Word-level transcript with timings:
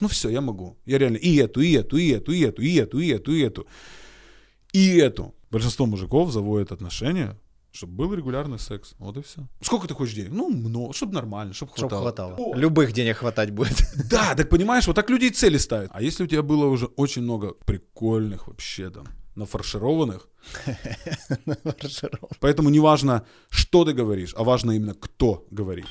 Ну 0.00 0.08
все, 0.08 0.30
я 0.30 0.40
могу. 0.40 0.78
Я 0.86 0.98
реально 0.98 1.16
и 1.16 1.36
эту, 1.36 1.60
и 1.60 1.72
эту, 1.72 1.96
и 1.98 2.08
эту, 2.08 2.32
и 2.32 2.40
эту, 2.40 2.62
и 2.62 2.74
эту, 2.76 2.98
и 2.98 3.08
эту, 3.08 3.32
и 3.32 3.40
эту. 3.42 3.66
И 4.72 4.96
эту. 4.96 5.34
Большинство 5.50 5.86
мужиков 5.86 6.32
заводят 6.32 6.72
отношения, 6.72 7.36
чтобы 7.72 7.92
был 7.94 8.14
регулярный 8.14 8.58
секс. 8.58 8.94
Вот 8.98 9.16
и 9.16 9.22
все. 9.22 9.46
Сколько 9.60 9.88
ты 9.88 9.94
хочешь 9.94 10.14
денег? 10.14 10.30
Ну, 10.32 10.48
много, 10.48 10.92
чтобы 10.92 11.14
нормально, 11.14 11.52
чтобы 11.52 11.72
Чтоб 11.76 11.90
хватало. 11.90 12.34
хватало. 12.34 12.56
Любых 12.56 12.92
денег 12.92 13.18
хватать 13.18 13.50
будет. 13.50 13.76
Да, 14.10 14.34
так 14.34 14.48
понимаешь, 14.48 14.86
вот 14.86 14.96
так 14.96 15.10
люди 15.10 15.26
и 15.26 15.30
цели 15.30 15.58
ставят. 15.58 15.90
А 15.92 16.02
если 16.02 16.24
у 16.24 16.26
тебя 16.26 16.42
было 16.42 16.66
уже 16.66 16.86
очень 16.86 17.22
много 17.22 17.54
прикольных 17.66 18.48
вообще 18.48 18.90
там, 18.90 19.06
нафаршированных, 19.34 20.28
поэтому 22.40 22.70
не 22.70 22.80
важно, 22.80 23.24
что 23.50 23.84
ты 23.84 23.92
говоришь, 23.92 24.34
а 24.36 24.44
важно 24.44 24.72
именно, 24.72 24.94
кто 24.94 25.46
говорит. 25.50 25.86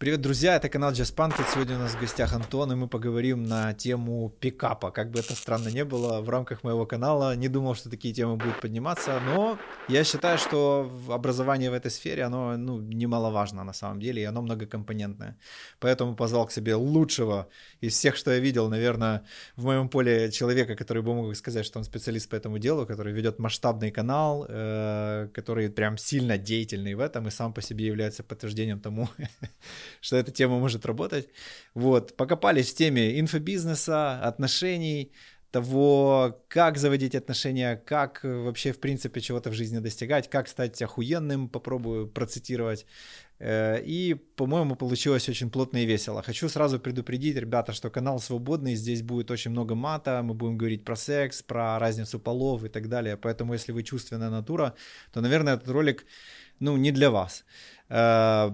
Привет, 0.00 0.22
друзья, 0.22 0.56
это 0.56 0.70
канал 0.70 0.92
Just 0.92 1.14
Punk. 1.14 1.36
Тут 1.36 1.46
сегодня 1.52 1.76
у 1.76 1.78
нас 1.78 1.92
в 1.92 2.00
гостях 2.00 2.32
Антон, 2.32 2.72
и 2.72 2.74
мы 2.74 2.88
поговорим 2.88 3.42
на 3.42 3.74
тему 3.74 4.32
пикапа. 4.40 4.90
Как 4.90 5.10
бы 5.10 5.18
это 5.18 5.34
странно 5.34 5.68
не 5.68 5.84
было, 5.84 6.22
в 6.22 6.30
рамках 6.30 6.64
моего 6.64 6.86
канала 6.86 7.36
не 7.36 7.48
думал, 7.48 7.74
что 7.74 7.90
такие 7.90 8.14
темы 8.14 8.36
будут 8.36 8.62
подниматься, 8.62 9.20
но 9.26 9.58
я 9.88 10.04
считаю, 10.04 10.38
что 10.38 10.90
образование 11.10 11.70
в 11.70 11.74
этой 11.74 11.90
сфере, 11.90 12.22
оно 12.22 12.56
ну, 12.56 12.80
немаловажно 12.80 13.62
на 13.62 13.74
самом 13.74 14.00
деле, 14.00 14.22
и 14.22 14.24
оно 14.24 14.40
многокомпонентное. 14.40 15.36
Поэтому 15.80 16.16
позвал 16.16 16.46
к 16.46 16.52
себе 16.52 16.74
лучшего 16.76 17.46
из 17.82 17.92
всех, 17.92 18.16
что 18.16 18.30
я 18.30 18.38
видел, 18.40 18.70
наверное, 18.70 19.22
в 19.56 19.64
моем 19.64 19.90
поле 19.90 20.30
человека, 20.30 20.76
который 20.76 21.02
бы 21.02 21.14
мог 21.14 21.36
сказать, 21.36 21.66
что 21.66 21.78
он 21.78 21.84
специалист 21.84 22.30
по 22.30 22.36
этому 22.36 22.58
делу, 22.58 22.86
который 22.86 23.12
ведет 23.12 23.38
масштабный 23.38 23.90
канал, 23.90 24.46
э, 24.48 25.28
который 25.34 25.68
прям 25.68 25.98
сильно 25.98 26.38
деятельный 26.38 26.94
в 26.94 27.00
этом 27.00 27.28
и 27.28 27.30
сам 27.30 27.52
по 27.52 27.60
себе 27.60 27.84
является 27.84 28.22
подтверждением 28.22 28.80
тому, 28.80 29.06
что 30.00 30.16
эта 30.16 30.30
тема 30.30 30.58
может 30.58 30.86
работать. 30.86 31.28
Вот, 31.74 32.16
покопались 32.16 32.72
в 32.72 32.76
теме 32.76 33.18
инфобизнеса, 33.18 34.20
отношений, 34.20 35.12
того, 35.50 36.44
как 36.48 36.78
заводить 36.78 37.14
отношения, 37.14 37.76
как 37.76 38.20
вообще, 38.22 38.72
в 38.72 38.78
принципе, 38.78 39.20
чего-то 39.20 39.50
в 39.50 39.54
жизни 39.54 39.78
достигать, 39.78 40.30
как 40.30 40.48
стать 40.48 40.80
охуенным, 40.80 41.48
попробую 41.48 42.06
процитировать. 42.06 42.86
Э, 43.40 43.82
и, 43.82 44.14
по-моему, 44.14 44.76
получилось 44.76 45.28
очень 45.28 45.50
плотно 45.50 45.78
и 45.78 45.86
весело. 45.86 46.22
Хочу 46.22 46.48
сразу 46.48 46.78
предупредить, 46.78 47.36
ребята, 47.36 47.72
что 47.72 47.90
канал 47.90 48.20
свободный, 48.20 48.76
здесь 48.76 49.02
будет 49.02 49.30
очень 49.30 49.50
много 49.50 49.74
мата, 49.74 50.22
мы 50.22 50.34
будем 50.34 50.56
говорить 50.56 50.84
про 50.84 50.94
секс, 50.94 51.42
про 51.42 51.78
разницу 51.78 52.20
полов 52.20 52.64
и 52.64 52.68
так 52.68 52.88
далее. 52.88 53.16
Поэтому, 53.16 53.54
если 53.54 53.72
вы 53.72 53.82
чувственная 53.82 54.30
натура, 54.30 54.74
то, 55.12 55.20
наверное, 55.20 55.54
этот 55.54 55.68
ролик, 55.68 56.06
ну, 56.60 56.76
не 56.76 56.92
для 56.92 57.10
вас 57.10 57.44
э, 57.88 58.50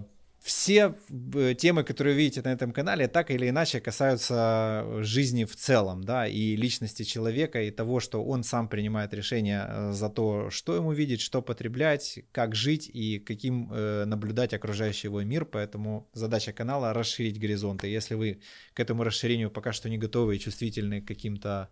все 0.46 0.94
э, 1.34 1.54
темы, 1.54 1.82
которые 1.82 2.14
вы 2.14 2.20
видите 2.20 2.40
на 2.40 2.52
этом 2.52 2.70
канале, 2.70 3.08
так 3.08 3.32
или 3.32 3.48
иначе 3.48 3.80
касаются 3.80 4.86
жизни 5.00 5.44
в 5.44 5.56
целом, 5.56 6.04
да, 6.04 6.28
и 6.28 6.54
личности 6.54 7.02
человека, 7.02 7.60
и 7.62 7.72
того, 7.72 7.98
что 7.98 8.24
он 8.24 8.44
сам 8.44 8.68
принимает 8.68 9.12
решение 9.12 9.66
э, 9.68 9.92
за 9.92 10.08
то, 10.08 10.48
что 10.50 10.76
ему 10.76 10.92
видеть, 10.92 11.20
что 11.20 11.42
потреблять, 11.42 12.20
как 12.30 12.54
жить 12.54 12.88
и 12.94 13.18
каким 13.18 13.72
э, 13.72 14.04
наблюдать 14.04 14.54
окружающий 14.54 15.08
его 15.08 15.20
мир. 15.22 15.46
Поэтому 15.46 16.08
задача 16.12 16.52
канала— 16.52 16.92
расширить 16.94 17.40
горизонты. 17.40 17.88
Если 17.88 18.14
вы 18.14 18.38
к 18.72 18.78
этому 18.78 19.02
расширению 19.02 19.50
пока 19.50 19.72
что 19.72 19.88
не 19.88 19.98
готовы 19.98 20.36
и 20.36 20.38
чувствительны 20.38 21.00
к 21.00 21.08
каким-то 21.08 21.70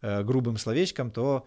грубым 0.00 0.58
словечкам, 0.58 1.10
то 1.10 1.46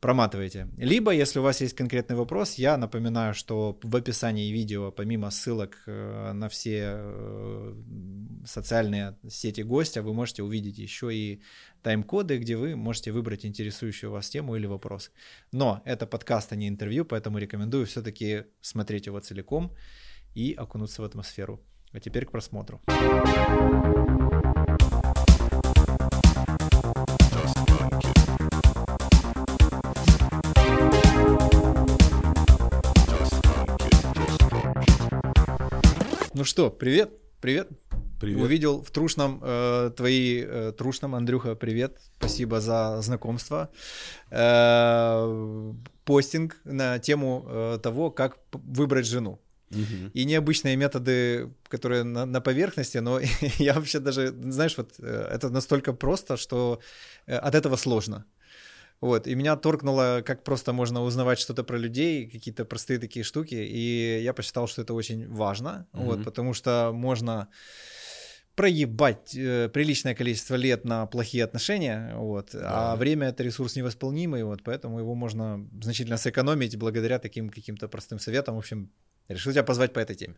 проматывайте. 0.00 0.68
Либо, 0.76 1.12
если 1.12 1.38
у 1.38 1.42
вас 1.42 1.60
есть 1.60 1.74
конкретный 1.74 2.16
вопрос, 2.16 2.54
я 2.54 2.76
напоминаю, 2.76 3.34
что 3.34 3.78
в 3.82 3.96
описании 3.96 4.52
видео, 4.52 4.92
помимо 4.92 5.30
ссылок 5.30 5.82
э, 5.86 6.32
на 6.32 6.48
все 6.48 6.96
э, 6.96 7.74
социальные 8.46 9.16
сети 9.28 9.62
гостя, 9.62 10.02
вы 10.02 10.12
можете 10.12 10.42
увидеть 10.42 10.78
еще 10.78 11.14
и 11.14 11.40
тайм-коды, 11.82 12.38
где 12.38 12.56
вы 12.56 12.76
можете 12.76 13.12
выбрать 13.12 13.46
интересующую 13.46 14.10
вас 14.10 14.28
тему 14.28 14.56
или 14.56 14.66
вопрос. 14.66 15.10
Но 15.52 15.80
это 15.84 16.06
подкаст, 16.06 16.52
а 16.52 16.56
не 16.56 16.68
интервью, 16.68 17.04
поэтому 17.04 17.38
рекомендую 17.38 17.86
все-таки 17.86 18.44
смотреть 18.60 19.06
его 19.06 19.20
целиком 19.20 19.74
и 20.34 20.52
окунуться 20.52 21.02
в 21.02 21.04
атмосферу. 21.04 21.60
А 21.92 22.00
теперь 22.00 22.26
к 22.26 22.30
просмотру. 22.30 22.80
Ну 36.44 36.46
что, 36.46 36.68
привет, 36.68 37.10
привет. 37.40 37.70
Привет. 38.20 38.42
Увидел 38.42 38.82
в 38.82 38.90
Трушном 38.90 39.40
э, 39.42 39.90
твои 39.96 40.44
э, 40.46 40.72
Трушном, 40.76 41.14
Андрюха, 41.14 41.54
привет. 41.54 41.98
Спасибо 42.18 42.60
за 42.60 43.00
знакомство. 43.00 43.70
Э, 44.30 45.72
постинг 46.04 46.58
на 46.64 46.98
тему 46.98 47.46
э, 47.48 47.78
того, 47.82 48.10
как 48.10 48.36
выбрать 48.52 49.06
жену. 49.06 49.40
Мгм. 49.70 50.10
И 50.12 50.26
необычные 50.26 50.76
методы, 50.76 51.48
которые 51.68 52.04
на, 52.04 52.26
на 52.26 52.42
поверхности, 52.42 52.98
но 52.98 53.20
я 53.58 53.72
вообще 53.72 53.98
даже, 53.98 54.28
знаешь, 54.28 54.76
вот 54.76 54.96
э, 54.98 55.28
это 55.32 55.48
настолько 55.48 55.94
просто, 55.94 56.36
что 56.36 56.80
э, 57.26 57.36
от 57.36 57.54
этого 57.54 57.76
сложно. 57.76 58.26
Вот, 59.04 59.26
и 59.26 59.34
меня 59.34 59.56
торкнуло, 59.56 60.22
как 60.24 60.44
просто 60.44 60.72
можно 60.72 61.02
узнавать 61.02 61.38
что-то 61.38 61.62
про 61.62 61.76
людей, 61.76 62.26
какие-то 62.30 62.64
простые 62.64 62.98
такие 62.98 63.22
штуки, 63.22 63.54
и 63.54 64.22
я 64.22 64.32
посчитал, 64.32 64.66
что 64.66 64.80
это 64.80 64.94
очень 64.94 65.28
важно, 65.28 65.86
Мгм. 65.92 66.04
вот, 66.04 66.24
потому 66.24 66.54
что 66.54 66.90
можно 66.94 67.48
проебать 68.54 69.36
э, 69.36 69.68
приличное 69.68 70.14
количество 70.14 70.54
лет 70.56 70.84
на 70.86 71.06
плохие 71.06 71.44
отношения, 71.44 72.14
вот, 72.16 72.54
а 72.54 72.92
Да. 72.92 72.96
время 72.96 73.28
это 73.28 73.42
ресурс 73.42 73.76
невосполнимый, 73.76 74.42
вот, 74.42 74.62
поэтому 74.64 74.98
его 75.00 75.14
можно 75.14 75.68
значительно 75.82 76.16
сэкономить 76.16 76.76
благодаря 76.78 77.18
таким 77.18 77.50
каким-то 77.50 77.88
простым 77.88 78.18
советам. 78.18 78.54
В 78.54 78.58
общем, 78.58 78.90
решил 79.28 79.52
тебя 79.52 79.64
позвать 79.64 79.92
по 79.92 79.98
этой 79.98 80.16
теме. 80.16 80.34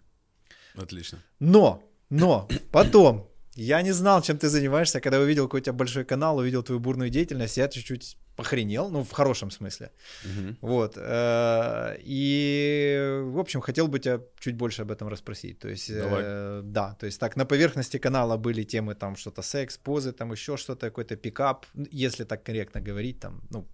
Отлично. 0.74 1.18
Но, 1.38 1.82
но, 2.10 2.48
потом, 2.72 3.28
я 3.54 3.82
не 3.82 3.92
знал, 3.92 4.22
чем 4.22 4.38
ты 4.38 4.48
занимаешься, 4.48 5.00
когда 5.00 5.20
увидел 5.20 5.44
какой 5.44 5.60
у 5.60 5.62
тебя 5.62 5.72
большой 5.72 6.04
канал, 6.04 6.38
увидел 6.38 6.64
твою 6.64 6.80
бурную 6.80 7.10
деятельность, 7.10 7.58
я 7.58 7.68
чуть-чуть 7.68 8.16
похренел, 8.36 8.90
ну, 8.90 9.02
в 9.02 9.12
хорошем 9.12 9.50
смысле. 9.50 9.90
Мгм. 10.24 10.56
Вот. 10.60 10.94
э, 10.96 11.96
И, 12.04 13.20
в 13.24 13.38
общем, 13.38 13.60
хотел 13.60 13.88
бы 13.88 13.98
тебя 13.98 14.20
чуть 14.38 14.56
больше 14.56 14.82
об 14.82 14.90
этом 14.90 15.08
расспросить. 15.08 15.58
То 15.58 15.68
есть, 15.68 15.92
Давай. 15.92 16.22
э, 16.24 16.62
да, 16.64 16.94
то 17.00 17.06
есть 17.06 17.20
так, 17.20 17.36
на 17.36 17.44
поверхности 17.46 17.98
канала 17.98 18.36
были 18.36 18.62
темы 18.64 18.94
там 18.94 19.16
что-то 19.16 19.42
секс, 19.42 19.78
позы, 19.78 20.12
там 20.12 20.32
еще 20.32 20.56
что-то, 20.56 20.86
какой-то 20.86 21.16
пикап, 21.16 21.66
если 21.90 22.24
так 22.24 22.44
корректно 22.44 22.80
говорить, 22.80 23.20
там, 23.20 23.40
ну, 23.50 23.66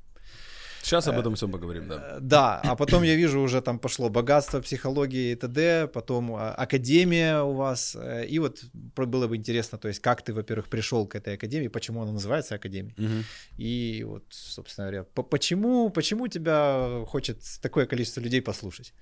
Сейчас 0.82 1.06
об 1.08 1.18
этом 1.18 1.34
всем 1.34 1.50
поговорим, 1.52 1.88
да. 1.88 1.94
Э, 1.94 2.20
Да, 2.20 2.60
а 2.64 2.74
потом 2.76 3.02
я 3.04 3.14
вижу 3.16 3.40
уже 3.40 3.60
там 3.62 3.78
пошло 3.78 4.08
богатство, 4.08 4.60
психологии 4.60 5.32
и 5.32 5.36
т.д., 5.36 5.86
потом 5.86 6.34
а, 6.34 6.50
академия 6.54 7.42
у 7.42 7.52
вас, 7.52 7.96
э, 7.96 8.26
и 8.26 8.38
вот 8.40 8.64
было 8.96 9.28
бы 9.28 9.36
интересно, 9.36 9.78
то 9.78 9.88
есть 9.88 10.00
как 10.00 10.22
ты, 10.22 10.32
во-первых, 10.34 10.68
пришел 10.68 11.06
к 11.06 11.14
этой 11.14 11.34
академии, 11.34 11.68
почему 11.68 12.02
она 12.02 12.12
называется 12.12 12.54
академией, 12.56 12.94
Мгм. 12.98 13.24
и 13.58 14.04
вот, 14.06 14.24
собственно 14.30 14.88
говоря, 14.88 15.04
по- 15.04 15.22
почему, 15.22 15.90
почему 15.90 16.28
тебя 16.28 17.04
хочет 17.06 17.38
такое 17.60 17.86
количество 17.86 18.20
людей 18.20 18.42
послушать? 18.42 18.92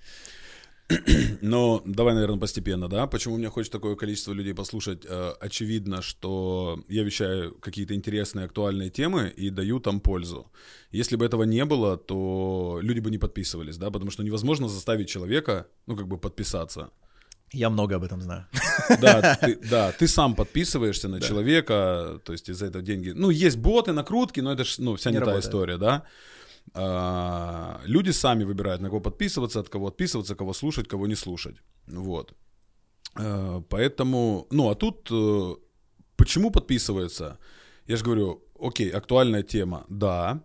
Но 1.41 1.83
давай, 1.85 2.15
наверное, 2.15 2.39
постепенно, 2.39 2.89
да. 2.89 3.07
Почему 3.07 3.37
меня 3.37 3.51
хочет 3.51 3.73
такое 3.73 3.97
количество 3.97 4.33
людей 4.33 4.55
послушать? 4.55 5.07
Э, 5.09 5.33
Очевидно, 5.41 6.03
что 6.03 6.83
я 6.89 7.03
вещаю 7.05 7.55
какие-то 7.61 7.95
интересные, 7.95 8.47
актуальные 8.47 8.91
темы 8.91 9.33
и 9.37 9.51
даю 9.51 9.81
там 9.81 10.01
пользу. 10.01 10.51
Если 10.91 11.17
бы 11.17 11.25
этого 11.25 11.45
не 11.45 11.65
было, 11.65 11.97
то 11.97 12.81
люди 12.83 13.01
бы 13.01 13.11
не 13.11 13.19
подписывались, 13.19 13.77
да, 13.77 13.91
потому 13.91 14.11
что 14.11 14.23
невозможно 14.23 14.69
заставить 14.69 15.09
человека, 15.09 15.67
ну, 15.87 15.97
как 15.97 16.07
бы 16.07 16.19
подписаться. 16.19 16.91
Я 17.53 17.69
много 17.69 17.97
об 17.97 18.05
этом 18.05 18.23
знаю. 18.23 18.47
Да, 19.01 19.37
ты, 19.41 19.57
да, 19.71 19.93
ты 19.93 20.07
сам 20.09 20.35
подписываешься 20.35 21.09
на 21.09 21.21
человека, 21.21 22.21
то 22.25 22.33
есть 22.33 22.49
из-за 22.49 22.67
этого 22.67 22.83
деньги. 22.83 23.13
Ну, 23.15 23.31
есть 23.31 23.57
боты, 23.57 23.93
накрутки, 23.93 24.41
но 24.41 24.53
это 24.53 24.65
ж, 24.65 24.79
ну, 24.79 24.95
вся 24.95 25.11
не, 25.11 25.19
Не 25.19 25.25
та 25.25 25.39
история, 25.39 25.77
да. 25.77 26.05
А, 26.75 27.81
люди 27.85 28.13
сами 28.13 28.45
выбирают, 28.45 28.81
на 28.81 28.89
кого 28.89 29.01
подписываться, 29.01 29.61
от 29.61 29.69
кого 29.69 29.87
отписываться, 29.89 30.35
кого 30.35 30.53
слушать, 30.53 30.89
кого 30.89 31.07
не 31.07 31.17
слушать. 31.17 31.57
Вот. 31.87 32.35
А, 33.15 33.61
поэтому, 33.69 34.47
ну, 34.51 34.71
а 34.71 34.75
тут 34.75 35.09
э, 35.11 35.55
почему 36.17 36.51
подписываются? 36.51 37.39
Я 37.87 37.97
же 37.97 38.05
говорю, 38.05 38.43
окей, 38.61 38.91
актуальная 38.91 39.43
тема, 39.43 39.85
да. 39.89 40.31
А, 40.31 40.41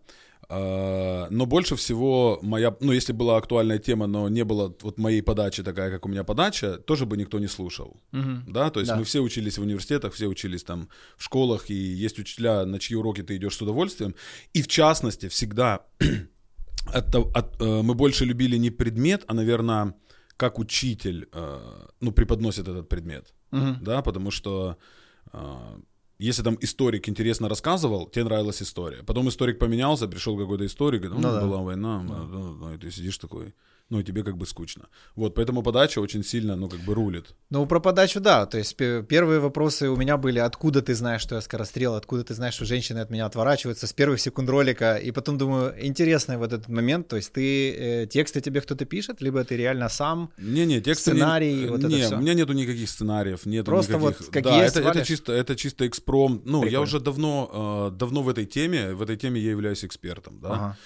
но 0.49 1.45
больше 1.45 1.75
всего 1.75 2.39
моя, 2.41 2.75
ну, 2.79 2.91
если 2.91 3.13
была 3.13 3.37
актуальная 3.37 3.79
тема, 3.79 4.07
но 4.07 4.29
не 4.29 4.43
было 4.43 4.75
вот 4.81 4.97
моей 4.99 5.21
подачи 5.21 5.63
такая, 5.63 5.89
как 5.91 6.05
у 6.05 6.09
меня 6.09 6.23
подача, 6.23 6.77
тоже 6.77 7.05
бы 7.05 7.17
никто 7.17 7.39
не 7.39 7.47
слушал 7.47 8.01
да, 8.47 8.69
то 8.69 8.79
есть 8.79 8.91
Да. 8.91 8.97
мы 8.97 9.03
все 9.03 9.19
учились 9.21 9.57
в 9.57 9.61
университетах, 9.61 10.13
все 10.13 10.27
учились 10.27 10.63
там 10.63 10.87
в 11.17 11.23
школах, 11.23 11.69
и 11.69 11.73
есть 11.73 12.19
учителя, 12.19 12.65
на 12.65 12.79
чьи 12.79 12.95
уроки 12.95 13.23
ты 13.23 13.35
идешь 13.37 13.55
с 13.57 13.61
удовольствием, 13.61 14.13
и 14.53 14.61
в 14.61 14.67
частности 14.67 15.27
всегда 15.29 15.85
от 16.93 17.15
от, 17.15 17.61
э, 17.61 17.81
мы 17.81 17.93
больше 17.95 18.25
любили 18.25 18.57
не 18.57 18.69
предмет, 18.71 19.23
а, 19.27 19.33
наверное, 19.33 19.93
как 20.37 20.59
учитель, 20.59 21.27
э, 21.33 21.59
ну, 22.01 22.11
преподносит 22.11 22.67
этот 22.67 22.87
предмет, 22.89 23.33
Мгм. 23.51 23.83
да, 23.83 24.01
потому 24.01 24.31
что 24.31 24.77
э, 25.33 25.55
если 26.17 26.43
там 26.43 26.57
историк 26.61 27.09
интересно 27.09 27.49
рассказывал, 27.49 28.07
тебе 28.07 28.25
нравилась 28.25 28.61
история. 28.61 29.03
Потом 29.03 29.27
историк 29.29 29.59
поменялся, 29.59 30.07
пришел 30.07 30.37
какой-то 30.37 30.65
историк, 30.65 31.01
говорит, 31.01 31.21
ну, 31.21 31.27
Ну 31.29 31.35
да. 31.35 31.41
была 31.45 31.61
война, 31.61 32.01
ну, 32.01 32.73
и 32.73 32.77
ты 32.77 32.91
сидишь 32.91 33.17
такой, 33.17 33.53
ну, 33.89 34.01
тебе 34.03 34.23
как 34.23 34.35
бы 34.35 34.45
скучно. 34.47 34.87
Вот, 35.15 35.35
поэтому 35.35 35.61
подача 35.61 35.99
очень 36.01 36.23
сильно, 36.23 36.55
ну, 36.55 36.67
как 36.69 36.79
бы 36.79 36.95
рулит. 36.95 37.35
Ну, 37.51 37.65
про 37.67 37.79
подачу, 37.79 38.19
да. 38.19 38.45
То 38.47 38.57
есть 38.57 38.75
пе- 38.75 39.03
первые 39.03 39.39
вопросы 39.39 39.89
у 39.89 39.95
меня 39.95 40.17
были, 40.17 40.39
откуда 40.39 40.81
ты 40.81 40.95
знаешь, 40.95 41.21
что 41.21 41.35
я 41.35 41.41
скорострел, 41.41 41.93
откуда 41.93 42.23
ты 42.23 42.33
знаешь, 42.33 42.55
что 42.55 42.65
женщины 42.65 42.99
от 42.99 43.11
меня 43.11 43.27
отворачиваются 43.27 43.85
с 43.85 43.93
первых 43.93 44.19
секунд 44.19 44.49
ролика. 44.49 44.95
И 44.95 45.11
потом 45.11 45.37
думаю, 45.37 45.73
интересный 45.85 46.37
вот 46.37 46.51
этот 46.51 46.67
момент. 46.67 47.07
То 47.07 47.15
есть 47.15 47.31
ты, 47.33 47.71
э, 47.73 48.07
тексты 48.07 48.41
тебе 48.41 48.61
кто-то 48.61 48.85
пишет, 48.85 49.21
либо 49.21 49.43
ты 49.43 49.55
реально 49.55 49.89
сам. 49.89 50.31
Не-не, 50.37 50.81
тексты... 50.81 51.11
не- 51.11 51.17
Сценарий, 51.17 51.67
вот 51.67 51.79
это 51.79 51.87
не, 51.87 52.01
всё. 52.01 52.17
у 52.17 52.21
меня 52.21 52.33
нету 52.33 52.53
никаких 52.53 52.89
сценариев, 52.89 53.45
нету 53.45 53.65
Просто 53.65 53.93
никаких... 53.97 54.19
вот 54.21 54.29
как 54.31 54.43
да, 54.43 54.63
есть, 54.63 54.77
это, 54.77 54.89
это, 54.89 55.05
чисто, 55.05 55.31
это 55.31 55.55
чисто 55.55 55.85
экспромт. 55.87 56.43
Ну, 56.45 56.57
я 56.63 56.69
Прикольно. 56.69 56.81
уже 56.81 56.99
давно, 56.99 57.89
э, 57.93 57.97
давно 57.97 58.23
в 58.23 58.29
этой 58.29 58.45
теме, 58.47 58.93
в 58.95 59.01
этой 59.03 59.15
теме 59.15 59.39
я 59.39 59.51
являюсь 59.51 59.85
экспертом, 59.85 60.39
да. 60.41 60.49
Ага. 60.49 60.77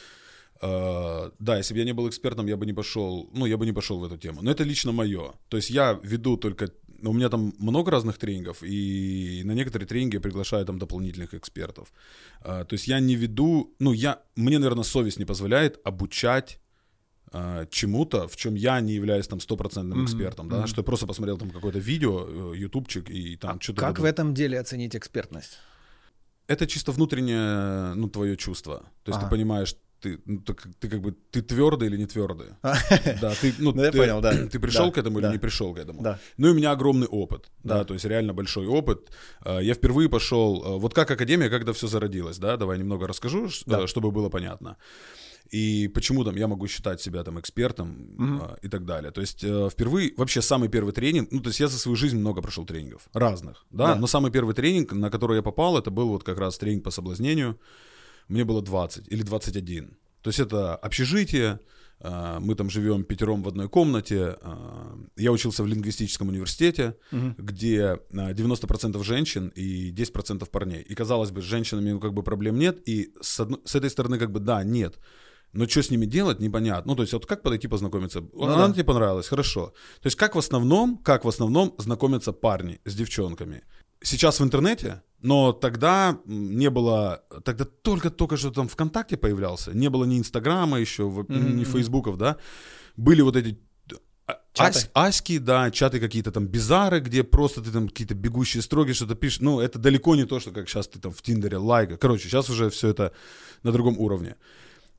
Э, 0.62 1.32
да, 1.40 1.58
если 1.58 1.74
бы 1.74 1.80
я 1.80 1.86
не 1.86 1.94
был 1.94 2.08
экспертом, 2.10 2.48
я 2.48 2.58
бы 2.58 2.66
не 2.66 2.74
пошел, 2.74 3.30
ну, 3.34 3.46
я 3.46 3.58
бы 3.58 3.66
не 3.66 3.74
пошел 3.74 4.00
в 4.00 4.04
эту 4.04 4.18
тему. 4.18 4.42
Но 4.42 4.52
это 4.52 4.64
лично 4.64 4.92
мое. 4.92 5.34
То 5.48 5.58
есть 5.58 5.70
я 5.70 6.00
веду 6.04 6.38
только, 6.38 6.70
у 7.02 7.14
меня 7.14 7.30
там 7.30 7.54
много 7.60 7.92
разных 7.92 8.18
тренингов, 8.18 8.58
и 8.64 9.42
на 9.46 9.54
некоторые 9.54 9.88
тренинги 9.88 10.16
я 10.16 10.22
приглашаю 10.22 10.66
там 10.66 10.78
дополнительных 10.78 11.34
экспертов. 11.34 11.94
Э, 12.42 12.66
то 12.66 12.74
есть 12.74 12.88
я 12.88 13.00
не 13.00 13.16
веду, 13.16 13.74
ну, 13.80 13.94
я, 13.94 14.22
мне, 14.36 14.60
наверное, 14.60 14.84
совесть 14.84 15.20
не 15.20 15.26
позволяет 15.26 15.80
обучать 15.86 16.60
э, 17.32 17.66
чему-то, 17.72 18.28
в 18.28 18.36
чем 18.36 18.56
я 18.56 18.82
не 18.82 18.94
являюсь 18.94 19.28
там 19.28 19.40
стопроцентным 19.40 20.00
Мгм, 20.00 20.06
экспертом, 20.08 20.50
да, 20.50 20.58
мгм. 20.58 20.68
что 20.68 20.82
я 20.82 20.84
просто 20.84 21.08
посмотрел 21.08 21.38
там 21.38 21.52
какое-то 21.52 21.80
видео, 21.80 22.54
ютубчик, 22.54 23.10
и 23.10 23.38
там 23.38 23.58
А 23.58 23.62
что-то... 23.62 23.80
как 23.80 24.00
в 24.00 24.04
этом 24.04 24.34
деле 24.34 24.60
оценить 24.60 24.96
экспертность? 24.96 25.58
Это 26.48 26.66
чисто 26.66 26.92
внутреннее, 26.92 27.94
ну, 27.94 28.10
твое 28.10 28.36
чувство. 28.36 28.80
То 29.04 29.12
есть 29.12 29.20
Ага. 29.20 29.28
ты 29.28 29.30
понимаешь, 29.30 29.76
ты, 30.02 30.20
ну, 30.26 30.40
так, 30.42 30.68
ты 30.80 30.90
как 30.90 31.02
бы, 31.02 31.16
ты 31.32 31.42
твердый 31.42 31.88
или 31.90 31.98
не 31.98 32.06
твердый. 32.06 32.48
А, 32.62 32.76
Да, 33.22 33.34
ты, 33.42 33.54
ну, 33.60 33.72
Ну, 33.76 33.84
я 33.84 33.92
ты, 33.92 33.98
понял, 33.98 34.22
да. 34.22 34.48
Ты 34.48 34.60
пришел 34.60 34.86
Да, 34.86 34.92
к 34.92 34.98
этому 34.98 35.20
да. 35.22 35.28
или 35.28 35.34
не 35.34 35.40
пришел 35.40 35.74
к 35.74 35.78
этому? 35.78 36.02
Да. 36.02 36.20
Ну 36.38 36.48
и 36.48 36.52
у 36.52 36.54
меня 36.54 36.72
огромный 36.72 37.08
опыт, 37.08 37.50
да, 37.64 37.80
Да. 37.80 37.84
то 37.86 37.94
есть 37.94 38.06
реально 38.06 38.34
большой 38.34 38.68
опыт. 38.68 39.10
Э, 39.46 39.60
Я 39.62 39.74
впервые 39.74 40.10
пошел, 40.10 40.64
э, 40.64 40.80
вот 40.80 40.94
как 40.94 41.12
академия, 41.12 41.50
когда 41.50 41.72
все 41.74 41.88
зародилось, 41.88 42.38
да, 42.38 42.58
давай 42.58 42.78
немного 42.80 43.08
расскажу, 43.08 43.50
Да. 43.66 43.84
э, 43.84 43.88
чтобы 43.88 44.12
было 44.12 44.30
понятно. 44.30 44.76
И 45.52 45.88
почему 45.88 46.24
там 46.24 46.36
я 46.36 46.48
могу 46.48 46.68
считать 46.68 47.02
себя 47.02 47.24
там 47.24 47.40
экспертом 47.40 48.40
э, 48.42 48.56
и 48.62 48.70
так 48.70 48.86
далее. 48.86 49.12
То 49.12 49.22
есть 49.22 49.44
э, 49.44 49.70
впервые, 49.72 50.12
вообще 50.16 50.42
самый 50.42 50.70
первый 50.70 50.94
тренинг, 50.94 51.32
ну 51.32 51.40
то 51.42 51.50
есть 51.50 51.60
я 51.60 51.68
за 51.68 51.78
свою 51.80 51.96
жизнь 51.96 52.18
много 52.20 52.42
прошел 52.42 52.66
тренингов, 52.66 53.08
разных, 53.14 53.66
да, 53.72 53.88
Да. 53.88 53.96
но 53.96 54.08
самый 54.08 54.32
первый 54.32 54.54
тренинг, 54.54 54.92
на 54.94 55.10
который 55.10 55.38
я 55.38 55.42
попал, 55.44 55.78
это 55.78 55.90
был 55.90 56.10
вот 56.10 56.24
как 56.24 56.38
раз 56.38 56.58
тренинг 56.58 56.84
по 56.84 56.92
соблазнению. 56.92 57.56
Мне 58.30 58.44
было 58.46 58.62
20 58.62 59.08
или 59.12 59.24
21. 59.24 59.98
То 60.22 60.30
есть 60.30 60.40
это 60.40 60.76
общежитие, 60.76 61.60
э, 62.02 62.38
мы 62.40 62.56
там 62.56 62.70
живем 62.70 63.04
пятером 63.04 63.44
в 63.44 63.48
одной 63.48 63.68
комнате. 63.70 64.36
э, 64.42 64.96
Я 65.18 65.32
учился 65.32 65.64
в 65.64 65.68
лингвистическом 65.68 66.28
университете, 66.30 66.94
Мгм. 67.12 67.36
где 67.38 67.98
э, 68.12 68.34
90% 68.34 69.04
женщин 69.04 69.52
и 69.56 69.92
10% 69.92 70.50
парней. 70.52 70.82
И 70.82 70.96
казалось 70.96 71.32
бы, 71.32 71.42
с 71.42 71.46
женщинами 71.46 71.92
ну, 71.94 72.00
как 72.00 72.14
бы 72.14 72.24
проблем 72.24 72.58
нет, 72.60 72.82
и 72.90 73.14
с, 73.22 73.40
одной- 73.40 73.62
с 73.66 73.76
этой 73.76 73.90
стороны 73.90 74.18
как 74.20 74.32
бы 74.32 74.40
да, 74.40 74.64
нет. 74.64 75.00
Но 75.54 75.68
что 75.68 75.82
с 75.82 75.90
ними 75.90 76.06
делать, 76.06 76.40
непонятно. 76.40 76.92
Ну, 76.92 76.96
то 76.96 77.02
есть, 77.02 77.14
вот 77.14 77.26
как 77.26 77.42
подойти 77.42 77.68
познакомиться? 77.68 78.20
Она 78.40 78.68
да. 78.68 78.74
тебе 78.74 78.84
понравилась, 78.84 79.28
хорошо. 79.28 79.74
То 80.02 80.08
есть, 80.08 80.16
как 80.18 80.36
в 80.36 80.38
основном, 80.38 80.98
как 80.98 81.26
в 81.26 81.28
основном 81.28 81.74
знакомятся 81.80 82.34
парни 82.34 82.80
с 82.86 82.94
девчонками? 82.96 83.64
Сейчас 84.02 84.40
в 84.40 84.44
интернете, 84.44 85.02
но 85.22 85.52
тогда 85.52 86.18
не 86.26 86.70
было, 86.70 87.24
тогда 87.44 87.66
только-только 87.66 88.38
что 88.38 88.52
там 88.52 88.68
ВКонтакте 88.70 89.18
появлялся, 89.18 89.72
не 89.74 89.90
было 89.90 90.06
ни 90.06 90.18
Инстаграма 90.18 90.80
еще, 90.80 91.04
Мгм, 91.04 91.58
ни. 91.58 91.64
Фейсбуков, 91.66 92.18
да? 92.18 92.38
Были 92.96 93.22
вот 93.22 93.36
эти 93.36 93.60
а- 94.28 94.40
Чаты. 94.54 94.80
ась- 94.80 94.90
аськи, 94.94 95.38
да, 95.40 95.72
чаты 95.72 96.00
какие-то 96.00 96.32
там 96.32 96.46
бизары, 96.48 97.00
где 97.00 97.24
просто 97.24 97.62
ты 97.62 97.72
там 97.72 97.88
какие-то 97.90 98.14
бегущие 98.16 98.62
строки 98.62 98.94
что-то 98.94 99.16
пишешь. 99.16 99.40
Ну, 99.42 99.60
это 99.60 99.80
далеко 99.80 100.16
не 100.16 100.26
то, 100.26 100.40
что 100.40 100.52
как 100.52 100.70
сейчас 100.70 100.88
ты 100.88 101.00
там 101.00 101.12
в 101.12 101.22
Тиндере 101.22 101.58
лайка. 101.58 101.98
Короче, 101.98 102.30
сейчас 102.30 102.50
уже 102.50 102.70
все 102.70 102.90
это 102.90 103.12
на 103.64 103.72
другом 103.72 103.98
уровне. 103.98 104.36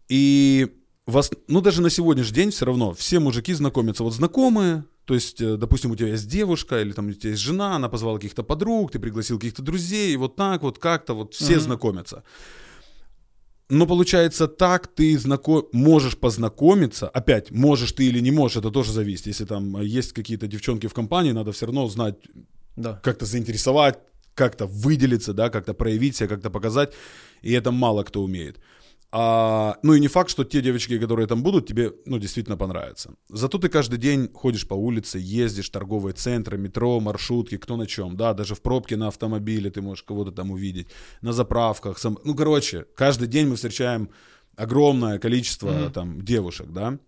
И 0.08 0.68
вас, 1.06 1.30
ну, 1.48 1.60
даже 1.60 1.80
на 1.80 1.90
сегодняшний 1.90 2.34
день 2.34 2.50
все 2.50 2.64
равно 2.66 2.92
все 2.92 3.20
мужики 3.20 3.52
знакомятся. 3.54 4.02
Вот 4.02 4.14
знакомые, 4.14 4.84
то 5.04 5.14
есть, 5.14 5.40
э, 5.40 5.56
допустим, 5.56 5.90
у 5.90 5.96
тебя 5.96 6.08
есть 6.08 6.28
девушка 6.28 6.80
или 6.80 6.92
там 6.92 7.08
у 7.08 7.12
тебя 7.12 7.30
есть 7.30 7.42
жена, 7.42 7.76
она 7.76 7.88
позвала 7.88 8.16
каких-то 8.18 8.42
подруг, 8.44 8.92
ты 8.92 8.98
пригласил 8.98 9.38
каких-то 9.38 9.62
друзей, 9.62 10.12
и 10.12 10.16
вот 10.16 10.36
так 10.36 10.62
вот 10.62 10.78
как-то 10.78 11.14
вот 11.14 11.34
все 11.34 11.54
Мгм. 11.54 11.60
знакомятся. 11.62 12.22
Но 13.68 13.86
получается 13.86 14.48
так, 14.48 14.88
ты 14.88 15.16
знако... 15.18 15.62
можешь 15.72 16.16
познакомиться, 16.16 17.08
опять, 17.08 17.50
можешь 17.52 17.92
ты 17.92 18.04
или 18.08 18.20
не 18.20 18.32
можешь, 18.32 18.56
это 18.56 18.70
тоже 18.70 18.92
зависит. 18.92 19.26
Если 19.28 19.44
там 19.44 19.80
есть 19.82 20.12
какие-то 20.12 20.46
девчонки 20.48 20.88
в 20.88 20.92
компании, 20.94 21.32
надо 21.32 21.50
все 21.52 21.66
равно 21.66 21.88
знать, 21.88 22.16
Да. 22.76 23.00
как-то 23.04 23.26
заинтересовать, 23.26 23.98
как-то 24.34 24.66
выделиться, 24.66 25.32
да, 25.32 25.50
как-то 25.50 25.74
проявить 25.74 26.16
себя, 26.16 26.28
как-то 26.28 26.50
показать. 26.50 26.92
И 27.42 27.52
это 27.52 27.70
мало 27.70 28.02
кто 28.02 28.22
умеет. 28.24 28.58
А, 29.12 29.76
ну 29.82 29.94
и 29.94 30.00
не 30.00 30.08
факт, 30.08 30.30
что 30.30 30.44
те 30.44 30.62
девочки, 30.62 30.98
которые 30.98 31.26
там 31.26 31.42
будут, 31.42 31.66
тебе, 31.66 31.92
ну, 32.06 32.18
действительно 32.18 32.56
понравятся. 32.56 33.14
Зато 33.28 33.58
ты 33.58 33.68
каждый 33.68 33.98
день 33.98 34.28
ходишь 34.32 34.68
по 34.68 34.74
улице, 34.74 35.18
ездишь, 35.18 35.68
торговые 35.68 36.14
центры, 36.14 36.58
метро, 36.58 37.00
маршрутки, 37.00 37.56
кто 37.56 37.76
на 37.76 37.86
чем, 37.86 38.16
да, 38.16 38.34
даже 38.34 38.54
в 38.54 38.62
пробке 38.62 38.96
на 38.96 39.08
автомобиле 39.08 39.70
ты 39.70 39.82
можешь 39.82 40.04
кого-то 40.04 40.30
там 40.30 40.52
увидеть, 40.52 40.88
на 41.22 41.32
заправках, 41.32 41.98
сам... 41.98 42.18
ну, 42.24 42.36
короче, 42.36 42.86
каждый 42.94 43.26
день 43.26 43.48
мы 43.48 43.56
встречаем 43.56 44.10
огромное 44.56 45.18
количество 45.18 45.72
Мгм. 45.72 45.92
там 45.92 46.20
девушек, 46.20 46.68
да, 46.70 46.98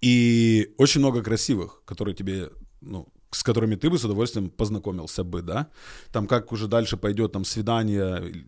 и 0.00 0.74
очень 0.78 1.00
много 1.00 1.22
красивых, 1.22 1.82
которые 1.84 2.14
тебе, 2.16 2.50
ну, 2.80 3.08
с 3.30 3.42
которыми 3.42 3.76
ты 3.76 3.88
бы 3.88 3.98
с 3.98 4.04
удовольствием 4.04 4.50
познакомился 4.50 5.22
бы, 5.22 5.42
да, 5.42 5.68
там 6.12 6.26
как 6.26 6.52
уже 6.52 6.66
дальше 6.66 6.96
пойдет 6.96 7.32
там 7.32 7.44
свидание, 7.44 8.44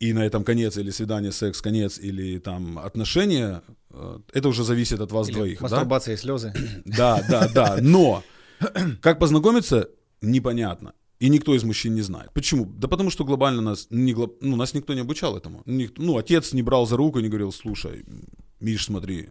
и 0.00 0.12
на 0.12 0.24
этом 0.24 0.44
конец, 0.44 0.76
или 0.78 0.90
свидание, 0.90 1.30
секс, 1.30 1.60
конец, 1.60 1.98
или 1.98 2.38
там 2.38 2.78
отношения, 2.78 3.62
э, 3.90 4.18
это 4.32 4.48
уже 4.48 4.64
зависит 4.64 5.00
от 5.00 5.12
вас 5.12 5.28
Или 5.28 5.34
двоих, 5.36 5.58
да? 5.58 5.64
Мастурбация 5.64 6.14
и 6.14 6.16
слезы. 6.16 6.52
Да, 6.84 7.22
да, 7.28 7.48
да. 7.48 7.76
Но 7.80 8.22
как 9.02 9.18
познакомиться, 9.18 9.88
непонятно. 10.22 10.94
И 11.18 11.28
никто 11.28 11.54
из 11.54 11.64
мужчин 11.64 11.94
не 11.94 12.00
знает. 12.02 12.30
Почему? 12.32 12.64
Да 12.64 12.88
потому 12.88 13.10
что 13.10 13.24
глобально 13.26 13.60
нас, 13.60 13.88
не, 13.90 14.14
ну, 14.40 14.56
нас 14.56 14.72
никто 14.72 14.94
не 14.94 15.00
обучал 15.00 15.36
этому. 15.36 15.62
Ник- 15.66 15.98
ну, 15.98 16.16
отец 16.16 16.54
не 16.54 16.62
брал 16.62 16.86
за 16.86 16.96
руку 16.96 17.18
и 17.18 17.22
не 17.22 17.28
говорил, 17.28 17.52
слушай, 17.52 18.06
Миш, 18.58 18.86
смотри, 18.86 19.28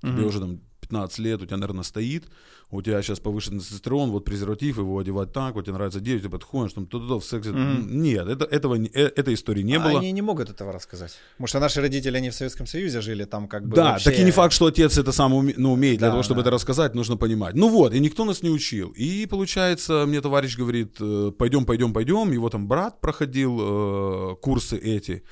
тебе 0.00 0.12
Мгм. 0.12 0.24
уже 0.24 0.40
там 0.40 0.60
15 0.88 1.18
лет, 1.18 1.42
у 1.42 1.46
тебя, 1.46 1.56
наверное, 1.56 1.82
стоит, 1.84 2.24
у 2.70 2.82
тебя 2.82 3.00
сейчас 3.02 3.20
повышенный 3.20 3.60
тестостерон, 3.60 4.10
вот 4.10 4.24
презерватив, 4.24 4.78
его 4.78 4.98
одевать 4.98 5.32
так, 5.32 5.54
вот 5.54 5.64
тебе 5.66 5.74
нравится 5.74 6.00
девять, 6.00 6.22
ты 6.22 6.28
подходишь, 6.28 6.72
там, 6.72 6.86
то-то, 6.86 7.20
в 7.20 7.24
сексе. 7.24 7.50
Мгм. 7.50 8.02
Нет, 8.02 8.26
это, 8.28 8.44
этого, 8.44 8.76
э, 8.76 8.88
этой 9.16 9.34
истории 9.34 9.62
не 9.62 9.76
А 9.76 9.80
было. 9.80 9.98
Они 10.00 10.12
не 10.12 10.22
могут 10.22 10.50
этого 10.50 10.72
рассказать. 10.72 11.12
Потому 11.32 11.46
что 11.48 11.60
наши 11.60 11.80
родители, 11.80 12.16
они 12.16 12.30
в 12.30 12.34
Советском 12.34 12.66
Союзе 12.66 13.00
жили, 13.00 13.24
там 13.24 13.48
как 13.48 13.66
бы 13.68 13.76
Да, 13.76 13.92
вообще- 13.92 14.10
так 14.10 14.18
и 14.18 14.24
не 14.24 14.30
факт, 14.30 14.52
что 14.54 14.66
отец 14.66 14.98
это 14.98 15.12
сам 15.12 15.32
уме- 15.34 15.54
ну, 15.56 15.72
умеет. 15.72 15.98
Для 15.98 16.08
Да, 16.08 16.12
того, 16.12 16.22
чтобы 16.22 16.42
да. 16.42 16.48
это 16.48 16.50
рассказать, 16.54 16.94
нужно 16.94 17.16
понимать. 17.16 17.54
Ну 17.54 17.68
вот, 17.68 17.94
и 17.94 18.00
никто 18.00 18.24
нас 18.24 18.42
не 18.42 18.50
учил. 18.50 18.92
И 18.96 19.26
получается, 19.26 20.04
мне 20.06 20.20
товарищ 20.20 20.56
говорит, 20.58 20.96
э, 21.00 21.32
пойдем, 21.38 21.64
пойдем, 21.64 21.92
пойдем. 21.92 22.32
Его 22.32 22.48
там 22.48 22.66
брат 22.68 23.00
проходил 23.00 23.58
э, 23.60 24.36
курсы 24.42 24.76
эти. 24.76 25.22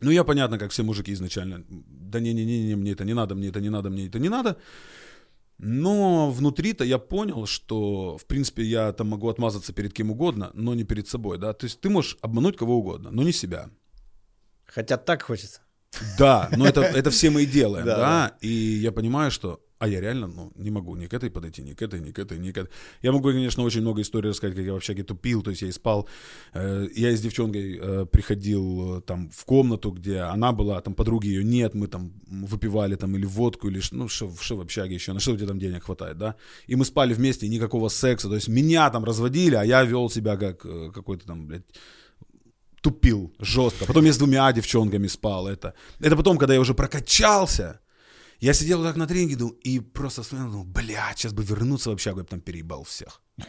Ну, 0.00 0.12
я 0.12 0.22
понятно, 0.24 0.58
как 0.58 0.70
все 0.70 0.82
мужики 0.84 1.12
изначально. 1.12 1.64
Да 1.68 2.20
не-не-не, 2.20 2.76
мне 2.76 2.92
это 2.92 3.04
не 3.04 3.14
надо, 3.14 3.34
мне 3.34 3.48
это 3.48 3.60
не 3.60 3.68
надо, 3.70 3.90
мне 3.90 4.06
это 4.06 4.18
не 4.20 4.28
надо. 4.28 4.56
Но 5.58 6.30
внутри-то 6.30 6.84
я 6.84 6.98
понял, 6.98 7.46
что, 7.46 8.16
в 8.16 8.24
принципе, 8.26 8.62
я 8.62 8.92
там 8.92 9.08
могу 9.08 9.28
отмазаться 9.28 9.72
перед 9.72 9.92
кем 9.92 10.10
угодно, 10.10 10.50
но 10.54 10.74
не 10.74 10.84
перед 10.84 11.08
собой, 11.08 11.38
да. 11.38 11.52
То 11.52 11.64
есть 11.64 11.80
ты 11.80 11.90
можешь 11.90 12.16
обмануть 12.20 12.56
кого 12.56 12.76
угодно, 12.76 13.10
но 13.10 13.22
не 13.24 13.32
себя. 13.32 13.68
Хотя 14.66 14.96
так 14.96 15.22
хочется. 15.22 15.60
Да, 16.18 16.48
но 16.56 16.66
это, 16.66 16.82
это 16.82 17.10
все 17.10 17.30
мы 17.30 17.42
и 17.42 17.46
делаем, 17.46 17.86
Да, 17.86 18.36
И 18.40 18.48
я 18.48 18.92
понимаю, 18.92 19.30
что, 19.30 19.60
а 19.78 19.88
я 19.88 20.00
реально, 20.00 20.26
ну, 20.26 20.52
не 20.56 20.70
могу 20.70 20.96
ни 20.96 21.06
к 21.06 21.14
этой 21.14 21.30
подойти, 21.30 21.62
ни 21.62 21.72
к 21.72 21.82
этой, 21.82 22.00
ни 22.00 22.10
к 22.10 22.18
этой, 22.18 22.38
ни 22.38 22.50
к 22.50 22.58
этой. 22.58 22.70
Я 23.02 23.12
могу, 23.12 23.28
конечно, 23.28 23.62
очень 23.62 23.80
много 23.82 24.00
историй 24.02 24.30
рассказать, 24.30 24.56
как 24.56 24.64
я 24.64 24.72
в 24.72 24.76
общаге 24.76 25.04
тупил, 25.04 25.42
то 25.42 25.50
есть 25.50 25.62
я 25.62 25.68
и 25.68 25.72
спал. 25.72 26.08
Э, 26.54 26.88
я 26.96 27.16
с 27.16 27.20
девчонкой 27.20 27.78
э, 27.80 28.06
приходил 28.06 28.98
э, 28.98 29.00
там 29.02 29.30
в 29.30 29.44
комнату, 29.44 29.90
где 29.92 30.18
она 30.18 30.52
была, 30.52 30.80
там 30.80 30.94
подруги 30.94 31.28
ее 31.28 31.44
нет, 31.44 31.74
мы 31.74 31.86
там 31.86 32.12
выпивали 32.26 32.96
там 32.96 33.16
или 33.16 33.24
водку, 33.24 33.68
или 33.68 33.80
ну, 33.92 34.08
что 34.08 34.28
в 34.28 34.60
общаге 34.60 34.94
еще, 34.94 35.12
на 35.12 35.20
что 35.20 35.32
у 35.32 35.36
там 35.36 35.58
денег 35.58 35.84
хватает, 35.84 36.18
да? 36.18 36.34
И 36.66 36.76
мы 36.76 36.84
спали 36.84 37.14
вместе, 37.14 37.46
и 37.46 37.48
никакого 37.48 37.88
секса, 37.88 38.28
то 38.28 38.34
есть 38.34 38.48
меня 38.48 38.90
там 38.90 39.04
разводили, 39.04 39.54
а 39.54 39.64
я 39.64 39.84
вел 39.84 40.10
себя 40.10 40.36
как 40.36 40.58
какой-то 40.92 41.26
там, 41.26 41.46
блядь, 41.46 41.64
тупил 42.80 43.32
жестко. 43.38 43.86
Потом 43.86 44.04
я 44.04 44.12
с 44.12 44.18
двумя 44.18 44.52
девчонками 44.52 45.06
спал. 45.06 45.46
Это, 45.46 45.74
это 46.00 46.16
потом, 46.16 46.38
когда 46.38 46.54
я 46.54 46.60
уже 46.60 46.74
прокачался, 46.74 47.80
Я 48.40 48.54
сидел 48.54 48.82
так 48.82 48.96
на 48.96 49.06
тренинге 49.06 49.36
думал, 49.36 49.54
и 49.66 49.80
просто 49.80 50.22
смотрел, 50.22 50.50
думал, 50.50 50.64
блядь, 50.64 51.18
сейчас 51.18 51.32
бы 51.32 51.42
вернуться 51.42 51.90
в 51.90 51.92
общагу, 51.92 52.18
я 52.18 52.24
бы 52.24 52.30
там 52.30 52.40
переебал 52.40 52.84
всех. 52.84 53.20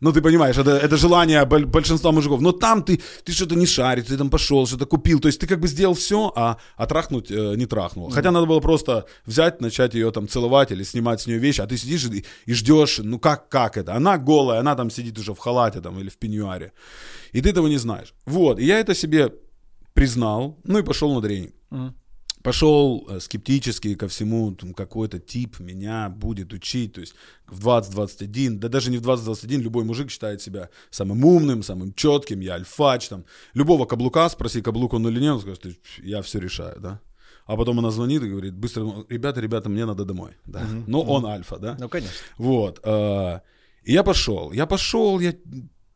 Ну, 0.00 0.12
ты 0.12 0.22
понимаешь, 0.22 0.56
это, 0.56 0.70
это 0.70 0.96
желание 0.96 1.44
большинства 1.44 2.12
мужиков. 2.12 2.40
Но 2.40 2.52
там 2.52 2.82
ты, 2.82 3.00
ты 3.24 3.32
что-то 3.32 3.56
не 3.56 3.66
шаришь, 3.66 4.04
ты 4.06 4.16
там 4.16 4.30
пошел, 4.30 4.66
что-то 4.66 4.86
купил. 4.86 5.18
То 5.18 5.28
есть 5.28 5.40
ты 5.40 5.48
как 5.48 5.58
бы 5.58 5.66
сделал 5.66 5.94
все, 5.94 6.32
а, 6.36 6.56
а 6.76 6.86
трахнуть 6.86 7.32
э, 7.32 7.56
не 7.56 7.66
трахнул. 7.66 8.08
Хотя 8.10 8.30
надо 8.30 8.46
было 8.46 8.60
просто 8.60 9.06
взять, 9.26 9.60
начать 9.60 9.94
ее 9.94 10.12
там 10.12 10.28
целовать 10.28 10.70
или 10.70 10.84
снимать 10.84 11.20
с 11.20 11.26
нее 11.26 11.38
вещи, 11.38 11.62
а 11.62 11.66
ты 11.66 11.76
сидишь 11.76 12.04
и, 12.04 12.24
и 12.46 12.54
ждешь, 12.54 13.00
ну 13.02 13.18
как, 13.18 13.48
как 13.48 13.76
это? 13.76 13.96
Она 13.96 14.18
голая, 14.18 14.60
она 14.60 14.76
там 14.76 14.90
сидит 14.90 15.18
уже 15.18 15.32
в 15.32 15.38
халате 15.38 15.80
там 15.80 15.98
или 15.98 16.08
в 16.08 16.16
пеньюаре. 16.16 16.72
И 17.32 17.40
ты 17.40 17.50
этого 17.50 17.66
не 17.66 17.78
знаешь. 17.78 18.14
Вот, 18.24 18.60
и 18.60 18.64
я 18.64 18.78
это 18.78 18.94
себе 18.94 19.32
признал, 19.94 20.60
ну 20.62 20.78
и 20.78 20.82
пошел 20.84 21.12
на 21.12 21.20
тренинг. 21.20 21.54
Mm 21.72 21.92
пошел 22.42 23.06
э, 23.08 23.20
скептически 23.20 23.94
ко 23.94 24.06
всему, 24.08 24.52
там, 24.52 24.74
какой-то 24.74 25.18
тип 25.18 25.58
меня 25.60 26.08
будет 26.08 26.52
учить, 26.52 26.94
то 26.94 27.00
есть 27.00 27.14
в 27.46 27.66
20-21, 27.66 28.58
да 28.58 28.68
даже 28.68 28.90
не 28.90 28.98
в 28.98 29.02
20-21, 29.02 29.58
любой 29.58 29.84
мужик 29.84 30.10
считает 30.10 30.40
себя 30.40 30.68
самым 30.90 31.24
умным, 31.24 31.62
самым 31.62 31.92
четким, 31.94 32.40
я 32.40 32.54
альфач, 32.54 33.08
там, 33.08 33.24
любого 33.54 33.86
каблука, 33.86 34.28
спроси, 34.28 34.62
каблук 34.62 34.94
он 34.94 35.08
или 35.08 35.20
нет, 35.20 35.34
он 35.34 35.40
скажет, 35.40 35.78
я 36.02 36.22
все 36.22 36.38
решаю, 36.38 36.80
да. 36.80 37.00
А 37.46 37.56
потом 37.56 37.78
она 37.78 37.90
звонит 37.90 38.22
и 38.22 38.28
говорит, 38.28 38.54
быстро, 38.54 38.82
«Ну, 38.82 39.06
ребята, 39.08 39.40
ребята, 39.40 39.68
мне 39.70 39.86
надо 39.86 40.04
домой, 40.04 40.32
да. 40.44 40.60
Uh-huh. 40.60 40.84
Но 40.86 41.00
uh-huh. 41.00 41.08
он 41.08 41.26
альфа, 41.26 41.58
да. 41.58 41.76
Ну, 41.80 41.88
конечно. 41.88 42.14
Вот. 42.36 42.80
Э, 42.84 43.40
и 43.84 43.92
я 43.92 44.02
пошел, 44.02 44.52
я 44.52 44.66
пошел, 44.66 45.20
я 45.20 45.32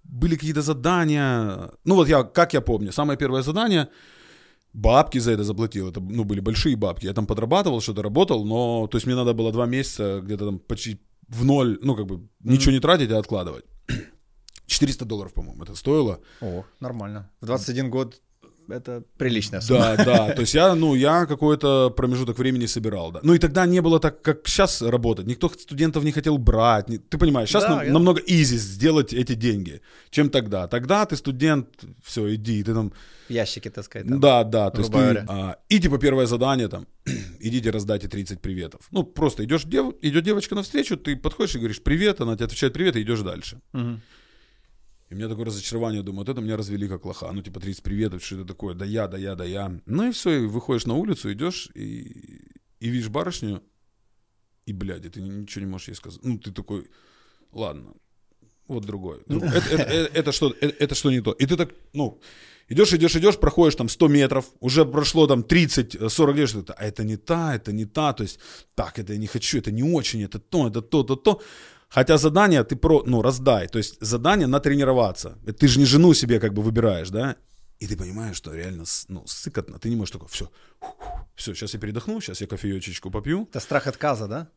были 0.02 0.36
какие-то 0.36 0.62
задания. 0.62 1.70
Ну 1.84 1.94
вот 1.94 2.08
я, 2.08 2.22
как 2.22 2.54
я 2.54 2.62
помню, 2.62 2.90
самое 2.92 3.18
первое 3.18 3.42
задание– 3.42 3.88
бабки 4.72 5.18
за 5.18 5.32
это 5.32 5.44
заплатил, 5.44 5.88
это, 5.88 6.00
ну, 6.00 6.24
были 6.24 6.40
большие 6.40 6.76
бабки, 6.76 7.06
я 7.06 7.12
там 7.12 7.26
подрабатывал, 7.26 7.80
что-то 7.80 8.02
работал, 8.02 8.44
но, 8.44 8.86
то 8.86 8.96
есть 8.96 9.06
мне 9.06 9.16
надо 9.16 9.34
было 9.34 9.52
два 9.52 9.66
месяца 9.66 10.20
где-то 10.20 10.46
там 10.46 10.58
почти 10.58 11.00
в 11.28 11.44
ноль, 11.44 11.78
ну, 11.82 11.94
как 11.96 12.06
бы, 12.06 12.14
mm-hmm. 12.16 12.28
ничего 12.42 12.72
не 12.72 12.80
тратить, 12.80 13.10
а 13.10 13.18
откладывать. 13.18 13.64
400 14.66 15.04
долларов, 15.04 15.34
по-моему, 15.34 15.62
это 15.62 15.74
стоило. 15.74 16.20
О, 16.40 16.64
нормально. 16.80 17.30
В 17.40 17.46
21 17.46 17.90
год 17.90 18.20
это 18.68 19.02
приличная 19.16 19.60
сумма. 19.60 19.96
Да, 19.96 20.04
да, 20.04 20.34
то 20.34 20.40
есть 20.40 20.54
я, 20.54 20.74
ну, 20.74 20.94
я 20.94 21.26
какой-то 21.26 21.90
промежуток 21.90 22.38
времени 22.38 22.66
собирал, 22.66 23.12
да. 23.12 23.20
Ну 23.22 23.34
и 23.34 23.38
тогда 23.38 23.66
не 23.66 23.80
было 23.80 24.00
так, 24.00 24.22
как 24.22 24.48
сейчас 24.48 24.82
работать. 24.82 25.26
Никто 25.26 25.48
студентов 25.48 26.04
не 26.04 26.12
хотел 26.12 26.38
брать. 26.38 26.88
Не, 26.88 26.98
ты 26.98 27.18
понимаешь, 27.18 27.48
сейчас 27.48 27.64
да, 27.64 27.70
нам, 27.70 27.86
я... 27.86 27.92
намного 27.92 28.20
изи 28.26 28.56
сделать 28.56 29.12
эти 29.12 29.34
деньги, 29.34 29.80
чем 30.10 30.30
тогда. 30.30 30.66
Тогда 30.68 31.04
ты 31.06 31.16
студент, 31.16 31.68
все, 32.04 32.34
иди, 32.34 32.62
ты 32.62 32.74
там... 32.74 32.92
Ящики 33.28 33.70
таскать. 33.70 34.08
Там, 34.08 34.20
да, 34.20 34.44
да, 34.44 34.70
то 34.70 34.80
есть 34.80 34.92
ты, 34.92 35.24
а, 35.28 35.56
и 35.68 35.80
типа 35.80 35.98
первое 35.98 36.26
задание 36.26 36.68
там, 36.68 36.86
идите 37.40 37.70
раздайте 37.70 38.08
30 38.08 38.40
приветов. 38.40 38.80
Ну, 38.90 39.04
просто 39.04 39.44
идешь, 39.44 39.64
дев, 39.64 39.94
идет 40.02 40.24
девочка 40.24 40.54
навстречу, 40.54 40.96
ты 40.96 41.16
подходишь 41.16 41.54
и 41.54 41.58
говоришь 41.58 41.82
привет, 41.82 42.20
она 42.20 42.34
тебе 42.34 42.46
отвечает 42.46 42.72
привет, 42.72 42.96
и 42.96 43.02
идешь 43.02 43.20
дальше. 43.20 43.60
Угу. 43.72 44.00
И 45.12 45.14
у 45.14 45.18
меня 45.18 45.28
такое 45.28 45.44
разочарование, 45.44 46.02
думаю, 46.02 46.20
вот 46.20 46.30
это 46.30 46.40
меня 46.40 46.56
развели 46.56 46.88
как 46.88 47.04
лоха. 47.04 47.30
Ну, 47.32 47.42
типа, 47.42 47.60
30 47.60 47.82
приветов, 47.82 48.24
что 48.24 48.36
это 48.36 48.46
такое, 48.46 48.74
да 48.74 48.86
я, 48.86 49.06
да 49.08 49.18
я, 49.18 49.34
да 49.34 49.44
я. 49.44 49.78
Ну 49.84 50.08
и 50.08 50.10
все, 50.10 50.30
и 50.30 50.46
выходишь 50.46 50.86
на 50.86 50.94
улицу, 50.94 51.30
идешь 51.30 51.68
и, 51.74 52.40
и 52.80 52.88
видишь 52.88 53.10
барышню, 53.10 53.62
и, 54.64 54.72
блядь, 54.72 55.04
и 55.04 55.10
ты 55.10 55.20
ничего 55.20 55.66
не 55.66 55.70
можешь 55.70 55.88
ей 55.88 55.94
сказать. 55.96 56.20
Ну, 56.24 56.38
ты 56.38 56.50
такой, 56.50 56.88
ладно, 57.52 57.92
вот 58.68 58.86
другой. 58.86 59.18
Это, 59.28 59.44
это, 59.46 59.82
это, 59.82 60.18
это, 60.18 60.32
что, 60.32 60.54
это, 60.60 60.74
это 60.84 60.94
что 60.94 61.10
не 61.10 61.20
то. 61.20 61.32
И 61.32 61.44
ты 61.44 61.56
так, 61.56 61.74
ну, 61.92 62.18
идешь, 62.68 62.94
идешь, 62.94 63.16
идешь, 63.16 63.36
проходишь 63.36 63.74
там 63.74 63.90
100 63.90 64.08
метров, 64.08 64.46
уже 64.60 64.86
прошло 64.86 65.26
там 65.26 65.42
30-40 65.42 66.34
лет, 66.34 66.48
что-то, 66.48 66.72
а 66.72 66.84
это 66.84 67.04
не 67.04 67.16
та, 67.18 67.54
это 67.54 67.72
не 67.72 67.84
та, 67.84 68.14
то 68.14 68.22
есть, 68.22 68.40
так, 68.74 68.98
это 68.98 69.12
я 69.12 69.18
не 69.18 69.26
хочу, 69.26 69.58
это 69.58 69.70
не 69.70 69.82
очень, 69.82 70.22
это 70.22 70.38
то, 70.38 70.68
это 70.68 70.80
то, 70.80 71.02
то, 71.02 71.16
то. 71.16 71.42
Хотя 71.92 72.16
задание 72.16 72.64
ты 72.64 72.74
про, 72.74 73.02
ну, 73.04 73.20
раздай. 73.20 73.68
То 73.68 73.76
есть 73.78 73.98
задание 74.00 74.46
натренироваться. 74.46 75.38
Ты 75.58 75.68
же 75.68 75.78
не 75.78 75.84
жену 75.84 76.14
себе 76.14 76.40
как 76.40 76.54
бы 76.54 76.62
выбираешь, 76.62 77.10
да? 77.10 77.36
И 77.80 77.86
ты 77.86 77.96
понимаешь, 77.96 78.36
что 78.36 78.54
реально 78.54 78.84
ну, 79.08 79.22
сыкотно. 79.26 79.78
Ты 79.78 79.90
не 79.90 79.96
можешь 79.96 80.12
такой, 80.12 80.28
все, 80.28 80.48
все, 81.34 81.54
сейчас 81.54 81.74
я 81.74 81.80
передохну, 81.80 82.20
сейчас 82.20 82.40
я 82.40 82.46
кофеечечку 82.46 83.10
попью. 83.10 83.46
Это 83.50 83.60
страх 83.60 83.86
отказа, 83.86 84.26
да? 84.26 84.48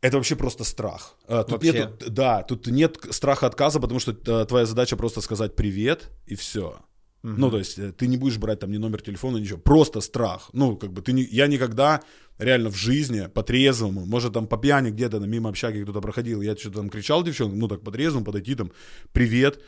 Это 0.00 0.16
вообще 0.16 0.36
просто 0.36 0.62
страх. 0.62 1.16
А, 1.26 1.42
тут 1.42 1.52
вообще? 1.52 1.72
Нет, 1.72 2.14
да, 2.14 2.42
тут 2.42 2.66
нет 2.68 2.98
страха 3.10 3.46
отказа, 3.46 3.80
потому 3.80 3.98
что 3.98 4.12
э, 4.12 4.44
твоя 4.46 4.66
задача 4.66 4.96
просто 4.96 5.22
сказать 5.22 5.56
привет 5.56 6.10
и 6.26 6.36
все. 6.36 6.78
Угу. 7.24 7.32
Ну, 7.38 7.50
то 7.50 7.58
есть 7.58 7.78
э, 7.78 7.92
ты 7.92 8.06
не 8.06 8.18
будешь 8.18 8.36
брать 8.36 8.60
там 8.60 8.70
ни 8.70 8.76
номер 8.78 9.00
телефона, 9.00 9.38
ничего. 9.38 9.58
Просто 9.58 10.00
страх. 10.00 10.50
Ну, 10.52 10.76
как 10.76 10.92
бы 10.92 11.00
ты 11.00 11.12
не, 11.12 11.22
я 11.22 11.46
никогда 11.46 12.02
реально 12.38 12.70
в 12.70 12.76
жизни 12.76 13.28
по-трезвому, 13.34 14.06
может 14.06 14.32
там 14.34 14.46
по 14.46 14.58
пьяни 14.58 14.90
где-то 14.90 15.20
на 15.20 15.26
мимо 15.26 15.48
общаги 15.48 15.82
кто-то 15.82 16.00
проходил, 16.00 16.42
я 16.42 16.56
что-то 16.56 16.76
там 16.76 16.90
кричал 16.90 17.24
девчонкам, 17.24 17.58
ну 17.58 17.68
так 17.68 17.80
по-трезвому 17.80 18.24
подойти 18.24 18.54
там, 18.54 18.70
привет. 19.12 19.60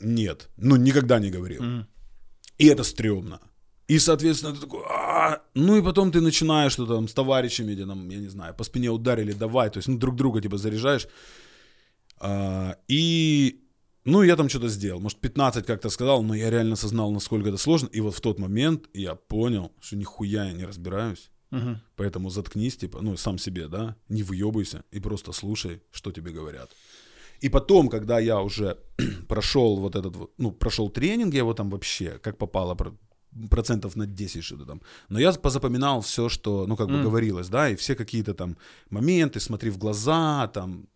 Нет, 0.00 0.48
ну 0.56 0.76
никогда 0.76 1.18
не 1.18 1.30
говорил. 1.30 1.62
Mm. 1.62 1.84
И 2.58 2.66
это 2.66 2.84
стрёмно. 2.84 3.40
И, 3.88 3.98
соответственно, 3.98 4.54
ты 4.54 4.60
такой, 4.60 4.84
ну 5.54 5.76
и 5.76 5.82
потом 5.82 6.12
ты 6.12 6.20
начинаешь 6.20 6.72
что-то 6.72 6.94
там 6.94 7.08
с 7.08 7.14
товарищами, 7.14 7.72
где 7.72 7.86
там, 7.86 8.10
я 8.10 8.18
не 8.18 8.28
знаю, 8.28 8.54
по 8.54 8.64
спине 8.64 8.90
ударили, 8.90 9.32
давай, 9.32 9.70
то 9.70 9.78
есть 9.78 9.88
ну, 9.88 9.98
друг 9.98 10.14
друга 10.14 10.40
типа 10.40 10.56
заряжаешь. 10.56 11.08
А, 12.20 12.76
и 12.88 13.64
ну, 14.10 14.22
я 14.22 14.36
там 14.36 14.48
что-то 14.48 14.68
сделал. 14.68 15.00
Может, 15.00 15.18
15 15.18 15.66
как-то 15.66 15.90
сказал, 15.90 16.22
но 16.22 16.34
я 16.34 16.50
реально 16.50 16.74
осознал, 16.74 17.10
насколько 17.12 17.48
это 17.48 17.58
сложно. 17.58 17.88
И 17.92 18.00
вот 18.00 18.14
в 18.14 18.20
тот 18.20 18.38
момент 18.38 18.88
я 18.94 19.14
понял, 19.14 19.72
что 19.80 19.96
нихуя 19.96 20.44
я 20.44 20.52
не 20.52 20.66
разбираюсь. 20.66 21.30
Угу. 21.52 21.76
Поэтому 21.96 22.30
заткнись, 22.30 22.76
типа, 22.76 23.00
ну, 23.02 23.16
сам 23.16 23.38
себе, 23.38 23.68
да, 23.68 23.96
не 24.08 24.22
выебывайся 24.22 24.84
и 24.92 25.00
просто 25.00 25.32
слушай, 25.32 25.80
что 25.90 26.12
тебе 26.12 26.30
говорят. 26.32 26.70
И 27.40 27.48
потом, 27.48 27.88
когда 27.88 28.20
я 28.20 28.40
уже 28.40 28.76
прошел 29.28 29.76
вот 29.76 29.96
этот 29.96 30.16
вот, 30.16 30.32
ну, 30.38 30.52
прошел 30.52 30.90
тренинг, 30.90 31.34
я 31.34 31.40
его 31.40 31.54
там 31.54 31.70
вообще, 31.70 32.18
как 32.22 32.38
попало, 32.38 32.76
процентов 33.50 33.96
на 33.96 34.06
10 34.06 34.44
что-то 34.44 34.64
там. 34.64 34.80
Но 35.08 35.18
я 35.20 35.32
позапоминал 35.32 36.00
все, 36.00 36.28
что, 36.28 36.66
ну, 36.66 36.76
как 36.76 36.88
бы 36.88 36.94
mm. 36.94 37.02
говорилось, 37.02 37.48
да, 37.48 37.68
и 37.70 37.74
все 37.74 37.94
какие-то 37.94 38.34
там 38.34 38.56
моменты, 38.90 39.40
смотри 39.40 39.70
в 39.70 39.78
глаза, 39.78 40.48
там, 40.48 40.86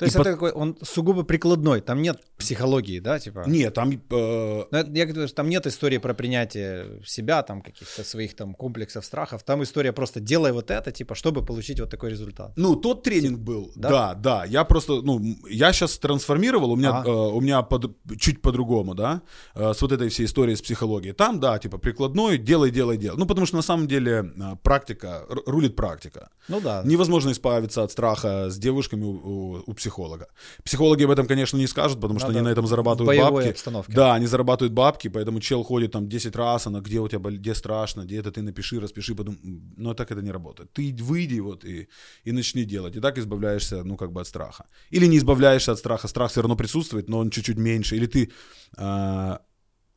то 0.00 0.06
есть 0.06 0.16
и 0.16 0.18
это 0.18 0.30
под... 0.30 0.32
какой, 0.32 0.52
он 0.52 0.78
сугубо 0.80 1.24
прикладной, 1.24 1.82
там 1.82 2.00
нет 2.00 2.22
психологии, 2.38 3.00
да, 3.00 3.18
типа? 3.18 3.44
Нет, 3.46 3.74
там... 3.74 3.90
Э... 4.10 4.64
Я 4.72 5.04
говорю, 5.04 5.28
там 5.28 5.50
нет 5.50 5.66
истории 5.66 5.98
про 5.98 6.14
принятие 6.14 7.02
себя, 7.04 7.42
там 7.42 7.60
каких-то 7.60 8.02
своих 8.02 8.34
там 8.34 8.54
комплексов, 8.54 9.04
страхов, 9.04 9.42
там 9.42 9.62
история 9.62 9.92
просто 9.92 10.18
делай 10.18 10.52
вот 10.52 10.70
это, 10.70 10.90
типа, 10.90 11.14
чтобы 11.14 11.44
получить 11.44 11.80
вот 11.80 11.90
такой 11.90 12.08
результат. 12.08 12.52
Ну, 12.56 12.76
тот 12.76 13.02
тренинг 13.02 13.40
был, 13.40 13.72
да, 13.76 13.90
да, 13.90 14.14
да 14.14 14.44
я 14.46 14.64
просто, 14.64 15.02
ну, 15.02 15.20
я 15.50 15.70
сейчас 15.74 15.98
трансформировал, 15.98 16.72
у 16.72 16.76
меня, 16.76 17.00
ага. 17.00 17.10
э, 17.10 17.12
у 17.12 17.40
меня 17.42 17.60
под, 17.60 17.94
чуть 18.18 18.40
по-другому, 18.40 18.94
да, 18.94 19.20
э, 19.54 19.74
с 19.74 19.82
вот 19.82 19.92
этой 19.92 20.08
всей 20.08 20.24
историей 20.24 20.56
с 20.56 20.62
психологией. 20.62 21.12
Там, 21.12 21.40
да, 21.40 21.58
типа, 21.58 21.76
прикладной, 21.76 22.38
делай, 22.38 22.70
делай, 22.70 22.96
делай. 22.96 23.18
Ну, 23.18 23.26
потому 23.26 23.46
что 23.46 23.56
на 23.56 23.62
самом 23.62 23.86
деле 23.86 24.32
э, 24.34 24.56
практика, 24.62 25.26
рулит 25.44 25.76
практика. 25.76 26.30
Ну 26.48 26.58
да. 26.62 26.80
Невозможно 26.86 27.32
избавиться 27.32 27.82
от 27.82 27.92
страха 27.92 28.48
с 28.48 28.56
девушками 28.56 29.04
у, 29.04 29.10
у, 29.10 29.62
у 29.66 29.74
психолога. 29.90 30.28
Психологи 30.64 31.04
об 31.04 31.10
этом, 31.10 31.26
конечно, 31.26 31.58
не 31.58 31.66
скажут, 31.66 32.00
потому 32.00 32.18
что 32.18 32.28
Надо 32.28 32.38
они 32.38 32.48
на 32.48 32.52
этом 32.52 32.66
зарабатывают 32.66 33.20
бабки. 33.20 33.48
Обстановке. 33.48 33.92
Да, 33.92 34.14
они 34.14 34.26
зарабатывают 34.26 34.72
бабки, 34.72 35.08
поэтому 35.08 35.40
чел 35.40 35.62
ходит 35.64 35.92
там 35.92 36.08
10 36.08 36.36
раз, 36.36 36.66
она 36.66 36.80
где 36.80 37.00
у 37.00 37.08
тебя, 37.08 37.30
где 37.30 37.54
страшно, 37.54 38.04
где 38.04 38.18
это 38.18 38.30
ты 38.30 38.42
напиши, 38.42 38.80
распиши, 38.80 39.14
потом, 39.14 39.36
но 39.76 39.94
так 39.94 40.12
это 40.12 40.22
не 40.22 40.30
работает. 40.30 40.72
Ты 40.72 40.96
выйди 41.00 41.40
вот 41.40 41.64
и, 41.64 41.88
и 42.24 42.32
начни 42.32 42.64
делать, 42.64 42.96
и 42.96 43.00
так 43.00 43.18
избавляешься, 43.18 43.84
ну, 43.84 43.96
как 43.96 44.12
бы 44.12 44.20
от 44.20 44.26
страха. 44.26 44.64
Или 44.92 45.06
не 45.06 45.16
избавляешься 45.16 45.72
от 45.72 45.78
страха, 45.78 46.08
страх 46.08 46.30
все 46.30 46.40
равно 46.40 46.56
присутствует, 46.56 47.08
но 47.08 47.18
он 47.18 47.30
чуть-чуть 47.30 47.58
меньше, 47.58 47.96
или 47.96 48.06
ты, 48.06 48.30
э, 48.76 49.38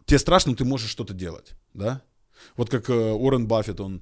тебе 0.05 0.19
страшно, 0.19 0.55
ты 0.55 0.65
можешь 0.65 0.89
что-то 0.89 1.13
делать, 1.13 1.53
да? 1.73 2.01
Вот 2.57 2.69
как 2.69 2.89
э, 2.89 2.93
Уоррен 2.93 3.47
Баффет, 3.47 3.79
он 3.79 4.01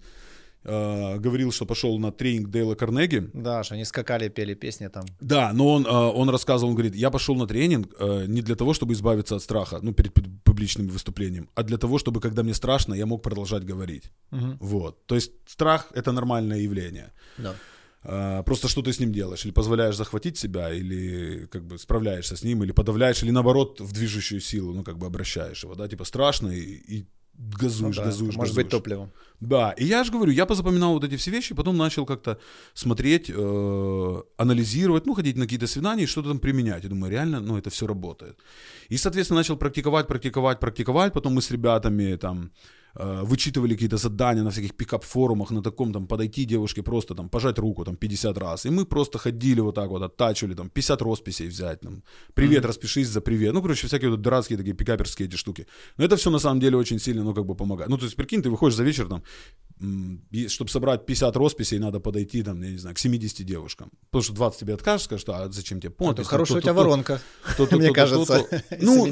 э, 0.63 1.18
говорил, 1.20 1.51
что 1.51 1.65
пошел 1.65 2.00
на 2.00 2.12
тренинг 2.12 2.50
Дейла 2.50 2.75
Карнеги. 2.75 3.30
Да, 3.34 3.63
что 3.63 3.75
они 3.75 3.86
скакали, 3.86 4.30
пели 4.30 4.53
песни 4.53 4.88
там. 4.88 5.06
Да, 5.20 5.53
но 5.53 5.74
он, 5.74 5.86
э, 5.86 5.89
он 5.89 6.30
рассказывал, 6.30 6.70
он 6.70 6.75
говорит, 6.75 6.96
я 6.96 7.10
пошел 7.10 7.36
на 7.36 7.48
тренинг 7.48 7.94
э, 8.00 8.25
не 8.27 8.41
для 8.41 8.56
того, 8.56 8.74
чтобы 8.74 8.94
избавиться 8.94 9.36
от 9.36 9.44
страха, 9.44 9.80
ну, 9.82 9.94
перед 9.94 10.13
публичным 10.44 10.88
выступлением, 10.88 11.50
а 11.56 11.63
для 11.63 11.77
того, 11.77 11.98
чтобы, 11.98 12.20
когда 12.22 12.44
мне 12.44 12.53
страшно, 12.53 12.94
я 12.94 13.06
мог 13.06 13.22
продолжать 13.22 13.63
говорить. 13.63 14.12
Угу. 14.32 14.58
Вот. 14.60 15.06
То 15.06 15.15
есть 15.15 15.32
страх— 15.46 15.88
это 15.94 16.12
нормальное 16.12 16.60
явление. 16.60 17.12
Да. 17.38 17.56
Uh, 18.03 18.44
просто 18.44 18.68
что 18.68 18.82
ты 18.82 18.91
с 18.91 19.00
ним 19.00 19.12
делаешь? 19.12 19.46
Или 19.46 19.53
позволяешь 19.53 19.96
захватить 19.96 20.36
себя, 20.36 20.74
или 20.74 21.46
как 21.51 21.63
бы 21.63 21.77
справляешься 21.77 22.36
с 22.36 22.44
ним, 22.44 22.63
или 22.63 22.72
подавляешь, 22.72 23.22
или 23.22 23.30
наоборот 23.30 23.80
в 23.80 23.91
движущую 23.91 24.41
силу, 24.41 24.74
ну 24.74 24.84
как 24.84 24.98
бы 24.98 25.06
обращаешь 25.06 25.63
его, 25.63 25.75
да, 25.75 25.88
типа 25.88 26.03
страшно, 26.03 26.50
и, 26.50 26.98
и 26.98 27.06
газуешь, 27.38 27.98
ну, 27.98 28.02
да. 28.02 28.10
газуешь, 28.10 28.36
Может 28.36 28.56
газуешь. 28.56 28.66
быть 28.66 28.72
топливом. 28.72 29.12
Да, 29.40 29.72
и 29.72 29.86
я 29.86 30.04
же 30.04 30.12
говорю, 30.12 30.32
я 30.32 30.46
позапоминал 30.46 30.94
вот 30.94 31.04
эти 31.04 31.16
все 31.16 31.32
вещи, 31.32 31.56
потом 31.56 31.76
начал 31.78 32.06
как-то 32.06 32.38
смотреть, 32.74 33.30
э, 33.30 34.22
анализировать, 34.38 35.08
ну, 35.08 35.16
ходить 35.16 35.36
на 35.36 35.44
какие-то 35.46 35.68
свидания 35.68 36.04
и 36.04 36.08
что-то 36.08 36.30
там 36.30 36.40
применять. 36.40 36.84
Я 36.84 36.90
думаю, 36.90 37.12
реально, 37.12 37.40
ну, 37.40 37.58
это 37.58 37.70
все 37.70 37.88
работает. 37.88 38.38
И, 38.90 38.98
соответственно, 38.98 39.40
начал 39.40 39.58
практиковать, 39.58 40.08
практиковать, 40.08 40.60
практиковать. 40.60 41.14
Потом 41.14 41.34
мы 41.34 41.42
с 41.42 41.52
ребятами 41.52 42.16
там 42.18 42.52
вычитывали 42.95 43.74
какие-то 43.74 43.98
задания 43.98 44.43
на 44.43 44.50
всяких 44.50 44.75
пикап-форумах, 44.75 45.51
на 45.51 45.62
таком 45.62 45.93
там 45.93 46.07
подойти 46.07 46.45
девушке 46.45 46.83
просто 46.83 47.15
там 47.15 47.29
пожать 47.29 47.60
руку 47.60 47.86
там 47.86 47.95
50 47.95 48.38
раз. 48.38 48.65
И 48.65 48.69
мы 48.69 48.86
просто 48.86 49.17
ходили 49.17 49.62
вот 49.62 49.75
так 49.75 49.89
вот, 49.89 50.01
оттачивали 50.01 50.55
там 50.55 50.69
50 50.69 51.01
росписей 51.01 51.48
взять, 51.48 51.79
там, 51.81 52.03
привет, 52.33 52.63
mm-hmm. 52.63 52.67
распишись 52.67 53.07
за 53.07 53.21
привет. 53.21 53.53
Ну, 53.53 53.62
короче, 53.62 53.88
всякие 53.88 54.10
вот 54.10 54.21
дурацкие 54.21 54.57
такие 54.57 54.75
пикаперские 54.75 55.27
эти 55.27 55.36
штуки. 55.36 55.67
Но 55.98 56.05
это 56.05 56.15
все 56.15 56.29
на 56.29 56.39
самом 56.39 56.60
деле 56.60 56.77
очень 56.77 57.00
сильно, 57.00 57.24
ну, 57.24 57.33
как 57.33 57.45
бы 57.45 57.55
помогает. 57.55 57.89
Ну, 57.89 57.98
то 57.98 58.05
есть, 58.05 58.15
прикинь, 58.15 58.41
ты 58.41 58.50
выходишь 58.50 58.75
за 58.75 58.83
вечер 58.83 59.07
там, 59.07 59.24
чтобы 60.48 60.70
собрать 60.70 61.06
50 61.06 61.36
росписей, 61.36 61.80
надо 61.80 62.00
подойти, 62.00 62.44
там, 62.44 62.62
я 62.62 62.72
не 62.72 62.78
знаю, 62.78 62.96
к 62.96 63.00
70 63.00 63.46
девушкам. 63.46 63.92
Потому 64.10 64.24
что 64.24 64.34
20 64.34 64.60
тебе 64.60 64.74
откажешь, 64.74 65.06
скажешь, 65.06 65.22
что, 65.22 65.34
а 65.34 65.52
зачем 65.52 65.80
тебе 65.80 65.92
понт? 65.92 66.20
Хорошая 66.26 66.60
у 66.60 66.62
тебя 66.62 66.74
воронка, 66.74 67.22
мне 67.72 67.92
кажется. 67.92 68.46
Ну, 68.82 69.06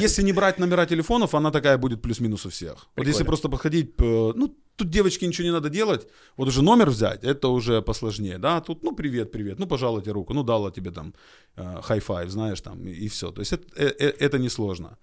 если 0.00 0.22
не 0.22 0.32
брать 0.32 0.58
номера 0.58 0.86
телефонов, 0.86 1.34
она 1.34 1.50
такая 1.50 1.78
будет 1.78 2.02
плюс-минус 2.02 2.46
у 2.46 2.48
всех. 2.50 2.88
Вот 2.96 3.06
если 3.06 3.24
просто 3.24 3.48
подходить, 3.48 3.94
э, 3.98 4.32
ну, 4.34 4.56
тут 4.76 4.90
девочке 4.90 5.26
ничего 5.26 5.46
не 5.46 5.52
надо 5.52 5.68
делать, 5.68 6.06
вот 6.36 6.48
уже 6.48 6.62
номер 6.62 6.90
взять, 6.90 7.24
это 7.24 7.48
уже 7.48 7.82
посложнее, 7.82 8.38
да, 8.38 8.60
тут, 8.60 8.82
ну, 8.84 8.94
привет, 8.94 9.32
привет, 9.32 9.58
ну, 9.58 9.66
пожалуйте 9.66 10.12
руку, 10.12 10.34
ну, 10.34 10.42
дала 10.42 10.70
тебе 10.70 10.90
там 10.90 11.14
high 11.56 11.88
five, 11.88 12.28
э, 12.28 12.30
знаешь, 12.30 12.60
там, 12.60 12.86
и, 12.86 13.08
все. 13.08 13.30
То 13.30 13.40
есть 13.40 13.52
это, 13.52 13.64
это, 13.76 14.24
это 14.24 14.38
несложно. 14.38 14.96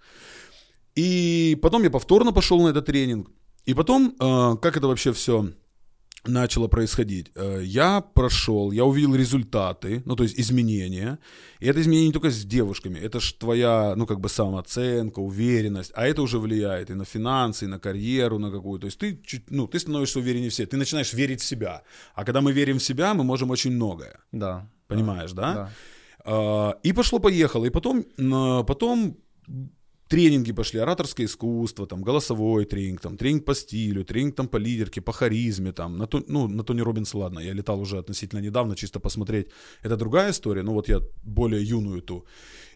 И 0.96 1.58
потом 1.62 1.84
я 1.84 1.90
повторно 1.90 2.32
пошел 2.32 2.62
на 2.62 2.70
этот 2.70 2.86
тренинг, 2.86 3.30
и 3.66 3.74
потом, 3.74 4.16
э, 4.20 4.58
как 4.62 4.78
это 4.78 4.88
вообще 4.88 5.12
все 5.12 5.50
начало 6.28 6.68
происходить. 6.68 7.32
Э, 7.36 7.62
я 7.64 8.02
прошел, 8.02 8.72
я 8.72 8.84
увидел 8.86 9.16
результаты, 9.16 10.02
ну, 10.06 10.16
то 10.16 10.24
есть 10.24 10.40
изменения. 10.40 11.20
И 11.60 11.68
это 11.68 11.82
изменение 11.82 12.08
не 12.08 12.14
только 12.14 12.30
с 12.30 12.46
девушками, 12.46 13.00
это 13.00 13.20
же 13.20 13.34
твоя, 13.34 13.94
ну, 13.96 14.06
как 14.06 14.20
бы 14.20 14.30
самооценка, 14.30 15.20
уверенность, 15.20 15.92
а 15.96 16.08
это 16.08 16.22
уже 16.22 16.40
влияет 16.40 16.90
и 16.90 16.94
на 16.94 17.06
финансы, 17.06 17.66
и 17.66 17.68
на 17.68 17.80
карьеру, 17.80 18.40
на 18.40 18.52
какую. 18.52 18.80
То 18.80 18.86
есть 18.86 19.00
ты, 19.00 19.22
ну, 19.50 19.68
ты 19.68 19.80
становишься 19.80 20.20
увереннее 20.20 20.50
в 20.50 20.54
себе, 20.54 20.68
ты 20.68 20.78
начинаешь 20.78 21.14
верить 21.14 21.42
в 21.42 21.46
себя. 21.46 21.82
А 22.16 22.24
когда 22.24 22.42
мы 22.42 22.54
верим 22.54 22.78
в 22.78 22.84
себя, 22.84 23.14
мы 23.14 23.24
можем 23.24 23.50
очень 23.50 23.72
многое. 23.72 24.20
Да. 24.32 24.70
Понимаешь, 24.88 25.32
да? 25.34 25.54
да? 25.54 25.70
да. 26.26 26.80
И 26.84 26.94
пошло-поехало. 26.94 27.66
И 27.66 27.70
потом, 27.70 28.06
потом 28.66 29.18
тренинги 30.08 30.54
пошли, 30.54 30.80
ораторское 30.80 31.26
искусство, 31.26 31.88
там, 31.88 32.04
голосовой 32.04 32.66
тренинг, 32.66 33.02
там, 33.02 33.18
тренинг 33.18 33.46
по 33.46 33.56
стилю, 33.56 34.04
тренинг 34.04 34.36
там, 34.36 34.48
по 34.48 34.58
лидерке, 34.58 35.02
по 35.02 35.12
харизме, 35.12 35.72
там, 35.72 35.98
на, 35.98 36.08
ну, 36.28 36.48
на 36.48 36.64
Тони 36.64 36.82
Робинса, 36.82 37.18
ладно, 37.18 37.40
я 37.40 37.54
летал 37.54 37.80
уже 37.80 37.98
относительно 37.98 38.42
недавно, 38.42 38.76
чисто 38.76 39.00
посмотреть, 39.00 39.48
это 39.84 39.98
другая 39.98 40.32
история, 40.32 40.64
но 40.64 40.74
вот 40.74 40.90
я 40.90 41.02
более 41.24 41.64
юную 41.64 42.02
ту. 42.02 42.26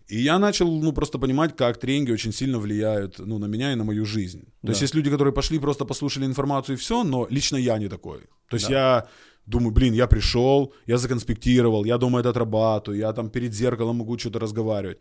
И 0.10 0.22
я 0.22 0.40
начал, 0.40 0.82
ну, 0.82 0.92
просто 0.92 1.20
понимать, 1.20 1.56
как 1.56 1.78
тренинги 1.78 2.12
очень 2.12 2.34
сильно 2.34 2.58
влияют, 2.58 3.20
ну, 3.20 3.38
на 3.38 3.48
меня 3.48 3.74
и 3.74 3.76
на 3.76 3.84
мою 3.84 4.06
жизнь. 4.06 4.40
То 4.40 4.48
да. 4.64 4.72
есть 4.72 4.82
есть 4.82 4.96
люди, 4.96 5.12
которые 5.12 5.34
пошли, 5.34 5.60
просто 5.60 5.86
послушали 5.86 6.26
информацию 6.26 6.76
и 6.76 6.80
все, 6.80 7.04
но 7.04 7.28
лично 7.30 7.58
я 7.58 7.78
не 7.78 7.90
такой. 7.90 8.22
То 8.50 8.56
есть 8.56 8.70
да. 8.70 8.74
я 8.74 9.08
думаю, 9.46 9.72
блин, 9.72 9.94
я 9.94 10.08
пришел, 10.08 10.74
я 10.88 10.98
законспектировал, 10.98 11.86
я 11.86 11.98
дома 11.98 12.20
это 12.20 12.30
отрабатываю, 12.30 13.00
я 13.00 13.14
там 13.14 13.30
перед 13.30 13.54
зеркалом 13.54 13.98
могу 13.98 14.18
что-то 14.18 14.40
разговаривать. 14.40 15.00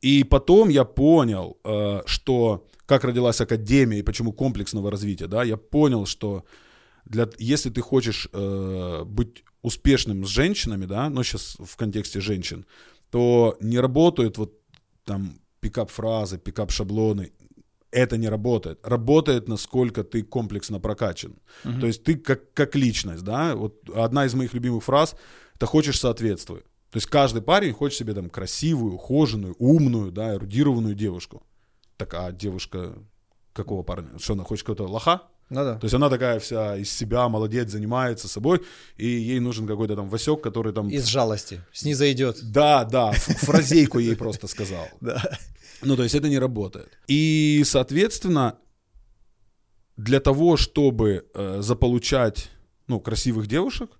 И 0.00 0.24
потом 0.24 0.68
я 0.68 0.84
понял, 0.84 1.58
э, 1.64 2.02
что 2.06 2.66
как 2.86 3.04
родилась 3.04 3.40
академия 3.40 3.98
и 3.98 4.02
почему 4.02 4.32
комплексного 4.32 4.90
развития, 4.90 5.26
да, 5.26 5.44
я 5.44 5.56
понял, 5.56 6.06
что 6.06 6.44
для, 7.04 7.28
если 7.38 7.70
ты 7.70 7.80
хочешь 7.80 8.28
э, 8.32 9.04
быть 9.04 9.44
успешным 9.62 10.24
с 10.24 10.28
женщинами, 10.28 10.86
да, 10.86 11.10
но 11.10 11.22
сейчас 11.22 11.56
в 11.58 11.76
контексте 11.76 12.20
женщин, 12.20 12.64
то 13.10 13.56
не 13.60 13.80
работают 13.80 14.38
вот 14.38 14.52
там 15.04 15.40
пикап-фразы, 15.60 16.38
пикап-шаблоны, 16.38 17.32
это 17.90 18.16
не 18.16 18.28
работает. 18.28 18.86
Работает, 18.86 19.48
насколько 19.48 20.04
ты 20.04 20.22
комплексно 20.22 20.78
прокачан. 20.80 21.32
Uh-huh. 21.64 21.80
То 21.80 21.86
есть 21.86 22.04
ты 22.04 22.16
как, 22.16 22.52
как 22.52 22.76
личность, 22.76 23.24
да, 23.24 23.54
вот 23.54 23.88
одна 23.94 24.26
из 24.26 24.34
моих 24.34 24.54
любимых 24.54 24.84
фраз, 24.84 25.16
это 25.54 25.66
хочешь 25.66 25.98
соответствовать. 25.98 26.64
То 26.90 26.96
есть 26.96 27.06
каждый 27.06 27.42
парень 27.42 27.72
хочет 27.72 27.98
себе 27.98 28.14
там 28.14 28.30
красивую, 28.30 28.94
ухоженную, 28.94 29.54
умную, 29.58 30.10
да, 30.10 30.34
эрудированную 30.34 30.94
девушку. 30.94 31.42
Так, 31.96 32.14
а 32.14 32.32
девушка 32.32 32.94
какого 33.52 33.82
парня? 33.82 34.18
Что 34.18 34.32
она 34.32 34.44
хочет 34.44 34.64
какого-то 34.64 34.90
лоха? 34.90 35.22
Ну 35.50 35.64
да. 35.64 35.78
То 35.78 35.84
есть 35.84 35.94
она 35.94 36.10
такая 36.10 36.38
вся 36.38 36.76
из 36.76 36.92
себя, 36.92 37.28
молодец, 37.28 37.70
занимается 37.70 38.28
собой, 38.28 38.62
и 38.96 39.06
ей 39.06 39.40
нужен 39.40 39.66
какой-то 39.66 39.96
там 39.96 40.08
Васек, 40.08 40.42
который 40.42 40.72
там... 40.72 40.88
Из 40.88 41.06
жалости, 41.06 41.62
снизу 41.72 42.04
идет. 42.10 42.38
Да, 42.42 42.84
да, 42.84 43.12
фразейку 43.12 43.98
ей 43.98 44.16
просто 44.16 44.46
сказал. 44.46 44.88
Да. 45.00 45.22
Ну, 45.80 45.96
то 45.96 46.02
есть 46.02 46.14
это 46.14 46.28
не 46.28 46.38
работает. 46.40 46.98
И, 47.06 47.62
соответственно, 47.64 48.58
для 49.96 50.18
того, 50.18 50.56
чтобы 50.56 51.26
э, 51.34 51.58
заполучать, 51.60 52.50
ну, 52.88 53.00
красивых 53.00 53.46
девушек, 53.46 53.90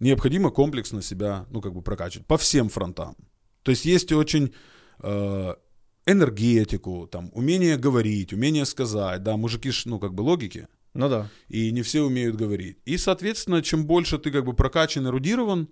необходимо 0.00 0.50
комплексно 0.50 1.02
себя, 1.02 1.46
ну, 1.50 1.60
как 1.60 1.72
бы 1.74 1.82
прокачивать 1.82 2.26
по 2.26 2.36
всем 2.36 2.68
фронтам. 2.68 3.16
То 3.62 3.70
есть 3.70 3.84
есть 3.84 4.12
очень 4.12 4.54
э, 5.02 5.54
энергетику, 6.06 7.08
там, 7.10 7.30
умение 7.34 7.76
говорить, 7.76 8.32
умение 8.32 8.64
сказать, 8.64 9.22
да, 9.22 9.36
мужики, 9.36 9.70
ну, 9.84 9.98
как 9.98 10.14
бы 10.14 10.22
логики. 10.22 10.68
Ну 10.94 11.08
да. 11.08 11.28
И 11.48 11.70
не 11.70 11.82
все 11.82 12.02
умеют 12.02 12.36
говорить. 12.36 12.78
И, 12.84 12.96
соответственно, 12.96 13.62
чем 13.62 13.86
больше 13.86 14.18
ты 14.18 14.30
как 14.30 14.44
бы 14.44 14.54
прокачан, 14.54 15.06
эрудирован, 15.06 15.68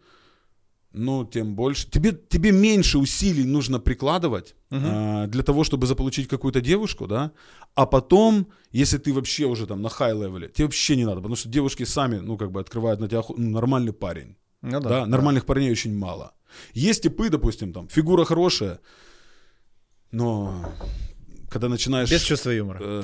ну, 0.92 1.25
тем 1.25 1.55
больше. 1.55 1.90
Тебе, 1.90 2.12
тебе 2.12 2.53
меньше 2.53 2.99
усилий 2.99 3.44
нужно 3.44 3.79
прикладывать 3.79 4.55
угу. 4.70 4.81
а, 4.83 5.27
для 5.27 5.42
того, 5.42 5.64
чтобы 5.64 5.87
заполучить 5.87 6.29
какую-то 6.29 6.61
девушку, 6.61 7.07
да. 7.07 7.33
А 7.75 7.87
потом, 7.87 8.46
если 8.72 8.99
ты 8.99 9.12
вообще 9.12 9.44
уже 9.44 9.66
там 9.66 9.83
на 9.83 9.88
high 9.88 10.10
level 10.10 10.38
е, 10.38 10.48
тебе 10.49 10.64
вообще 10.64 10.96
не 10.96 11.05
надо, 11.05 11.16
потому 11.16 11.37
что 11.37 11.49
девушки 11.49 11.85
сами, 11.85 12.18
ну, 12.18 12.38
как 12.38 12.51
бы 12.51 12.61
открывают 12.61 13.01
на 13.01 13.09
тебя 13.09 13.22
ну, 13.37 13.51
нормальный 13.51 13.92
парень. 13.92 14.37
Ну, 14.62 14.81
да, 14.81 14.88
да, 14.88 15.07
нормальных 15.07 15.44
да. 15.44 15.46
парней 15.49 15.70
очень 15.70 15.96
мало. 15.96 16.33
Есть 16.72 17.03
типы, 17.03 17.29
допустим, 17.29 17.72
там, 17.72 17.88
фигура 17.88 18.25
хорошая, 18.25 18.81
но 20.11 20.64
когда 21.56 21.68
начинаешь... 21.68 22.10
Без 22.10 22.22
чувства 22.22 22.50
юмора. 22.50 22.78
Э, 22.82 23.02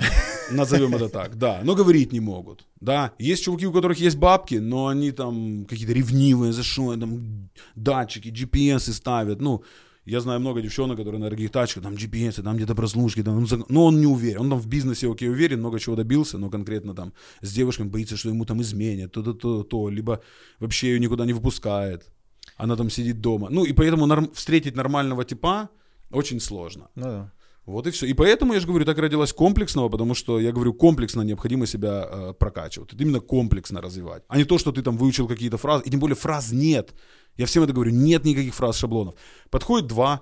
назовем 0.50 0.94
это 0.94 1.08
так, 1.08 1.36
да. 1.36 1.60
Но 1.64 1.74
говорить 1.74 2.12
не 2.12 2.20
могут, 2.20 2.66
да. 2.80 3.12
Есть 3.18 3.44
чуваки, 3.44 3.66
у 3.66 3.72
которых 3.72 3.98
есть 3.98 4.16
бабки, 4.16 4.56
но 4.56 4.88
они 4.88 5.10
там 5.12 5.64
какие-то 5.68 5.92
ревнивые, 5.92 6.52
за 6.52 6.62
что, 6.62 6.96
там 6.96 7.48
датчики, 7.74 8.28
GPS 8.28 8.92
ставят, 8.92 9.40
ну... 9.40 9.62
Я 10.04 10.20
знаю 10.20 10.40
много 10.40 10.60
девчонок, 10.60 10.96
которые 10.96 11.20
на 11.20 11.26
дорогих 11.26 11.52
тачках, 11.52 11.84
там 11.84 11.94
GPS, 11.94 12.42
там 12.42 12.56
где-то 12.56 12.74
прослушки, 12.74 13.22
там, 13.22 13.46
но 13.68 13.84
он 13.84 14.00
не 14.00 14.06
уверен. 14.06 14.40
Он 14.40 14.50
там 14.50 14.58
в 14.58 14.66
бизнесе, 14.66 15.08
окей, 15.08 15.30
уверен, 15.30 15.60
много 15.60 15.78
чего 15.78 15.94
добился, 15.94 16.38
но 16.38 16.50
конкретно 16.50 16.92
там 16.92 17.12
с 17.40 17.52
девушками 17.52 17.88
боится, 17.88 18.16
что 18.16 18.28
ему 18.28 18.44
там 18.44 18.60
изменят, 18.60 19.12
то-то, 19.12 19.32
то, 19.32 19.62
то, 19.62 19.88
либо 19.88 20.20
вообще 20.58 20.88
ее 20.88 20.98
никуда 20.98 21.24
не 21.24 21.32
выпускает. 21.32 22.10
Она 22.56 22.74
там 22.74 22.90
сидит 22.90 23.20
дома. 23.20 23.48
Ну, 23.50 23.64
и 23.64 23.72
поэтому 23.72 24.06
норм... 24.06 24.28
встретить 24.34 24.74
нормального 24.74 25.24
типа 25.24 25.68
очень 26.10 26.40
сложно. 26.40 26.88
Ну 26.96 27.04
да. 27.04 27.32
Вот 27.66 27.86
и 27.86 27.90
все. 27.90 28.06
И 28.06 28.12
поэтому 28.12 28.54
я 28.54 28.60
же 28.60 28.66
говорю, 28.66 28.84
так 28.84 28.98
родилась 28.98 29.32
комплексного, 29.32 29.88
потому 29.88 30.14
что 30.14 30.40
я 30.40 30.52
говорю, 30.52 30.74
комплексно 30.74 31.22
необходимо 31.22 31.66
себя 31.66 32.08
э, 32.10 32.34
прокачивать. 32.38 32.92
Это 32.92 33.02
именно 33.02 33.20
комплексно 33.20 33.80
развивать. 33.80 34.24
А 34.28 34.36
не 34.36 34.44
то, 34.44 34.58
что 34.58 34.72
ты 34.72 34.82
там 34.82 34.96
выучил 34.96 35.28
какие-то 35.28 35.58
фразы. 35.58 35.84
И 35.84 35.90
тем 35.90 36.00
более 36.00 36.16
фраз 36.16 36.52
нет. 36.52 36.92
Я 37.36 37.46
всем 37.46 37.62
это 37.62 37.72
говорю, 37.72 37.92
нет 37.92 38.24
никаких 38.24 38.54
фраз 38.54 38.76
шаблонов. 38.76 39.14
Подходят 39.50 39.86
два 39.86 40.20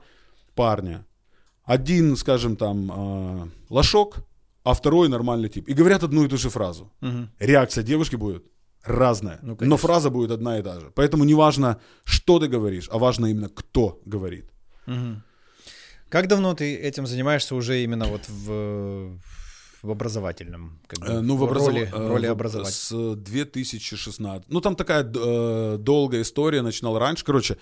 парня. 0.55 1.07
Один, 1.65 2.17
скажем, 2.17 2.57
там, 2.57 2.91
э, 2.93 3.49
лошок, 3.71 4.27
а 4.63 4.75
второй 4.75 5.09
нормальный 5.09 5.49
тип. 5.49 5.69
И 5.69 5.73
говорят 5.73 6.03
одну 6.03 6.25
и 6.25 6.29
ту 6.29 6.37
же 6.37 6.51
фразу. 6.51 6.93
Угу. 7.01 7.29
Реакция 7.39 7.83
девушки 7.85 8.17
будет 8.17 8.45
разная. 8.85 9.39
Ну, 9.43 9.57
но 9.61 9.77
фраза 9.77 10.11
будет 10.11 10.31
одна 10.31 10.59
и 10.59 10.63
та 10.63 10.81
же. 10.81 10.91
Поэтому 10.95 11.25
не 11.25 11.35
важно, 11.35 11.81
что 12.05 12.39
ты 12.39 12.49
говоришь, 12.49 12.89
а 12.93 12.99
важно 12.99 13.27
именно, 13.27 13.49
кто 13.49 13.99
говорит. 14.05 14.51
Угу. 14.87 15.23
Как 16.11 16.27
давно 16.27 16.55
ты 16.55 16.75
этим 16.75 17.07
занимаешься 17.07 17.55
уже 17.55 17.83
именно 17.83 18.07
вот 18.07 18.29
в, 18.29 19.17
в 19.83 19.91
образовательном, 19.91 20.81
как 20.87 20.99
бы, 20.99 21.07
э, 21.07 21.21
ну, 21.21 21.37
в, 21.37 21.43
образов... 21.43 21.69
роли, 21.69 21.89
в 21.93 22.09
роли 22.09 22.27
образователя? 22.27 22.73
С 22.73 23.15
2016. 23.17 24.45
Ну, 24.49 24.61
там 24.61 24.75
такая 24.75 25.05
э, 25.05 25.77
долгая 25.79 26.23
история, 26.23 26.63
начинал 26.63 26.99
раньше. 26.99 27.25
Короче, 27.25 27.57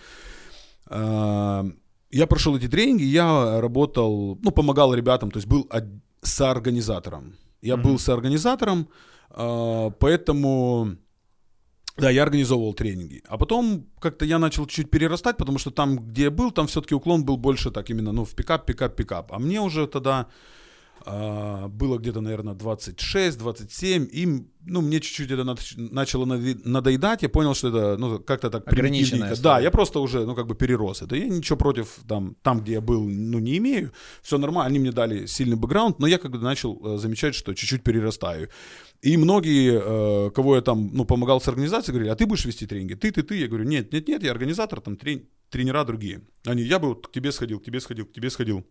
э, 0.90 1.64
я 2.10 2.26
прошел 2.26 2.56
эти 2.56 2.68
тренинги, 2.68 3.04
я 3.04 3.60
работал, 3.60 4.38
ну, 4.42 4.50
помогал 4.50 4.94
ребятам, 4.94 5.30
то 5.30 5.38
есть 5.38 5.46
был 5.46 5.68
соорганизатором. 6.22 7.34
Я 7.60 7.74
mm-hmm. 7.74 7.82
был 7.82 7.98
соорганизатором, 7.98 8.88
э, 9.30 9.90
поэтому 9.98 10.96
да, 11.98 12.10
я 12.10 12.22
организовывал 12.22 12.74
тренинги. 12.74 13.22
А 13.28 13.36
потом 13.38 13.86
как-то 14.00 14.24
я 14.24 14.38
начал 14.38 14.66
чуть 14.66 14.90
перерастать, 14.90 15.36
потому 15.36 15.58
что 15.58 15.70
там, 15.70 15.98
где 15.98 16.24
я 16.24 16.30
был, 16.30 16.50
там 16.50 16.66
все-таки 16.66 16.94
уклон 16.94 17.24
был 17.24 17.36
больше 17.36 17.70
так 17.70 17.90
именно, 17.90 18.12
ну, 18.12 18.24
в 18.24 18.34
пикап, 18.34 18.66
пикап, 18.66 18.96
пикап. 18.96 19.32
А 19.32 19.38
мне 19.38 19.60
уже 19.60 19.86
тогда 19.86 20.28
а, 21.04 21.68
было 21.68 21.98
где-то, 21.98 22.20
наверное, 22.20 22.54
26-27, 22.54 24.08
и, 24.12 24.26
ну, 24.66 24.80
мне 24.80 25.00
чуть-чуть 25.00 25.30
это 25.30 25.56
начало 25.76 26.24
надоедать, 26.24 27.22
я 27.22 27.28
понял, 27.28 27.54
что 27.54 27.68
это, 27.68 27.96
ну, 27.96 28.18
как-то 28.18 28.50
так 28.50 28.68
Ограниченная 28.68 29.34
Да, 29.36 29.58
я 29.60 29.70
просто 29.70 30.00
уже, 30.00 30.26
ну, 30.26 30.34
как 30.34 30.46
бы 30.46 30.54
перерос 30.54 31.02
это. 31.02 31.16
Я 31.16 31.28
ничего 31.28 31.56
против 31.56 31.96
там, 32.06 32.36
там, 32.42 32.60
где 32.60 32.72
я 32.72 32.80
был, 32.80 33.02
ну, 33.04 33.38
не 33.38 33.56
имею. 33.58 33.92
Все 34.22 34.38
нормально, 34.38 34.68
они 34.68 34.78
мне 34.78 34.92
дали 34.92 35.26
сильный 35.26 35.56
бэкграунд, 35.56 35.98
но 35.98 36.06
я 36.06 36.18
как 36.18 36.30
бы 36.30 36.38
начал 36.38 36.78
э, 36.84 36.98
замечать, 36.98 37.34
что 37.34 37.54
чуть-чуть 37.54 37.82
перерастаю. 37.82 38.48
И 39.00 39.16
многие, 39.16 39.80
э, 39.80 40.30
кого 40.30 40.56
я 40.56 40.62
там, 40.62 40.90
ну, 40.92 41.04
помогал 41.04 41.40
с 41.40 41.48
организацией, 41.48 41.92
говорили, 41.92 42.10
а 42.10 42.16
ты 42.16 42.26
будешь 42.26 42.44
вести 42.44 42.66
тренинги? 42.66 42.94
Ты, 42.94 43.12
ты, 43.12 43.22
ты. 43.22 43.36
Я 43.36 43.46
говорю, 43.46 43.64
нет, 43.64 43.92
нет, 43.92 44.08
нет, 44.08 44.22
я 44.22 44.32
организатор, 44.32 44.80
там 44.80 44.94
трени- 44.94 45.26
тренера 45.50 45.84
другие. 45.84 46.20
Они, 46.46 46.62
я 46.62 46.78
бы 46.78 46.88
вот 46.88 47.06
к 47.06 47.12
тебе 47.12 47.30
сходил, 47.30 47.60
к 47.60 47.64
тебе 47.64 47.80
сходил, 47.80 48.06
к 48.06 48.12
тебе 48.12 48.30
сходил. 48.30 48.64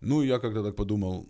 Ну, 0.00 0.22
я 0.22 0.38
когда 0.38 0.62
так 0.62 0.76
подумал, 0.76 1.26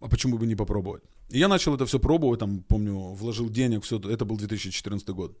а 0.00 0.08
почему 0.08 0.38
бы 0.38 0.46
не 0.46 0.56
попробовать? 0.56 1.02
И 1.28 1.38
я 1.38 1.48
начал 1.48 1.74
это 1.74 1.84
все 1.84 1.98
пробовать, 1.98 2.40
там, 2.40 2.62
помню, 2.62 3.14
вложил 3.14 3.50
денег, 3.50 3.84
все, 3.84 3.98
это 3.98 4.24
был 4.24 4.36
2014 4.36 5.08
год. 5.10 5.38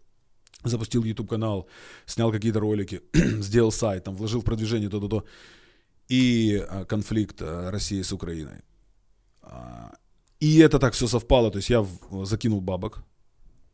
Запустил 0.64 1.04
YouTube 1.04 1.28
канал, 1.28 1.66
снял 2.06 2.30
какие-то 2.32 2.60
ролики, 2.60 3.00
сделал 3.40 3.72
сайт, 3.72 4.04
там, 4.04 4.14
вложил 4.16 4.40
в 4.40 4.44
продвижение 4.44 4.88
то-то-то. 4.88 5.24
И 6.08 6.64
а, 6.68 6.84
конфликт 6.84 7.42
а, 7.42 7.70
России 7.70 8.02
с 8.02 8.12
Украиной. 8.12 8.62
И 10.40 10.58
это 10.58 10.78
так 10.78 10.94
все 10.94 11.06
совпало, 11.06 11.50
то 11.50 11.58
есть 11.58 11.70
я 11.70 11.86
закинул 12.24 12.60
бабок, 12.60 13.04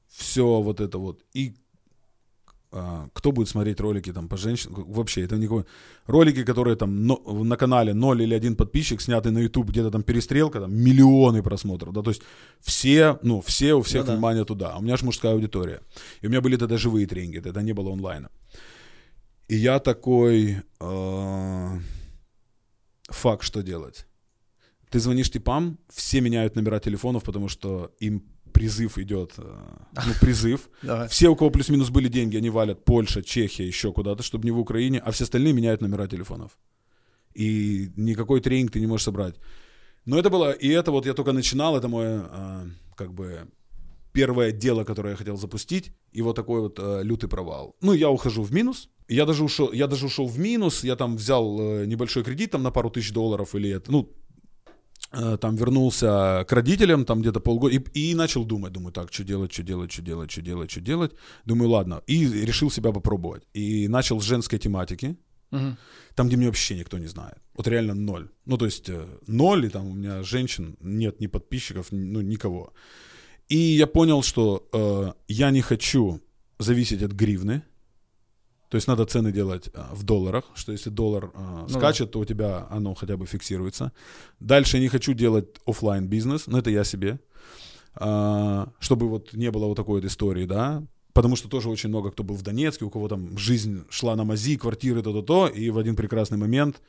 все 0.09 0.61
вот 0.61 0.81
это 0.81 0.99
вот. 0.99 1.25
И 1.35 1.55
а, 2.75 3.09
кто 3.13 3.33
будет 3.33 3.49
смотреть 3.49 3.81
ролики 3.81 4.13
там 4.13 4.29
по 4.29 4.37
женщинам, 4.37 4.85
вообще 4.89 5.23
это 5.23 5.37
никакой... 5.37 5.65
Ролики, 6.07 6.43
которые 6.43 6.75
там 6.75 7.07
но, 7.07 7.21
на 7.45 7.57
канале 7.57 7.93
0 7.93 8.23
или 8.23 8.35
1 8.35 8.57
подписчик, 8.57 9.01
сняты 9.01 9.31
на 9.31 9.41
YouTube, 9.41 9.69
где-то 9.69 9.91
там 9.91 10.03
перестрелка, 10.03 10.61
там 10.61 10.75
миллионы 10.75 11.43
просмотров, 11.43 11.93
да, 11.93 12.03
то 12.03 12.11
есть 12.11 12.23
все, 12.61 13.19
ну, 13.23 13.41
все, 13.41 13.75
у 13.75 13.83
всех 13.83 14.03
ну, 14.03 14.07
да. 14.07 14.13
внимание 14.15 14.45
туда. 14.45 14.71
А 14.71 14.79
у 14.79 14.83
меня 14.83 14.97
же 14.97 15.05
мужская 15.05 15.33
аудитория. 15.33 15.81
И 16.23 16.27
у 16.27 16.31
меня 16.31 16.41
были 16.41 16.57
тогда 16.57 16.79
живые 16.79 17.07
тренинги, 17.07 17.41
тогда 17.41 17.63
не 17.63 17.75
было 17.75 17.93
онлайна. 17.93 18.31
И 19.49 19.57
я 19.57 19.79
такой... 19.79 20.63
Э, 20.81 21.79
факт, 23.11 23.43
что 23.43 23.63
делать? 23.63 24.07
Ты 24.93 25.01
звонишь 25.01 25.31
типам, 25.31 25.79
все 25.89 26.21
меняют 26.21 26.55
номера 26.55 26.79
телефонов, 26.79 27.23
потому 27.25 27.49
что 27.49 27.91
им 27.99 28.23
призыв 28.53 28.99
идет, 28.99 29.33
э, 29.39 29.43
ну, 29.95 30.13
призыв. 30.21 30.69
Все, 31.09 31.29
у 31.29 31.37
кого 31.37 31.51
плюс-минус 31.51 31.89
были 31.89 32.09
деньги, 32.09 32.37
они 32.37 32.51
валят 32.51 32.85
Польша, 32.85 33.23
Чехия, 33.23 33.67
еще 33.67 33.91
куда-то, 33.93 34.23
чтобы 34.23 34.45
не 34.45 34.51
в 34.51 34.59
Украине, 34.59 34.99
а 34.99 35.11
все 35.11 35.25
остальные 35.25 35.55
меняют 35.55 35.81
номера 35.81 36.07
телефонов. 36.07 36.59
И 37.33 37.91
никакой 37.97 38.41
тренинг 38.43 38.73
ты 38.73 38.81
не 38.81 38.87
можешь 38.87 39.05
собрать. 39.05 39.37
Но 40.05 40.19
это 40.19 40.29
было, 40.29 40.53
и 40.53 40.69
это 40.69 40.91
вот 40.91 41.07
я 41.07 41.15
только 41.15 41.33
начинал, 41.33 41.75
это 41.75 41.89
мое, 41.89 42.27
а, 42.31 42.67
как 42.95 43.15
бы, 43.15 43.49
первое 44.13 44.53
дело, 44.53 44.85
которое 44.85 45.11
я 45.11 45.17
хотел 45.17 45.39
запустить, 45.39 45.93
и 46.13 46.21
вот 46.21 46.37
такой 46.37 46.61
вот 46.61 46.79
а, 46.79 47.01
лютый 47.01 47.29
провал. 47.29 47.77
Ну, 47.81 47.95
я 47.95 48.11
ухожу 48.11 48.43
в 48.43 48.53
минус, 48.53 48.91
я 49.09 49.25
даже 49.25 49.43
ушел, 49.43 49.73
я 49.73 49.87
даже 49.87 50.05
ушел 50.05 50.27
в 50.27 50.39
минус, 50.39 50.85
я 50.85 50.97
там 50.97 51.17
взял 51.17 51.59
э, 51.61 51.87
небольшой 51.87 52.25
кредит 52.25 52.51
там 52.51 52.63
на 52.63 52.71
пару 52.71 52.91
тысяч 52.91 53.13
долларов 53.13 53.55
или 53.55 53.71
это, 53.71 53.91
ну, 53.91 54.11
Э, 54.13 54.22
там 55.11 55.57
вернулся 55.57 56.45
к 56.49 56.53
родителям, 56.53 57.05
там 57.05 57.21
где-то 57.21 57.41
полгода, 57.41 57.75
и, 57.75 58.11
и 58.11 58.15
начал 58.15 58.45
думать, 58.45 58.73
думаю, 58.73 58.93
так, 58.93 59.13
что 59.13 59.25
делать, 59.25 59.53
что 59.53 59.63
делать, 59.63 59.93
что 59.93 60.03
делать, 60.03 60.31
что 60.31 60.41
делать, 60.41 60.71
что 60.71 60.81
делать. 60.81 61.13
Думаю, 61.45 61.71
ладно. 61.71 62.03
И 62.07 62.27
решил 62.27 62.71
себя 62.71 62.93
попробовать. 62.93 63.43
И 63.53 63.89
начал 63.89 64.21
с 64.21 64.25
женской 64.25 64.59
тематики, 64.59 65.17
угу. 65.51 65.77
там, 66.15 66.29
где 66.29 66.37
меня 66.37 66.49
вообще 66.49 66.79
никто 66.79 66.99
не 66.99 67.09
знает. 67.09 67.39
Вот 67.55 67.69
реально 67.69 67.95
ноль. 67.95 68.31
Ну, 68.47 68.57
то 68.57 68.65
есть 68.65 68.89
э, 68.89 69.07
ноль, 69.27 69.67
и 69.67 69.69
там 69.69 69.87
у 69.87 69.95
меня 69.95 70.23
женщин 70.23 70.77
нет, 70.81 71.21
ни 71.21 71.27
подписчиков, 71.27 71.89
ну, 71.91 72.21
никого. 72.21 72.73
И 73.49 73.57
я 73.57 73.87
понял, 73.87 74.23
что 74.23 74.69
э, 74.73 75.13
я 75.29 75.51
не 75.51 75.61
хочу 75.61 76.21
зависеть 76.59 77.03
от 77.03 77.13
гривны, 77.13 77.63
то 78.73 78.77
есть 78.77 78.89
надо 78.89 79.05
цены 79.05 79.33
делать 79.33 79.69
а, 79.75 79.91
в 79.95 80.03
долларах, 80.03 80.47
что 80.55 80.73
если 80.73 80.89
доллар 80.89 81.31
ну, 81.35 81.69
скачет, 81.69 82.07
да. 82.07 82.13
то 82.13 82.21
у 82.21 82.25
тебя 82.25 82.67
оно 82.71 82.95
хотя 82.95 83.19
бы 83.19 83.27
фиксируется. 83.27 83.93
Дальше 84.41 84.79
я 84.79 84.83
не 84.83 84.89
хочу 84.89 85.13
делать 85.13 85.45
офлайн 85.67 86.09
бизнес, 86.09 86.47
но 86.47 86.59
это 86.59 86.71
я 86.71 86.83
себе, 86.83 87.21
а, 87.97 88.73
чтобы 88.79 89.11
вот 89.11 89.35
не 89.35 89.51
было 89.51 89.67
вот 89.67 89.75
такой 89.75 90.01
вот 90.01 90.07
истории, 90.07 90.47
да. 90.47 90.83
Потому 91.13 91.37
что 91.37 91.51
тоже 91.51 91.69
очень 91.69 91.91
много 91.91 92.13
кто 92.13 92.25
был 92.25 92.35
в 92.35 92.41
Донецке, 92.41 92.87
у 92.87 92.91
кого 92.91 93.09
там 93.09 93.37
жизнь 93.37 93.85
шла 93.91 94.17
на 94.17 94.25
мази, 94.25 94.57
квартиры, 94.57 95.03
то-то-то, 95.03 95.49
и 95.49 95.69
в 95.69 95.77
один 95.77 95.95
прекрасный 95.95 96.39
момент 96.39 96.81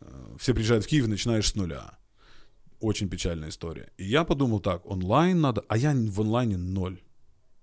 а, 0.00 0.36
все 0.38 0.54
приезжают 0.54 0.84
в 0.84 0.86
Киев 0.86 1.06
и 1.06 1.08
начинаешь 1.08 1.48
с 1.48 1.56
нуля. 1.56 1.98
Очень 2.78 3.08
печальная 3.08 3.48
история. 3.48 3.90
И 3.96 4.04
я 4.04 4.22
подумал 4.22 4.60
так, 4.60 4.86
онлайн 4.86 5.40
надо, 5.40 5.64
а 5.66 5.76
я 5.76 5.92
в 5.92 6.20
онлайне 6.20 6.58
ноль. 6.58 7.00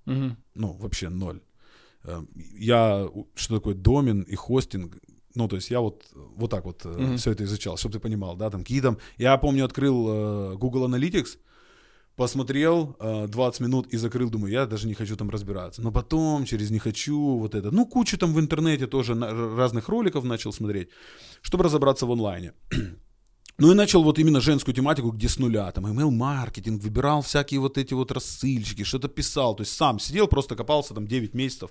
Угу. 0.08 0.36
Ну, 0.56 0.74
вообще 0.74 1.08
ноль. 1.08 1.40
Эм, 2.08 2.28
я, 2.58 3.10
что 3.36 3.56
такое 3.56 3.74
домен 3.74 4.22
и 4.22 4.36
хостинг, 4.36 4.98
ну, 5.34 5.48
то 5.48 5.56
есть 5.56 5.72
я 5.72 5.80
вот, 5.80 6.06
вот 6.14 6.52
так 6.52 6.66
вот 6.66 6.86
mm-hmm. 6.86 7.18
все 7.18 7.32
это 7.32 7.44
изучал, 7.44 7.78
чтобы 7.78 7.94
ты 7.94 8.00
понимал, 8.00 8.38
да, 8.38 8.50
там 8.50 8.62
какие 8.62 8.82
там... 8.82 8.98
Я 9.18 9.38
помню, 9.38 9.66
открыл 9.66 10.08
э, 10.08 10.56
Google 10.56 10.88
Analytics, 10.88 11.38
посмотрел 12.16 12.96
э, 13.00 13.28
20 13.28 13.62
минут 13.62 13.88
и 13.88 13.98
закрыл, 13.98 14.30
думаю, 14.30 14.52
я 14.52 14.66
даже 14.66 14.88
не 14.88 14.94
хочу 14.94 15.16
там 15.18 15.30
разбираться. 15.30 15.82
Но 15.82 15.92
потом 15.92 16.46
через 16.46 16.72
«не 16.72 16.80
хочу», 16.80 17.38
вот 17.38 17.56
это, 17.56 17.72
ну, 17.72 17.86
кучу 17.86 18.18
там 18.18 18.34
в 18.34 18.40
интернете 18.40 18.88
тоже 18.88 19.14
разных 19.16 19.90
роликов 19.90 20.24
начал 20.24 20.54
смотреть, 20.54 20.90
чтобы 21.42 21.64
разобраться 21.64 22.06
в 22.06 22.12
онлайне. 22.12 22.54
Ну 23.58 23.72
и 23.72 23.76
начал 23.76 24.04
вот 24.04 24.20
именно 24.20 24.42
женскую 24.42 24.76
тематику, 24.76 25.12
где 25.12 25.30
с 25.30 25.40
нуля, 25.40 25.72
там, 25.72 25.86
email-маркетинг, 25.88 26.84
выбирал 26.84 27.22
всякие 27.22 27.62
вот 27.62 27.78
эти 27.78 27.94
вот 27.94 28.12
рассыльщики, 28.12 28.84
что-то 28.84 29.08
писал, 29.08 29.56
то 29.56 29.62
есть 29.62 29.74
сам 29.74 30.00
сидел, 30.00 30.28
просто 30.28 30.56
копался 30.56 30.94
там 30.94 31.08
9 31.08 31.34
месяцев, 31.34 31.70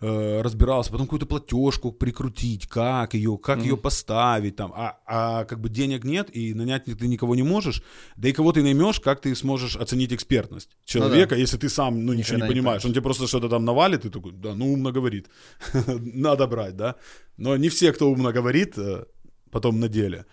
э, 0.00 0.42
разбирался, 0.42 0.92
потом 0.92 1.06
какую-то 1.06 1.26
платежку 1.26 1.90
прикрутить, 1.90 2.68
как 2.68 3.14
ее, 3.14 3.36
как 3.36 3.58
mm-hmm. 3.58 3.62
ее 3.64 3.76
поставить, 3.76 4.54
там, 4.54 4.72
а, 4.76 5.00
а 5.06 5.44
как 5.44 5.60
бы 5.60 5.68
денег 5.68 6.04
нет, 6.04 6.30
и 6.36 6.54
нанять 6.54 6.84
ты 6.84 7.08
никого 7.08 7.34
не 7.34 7.42
можешь, 7.42 7.82
да 8.16 8.28
и 8.28 8.32
кого 8.32 8.52
ты 8.52 8.62
наймешь, 8.62 9.00
как 9.00 9.20
ты 9.20 9.34
сможешь 9.34 9.74
оценить 9.74 10.12
экспертность 10.12 10.70
человека, 10.84 11.34
ну, 11.34 11.38
да. 11.38 11.40
если 11.40 11.56
ты 11.56 11.68
сам, 11.68 12.06
ну, 12.06 12.12
ничего 12.12 12.38
не 12.38 12.46
понимаешь, 12.46 12.84
он 12.84 12.92
тебе 12.92 13.02
просто 13.02 13.26
что-то 13.26 13.48
там 13.48 13.64
навалит, 13.64 14.04
и 14.04 14.08
такой, 14.08 14.30
да, 14.30 14.54
ну, 14.54 14.72
умно 14.72 14.92
говорит, 14.92 15.28
надо 15.98 16.46
брать, 16.46 16.76
да, 16.76 16.94
но 17.36 17.56
не 17.56 17.70
все, 17.70 17.92
кто 17.92 18.08
умно 18.08 18.32
говорит, 18.32 18.78
э, 18.78 19.04
потом 19.50 19.80
на 19.80 19.88
деле. 19.88 20.24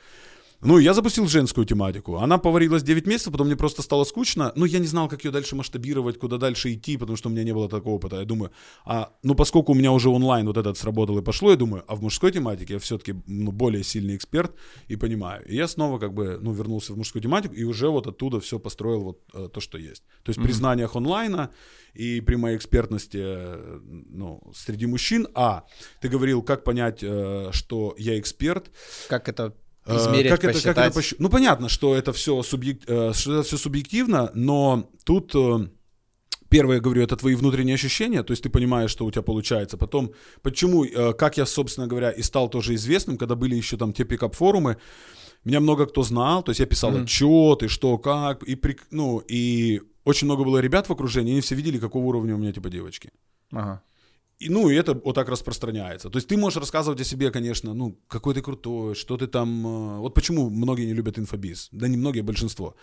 Ну, 0.62 0.80
я 0.80 0.94
запустил 0.94 1.28
женскую 1.28 1.66
тематику. 1.66 2.18
Она 2.18 2.38
поварилась 2.38 2.84
9 2.84 3.08
месяцев, 3.08 3.32
потом 3.32 3.48
мне 3.48 3.56
просто 3.56 3.82
стало 3.82 4.04
скучно. 4.04 4.52
Ну, 4.56 4.66
я 4.66 4.80
не 4.80 4.88
знал, 4.88 5.08
как 5.08 5.24
ее 5.24 5.32
дальше 5.32 5.56
масштабировать, 5.56 6.18
куда 6.18 6.38
дальше 6.38 6.74
идти, 6.74 6.98
потому 6.98 7.18
что 7.18 7.30
у 7.30 7.32
меня 7.32 7.44
не 7.44 7.54
было 7.54 7.70
такого 7.70 7.96
опыта. 7.96 8.18
Я 8.18 8.26
думаю, 8.26 8.52
а, 8.86 9.12
ну, 9.24 9.36
поскольку 9.36 9.74
у 9.74 9.76
меня 9.76 9.92
уже 9.92 10.10
онлайн 10.10 10.48
вот 10.48 10.58
этот 10.58 10.78
сработал 10.78 11.18
и 11.18 11.22
пошло, 11.22 11.52
я 11.52 11.58
думаю, 11.58 11.84
а 11.88 11.96
в 11.96 12.02
мужской 12.02 12.32
тематике 12.32 12.74
я 12.74 12.80
все-таки 12.80 13.16
ну, 13.28 13.52
более 13.52 13.84
сильный 13.84 14.16
эксперт 14.16 14.56
и 14.88 14.96
понимаю. 14.96 15.46
И 15.46 15.56
я 15.56 15.68
снова 15.68 16.00
как 16.00 16.14
бы, 16.14 16.40
ну, 16.42 16.54
вернулся 16.54 16.94
в 16.94 16.98
мужскую 16.98 17.22
тематику 17.22 17.54
и 17.54 17.64
уже 17.64 17.90
вот 17.90 18.08
оттуда 18.08 18.40
все 18.40 18.60
построил 18.60 19.04
вот 19.04 19.22
э, 19.34 19.50
то, 19.54 19.60
что 19.60 19.78
есть. 19.78 20.04
То 20.24 20.30
есть 20.30 20.40
mm-hmm. 20.40 20.44
при 20.44 20.52
знаниях 20.52 20.96
онлайна 20.96 21.52
и 21.94 22.22
при 22.22 22.36
моей 22.36 22.58
экспертности, 22.58 23.20
э, 23.22 23.80
ну, 24.10 24.42
среди 24.56 24.86
мужчин. 24.86 25.28
А, 25.36 25.64
ты 26.02 26.10
говорил, 26.10 26.42
как 26.42 26.64
понять, 26.64 27.00
э, 27.02 27.50
что 27.52 27.96
я 27.98 28.20
эксперт. 28.20 28.72
Как 29.10 29.30
это 29.30 29.54
Измерить, 29.88 30.32
как 30.32 30.42
посчитать. 30.42 30.66
Это, 30.66 30.74
как 30.74 30.86
это 30.86 30.94
посч... 30.94 31.14
Ну, 31.20 31.30
понятно, 31.30 31.70
что 31.70 31.96
это 31.96 32.12
все, 32.12 32.42
субъек... 32.44 32.82
Э, 32.88 33.14
что 33.14 33.34
это 33.34 33.44
все 33.44 33.58
субъективно, 33.58 34.32
но 34.34 34.90
тут 35.04 35.36
э, 35.36 35.68
первое, 36.50 36.78
я 36.78 36.82
говорю, 36.82 37.04
это 37.04 37.16
твои 37.16 37.36
внутренние 37.36 37.76
ощущения, 37.76 38.24
то 38.24 38.32
есть 38.32 38.44
ты 38.44 38.50
понимаешь, 38.50 38.90
что 38.90 39.06
у 39.06 39.12
тебя 39.12 39.22
получается. 39.22 39.78
Потом, 39.78 40.14
почему, 40.42 40.86
как 41.18 41.38
я, 41.38 41.46
собственно 41.46 41.88
говоря, 41.88 42.12
и 42.12 42.22
стал 42.22 42.50
тоже 42.50 42.74
известным, 42.76 43.18
когда 43.18 43.36
были 43.36 43.56
еще 43.56 43.78
там 43.78 43.94
те 43.94 44.04
пикап-форумы, 44.04 44.78
меня 45.44 45.60
много 45.60 45.86
кто 45.86 46.02
знал, 46.02 46.42
то 46.42 46.50
есть 46.50 46.60
я 46.60 46.66
писал 46.66 46.92
mm-hmm. 46.92 47.04
отчеты, 47.04 47.68
что, 47.68 47.98
как, 48.00 48.42
и, 48.44 48.56
при... 48.56 48.78
ну, 48.90 49.20
и 49.20 49.82
очень 50.04 50.26
много 50.26 50.44
было 50.44 50.58
ребят 50.58 50.90
в 50.90 50.92
окружении, 50.92 51.34
они 51.34 51.42
все 51.42 51.56
видели, 51.56 51.78
какого 51.78 52.06
уровня 52.06 52.34
у 52.34 52.38
меня 52.38 52.52
типа 52.52 52.70
девочки. 52.70 53.12
Ага. 53.52 53.84
И, 54.40 54.50
ну, 54.50 54.70
и 54.70 54.76
это 54.76 54.94
вот 54.94 55.16
так 55.16 55.30
распространяется. 55.30 56.10
То 56.10 56.18
есть 56.18 56.28
ты 56.28 56.36
можешь 56.36 56.60
рассказывать 56.60 57.00
о 57.00 57.06
себе, 57.06 57.32
конечно, 57.32 57.74
ну, 57.74 57.98
какой 58.08 58.34
ты 58.34 58.42
крутой, 58.42 58.96
что 58.96 59.18
ты 59.18 59.28
там... 59.28 59.66
Э, 59.66 60.00
вот 60.00 60.14
почему 60.14 60.50
многие 60.50 60.86
не 60.86 60.94
любят 60.94 61.18
инфобиз. 61.18 61.70
Да 61.72 61.88
не 61.88 61.96
многие, 61.96 62.20
а 62.20 62.24
большинство. 62.24 62.76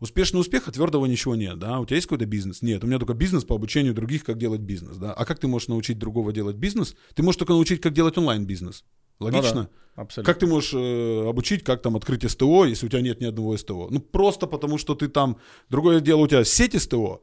Успешный 0.00 0.38
успех, 0.38 0.68
а 0.68 0.70
твердого 0.70 1.06
ничего 1.06 1.34
нет, 1.34 1.58
да? 1.58 1.80
У 1.80 1.86
тебя 1.86 1.96
есть 1.96 2.06
какой-то 2.06 2.26
бизнес? 2.26 2.62
Нет, 2.62 2.84
у 2.84 2.86
меня 2.86 2.98
только 2.98 3.14
бизнес 3.14 3.44
по 3.44 3.56
обучению 3.56 3.94
других, 3.94 4.22
как 4.22 4.38
делать 4.38 4.60
бизнес, 4.60 4.96
да? 4.96 5.12
А 5.12 5.24
как 5.24 5.38
ты 5.38 5.48
можешь 5.48 5.68
научить 5.68 5.98
другого 5.98 6.32
делать 6.32 6.56
бизнес? 6.56 6.94
Ты 7.14 7.22
можешь 7.22 7.38
только 7.38 7.54
научить, 7.54 7.80
как 7.80 7.94
делать 7.94 8.16
онлайн-бизнес. 8.18 8.84
Логично? 9.18 9.62
Ну 9.62 9.62
да, 9.62 10.02
абсолютно. 10.02 10.32
Как 10.32 10.38
ты 10.38 10.46
можешь 10.46 10.72
э, 10.74 11.28
обучить, 11.28 11.64
как 11.64 11.82
там 11.82 11.96
открыть 11.96 12.30
СТО, 12.30 12.66
если 12.66 12.86
у 12.86 12.88
тебя 12.88 13.00
нет 13.00 13.20
ни 13.20 13.24
одного 13.24 13.56
СТО? 13.56 13.88
Ну, 13.90 13.98
просто 13.98 14.46
потому, 14.46 14.78
что 14.78 14.94
ты 14.94 15.08
там... 15.08 15.38
Другое 15.70 16.00
дело, 16.00 16.20
у 16.20 16.26
тебя 16.28 16.44
сеть 16.44 16.80
СТО, 16.80 17.22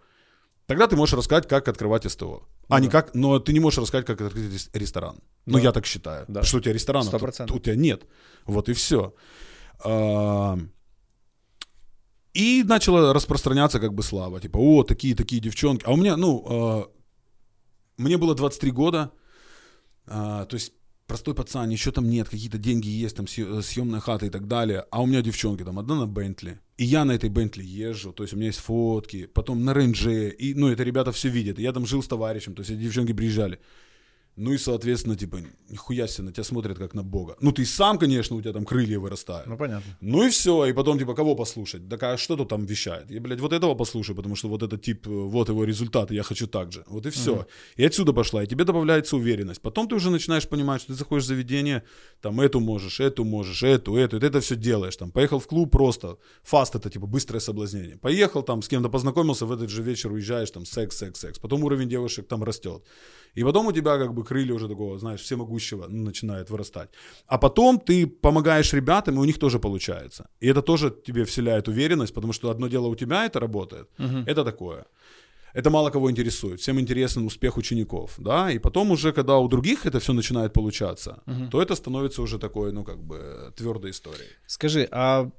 Тогда 0.68 0.88
ты 0.88 0.96
можешь 0.96 1.14
рассказать, 1.14 1.48
как 1.48 1.68
открывать 1.68 2.10
СТО. 2.12 2.44
А 2.70 2.78
ну, 2.78 2.84
не 2.84 2.90
как, 2.90 3.14
но 3.14 3.40
ты 3.40 3.54
не 3.54 3.60
можешь 3.60 3.80
рассказать, 3.80 4.06
как 4.06 4.22
открыть 4.22 4.70
ресторан. 4.74 5.18
Ну, 5.46 5.58
да. 5.58 5.64
я 5.64 5.72
так 5.72 5.86
считаю. 5.86 6.26
Да. 6.28 6.44
Что 6.44 6.58
у 6.58 6.60
тебя 6.60 6.74
ресторана, 6.74 7.10
тут, 7.12 7.52
у 7.52 7.60
тебя 7.60 7.76
нет. 7.76 8.04
Вот 8.46 8.70
и 8.70 8.74
все. 8.74 9.14
А, 9.84 10.58
И 12.34 12.64
начала 12.64 13.14
распространяться 13.14 13.80
как 13.80 13.94
бы 13.94 14.02
слава, 14.02 14.42
типа, 14.42 14.58
о, 14.58 14.84
такие-такие 14.84 15.40
девчонки. 15.40 15.86
А 15.86 15.92
у 15.92 15.98
меня, 15.98 16.18
ну, 16.18 16.44
э, 16.50 16.84
мне 17.98 18.18
было 18.18 18.34
23 18.34 18.72
года, 18.72 19.12
э, 20.08 20.46
то 20.50 20.54
есть 20.54 20.74
простой 21.08 21.36
пацан, 21.36 21.70
ничего 21.70 21.92
там 21.92 22.10
нет, 22.10 22.30
какие-то 22.30 22.58
деньги 22.58 22.88
есть, 22.88 23.16
там 23.16 23.28
съемная 23.28 24.00
хата 24.00 24.26
и 24.26 24.30
так 24.30 24.48
далее, 24.48 24.86
а 24.92 25.02
у 25.02 25.06
меня 25.06 25.22
девчонки 25.22 25.64
там, 25.64 25.80
одна 25.80 25.96
на 25.96 26.08
Бентли, 26.08 26.60
и 26.78 26.86
я 26.86 27.06
на 27.06 27.12
этой 27.12 27.30
Бентли 27.30 27.64
езжу, 27.64 28.12
то 28.12 28.24
есть 28.24 28.34
у 28.34 28.38
меня 28.38 28.48
есть 28.48 28.60
фотки, 28.60 29.26
потом 29.28 29.64
на 29.64 29.74
Рейнже, 29.74 30.30
и, 30.30 30.54
ну, 30.54 30.70
это 30.70 30.84
ребята 30.84 31.12
все 31.12 31.30
видят, 31.30 31.60
я 31.60 31.72
там 31.72 31.86
жил 31.86 32.02
с 32.02 32.08
товарищем, 32.08 32.56
то 32.56 32.62
есть 32.62 32.72
эти 32.72 32.80
девчонки 32.80 33.14
приезжали. 33.14 33.60
Ну 34.36 34.52
и, 34.52 34.58
соответственно, 34.58 35.16
типа, 35.16 35.40
нихуя 35.70 36.08
себе, 36.08 36.26
на 36.26 36.32
тебя 36.34 36.44
смотрят 36.44 36.78
как 36.78 36.94
на 36.94 37.04
бога. 37.04 37.38
Ну 37.40 37.54
ты 37.54 37.66
сам, 37.66 37.98
конечно, 37.98 38.36
у 38.36 38.42
тебя 38.42 38.52
там 38.52 38.66
крылья 38.66 39.00
вырастают. 39.00 39.48
Ну 39.48 39.58
понятно. 39.58 39.98
Ну 40.02 40.28
и 40.28 40.30
все, 40.30 40.66
и 40.66 40.74
потом, 40.74 41.00
типа, 41.00 41.16
кого 41.16 41.36
послушать? 41.36 41.88
Так 41.88 42.04
а 42.04 42.18
что 42.18 42.36
тут 42.36 42.50
там 42.50 42.66
вещает? 42.66 43.10
Я, 43.10 43.22
блядь, 43.22 43.40
вот 43.40 43.54
этого 43.54 43.76
послушаю, 43.76 44.16
потому 44.16 44.36
что 44.36 44.50
вот 44.50 44.62
этот 44.62 44.82
тип, 44.82 45.08
э, 45.08 45.10
вот 45.10 45.48
его 45.48 45.64
результат, 45.64 46.12
я 46.12 46.24
хочу 46.24 46.48
так 46.48 46.74
же. 46.74 46.84
Вот 46.88 47.06
и 47.06 47.10
все. 47.12 47.34
Uh-huh. 47.34 47.46
И 47.78 47.86
отсюда 47.86 48.12
пошла, 48.12 48.44
и 48.44 48.48
тебе 48.48 48.66
добавляется 48.66 49.16
уверенность. 49.16 49.62
Потом 49.62 49.88
ты 49.88 49.96
уже 49.96 50.10
начинаешь 50.10 50.48
понимать, 50.50 50.82
что 50.82 50.94
ты 50.94 51.00
заходишь 51.00 51.24
в 51.24 51.28
заведение, 51.28 51.84
там, 52.22 52.42
эту 52.42 52.60
можешь, 52.60 53.00
эту 53.00 53.24
можешь, 53.24 53.64
эту, 53.64 53.96
эту, 53.96 54.18
и 54.18 54.20
ты 54.20 54.28
это 54.28 54.42
все 54.42 54.58
делаешь. 54.58 54.98
Там, 54.98 55.12
поехал 55.12 55.40
в 55.40 55.48
клуб 55.48 55.72
просто, 55.72 56.18
фаст 56.44 56.76
это, 56.76 56.90
типа, 56.90 57.08
быстрое 57.08 57.40
соблазнение. 57.40 57.98
Поехал 57.98 58.44
там, 58.44 58.62
с 58.62 58.68
кем-то 58.68 58.90
познакомился, 58.90 59.46
в 59.46 59.52
этот 59.54 59.70
же 59.70 59.82
вечер 59.82 60.12
уезжаешь, 60.12 60.52
там, 60.52 60.66
секс, 60.66 60.98
секс, 60.98 61.22
секс. 61.22 61.40
Потом 61.40 61.64
уровень 61.64 61.88
девушек 61.88 62.28
там 62.28 62.44
растет. 62.44 62.84
И 63.36 63.44
потом 63.44 63.68
у 63.68 63.72
тебя 63.72 63.98
как 63.98 64.14
бы 64.14 64.24
крылья 64.24 64.54
уже 64.54 64.68
такого, 64.68 64.98
знаешь, 65.00 65.22
всемогущего 65.22 65.88
начинают 65.88 66.50
вырастать. 66.50 66.90
А 67.28 67.38
потом 67.38 67.80
ты 67.80 68.08
помогаешь 68.08 68.74
ребятам, 68.74 69.16
и 69.16 69.20
у 69.20 69.26
них 69.26 69.38
тоже 69.38 69.60
получается. 69.60 70.28
И 70.40 70.48
это 70.48 70.62
тоже 70.62 70.90
тебе 70.90 71.24
вселяет 71.24 71.68
уверенность, 71.68 72.14
потому 72.14 72.34
что 72.34 72.50
одно 72.50 72.68
дело 72.68 72.88
у 72.88 72.96
тебя 72.96 73.26
это 73.26 73.40
работает, 73.40 73.88
угу. 74.00 74.24
это 74.26 74.44
такое. 74.44 74.86
Это 75.56 75.70
мало 75.70 75.90
кого 75.90 76.10
интересует. 76.10 76.60
Всем 76.60 76.80
интересен 76.80 77.26
успех 77.26 77.58
учеников, 77.58 78.16
да, 78.18 78.52
и 78.52 78.60
потом 78.60 78.92
уже, 78.92 79.14
когда 79.14 79.38
у 79.38 79.48
других 79.48 79.86
это 79.86 80.00
все 80.00 80.14
начинает 80.14 80.52
получаться, 80.54 81.22
угу. 81.28 81.48
то 81.50 81.62
это 81.62 81.76
становится 81.76 82.22
уже 82.22 82.40
такой, 82.40 82.72
ну, 82.72 82.84
как 82.84 82.98
бы, 82.98 83.54
твердой 83.56 83.92
историей. 83.92 84.30
Скажи, 84.48 84.88
а 84.92 85.30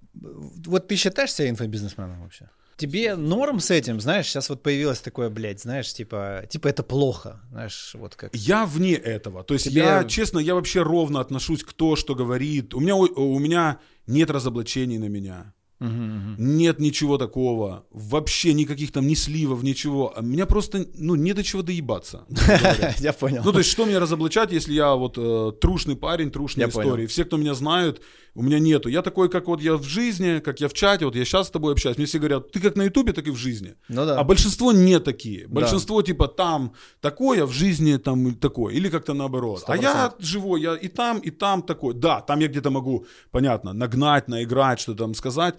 вот 0.66 0.88
ты 0.88 0.96
считаешь 0.96 1.32
себя 1.32 1.50
инфобизнесменом 1.50 2.22
вообще? 2.22 2.48
Тебе 2.76 3.16
норм 3.16 3.60
с 3.60 3.70
этим, 3.70 4.00
знаешь, 4.00 4.26
сейчас 4.26 4.50
вот 4.50 4.62
появилось 4.62 5.00
такое, 5.00 5.30
блядь, 5.30 5.62
знаешь, 5.62 5.92
типа, 5.94 6.44
типа 6.48 6.68
это 6.68 6.82
плохо, 6.82 7.40
знаешь, 7.50 7.92
вот 7.94 8.16
как. 8.16 8.34
Я 8.34 8.66
вне 8.66 8.94
этого, 8.94 9.44
то 9.44 9.54
есть 9.54 9.64
Тебе... 9.64 9.80
я, 9.80 10.04
честно, 10.04 10.38
я 10.38 10.54
вообще 10.54 10.82
ровно 10.82 11.20
отношусь 11.20 11.64
к 11.64 11.72
то, 11.72 11.96
что 11.96 12.14
говорит. 12.14 12.74
У 12.74 12.80
меня, 12.80 12.94
у 12.96 13.38
меня 13.38 13.78
нет 14.06 14.30
разоблачений 14.30 14.98
на 14.98 15.08
меня. 15.08 15.54
Угу, 15.78 15.88
угу. 15.88 16.34
Нет 16.38 16.78
ничего 16.78 17.18
такого, 17.18 17.86
вообще 17.90 18.54
никаких 18.54 18.92
там 18.92 19.06
ни 19.06 19.14
сливов, 19.14 19.62
ничего. 19.62 20.12
А 20.16 20.22
меня 20.22 20.46
просто, 20.46 20.86
ну, 20.94 21.14
не 21.16 21.34
до 21.34 21.42
чего 21.42 21.62
доебаться. 21.62 22.24
Я 22.98 23.12
понял. 23.12 23.42
Ну, 23.44 23.52
то 23.52 23.58
есть, 23.58 23.70
что 23.70 23.84
мне 23.84 23.98
разоблачать, 23.98 24.52
если 24.52 24.72
я 24.72 24.94
вот 24.94 25.18
э, 25.18 25.52
трушный 25.60 25.96
парень, 25.96 26.30
трушные 26.30 26.68
истории. 26.68 27.06
Все, 27.06 27.24
кто 27.24 27.36
меня 27.36 27.54
знают, 27.54 28.00
у 28.36 28.42
меня 28.42 28.58
нету. 28.58 28.88
Я 28.88 29.02
такой, 29.02 29.28
как 29.28 29.46
вот 29.48 29.62
я 29.62 29.76
в 29.76 29.82
жизни, 29.82 30.40
как 30.40 30.60
я 30.60 30.68
в 30.68 30.72
чате, 30.72 31.06
вот 31.06 31.16
я 31.16 31.24
сейчас 31.24 31.46
с 31.46 31.50
тобой 31.50 31.72
общаюсь. 31.72 31.96
Мне 31.96 32.06
все 32.06 32.18
говорят, 32.18 32.52
ты 32.52 32.60
как 32.60 32.76
на 32.76 32.84
ютубе, 32.84 33.12
так 33.12 33.26
и 33.26 33.30
в 33.30 33.36
жизни. 33.36 33.74
Ну 33.88 34.06
да. 34.06 34.18
А 34.20 34.24
большинство 34.24 34.72
не 34.72 35.00
такие. 35.00 35.48
Большинство 35.48 36.00
да. 36.02 36.06
типа 36.06 36.28
там 36.28 36.72
такое, 37.00 37.42
а 37.42 37.46
в 37.46 37.52
жизни 37.52 37.96
там 37.96 38.34
такое. 38.34 38.74
Или 38.74 38.90
как-то 38.90 39.14
наоборот. 39.14 39.64
100%. 39.66 39.72
А 39.72 39.76
я 39.76 40.14
живой, 40.18 40.60
я 40.60 40.76
и 40.76 40.88
там, 40.88 41.18
и 41.18 41.30
там 41.30 41.62
такой. 41.62 41.94
Да, 41.94 42.20
там 42.20 42.40
я 42.40 42.48
где-то 42.48 42.70
могу, 42.70 43.06
понятно, 43.30 43.72
нагнать, 43.72 44.28
наиграть, 44.28 44.80
что 44.80 44.94
там 44.94 45.14
сказать. 45.14 45.54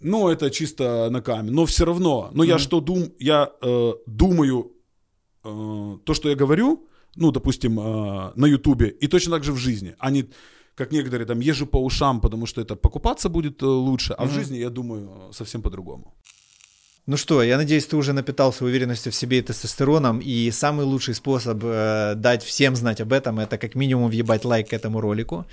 Ну, 0.00 0.28
это 0.28 0.50
чисто 0.50 1.10
на 1.10 1.20
камень. 1.20 1.52
Но 1.52 1.64
все 1.66 1.84
равно. 1.84 2.30
Но 2.32 2.44
mm-hmm. 2.44 2.48
я 2.48 2.58
что 2.58 2.80
дум, 2.80 3.12
я 3.18 3.50
э, 3.62 3.92
думаю 4.06 4.72
э, 5.44 5.98
то, 6.04 6.14
что 6.14 6.28
я 6.30 6.34
говорю, 6.34 6.88
ну, 7.16 7.30
допустим, 7.30 7.78
э, 7.78 8.32
на 8.34 8.46
Ютубе, 8.46 8.88
и 8.88 9.08
точно 9.08 9.32
так 9.32 9.44
же 9.44 9.52
в 9.52 9.58
жизни. 9.58 9.94
А 9.98 10.10
не, 10.10 10.30
как 10.74 10.92
некоторые 10.92 11.26
там, 11.26 11.40
езжу 11.40 11.66
по 11.66 11.78
ушам, 11.78 12.20
потому 12.20 12.46
что 12.46 12.60
это 12.60 12.76
покупаться 12.76 13.28
будет 13.28 13.62
э, 13.62 13.66
лучше, 13.66 14.14
а 14.14 14.24
mm-hmm. 14.24 14.28
в 14.28 14.32
жизни, 14.32 14.58
я 14.58 14.70
думаю, 14.70 15.32
совсем 15.32 15.62
по-другому. 15.62 16.14
Ну 17.06 17.16
что, 17.16 17.42
я 17.42 17.56
надеюсь, 17.56 17.86
ты 17.86 17.96
уже 17.96 18.12
напитался 18.12 18.64
уверенностью 18.64 19.10
в 19.10 19.14
себе 19.14 19.38
и 19.38 19.42
тестостероном, 19.42 20.20
и 20.20 20.50
самый 20.52 20.84
лучший 20.84 21.14
способ 21.14 21.58
э, 21.64 22.14
дать 22.16 22.44
всем 22.44 22.76
знать 22.76 23.00
об 23.00 23.12
этом, 23.12 23.40
это 23.40 23.58
как 23.58 23.74
минимум 23.74 24.10
въебать 24.10 24.44
лайк 24.44 24.68
к 24.68 24.72
этому 24.72 25.00
ролику. 25.00 25.44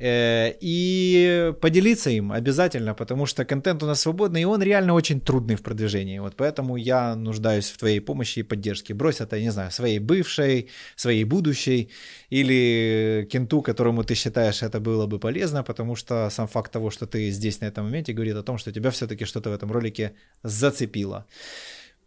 Э, 0.00 0.52
и 0.60 1.52
поделиться 1.60 2.10
им 2.10 2.30
обязательно, 2.30 2.94
потому 2.94 3.26
что 3.26 3.44
контент 3.44 3.82
у 3.82 3.86
нас 3.86 4.00
свободный, 4.00 4.42
и 4.42 4.44
он 4.44 4.62
реально 4.62 4.94
очень 4.94 5.20
трудный 5.20 5.56
в 5.56 5.62
продвижении. 5.62 6.20
Вот 6.20 6.36
поэтому 6.36 6.76
я 6.76 7.16
нуждаюсь 7.16 7.68
в 7.70 7.78
твоей 7.78 8.00
помощи 8.00 8.38
и 8.38 8.42
поддержке. 8.44 8.94
Брось 8.94 9.20
это, 9.20 9.40
не 9.40 9.50
знаю, 9.50 9.72
своей 9.72 9.98
бывшей, 9.98 10.68
своей 10.94 11.24
будущей, 11.24 11.90
или 12.30 13.26
кенту, 13.30 13.60
которому 13.60 14.04
ты 14.04 14.14
считаешь 14.14 14.62
это 14.62 14.78
было 14.78 15.06
бы 15.06 15.18
полезно, 15.18 15.64
потому 15.64 15.96
что 15.96 16.30
сам 16.30 16.46
факт 16.46 16.70
того, 16.70 16.90
что 16.90 17.06
ты 17.06 17.30
здесь 17.30 17.60
на 17.60 17.64
этом 17.66 17.84
моменте, 17.86 18.12
говорит 18.12 18.36
о 18.36 18.42
том, 18.44 18.58
что 18.58 18.72
тебя 18.72 18.90
все-таки 18.90 19.24
что-то 19.24 19.50
в 19.50 19.52
этом 19.52 19.72
ролике 19.72 20.12
зацепило. 20.44 21.26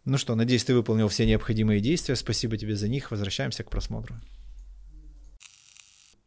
Ну 0.06 0.16
что, 0.16 0.34
надеюсь, 0.34 0.64
ты 0.64 0.74
выполнил 0.74 1.08
все 1.08 1.26
необходимые 1.26 1.80
действия. 1.80 2.16
Спасибо 2.16 2.56
тебе 2.56 2.74
за 2.74 2.88
них. 2.88 3.10
Возвращаемся 3.10 3.64
к 3.64 3.70
просмотру. 3.70 4.16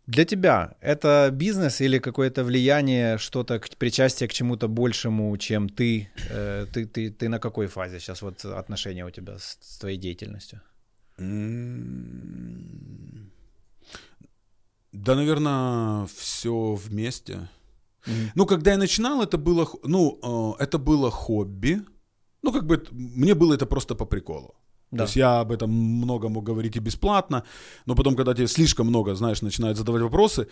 Для 0.08 0.24
тебя 0.26 0.76
это 0.82 1.30
бизнес 1.32 1.82
или 1.82 1.98
какое-то 2.00 2.44
влияние, 2.44 3.18
что-то, 3.18 3.60
причастие 3.80 4.30
к 4.30 4.34
чему-то 4.34 4.68
большему, 4.68 5.36
чем 5.38 5.68
ты? 5.68 6.10
Э, 6.30 6.68
ты, 6.72 6.86
ты? 6.86 7.10
Ты 7.10 7.28
на 7.30 7.40
какой 7.40 7.68
фазе 7.68 8.00
сейчас 8.00 8.22
вот 8.22 8.46
отношения 8.46 9.06
у 9.06 9.10
тебя 9.10 9.40
с, 9.40 9.58
с 9.62 9.78
твоей 9.80 9.98
деятельностью? 9.98 10.62
Да, 14.92 15.16
наверное, 15.16 16.06
все 16.06 16.76
вместе. 16.76 17.50
Mm-hmm. 18.06 18.30
Ну, 18.36 18.46
когда 18.46 18.72
я 18.72 18.78
начинал, 18.78 19.24
это 19.24 19.38
было, 19.38 19.68
ну, 19.84 20.56
э, 20.60 20.64
это 20.64 20.78
было 20.78 21.10
хобби. 21.10 21.82
Ну, 22.44 22.52
как 22.52 22.66
бы 22.66 22.84
мне 22.92 23.34
было 23.34 23.56
это 23.56 23.66
просто 23.66 23.96
по 23.96 24.06
приколу. 24.06 24.56
Да. 24.96 25.04
То 25.04 25.08
есть 25.08 25.16
я 25.16 25.40
об 25.40 25.52
этом 25.52 25.72
много 25.72 26.30
мог 26.30 26.44
говорить 26.44 26.76
и 26.76 26.80
бесплатно, 26.80 27.44
но 27.86 27.96
потом, 27.96 28.16
когда 28.16 28.34
тебе 28.34 28.48
слишком 28.48 28.88
много, 28.88 29.16
знаешь, 29.16 29.42
начинают 29.42 29.78
задавать 29.78 30.02
вопросы, 30.02 30.48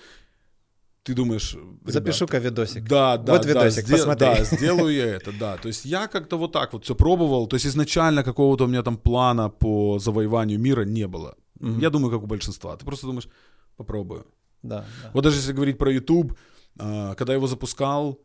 ты 1.04 1.14
думаешь... 1.14 1.58
Запишу-ка 1.86 2.40
видосик. 2.40 2.84
Да, 2.88 3.18
да, 3.18 3.34
вот 3.34 3.46
видосик, 3.46 3.86
да, 3.86 3.92
посмотри. 3.92 4.28
Да, 4.28 4.44
сделаю 4.44 4.94
я 4.94 5.06
это, 5.06 5.32
да. 5.38 5.58
То 5.58 5.68
есть 5.68 5.86
я 5.86 6.08
как-то 6.08 6.38
вот 6.38 6.54
так 6.54 6.74
вот 6.74 6.86
все 6.86 6.96
пробовал. 6.96 7.48
То 7.48 7.56
есть 7.56 7.66
изначально 7.66 8.24
какого-то 8.24 8.66
у 8.66 8.68
меня 8.68 8.84
там 8.84 8.98
плана 8.98 9.50
по 9.50 10.00
завоеванию 10.00 10.60
мира 10.60 10.86
не 10.86 11.08
было. 11.08 11.36
Угу. 11.60 11.80
Я 11.80 11.90
думаю, 11.90 12.12
как 12.12 12.24
у 12.24 12.28
большинства. 12.28 12.76
Ты 12.78 12.86
просто 12.86 13.08
думаешь, 13.08 13.28
попробую. 13.76 14.26
Да, 14.62 14.86
да. 15.04 15.12
Вот 15.14 15.24
даже 15.24 15.38
если 15.38 15.52
говорить 15.52 15.78
про 15.78 15.92
YouTube, 15.92 16.38
а, 16.80 17.16
когда 17.16 17.34
я 17.34 17.38
его 17.38 17.48
запускал, 17.48 18.20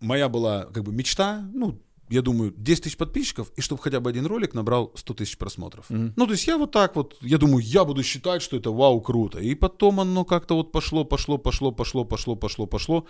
моя 0.00 0.28
была 0.28 0.64
как 0.64 0.84
бы 0.84 0.92
мечта, 0.92 1.46
ну, 1.52 1.78
я 2.10 2.22
думаю, 2.22 2.52
10 2.56 2.84
тысяч 2.84 2.96
подписчиков, 2.96 3.52
и 3.56 3.60
чтобы 3.60 3.82
хотя 3.82 4.00
бы 4.00 4.10
один 4.10 4.26
ролик 4.26 4.54
набрал 4.54 4.92
100 4.94 5.14
тысяч 5.14 5.38
просмотров. 5.38 5.90
Mm-hmm. 5.90 6.12
Ну, 6.16 6.26
то 6.26 6.32
есть 6.32 6.46
я 6.46 6.56
вот 6.56 6.72
так 6.72 6.96
вот, 6.96 7.16
я 7.20 7.38
думаю, 7.38 7.64
я 7.64 7.84
буду 7.84 8.02
считать, 8.02 8.42
что 8.42 8.56
это 8.56 8.70
вау, 8.70 9.00
круто. 9.00 9.38
И 9.38 9.54
потом 9.54 10.00
оно 10.00 10.24
как-то 10.24 10.54
вот 10.54 10.72
пошло, 10.72 11.04
пошло, 11.04 11.38
пошло, 11.38 11.72
пошло, 11.72 12.04
пошло, 12.04 12.36
пошло, 12.36 12.66
пошло. 12.66 13.06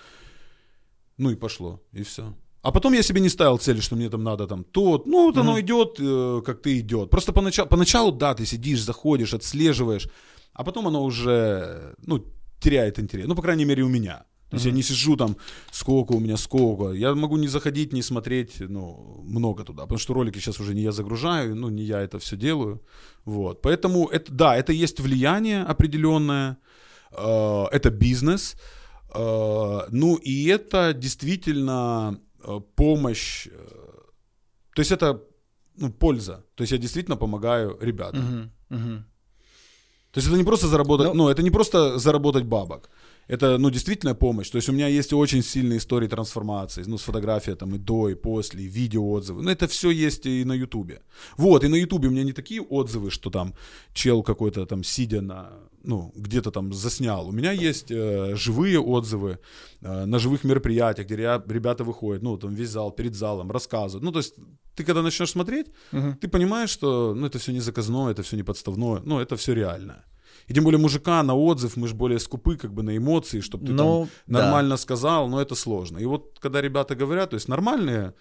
Ну 1.17 1.31
и 1.31 1.35
пошло, 1.37 1.81
и 1.93 2.03
все. 2.03 2.35
А 2.63 2.73
потом 2.73 2.93
я 2.93 3.03
себе 3.03 3.21
не 3.21 3.29
ставил 3.29 3.59
цели, 3.59 3.81
что 3.81 3.97
мне 3.97 4.11
там 4.11 4.25
надо 4.25 4.47
там 4.47 4.65
тот. 4.65 5.07
Ну, 5.07 5.27
вот 5.27 5.37
mm-hmm. 5.37 5.41
оно 5.41 5.61
идет, 5.61 5.97
э, 6.01 6.43
как 6.45 6.63
ты 6.63 6.81
идет. 6.81 7.11
Просто 7.11 7.33
поначалу, 7.33 7.69
поначалу, 7.69 8.13
да, 8.13 8.35
ты 8.35 8.47
сидишь, 8.47 8.83
заходишь, 8.83 9.35
отслеживаешь, 9.35 10.09
а 10.53 10.65
потом 10.65 10.89
оно 10.89 11.05
уже, 11.05 11.95
ну, 12.05 12.25
теряет 12.61 12.99
интерес. 12.99 13.27
Ну, 13.27 13.35
по 13.35 13.43
крайней 13.43 13.65
мере, 13.65 13.83
у 13.85 13.89
меня. 13.89 14.25
То 14.51 14.57
есть 14.57 14.65
mm-hmm. 14.65 14.71
я 14.71 14.75
не 14.75 14.83
сижу 14.83 15.17
там, 15.17 15.37
сколько 15.71 16.13
у 16.13 16.21
меня, 16.21 16.37
сколько. 16.37 16.93
Я 16.93 17.15
могу 17.15 17.37
не 17.37 17.49
заходить, 17.49 17.93
не 17.93 18.03
смотреть, 18.03 18.61
ну, 18.61 19.23
много 19.25 19.63
туда. 19.65 19.83
Потому 19.83 19.99
что 19.99 20.15
ролики 20.15 20.39
сейчас 20.39 20.61
уже 20.61 20.75
не 20.75 20.83
я 20.83 20.93
загружаю, 20.93 21.55
ну, 21.55 21.69
не 21.69 21.83
я 21.83 22.01
это 22.01 22.19
все 22.19 22.37
делаю. 22.37 22.81
Вот. 23.27 23.61
Поэтому, 23.61 24.09
это, 24.09 24.33
да, 24.33 24.57
это 24.57 24.73
есть 24.73 25.01
влияние 25.01 25.63
определенное. 25.63 26.57
Э, 27.13 27.67
это 27.73 27.91
бизнес. 27.91 28.57
Э, 29.15 29.81
ну, 29.91 30.17
и 30.17 30.47
это 30.47 30.95
действительно 30.95 32.19
э, 32.43 32.61
помощь. 32.75 33.49
Э, 33.49 33.53
то 34.75 34.81
есть 34.81 34.93
это 34.93 35.21
ну, 35.77 35.93
польза. 35.93 36.45
То 36.55 36.63
есть 36.63 36.73
я 36.73 36.79
действительно 36.79 37.19
помогаю 37.19 37.77
ребятам. 37.81 38.51
Mm-hmm. 38.71 38.77
Mm-hmm. 38.77 39.03
То 40.13 40.21
есть 40.21 40.29
это 40.29 40.39
не 40.39 40.45
просто 40.45 40.69
заработать, 40.69 41.09
ну, 41.09 41.15
ну 41.15 41.29
это 41.29 41.43
не 41.43 41.51
просто 41.51 41.99
заработать 41.99 42.45
бабок 42.45 42.89
это, 43.29 43.59
ну, 43.59 43.71
действительно 43.71 44.15
помощь. 44.15 44.51
То 44.51 44.57
есть 44.57 44.69
у 44.69 44.73
меня 44.73 44.89
есть 44.89 45.13
очень 45.13 45.43
сильные 45.43 45.79
истории 45.79 46.09
трансформации, 46.09 46.85
ну, 46.87 46.97
с 46.97 47.03
фотографией 47.03 47.57
там 47.57 47.75
и 47.75 47.79
до, 47.79 48.09
и 48.09 48.15
после, 48.15 48.65
и 48.65 48.67
видеоотзывы. 48.67 49.43
Ну, 49.43 49.51
это 49.51 49.67
все 49.67 49.91
есть 49.91 50.27
и 50.27 50.45
на 50.45 50.55
Ютубе. 50.55 51.03
Вот, 51.37 51.65
и 51.65 51.69
на 51.69 51.77
Ютубе 51.77 52.09
у 52.09 52.11
меня 52.11 52.25
не 52.25 52.33
такие 52.33 52.63
отзывы, 52.63 53.11
что 53.11 53.31
там 53.31 53.55
чел 53.93 54.23
какой-то 54.23 54.67
там 54.67 54.83
сидя 54.83 55.21
на, 55.21 55.51
ну, 55.85 56.13
где-то 56.17 56.51
там 56.51 56.73
заснял. 56.73 57.29
У 57.29 57.33
меня 57.33 57.53
есть 57.53 57.91
э, 57.91 58.35
живые 58.35 58.81
отзывы 58.81 59.39
э, 59.83 60.07
на 60.07 60.19
живых 60.19 60.45
мероприятиях, 60.45 61.07
где 61.07 61.17
ребята 61.17 61.85
выходят, 61.85 62.23
ну, 62.23 62.39
там 62.39 62.55
весь 62.55 62.71
зал, 62.71 62.91
перед 62.91 63.15
залом, 63.15 63.51
рассказывают. 63.51 64.05
Ну, 64.05 64.13
то 64.13 64.19
есть 64.19 64.35
ты 64.75 64.85
когда 64.85 65.03
начнешь 65.03 65.31
смотреть, 65.31 65.67
угу. 65.93 66.15
ты 66.21 66.29
понимаешь, 66.29 66.71
что, 66.71 67.15
ну, 67.15 67.27
это 67.27 67.39
все 67.39 67.53
не 67.53 67.61
заказное, 67.61 68.13
это 68.13 68.23
все 68.23 68.37
не 68.37 68.43
подставное, 68.43 69.03
ну, 69.05 69.19
это 69.19 69.37
все 69.37 69.55
реальное. 69.55 70.05
И 70.49 70.55
тем 70.55 70.65
более 70.65 70.81
мужика 70.81 71.23
на 71.23 71.35
отзыв, 71.35 71.77
мы 71.77 71.89
же 71.89 71.95
более 71.95 72.19
скупы 72.19 72.57
как 72.57 72.73
бы 72.73 72.83
на 72.83 72.97
эмоции, 72.97 73.41
чтобы 73.41 73.67
ты 73.67 73.73
ну, 73.73 74.09
там 74.27 74.35
нормально 74.35 74.71
да. 74.71 74.77
сказал, 74.79 75.29
но 75.29 75.41
это 75.41 75.55
сложно. 75.55 75.99
И 75.99 76.07
вот 76.07 76.39
когда 76.41 76.63
ребята 76.63 76.95
говорят, 76.95 77.31
то 77.31 77.35
есть 77.35 77.49
нормальные 77.49 78.15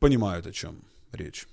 понимают, 0.00 0.46
о 0.46 0.52
чем 0.52 0.82
речь. 1.12 1.46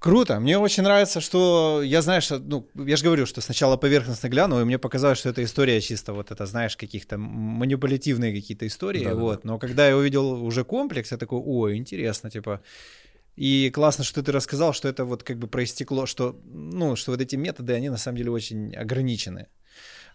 Круто. 0.00 0.38
Мне 0.38 0.58
очень 0.58 0.84
нравится, 0.84 1.20
что 1.20 1.82
я, 1.84 2.02
знаешь, 2.02 2.30
ну, 2.30 2.68
я 2.74 2.96
же 2.96 3.04
говорю, 3.04 3.26
что 3.26 3.40
сначала 3.40 3.76
поверхностно 3.76 4.28
глянул, 4.28 4.60
и 4.60 4.64
мне 4.64 4.78
показалось, 4.78 5.18
что 5.18 5.28
это 5.28 5.42
история 5.42 5.80
чисто 5.80 6.12
вот 6.12 6.30
это, 6.30 6.46
знаешь, 6.46 6.76
каких-то 6.76 7.18
манипулятивные 7.18 8.32
какие-то 8.32 8.66
истории, 8.66 9.04
да, 9.04 9.14
вот. 9.14 9.40
Да. 9.42 9.48
Но 9.48 9.58
когда 9.58 9.88
я 9.88 9.96
увидел 9.96 10.44
уже 10.44 10.64
комплекс, 10.64 11.10
я 11.10 11.18
такой, 11.18 11.40
ой, 11.44 11.76
интересно, 11.76 12.30
типа, 12.30 12.60
и 13.38 13.70
классно, 13.70 14.04
что 14.04 14.22
ты 14.22 14.32
рассказал, 14.32 14.72
что 14.72 14.88
это 14.88 15.04
вот 15.04 15.22
как 15.22 15.38
бы 15.38 15.46
проистекло, 15.46 16.06
что, 16.06 16.36
ну, 16.44 16.96
что 16.96 17.12
вот 17.12 17.20
эти 17.20 17.36
методы, 17.36 17.72
они 17.72 17.90
на 17.90 17.96
самом 17.96 18.18
деле 18.18 18.30
очень 18.30 18.74
ограничены. 18.74 19.46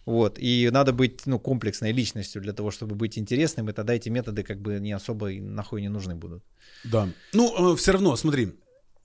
Вот, 0.06 0.38
и 0.38 0.68
надо 0.70 0.92
быть, 0.92 1.26
ну, 1.26 1.38
комплексной 1.38 1.92
личностью 1.92 2.42
для 2.42 2.52
того, 2.52 2.70
чтобы 2.70 2.94
быть 2.94 3.18
интересным, 3.18 3.70
и 3.70 3.72
тогда 3.72 3.94
эти 3.94 4.10
методы 4.10 4.42
как 4.42 4.60
бы 4.60 4.78
не 4.80 4.92
особо 4.92 5.30
нахуй 5.40 5.80
не 5.80 5.88
нужны 5.88 6.14
будут. 6.14 6.44
Да. 6.84 7.08
Ну, 7.32 7.72
э, 7.72 7.76
все 7.76 7.92
равно, 7.92 8.16
смотри, 8.16 8.52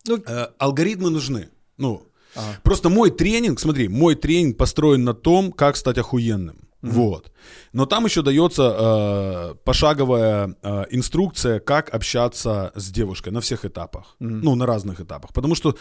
ну, 0.05 0.17
э, 0.27 0.47
алгоритмы 0.57 1.09
нужны. 1.09 1.47
Ну, 1.77 2.01
ага. 2.35 2.59
просто 2.63 2.89
мой 2.89 3.11
тренинг, 3.11 3.59
смотри, 3.59 3.87
мой 3.87 4.15
тренинг 4.15 4.57
построен 4.57 5.05
на 5.05 5.13
том, 5.13 5.53
как 5.53 5.77
стать 5.77 5.97
охуенным. 5.97 6.68
Mm-hmm. 6.81 6.91
Вот. 6.91 7.31
Но 7.73 7.85
там 7.85 8.05
еще 8.05 8.21
дается 8.21 8.75
э, 8.79 9.55
пошаговая 9.63 10.55
э, 10.61 10.85
инструкция, 10.91 11.59
как 11.59 11.93
общаться 11.93 12.71
с 12.75 12.89
девушкой 12.89 13.29
на 13.29 13.41
всех 13.41 13.65
этапах. 13.65 14.15
Mm-hmm. 14.19 14.39
Ну, 14.43 14.55
на 14.55 14.65
разных 14.65 15.01
этапах. 15.01 15.33
Потому 15.33 15.55
что 15.55 15.75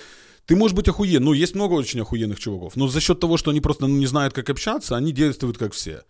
ты 0.45 0.57
можешь 0.57 0.75
быть 0.75 0.89
охуен. 0.89 1.23
Ну, 1.23 1.33
есть 1.35 1.55
много 1.55 1.75
очень 1.75 2.01
охуенных 2.01 2.41
чуваков. 2.41 2.75
Но 2.77 2.89
за 2.89 3.01
счет 3.01 3.21
того, 3.21 3.37
что 3.37 3.51
они 3.51 3.61
просто 3.61 3.87
ну, 3.87 3.97
не 3.97 4.07
знают, 4.07 4.35
как 4.35 4.51
общаться, 4.51 4.97
они 4.97 5.13
действуют 5.13 5.57
как 5.57 5.73
все. 5.73 6.03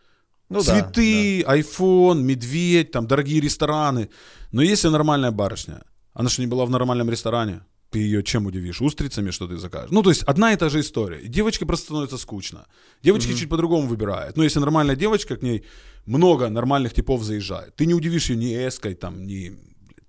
Ну, 0.48 0.62
Цветы, 0.62 1.42
да, 1.42 1.52
да. 1.52 1.58
iPhone, 1.58 2.22
медведь, 2.22 2.90
там, 2.90 3.06
дорогие 3.06 3.40
рестораны. 3.40 4.08
Но 4.52 4.62
если 4.62 4.88
нормальная 4.88 5.30
барышня, 5.30 5.82
она 6.14 6.30
же 6.30 6.40
не 6.40 6.46
была 6.46 6.64
в 6.64 6.70
нормальном 6.70 7.10
ресторане 7.10 7.60
ты 7.90 8.00
ее 8.00 8.22
чем 8.22 8.46
удивишь? 8.46 8.80
Устрицами, 8.80 9.30
что 9.30 9.46
ты 9.46 9.56
закажешь? 9.56 9.90
Ну, 9.90 10.02
то 10.02 10.10
есть 10.10 10.22
одна 10.22 10.52
и 10.52 10.56
та 10.56 10.68
же 10.68 10.80
история. 10.80 11.20
И 11.20 11.28
девочке 11.28 11.66
просто 11.66 11.86
становится 11.86 12.18
скучно. 12.18 12.66
Девочки 13.02 13.30
mm-hmm. 13.30 13.36
чуть 13.36 13.48
по-другому 13.48 13.88
выбирают. 13.88 14.36
Но 14.36 14.44
если 14.44 14.60
нормальная 14.60 14.96
девочка, 14.96 15.36
к 15.36 15.42
ней 15.42 15.64
много 16.06 16.48
нормальных 16.48 16.92
типов 16.92 17.22
заезжает. 17.22 17.76
Ты 17.76 17.86
не 17.86 17.94
удивишь 17.94 18.30
ее 18.30 18.36
ни 18.36 18.54
эской, 18.54 18.94
там, 18.94 19.26
ни 19.26 19.56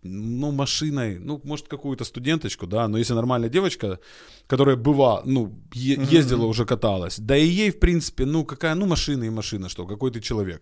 ну, 0.03 0.51
машиной, 0.51 1.19
ну, 1.19 1.41
может, 1.43 1.67
какую-то 1.67 2.05
студенточку, 2.05 2.67
да, 2.67 2.87
но 2.87 2.97
если 2.97 3.13
нормальная 3.13 3.49
девочка, 3.49 3.99
которая 4.47 4.77
была, 4.77 5.21
ну, 5.25 5.53
е- 5.73 5.99
ездила 6.11 6.43
mm-hmm. 6.43 6.49
уже, 6.49 6.65
каталась, 6.65 7.19
да 7.19 7.35
и 7.35 7.45
ей, 7.45 7.71
в 7.71 7.79
принципе, 7.79 8.25
ну, 8.25 8.45
какая, 8.45 8.75
ну, 8.75 8.85
машина 8.85 9.25
и 9.25 9.29
машина, 9.29 9.67
что, 9.67 9.85
какой 9.85 10.11
ты 10.11 10.21
человек. 10.21 10.61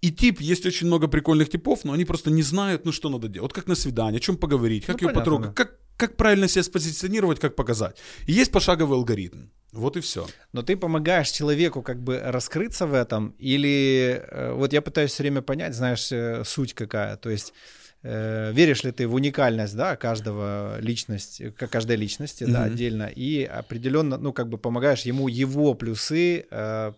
И 0.00 0.10
тип, 0.10 0.40
есть 0.40 0.66
очень 0.66 0.88
много 0.88 1.06
прикольных 1.06 1.48
типов, 1.48 1.84
но 1.84 1.92
они 1.92 2.04
просто 2.04 2.30
не 2.30 2.42
знают, 2.42 2.84
ну, 2.84 2.92
что 2.92 3.08
надо 3.08 3.28
делать. 3.28 3.42
Вот 3.42 3.52
как 3.52 3.68
на 3.68 3.76
свидание, 3.76 4.18
о 4.18 4.20
чем 4.20 4.36
поговорить, 4.36 4.84
как 4.84 5.00
ну, 5.00 5.08
ее 5.08 5.14
потрогать, 5.14 5.54
как, 5.54 5.78
как 6.02 6.16
правильно 6.16 6.48
себя 6.48 6.64
спозиционировать, 6.64 7.38
как 7.38 7.54
показать. 7.54 7.96
И 8.26 8.32
есть 8.32 8.50
пошаговый 8.50 8.98
алгоритм. 8.98 9.46
Вот 9.72 9.96
и 9.96 10.00
все. 10.00 10.26
Но 10.52 10.62
ты 10.62 10.76
помогаешь 10.76 11.30
человеку 11.30 11.80
как 11.80 12.02
бы 12.02 12.18
раскрыться 12.18 12.86
в 12.86 12.94
этом, 12.94 13.36
или 13.38 14.20
э, 14.28 14.52
вот 14.52 14.72
я 14.72 14.82
пытаюсь 14.82 15.12
все 15.12 15.22
время 15.22 15.42
понять, 15.42 15.74
знаешь, 15.74 16.10
э, 16.10 16.42
суть 16.44 16.74
какая. 16.74 17.16
То 17.16 17.30
есть 17.30 17.54
э, 18.02 18.52
веришь 18.52 18.82
ли 18.82 18.90
ты 18.90 19.06
в 19.06 19.14
уникальность, 19.14 19.76
да, 19.76 19.94
каждого 19.94 20.80
личности, 20.80 21.50
каждой 21.50 21.94
личности, 21.94 22.42
mm-hmm. 22.42 22.52
да, 22.52 22.64
отдельно, 22.64 23.04
и 23.04 23.44
определенно, 23.44 24.18
ну, 24.18 24.32
как 24.32 24.48
бы 24.48 24.58
помогаешь 24.58 25.02
ему 25.02 25.28
его 25.28 25.74
плюсы 25.74 26.46
э, 26.50 26.92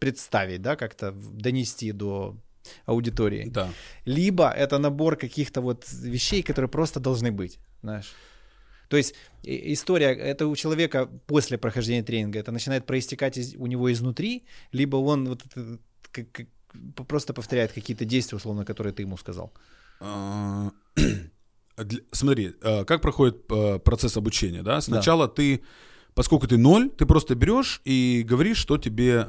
представить, 0.00 0.62
да, 0.62 0.76
как-то 0.76 1.12
донести 1.12 1.92
до 1.92 2.34
аудитории. 2.86 3.48
Да. 3.48 3.70
Либо 4.04 4.50
это 4.50 4.78
набор 4.78 5.16
каких-то 5.16 5.60
вот 5.60 5.84
вещей, 5.90 6.42
которые 6.42 6.68
просто 6.68 7.00
должны 7.00 7.32
быть 7.32 7.58
знаешь. 7.82 8.12
То 8.88 8.96
есть 8.96 9.14
история, 9.42 10.14
это 10.14 10.46
у 10.46 10.56
человека 10.56 11.08
после 11.26 11.58
прохождения 11.58 12.02
тренинга, 12.02 12.38
это 12.38 12.52
начинает 12.52 12.86
проистекать 12.86 13.36
из, 13.36 13.54
у 13.56 13.66
него 13.66 13.92
изнутри, 13.92 14.44
либо 14.72 14.96
он 14.96 15.28
вот 15.28 15.42
как, 16.12 16.30
как, 16.32 16.46
просто 17.08 17.32
повторяет 17.32 17.72
какие-то 17.72 18.04
действия, 18.04 18.36
условно, 18.36 18.64
которые 18.64 18.92
ты 18.92 19.02
ему 19.02 19.16
сказал. 19.16 19.52
А, 20.00 20.70
смотри, 22.12 22.54
а, 22.62 22.84
как 22.84 23.00
проходит 23.02 23.44
а, 23.50 23.78
процесс 23.78 24.16
обучения, 24.16 24.62
да? 24.62 24.80
Сначала 24.80 25.26
да. 25.26 25.34
ты, 25.34 25.62
поскольку 26.14 26.46
ты 26.46 26.56
ноль, 26.56 26.90
ты 26.90 27.06
просто 27.06 27.34
берешь 27.34 27.80
и 27.84 28.24
говоришь, 28.28 28.58
что 28.58 28.78
тебе 28.78 29.26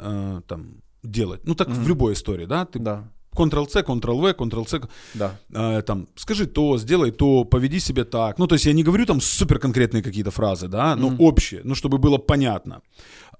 там 0.47 0.81
делать. 1.03 1.41
Ну, 1.45 1.55
так 1.55 1.69
mm-hmm. 1.69 1.83
в 1.83 1.87
любой 1.87 2.13
истории, 2.13 2.45
да? 2.45 2.65
Ты 2.65 2.79
да. 2.79 3.11
Ctrl-C, 3.37 3.81
Ctrl-V, 3.81 4.33
Ctrl-C. 4.33 4.81
Да. 5.13 5.31
Э, 5.53 5.81
там, 5.81 6.07
скажи 6.15 6.45
то, 6.45 6.77
сделай 6.77 7.11
то, 7.11 7.45
поведи 7.45 7.79
себя 7.79 8.03
так. 8.03 8.39
Ну, 8.39 8.47
то 8.47 8.55
есть 8.55 8.65
я 8.65 8.73
не 8.73 8.83
говорю 8.83 9.05
там 9.05 9.21
супер 9.21 9.59
конкретные 9.59 10.03
какие-то 10.03 10.31
фразы, 10.31 10.67
да, 10.67 10.95
но 10.95 11.09
mm-hmm. 11.09 11.17
общие, 11.19 11.61
ну, 11.63 11.75
чтобы 11.75 11.97
было 11.97 12.17
понятно. 12.17 12.81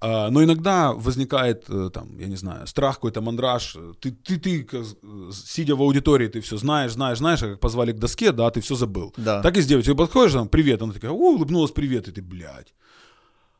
Э, 0.00 0.30
но 0.30 0.42
иногда 0.42 0.92
возникает, 0.92 1.64
э, 1.68 1.90
там, 1.92 2.18
я 2.18 2.28
не 2.28 2.36
знаю, 2.36 2.66
страх 2.66 2.94
какой-то, 2.96 3.20
мандраж. 3.20 3.76
Ты, 4.00 4.10
ты, 4.10 4.38
ты, 4.38 4.66
сидя 5.32 5.74
в 5.74 5.82
аудитории, 5.82 6.28
ты 6.28 6.40
все 6.40 6.56
знаешь, 6.56 6.92
знаешь, 6.92 7.18
знаешь, 7.18 7.42
а 7.42 7.48
как 7.48 7.60
позвали 7.60 7.92
к 7.92 7.98
доске, 7.98 8.32
да, 8.32 8.50
ты 8.50 8.60
все 8.60 8.74
забыл. 8.74 9.12
Да. 9.16 9.42
Так 9.42 9.56
и 9.56 9.60
с 9.60 9.66
девочкой 9.66 9.94
подходишь, 9.94 10.32
там, 10.32 10.48
привет, 10.48 10.82
она 10.82 10.92
такая, 10.92 11.10
о, 11.10 11.34
улыбнулась, 11.34 11.72
привет, 11.72 12.08
и 12.08 12.12
ты, 12.12 12.22
блядь. 12.22 12.74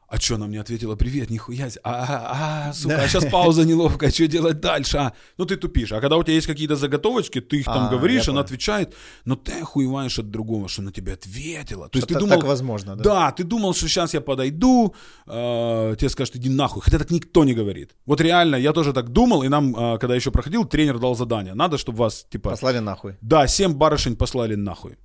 А 0.09 0.19
что, 0.19 0.37
она 0.37 0.47
мне 0.47 0.59
ответила, 0.59 0.97
привет, 0.97 1.29
нихуя 1.29 1.69
себе. 1.69 1.83
А, 1.85 1.93
а, 1.93 2.69
а, 2.69 2.73
сука, 2.73 2.97
да. 2.97 3.03
а 3.03 3.09
сейчас 3.09 3.27
пауза 3.27 3.67
неловкая, 3.67 4.11
что 4.11 4.27
делать 4.27 4.59
дальше? 4.59 4.97
А, 4.97 5.13
ну 5.37 5.45
ты 5.45 5.57
тупишь. 5.57 5.93
А 5.93 6.01
когда 6.01 6.17
у 6.17 6.23
тебя 6.23 6.33
есть 6.33 6.47
какие-то 6.47 6.77
заготовочки, 6.77 7.43
ты 7.43 7.59
их 7.59 7.67
там 7.67 7.89
а, 7.89 7.91
говоришь, 7.91 8.27
она 8.27 8.41
отвечает, 8.41 8.95
но 9.27 9.37
ты 9.37 9.53
охуеваешь 9.61 10.19
от 10.19 10.31
другого, 10.31 10.67
что 10.69 10.81
она 10.81 10.93
тебе 10.93 11.13
ответила. 11.13 11.91
То 11.91 11.99
есть 11.99 12.09
ты 12.09 12.15
думал... 12.15 12.37
Так 12.37 12.45
возможно, 12.45 12.97
да? 12.97 13.05
Да, 13.05 13.33
ты 13.33 13.45
думал, 13.45 13.75
что 13.75 13.87
сейчас 13.87 14.15
я 14.15 14.23
подойду, 14.23 14.95
э, 15.27 15.97
тебе 15.99 16.09
скажут, 16.09 16.37
иди 16.37 16.49
нахуй. 16.49 16.81
Хотя 16.81 16.99
так 16.99 17.11
никто 17.11 17.45
не 17.45 17.53
говорит. 17.53 17.95
Вот 18.07 18.23
реально, 18.23 18.57
я 18.57 18.73
тоже 18.73 18.95
так 18.95 19.11
думал, 19.11 19.43
и 19.43 19.49
нам, 19.49 19.77
э, 19.77 19.99
когда 19.99 20.15
еще 20.15 20.31
проходил, 20.31 20.65
тренер 20.65 20.99
дал 20.99 21.17
задание. 21.17 21.53
Надо, 21.53 21.77
чтобы 21.77 21.99
вас, 21.99 22.25
типа... 22.31 22.51
Послали 22.51 22.79
нахуй. 22.79 23.17
Да, 23.21 23.47
семь 23.47 23.75
барышень 23.75 24.17
послали 24.17 24.55
нахуй. 24.55 24.97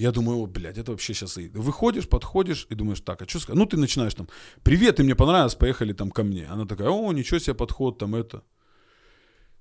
Я 0.00 0.12
думаю, 0.12 0.38
о, 0.38 0.46
блядь, 0.46 0.78
это 0.78 0.92
вообще 0.92 1.12
сейчас... 1.12 1.36
Выходишь, 1.52 2.08
подходишь 2.08 2.66
и 2.70 2.74
думаешь, 2.74 3.00
так, 3.02 3.20
а 3.20 3.28
что 3.28 3.38
сказать? 3.38 3.58
Ну, 3.58 3.66
ты 3.66 3.76
начинаешь 3.76 4.14
там, 4.14 4.28
привет, 4.62 4.96
ты 4.96 5.04
мне 5.04 5.14
понравилось, 5.14 5.54
поехали 5.54 5.92
там 5.92 6.10
ко 6.10 6.22
мне. 6.22 6.46
Она 6.46 6.64
такая, 6.64 6.88
о, 6.88 7.12
ничего 7.12 7.38
себе 7.38 7.54
подход, 7.54 7.98
там 7.98 8.14
это. 8.14 8.42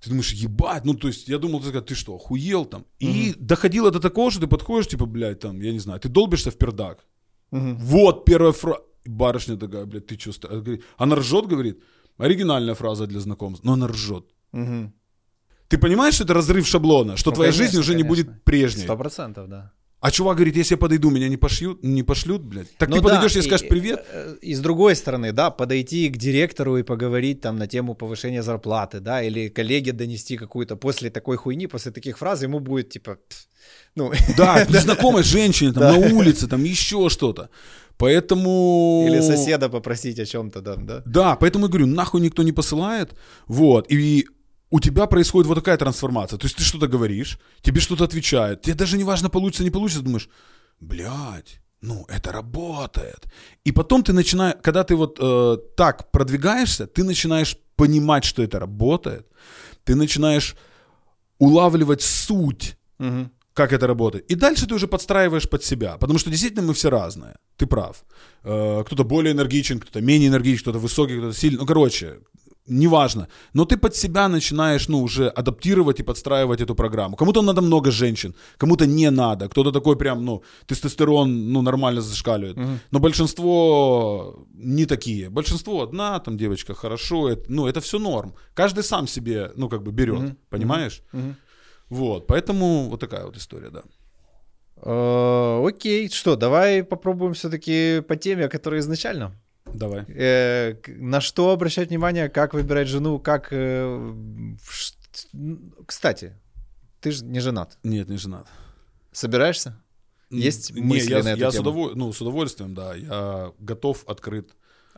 Ты 0.01 0.09
думаешь, 0.09 0.31
ебать, 0.31 0.85
ну, 0.85 0.93
то 0.93 1.09
есть, 1.09 1.27
я 1.27 1.39
думал, 1.39 1.59
ты, 1.59 1.81
ты 1.81 1.93
что, 1.93 2.15
охуел 2.15 2.65
там? 2.65 2.85
И 2.99 3.31
угу. 3.31 3.45
доходило 3.45 3.91
до 3.91 3.99
такого, 3.99 4.31
что 4.31 4.39
ты 4.39 4.47
подходишь, 4.47 4.87
типа, 4.87 5.05
блядь, 5.05 5.41
там, 5.41 5.61
я 5.61 5.73
не 5.73 5.79
знаю, 5.79 5.99
ты 5.99 6.07
долбишься 6.07 6.51
в 6.51 6.57
пердак. 6.57 7.05
Угу. 7.51 7.75
Вот 7.77 8.25
первая 8.25 8.53
фраза. 8.53 8.81
Барышня 9.05 9.57
такая, 9.57 9.85
блядь, 9.85 10.05
ты 10.07 10.17
что? 10.17 10.63
Она 10.97 11.15
ржет, 11.15 11.47
говорит, 11.47 11.83
оригинальная 12.17 12.75
фраза 12.75 13.07
для 13.07 13.19
знакомств, 13.19 13.65
но 13.65 13.73
она 13.73 13.87
ржет. 13.87 14.23
Угу. 14.53 14.93
Ты 15.67 15.77
понимаешь, 15.77 16.13
что 16.13 16.23
это 16.23 16.33
разрыв 16.33 16.65
шаблона, 16.65 17.17
что 17.17 17.31
ну, 17.31 17.35
твоя 17.35 17.51
конечно, 17.51 17.65
жизнь 17.65 17.79
уже 17.79 17.91
конечно. 17.91 18.07
не 18.07 18.09
будет 18.09 18.43
прежней? 18.45 18.83
Сто 18.83 18.97
процентов, 18.97 19.49
да. 19.49 19.73
А 20.01 20.11
чувак 20.11 20.37
говорит, 20.37 20.55
если 20.55 20.75
я 20.75 20.77
подойду, 20.77 21.09
меня 21.09 21.27
не 21.27 21.35
пошлют, 21.35 21.83
не 21.83 22.03
пошлют, 22.03 22.41
блядь. 22.41 22.73
Так 22.77 22.89
ну 22.89 22.95
ты 22.95 23.01
да, 23.01 23.09
подойдешь 23.09 23.35
и, 23.35 23.39
и 23.39 23.41
скажешь 23.41 23.67
привет. 23.67 24.05
Э, 24.13 24.35
и, 24.41 24.53
с 24.53 24.59
другой 24.61 24.95
стороны, 24.95 25.33
да, 25.33 25.51
подойти 25.51 26.09
к 26.09 26.15
директору 26.17 26.77
и 26.77 26.83
поговорить 26.83 27.41
там 27.41 27.57
на 27.57 27.67
тему 27.67 27.95
повышения 27.95 28.41
зарплаты, 28.41 29.01
да, 29.01 29.21
или 29.21 29.49
коллеге 29.49 29.91
донести 29.91 30.37
какую-то 30.37 30.77
после 30.77 31.09
такой 31.09 31.35
хуйни, 31.35 31.67
после 31.67 31.91
таких 31.91 32.17
фраз, 32.17 32.43
ему 32.43 32.59
будет 32.61 32.89
типа, 32.89 33.17
ну... 33.95 34.11
Да, 34.37 34.65
незнакомой 34.69 35.23
женщине 35.23 35.73
там 35.73 35.83
на 35.83 36.15
улице, 36.15 36.47
там 36.47 36.63
еще 36.63 37.09
что-то. 37.09 37.49
Поэтому... 37.97 39.05
Или 39.09 39.19
соседа 39.19 39.67
попросить 39.67 40.19
о 40.19 40.25
чем-то, 40.25 40.61
да, 40.61 40.75
да? 40.77 41.03
Да, 41.05 41.35
поэтому 41.35 41.65
я 41.65 41.69
говорю, 41.69 41.87
нахуй 41.87 42.21
никто 42.21 42.43
не 42.43 42.53
посылает, 42.53 43.15
вот, 43.47 43.91
и 43.91 44.25
у 44.71 44.79
тебя 44.79 45.05
происходит 45.07 45.47
вот 45.47 45.55
такая 45.55 45.77
трансформация. 45.77 46.37
То 46.37 46.45
есть 46.45 46.57
ты 46.57 46.63
что-то 46.63 46.87
говоришь, 46.87 47.39
тебе 47.61 47.79
что-то 47.81 48.03
отвечают, 48.03 48.61
тебе 48.61 48.75
даже 48.75 48.97
не 48.97 49.03
важно, 49.03 49.29
получится, 49.29 49.63
не 49.63 49.71
получится, 49.71 50.03
думаешь, 50.03 50.29
блядь, 50.79 51.61
ну, 51.81 52.05
это 52.09 52.31
работает. 52.31 53.27
И 53.63 53.71
потом 53.71 54.03
ты 54.03 54.13
начинаешь, 54.13 54.57
когда 54.61 54.83
ты 54.83 54.95
вот 54.95 55.17
э, 55.21 55.57
так 55.77 56.11
продвигаешься, 56.11 56.85
ты 56.87 57.03
начинаешь 57.03 57.57
понимать, 57.75 58.25
что 58.25 58.43
это 58.43 58.59
работает. 58.59 59.25
ты 59.85 59.95
начинаешь 59.95 60.55
улавливать 61.39 62.01
суть, 62.01 62.75
Мгм. 62.99 63.31
как 63.53 63.73
это 63.73 63.87
работает. 63.87 64.25
И 64.31 64.35
дальше 64.35 64.67
ты 64.67 64.75
уже 64.75 64.87
подстраиваешь 64.87 65.49
под 65.49 65.63
себя. 65.63 65.97
Потому 65.97 66.19
что 66.19 66.29
действительно 66.29 66.61
мы 66.67 66.73
все 66.73 66.89
разные. 66.89 67.35
Ты 67.57 67.65
прав. 67.65 68.03
Э, 68.43 68.83
Кто-то 68.85 69.03
более 69.03 69.31
энергичен, 69.33 69.79
кто-то 69.79 70.01
менее 70.01 70.27
энергичен, 70.29 70.61
кто-то 70.61 70.79
высокий, 70.79 71.17
кто-то 71.17 71.33
сильный. 71.37 71.59
Ну, 71.59 71.65
короче, 71.65 72.19
неважно. 72.69 73.27
Но 73.53 73.65
ты 73.65 73.77
под 73.77 73.95
себя 73.95 74.29
начинаешь, 74.29 74.89
ну, 74.89 75.03
уже 75.03 75.27
адаптировать 75.29 75.99
и 75.99 76.03
подстраивать 76.03 76.61
эту 76.61 76.75
программу. 76.75 77.15
Кому-то 77.15 77.41
надо 77.41 77.61
много 77.61 77.91
женщин, 77.91 78.33
кому-то 78.57 78.85
не 78.85 79.11
надо. 79.11 79.47
Кто-то 79.49 79.71
такой 79.71 79.95
прям, 79.95 80.25
ну, 80.25 80.43
тестостерон, 80.67 81.51
ну, 81.53 81.61
нормально 81.61 82.01
зашкаливает. 82.01 82.57
Но 82.91 82.99
большинство 82.99 84.45
не 84.53 84.85
такие. 84.85 85.29
Большинство 85.29 85.81
одна, 85.81 86.19
там, 86.19 86.37
девочка, 86.37 86.73
хорошо. 86.73 87.29
Это, 87.29 87.43
ну, 87.49 87.67
это 87.67 87.79
все 87.79 87.99
норм. 87.99 88.33
Каждый 88.53 88.83
сам 88.83 89.07
себе, 89.07 89.51
ну, 89.55 89.69
как 89.69 89.83
бы 89.83 89.91
берет. 89.91 90.37
Понимаешь? 90.49 91.01
Мгм. 91.13 91.35
Вот, 91.89 92.27
поэтому 92.27 92.89
вот 92.89 92.99
такая 92.99 93.25
вот 93.25 93.37
история, 93.37 93.69
да. 93.71 93.81
Э, 94.81 95.67
Окей, 95.67 96.09
что, 96.09 96.35
давай 96.35 96.83
попробуем 96.83 97.33
все-таки 97.33 98.01
по 98.07 98.15
теме, 98.15 98.47
которая 98.47 98.79
изначально. 98.81 99.31
Давай. 99.73 100.05
Э, 100.07 100.75
На 100.87 101.21
что 101.21 101.51
обращать 101.51 101.89
внимание, 101.89 102.29
как 102.29 102.53
выбирать 102.53 102.87
жену, 102.87 103.19
как... 103.19 103.49
э, 103.51 104.13
ш- 104.69 104.95
Кстати, 105.85 106.33
ты 107.01 107.11
же 107.11 107.25
не 107.25 107.39
женат. 107.39 107.77
Нет, 107.83 108.09
не 108.09 108.17
женат. 108.17 108.47
Собираешься? 109.11 109.81
Есть 110.29 110.71
Не, 110.75 110.81
мысли 110.81 111.11
я, 111.11 111.23
на 111.23 111.29
эту 111.29 111.39
я 111.41 111.49
с, 111.51 111.53
тему? 111.55 111.63
удоволь- 111.69 111.93
ну, 111.95 112.13
с 112.13 112.21
удовольствием, 112.21 112.73
да. 112.75 112.93
Я 112.95 113.51
готов, 113.59 114.03
открыт. 114.07 114.51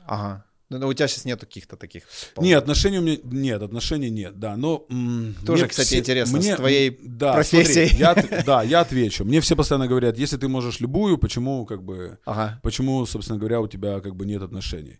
Ага. 0.05 0.43
Ну, 0.71 0.77
ну, 0.79 0.87
у 0.87 0.93
тебя 0.93 1.09
сейчас 1.09 1.25
нету 1.25 1.45
каких-то 1.45 1.75
таких. 1.75 2.03
Нет, 2.37 2.59
отношений 2.63 2.99
у 2.99 3.01
меня 3.01 3.17
нет, 3.23 3.61
отношений 3.61 4.09
нет, 4.09 4.39
да. 4.39 4.55
Но 4.55 4.85
м, 4.89 5.35
Тоже, 5.45 5.67
кстати, 5.67 5.95
интересно, 5.95 6.39
с 6.41 6.45
мне, 6.45 6.55
твоей 6.55 6.97
да, 7.03 7.33
профессией. 7.33 7.89
смотри, 7.89 7.99
я 7.99 8.43
да, 8.45 8.63
я 8.63 8.79
отвечу. 8.79 9.25
Мне 9.25 9.41
все 9.41 9.57
постоянно 9.57 9.87
говорят, 9.87 10.17
если 10.17 10.37
ты 10.37 10.47
можешь 10.47 10.79
любую, 10.79 11.17
почему 11.17 11.65
как 11.65 11.83
бы, 11.83 12.19
Ага. 12.25 12.61
почему, 12.63 13.05
собственно 13.05 13.37
говоря, 13.37 13.59
у 13.59 13.67
тебя 13.67 13.99
как 13.99 14.15
бы 14.15 14.25
нет 14.25 14.41
отношений. 14.41 14.99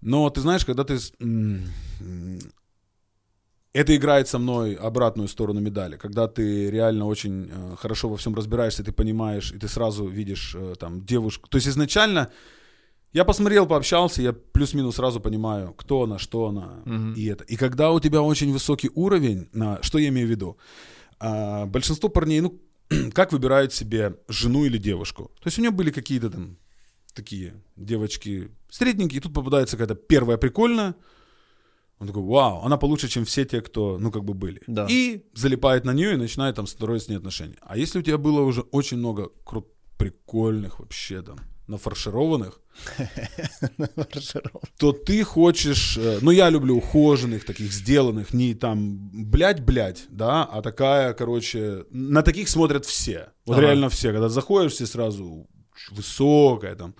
Но 0.00 0.28
ты 0.30 0.40
знаешь, 0.40 0.64
когда 0.64 0.82
ты 0.82 0.98
с- 0.98 1.12
м, 1.20 1.62
это 3.72 3.94
играет 3.96 4.26
со 4.28 4.38
мной 4.38 4.74
обратную 4.74 5.28
сторону 5.28 5.60
медали, 5.60 5.96
когда 5.96 6.26
ты 6.26 6.70
реально 6.70 7.06
очень 7.06 7.48
э, 7.52 7.76
хорошо 7.78 8.08
во 8.08 8.16
всем 8.16 8.34
разбираешься, 8.34 8.82
ты 8.82 8.90
понимаешь, 8.92 9.52
и 9.52 9.58
ты 9.58 9.68
сразу 9.68 10.06
видишь 10.08 10.54
э, 10.56 10.74
там 10.78 11.04
девушку. 11.04 11.48
То 11.48 11.56
есть 11.58 11.68
изначально 11.68 12.30
я 13.14 13.24
посмотрел, 13.24 13.66
пообщался, 13.66 14.20
я 14.22 14.32
плюс-минус 14.32 14.96
сразу 14.96 15.20
понимаю, 15.20 15.72
кто 15.72 16.02
она, 16.02 16.18
что 16.18 16.46
она 16.46 16.82
Мгм. 16.84 17.14
и 17.14 17.24
это. 17.24 17.44
И 17.44 17.56
когда 17.56 17.92
у 17.92 18.00
тебя 18.00 18.20
очень 18.20 18.52
высокий 18.52 18.90
уровень, 18.94 19.48
на, 19.52 19.82
что 19.82 19.98
я 19.98 20.08
имею 20.08 20.26
в 20.26 20.30
виду? 20.30 20.58
А, 21.20 21.64
большинство 21.66 22.08
парней, 22.08 22.40
ну, 22.40 22.60
как 23.14 23.32
выбирают 23.32 23.72
себе 23.72 24.16
жену 24.28 24.64
или 24.64 24.78
девушку? 24.78 25.30
То 25.40 25.46
есть 25.46 25.58
у 25.58 25.62
нее 25.62 25.70
были 25.70 25.90
какие-то 25.90 26.28
там 26.28 26.58
такие 27.14 27.54
девочки 27.76 28.50
средненькие, 28.68 29.18
и 29.18 29.22
тут 29.22 29.32
попадается 29.32 29.76
какая-то 29.76 29.94
первая 29.94 30.36
прикольная, 30.36 30.94
он 32.00 32.08
такой, 32.08 32.22
вау, 32.22 32.62
она 32.64 32.76
получше, 32.76 33.08
чем 33.08 33.24
все 33.24 33.44
те, 33.44 33.60
кто, 33.60 33.98
ну, 34.00 34.10
как 34.10 34.24
бы 34.24 34.34
были. 34.34 34.60
Да. 34.66 34.86
И 34.90 35.22
залипает 35.34 35.84
на 35.84 35.92
нее 35.92 36.14
и 36.14 36.16
начинает 36.16 36.56
там 36.56 36.66
строить 36.66 37.04
с 37.04 37.08
ней 37.08 37.16
отношения. 37.16 37.56
А 37.60 37.76
если 37.78 38.00
у 38.00 38.02
тебя 38.02 38.18
было 38.18 38.40
уже 38.40 38.62
очень 38.72 38.96
много 38.98 39.30
крут 39.44 39.68
прикольных 39.96 40.80
вообще 40.80 41.22
там, 41.22 41.38
нафаршированных, 41.66 42.60
то 44.78 44.92
ты 44.92 45.24
хочешь, 45.24 45.96
э, 45.96 46.18
ну 46.20 46.30
я 46.30 46.50
люблю 46.50 46.76
ухоженных, 46.76 47.44
таких 47.44 47.72
сделанных, 47.72 48.34
не 48.34 48.54
там 48.54 49.10
блядь-блядь, 49.12 50.04
да, 50.10 50.44
а 50.44 50.62
такая, 50.62 51.14
короче, 51.14 51.84
на 51.90 52.22
таких 52.22 52.48
смотрят 52.48 52.84
все. 52.84 53.28
Вот 53.46 53.54
Ага. 53.58 53.66
реально 53.66 53.88
все, 53.88 54.12
когда 54.12 54.28
заходишь, 54.28 54.72
все 54.72 54.86
сразу 54.86 55.46
высокая 55.90 56.74
там, 56.76 56.94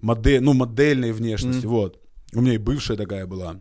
модель, 0.00 0.40
ну 0.40 0.52
модельной 0.52 1.12
внешности, 1.12 1.66
вот. 1.66 2.00
У 2.34 2.40
меня 2.40 2.54
и 2.54 2.58
бывшая 2.58 2.96
такая 2.96 3.26
была. 3.26 3.60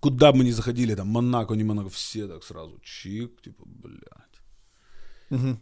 Куда 0.00 0.32
бы 0.32 0.38
мы 0.38 0.44
ни 0.44 0.52
заходили, 0.52 0.94
там, 0.94 1.08
Монако, 1.08 1.54
не 1.54 1.64
Монако, 1.64 1.90
все 1.90 2.26
так 2.26 2.44
сразу, 2.44 2.78
чик, 2.82 3.42
типа, 3.42 3.62
блядь. 3.66 4.40
Мгм. 5.28 5.58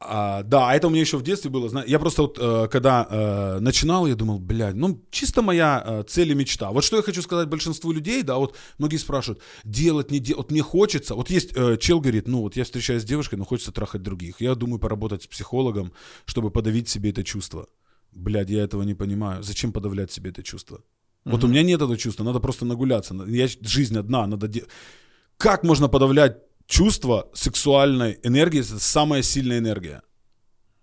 А, 0.00 0.44
да, 0.44 0.74
это 0.74 0.86
у 0.86 0.90
меня 0.90 1.00
еще 1.00 1.16
в 1.16 1.22
детстве 1.22 1.50
было. 1.50 1.84
Я 1.86 1.98
просто 1.98 2.22
вот, 2.22 2.38
э, 2.40 2.68
когда 2.70 3.06
э, 3.10 3.58
начинал, 3.58 4.06
я 4.06 4.14
думал, 4.14 4.38
блядь, 4.38 4.76
ну, 4.76 5.04
чисто 5.10 5.42
моя 5.42 5.82
э, 5.84 6.04
цель 6.06 6.30
и 6.30 6.34
мечта. 6.34 6.70
Вот 6.70 6.84
что 6.84 6.96
я 6.96 7.02
хочу 7.02 7.20
сказать 7.20 7.48
большинству 7.48 7.90
людей, 7.90 8.22
да, 8.22 8.36
вот 8.36 8.54
многие 8.78 8.98
спрашивают, 8.98 9.42
делать, 9.64 10.12
не 10.12 10.20
делать, 10.20 10.44
вот 10.44 10.50
мне 10.52 10.62
хочется, 10.62 11.14
вот 11.16 11.30
есть 11.30 11.52
чел 11.80 12.00
говорит, 12.00 12.28
ну, 12.28 12.42
вот 12.42 12.56
я 12.56 12.62
встречаюсь 12.62 13.02
с 13.02 13.06
девушкой, 13.06 13.36
но 13.36 13.44
хочется 13.44 13.72
трахать 13.72 14.02
других. 14.02 14.40
Я 14.40 14.54
думаю 14.54 14.78
поработать 14.78 15.24
с 15.24 15.26
психологом, 15.26 15.92
чтобы 16.26 16.52
подавить 16.52 16.88
себе 16.88 17.10
это 17.10 17.24
чувство. 17.24 17.66
Блядь, 18.12 18.50
я 18.50 18.62
этого 18.62 18.84
не 18.84 18.94
понимаю. 18.94 19.42
Зачем 19.42 19.72
подавлять 19.72 20.12
себе 20.12 20.30
это 20.30 20.42
чувство? 20.44 20.78
Вот 21.24 21.42
у 21.44 21.48
меня 21.48 21.62
нет 21.62 21.82
этого 21.82 21.96
чувства, 21.96 22.24
надо 22.24 22.38
просто 22.40 22.64
нагуляться. 22.64 23.14
Я, 23.26 23.48
жизнь 23.60 23.98
одна, 23.98 24.26
надо... 24.26 24.46
де- 24.46 24.64
Как 25.36 25.64
можно 25.64 25.88
подавлять 25.88 26.38
чувство 26.68 27.28
сексуальной 27.34 28.20
энергии? 28.22 28.60
Это 28.60 28.78
самая 28.78 29.22
сильная 29.22 29.58
энергия. 29.58 30.02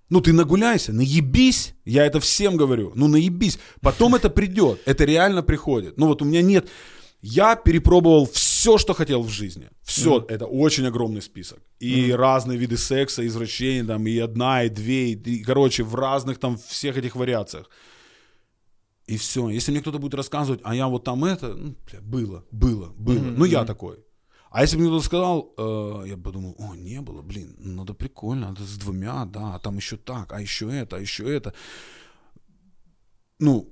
Ну, 0.10 0.22
ты 0.22 0.34
нагуляйся, 0.34 0.94
наебись, 0.94 1.74
я 1.86 2.06
это 2.06 2.20
всем 2.20 2.58
говорю, 2.58 2.92
ну, 2.96 3.08
наебись. 3.08 3.60
Потом 3.82 4.16
это 4.16 4.30
придет, 4.30 4.82
это 4.86 5.06
реально 5.06 5.44
приходит. 5.44 5.98
Ну, 5.98 6.08
вот 6.08 6.22
у 6.22 6.26
меня 6.26 6.42
нет... 6.42 6.68
Я 7.22 7.56
перепробовал 7.56 8.28
все, 8.28 8.78
что 8.78 8.94
хотел 8.94 9.24
в 9.24 9.30
жизни. 9.30 9.70
Все, 9.82 10.24
это 10.30 10.46
очень 10.46 10.86
огромный 10.86 11.24
список. 11.24 11.58
И 11.80 12.12
разные 12.12 12.60
виды 12.60 12.78
секса, 12.78 13.26
извращений, 13.26 13.88
там, 13.88 14.06
и 14.06 14.20
одна, 14.20 14.64
и 14.64 14.70
две, 14.70 15.14
и, 15.14 15.14
и, 15.14 15.44
короче, 15.44 15.84
в 15.84 15.96
разных 15.96 16.38
там 16.38 16.58
всех 16.58 16.98
этих 16.98 17.16
вариациях. 17.16 17.68
И 19.08 19.18
все. 19.18 19.50
Если 19.50 19.72
мне 19.72 19.82
кто-то 19.82 19.98
будет 19.98 20.14
рассказывать, 20.14 20.60
а 20.64 20.76
я 20.76 20.88
вот 20.88 21.04
там 21.04 21.26
это, 21.26 21.56
ну, 21.56 21.76
бля, 21.90 22.02
было, 22.02 22.44
было, 22.52 22.94
было. 22.96 23.20
Ну, 23.20 23.46
я 23.46 23.66
такой. 23.66 24.05
А 24.56 24.62
если 24.62 24.78
бы 24.78 24.84
мне 24.84 24.90
кто-то 24.90 25.06
сказал, 25.06 25.54
э, 25.58 26.08
я 26.08 26.16
бы 26.16 26.24
подумал, 26.24 26.56
о, 26.58 26.76
не 26.76 27.02
было, 27.02 27.22
блин, 27.22 27.58
ну, 27.60 27.74
надо 27.74 27.94
прикольно, 27.94 28.48
надо 28.48 28.64
с 28.64 28.78
двумя, 28.78 29.26
да, 29.26 29.56
а 29.56 29.60
там 29.60 29.76
еще 29.76 29.98
так, 29.98 30.32
а 30.32 30.40
еще 30.40 30.74
это, 30.74 30.96
а 30.96 31.00
еще 31.02 31.24
это. 31.24 31.54
Ну, 33.38 33.68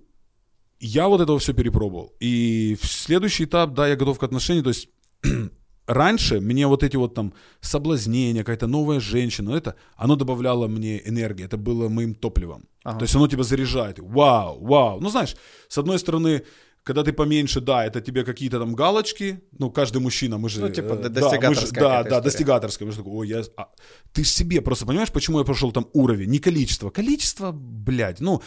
я 0.81 1.07
вот 1.07 1.21
этого 1.21 1.39
все 1.39 1.53
перепробовал. 1.53 2.13
И 2.19 2.77
в 2.81 2.85
следующий 2.85 3.45
этап, 3.45 3.73
да, 3.73 3.87
я 3.87 3.95
готов 3.95 4.19
к 4.19 4.23
отношениям, 4.23 4.65
то 4.65 4.71
есть 4.71 4.89
раньше 5.87 6.41
мне 6.41 6.67
вот 6.67 6.83
эти 6.83 6.97
вот 6.97 7.13
там 7.13 7.33
соблазнения, 7.61 8.41
какая-то 8.41 8.67
новая 8.67 8.99
женщина, 8.99 9.51
это, 9.51 9.75
оно 9.95 10.17
добавляло 10.17 10.67
мне 10.67 11.01
энергии, 11.07 11.45
это 11.45 11.55
было 11.55 11.87
моим 11.87 12.13
топливом. 12.13 12.67
Ага. 12.83 12.99
То 12.99 13.03
есть 13.03 13.15
оно 13.15 13.29
тебя 13.29 13.43
заряжает. 13.43 13.99
Вау, 13.99 14.59
вау. 14.59 14.99
Ну, 14.99 15.09
знаешь, 15.09 15.37
с 15.69 15.77
одной 15.77 15.97
стороны, 15.97 16.43
когда 16.83 17.03
ты 17.03 17.13
поменьше, 17.13 17.61
да, 17.61 17.85
это 17.85 18.01
тебе 18.01 18.23
какие-то 18.23 18.59
там 18.59 18.75
галочки, 18.75 19.41
ну, 19.57 19.71
каждый 19.71 20.01
мужчина, 20.01 20.37
мы 20.37 20.49
же... 20.49 20.59
Ну, 20.59 20.69
типа, 20.69 20.93
э, 20.93 21.03
да, 21.03 21.09
достигаторская 21.09 21.81
Да, 21.81 21.89
да, 21.89 22.01
история. 22.01 22.21
достигаторская. 22.21 22.85
Мы 22.85 22.91
же 22.91 22.97
такой, 22.97 23.13
ой, 23.13 23.27
я... 23.27 23.43
а, 23.55 23.69
ты 24.11 24.23
себе 24.23 24.61
просто 24.61 24.85
понимаешь, 24.85 25.11
почему 25.11 25.39
я 25.39 25.45
прошел 25.45 25.71
там 25.71 25.87
уровень, 25.93 26.29
не 26.29 26.39
количество. 26.39 26.89
Количество, 26.89 27.51
блядь, 27.53 28.19
ну... 28.19 28.41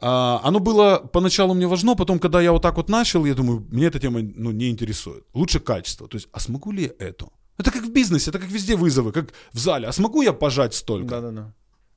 а, 0.00 0.40
оно 0.42 0.58
было 0.58 0.98
поначалу 1.12 1.54
мне 1.54 1.68
важно, 1.68 1.94
потом, 1.94 2.18
когда 2.18 2.40
я 2.40 2.50
вот 2.50 2.62
так 2.62 2.76
вот 2.76 2.88
начал, 2.88 3.24
я 3.24 3.34
думаю, 3.34 3.64
мне 3.70 3.86
эта 3.86 4.00
тема 4.00 4.20
ну, 4.22 4.50
не 4.50 4.68
интересует. 4.68 5.24
Лучше 5.32 5.60
качество. 5.60 6.08
То 6.08 6.16
есть, 6.16 6.28
а 6.32 6.40
смогу 6.40 6.72
ли 6.72 6.82
я 6.82 7.06
это? 7.06 7.28
Это 7.56 7.70
как 7.70 7.84
в 7.84 7.92
бизнесе, 7.92 8.30
это 8.30 8.40
как 8.40 8.50
везде 8.50 8.74
вызовы, 8.74 9.12
как 9.12 9.32
в 9.52 9.58
зале. 9.58 9.86
А 9.86 9.92
смогу 9.92 10.22
я 10.22 10.32
пожать 10.32 10.74
столько? 10.74 11.08
Да-да-да. 11.08 11.54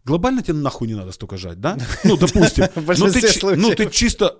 Глобально 0.07 0.41
тебе 0.41 0.53
нахуй 0.53 0.87
не 0.87 0.93
надо 0.93 1.11
столько 1.11 1.37
жать, 1.37 1.59
да? 1.59 1.77
Ну, 2.03 2.15
допустим. 2.15 2.67
Ну, 2.75 2.81
ты, 2.83 2.95
ну, 2.95 3.11
ты 3.11 3.21
случаев. 3.21 3.91
чисто... 3.91 4.37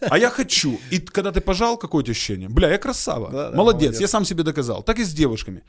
А 0.00 0.18
я 0.18 0.30
хочу. 0.30 0.78
И 0.90 0.98
когда 0.98 1.32
ты 1.32 1.40
пожал, 1.40 1.78
какое-то 1.78 2.10
ощущение? 2.10 2.48
Бля, 2.48 2.70
я 2.70 2.78
красава. 2.78 3.30
Да, 3.30 3.50
да, 3.50 3.56
молодец, 3.56 3.82
молодец. 3.82 4.00
я 4.00 4.08
сам 4.08 4.24
себе 4.24 4.42
доказал. 4.42 4.82
Так 4.82 4.98
и 4.98 5.04
с 5.04 5.12
девушками. 5.12 5.62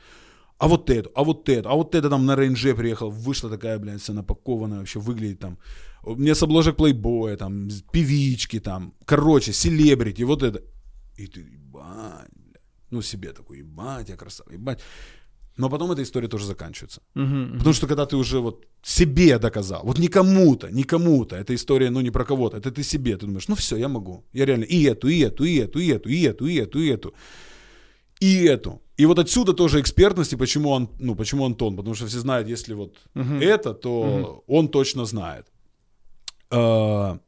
А 0.58 0.68
вот 0.68 0.90
это, 0.90 1.10
а 1.14 1.24
вот 1.24 1.48
это, 1.48 1.68
а 1.68 1.74
вот 1.74 1.94
это 1.94 2.08
там 2.08 2.26
на 2.26 2.36
рейнже 2.36 2.74
приехал, 2.74 3.10
вышла 3.10 3.50
такая, 3.50 3.78
блядь, 3.78 4.00
вся 4.00 4.12
напакованная, 4.12 4.78
вообще 4.78 5.00
выглядит 5.00 5.40
там. 5.40 5.58
Мне 6.06 6.34
с 6.34 6.42
обложек 6.42 6.76
плейбоя, 6.76 7.36
там, 7.36 7.68
певички 7.92 8.60
там, 8.60 8.92
короче, 9.04 9.52
селебрити, 9.52 10.22
вот 10.22 10.42
это. 10.42 10.62
И 11.16 11.26
ты, 11.26 11.40
ебать, 11.40 12.30
блядь. 12.32 12.62
Ну, 12.90 13.02
себе 13.02 13.32
такой, 13.32 13.58
ебать, 13.58 14.08
я 14.08 14.16
красава, 14.16 14.52
ебать. 14.52 14.80
Но 15.56 15.70
потом 15.70 15.92
эта 15.92 16.02
история 16.02 16.28
тоже 16.28 16.46
заканчивается. 16.46 17.00
Мгм. 17.14 17.58
Потому 17.58 17.74
что 17.74 17.86
когда 17.86 18.06
ты 18.06 18.16
уже 18.16 18.38
вот 18.40 18.66
себе 18.82 19.38
доказал, 19.38 19.82
вот 19.84 19.98
не 19.98 20.08
кому-то, 20.08 20.68
не 20.70 20.82
кому-то, 20.82 21.36
эта 21.36 21.54
история, 21.54 21.90
ну, 21.90 22.00
не 22.00 22.10
про 22.10 22.24
кого-то, 22.24 22.56
это 22.56 22.70
ты 22.70 22.82
себе, 22.82 23.16
ты 23.16 23.26
думаешь, 23.26 23.48
ну, 23.48 23.54
все, 23.54 23.76
я 23.76 23.88
могу. 23.88 24.24
Я 24.32 24.46
реально 24.46 24.64
и 24.64 24.82
эту, 24.82 25.08
и 25.08 25.20
эту, 25.20 25.44
и 25.44 25.58
эту, 25.60 25.78
и 25.78 25.88
эту, 25.90 26.08
и 26.08 26.22
эту, 26.22 26.46
и 26.46 26.56
эту, 26.56 26.78
и 26.80 26.88
эту. 26.88 27.14
И 28.20 28.44
эту. 28.44 28.80
И 29.00 29.06
вот 29.06 29.18
отсюда 29.18 29.52
тоже 29.52 29.80
экспертность, 29.80 30.32
и 30.32 30.36
почему 30.36 30.70
он, 30.70 30.88
ну, 31.00 31.14
почему 31.14 31.44
Антон, 31.44 31.76
потому 31.76 31.94
что 31.94 32.06
все 32.06 32.18
знают, 32.18 32.48
если 32.48 32.74
вот 32.74 32.96
это, 33.14 33.74
то 33.74 34.42
он 34.46 34.68
точно 34.68 35.04
знает. 35.04 35.46
А, 36.50 37.18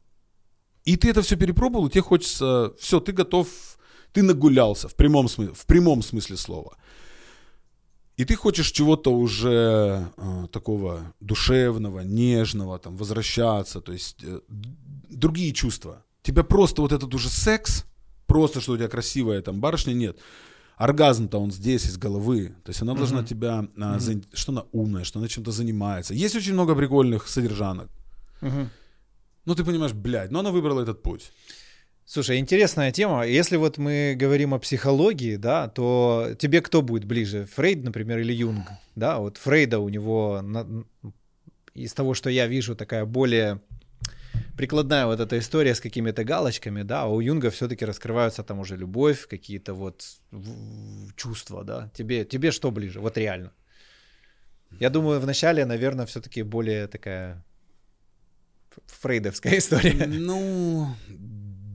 И 0.85 0.95
ты 0.95 1.09
это 1.09 1.21
все 1.21 1.35
перепробовал, 1.37 1.87
и 1.87 1.89
тебе 1.89 2.01
хочется, 2.01 2.73
все, 2.79 2.99
ты 2.99 3.11
готов 3.11 3.47
Ты 4.13 4.23
нагулялся 4.23 4.87
в 4.87 4.95
прямом 4.95 5.27
смысле, 5.27 5.53
в 5.53 5.65
прямом 5.65 6.01
смысле 6.01 6.37
слова. 6.37 6.77
И 8.17 8.25
ты 8.25 8.35
хочешь 8.35 8.71
чего-то 8.71 9.13
уже 9.13 10.11
э, 10.17 10.47
такого 10.51 11.13
душевного, 11.19 11.99
нежного, 11.99 12.79
там, 12.79 12.97
возвращаться, 12.97 13.79
то 13.79 13.93
есть 13.93 14.23
э, 14.23 14.41
другие 15.09 15.53
чувства. 15.53 16.03
Тебя 16.23 16.43
просто 16.43 16.81
вот 16.81 16.91
этот 16.91 17.13
уже 17.13 17.29
секс, 17.29 17.85
просто 18.25 18.59
что 18.59 18.73
у 18.73 18.77
тебя 18.77 18.87
красивая 18.87 19.41
там 19.41 19.59
барышня, 19.61 19.93
нет. 19.93 20.17
Оргазм-то 20.77 21.39
он 21.39 21.51
здесь, 21.51 21.85
из 21.85 21.97
головы. 21.97 22.55
То 22.63 22.71
есть 22.71 22.81
она 22.81 22.93
mm-hmm. 22.93 22.97
должна 22.97 23.23
тебя, 23.23 23.59
а, 23.59 23.63
mm-hmm. 23.63 23.99
за, 23.99 24.21
что 24.33 24.51
она 24.51 24.65
умная, 24.71 25.03
что 25.03 25.19
она 25.19 25.27
чем-то 25.27 25.51
занимается. 25.51 26.15
Есть 26.15 26.35
очень 26.35 26.53
много 26.53 26.75
прикольных 26.75 27.27
содержанок. 27.27 27.87
Mm-hmm. 28.41 28.67
Ну, 29.45 29.55
ты 29.55 29.63
понимаешь, 29.63 29.93
блядь, 29.93 30.31
но 30.31 30.39
она 30.39 30.51
выбрала 30.51 30.81
этот 30.81 31.03
путь. 31.03 31.31
Слушай, 32.09 32.37
интересная 32.37 32.93
тема. 32.93 33.27
Если 33.27 33.57
вот 33.57 33.77
мы 33.77 34.15
говорим 34.17 34.53
о 34.53 34.59
психологии, 34.59 35.35
да, 35.35 35.67
то 35.67 36.29
тебе 36.39 36.61
кто 36.61 36.81
будет 36.81 37.03
ближе? 37.03 37.45
Фрейд, 37.47 37.83
например, 37.83 38.19
или 38.19 38.31
Юнг? 38.31 38.65
Да, 38.95 39.19
вот 39.19 39.35
Фрейда 39.35 39.79
у 39.79 39.89
него 39.89 40.41
из 41.73 41.93
того, 41.93 42.13
что 42.13 42.29
я 42.29 42.47
вижу, 42.47 42.77
такая 42.77 43.03
более 43.03 43.59
прикладная 44.55 45.05
вот 45.05 45.19
эта 45.19 45.37
история 45.37 45.75
с 45.75 45.81
какими-то 45.81 46.23
галочками, 46.23 46.83
да, 46.83 47.03
а 47.03 47.07
у 47.07 47.19
Юнга 47.19 47.49
все-таки 47.49 47.83
раскрываются 47.83 48.41
там 48.41 48.59
уже 48.59 48.77
любовь, 48.77 49.27
какие-то 49.27 49.73
вот 49.73 50.05
чувства, 51.17 51.65
да. 51.65 51.91
Тебе, 51.93 52.23
тебе 52.23 52.51
что 52.51 52.71
ближе? 52.71 53.01
Вот 53.01 53.17
реально. 53.17 53.51
Я 54.79 54.89
думаю, 54.89 55.19
вначале, 55.19 55.65
наверное, 55.65 56.05
все-таки 56.05 56.41
более 56.41 56.87
такая 56.87 57.43
фрейдовская 58.85 59.57
история. 59.57 60.05
Ну, 60.07 60.87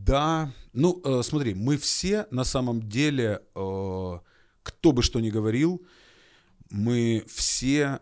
да. 0.07 0.53
Ну, 0.73 1.01
э, 1.05 1.23
смотри, 1.23 1.55
мы 1.55 1.77
все 1.77 2.27
на 2.31 2.45
самом 2.45 2.89
деле, 2.89 3.43
э, 3.55 4.19
кто 4.63 4.93
бы 4.93 5.03
что 5.03 5.21
ни 5.21 5.31
говорил, 5.31 5.83
мы 6.71 7.25
все 7.29 8.01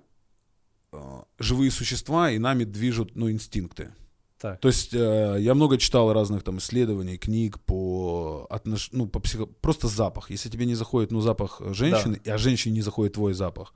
э, 0.92 1.22
живые 1.38 1.70
существа, 1.70 2.30
и 2.30 2.38
нами 2.38 2.64
движут, 2.64 3.16
ну, 3.16 3.30
инстинкты. 3.30 3.92
Так. 4.40 4.58
То 4.60 4.68
есть 4.68 4.94
э, 4.94 5.36
я 5.38 5.54
много 5.54 5.76
читал 5.76 6.12
разных 6.14 6.42
там 6.42 6.58
исследований, 6.58 7.18
книг 7.18 7.60
по 7.60 8.46
отнош... 8.48 8.88
ну 8.92 9.06
по 9.06 9.20
психо... 9.20 9.44
просто 9.44 9.86
запах. 9.86 10.30
Если 10.30 10.48
тебе 10.48 10.64
не 10.64 10.74
заходит 10.74 11.10
ну 11.10 11.20
запах 11.20 11.60
женщины, 11.74 12.20
да. 12.24 12.34
а 12.34 12.38
женщине 12.38 12.76
не 12.76 12.80
заходит 12.80 13.14
твой 13.14 13.34
запах, 13.34 13.74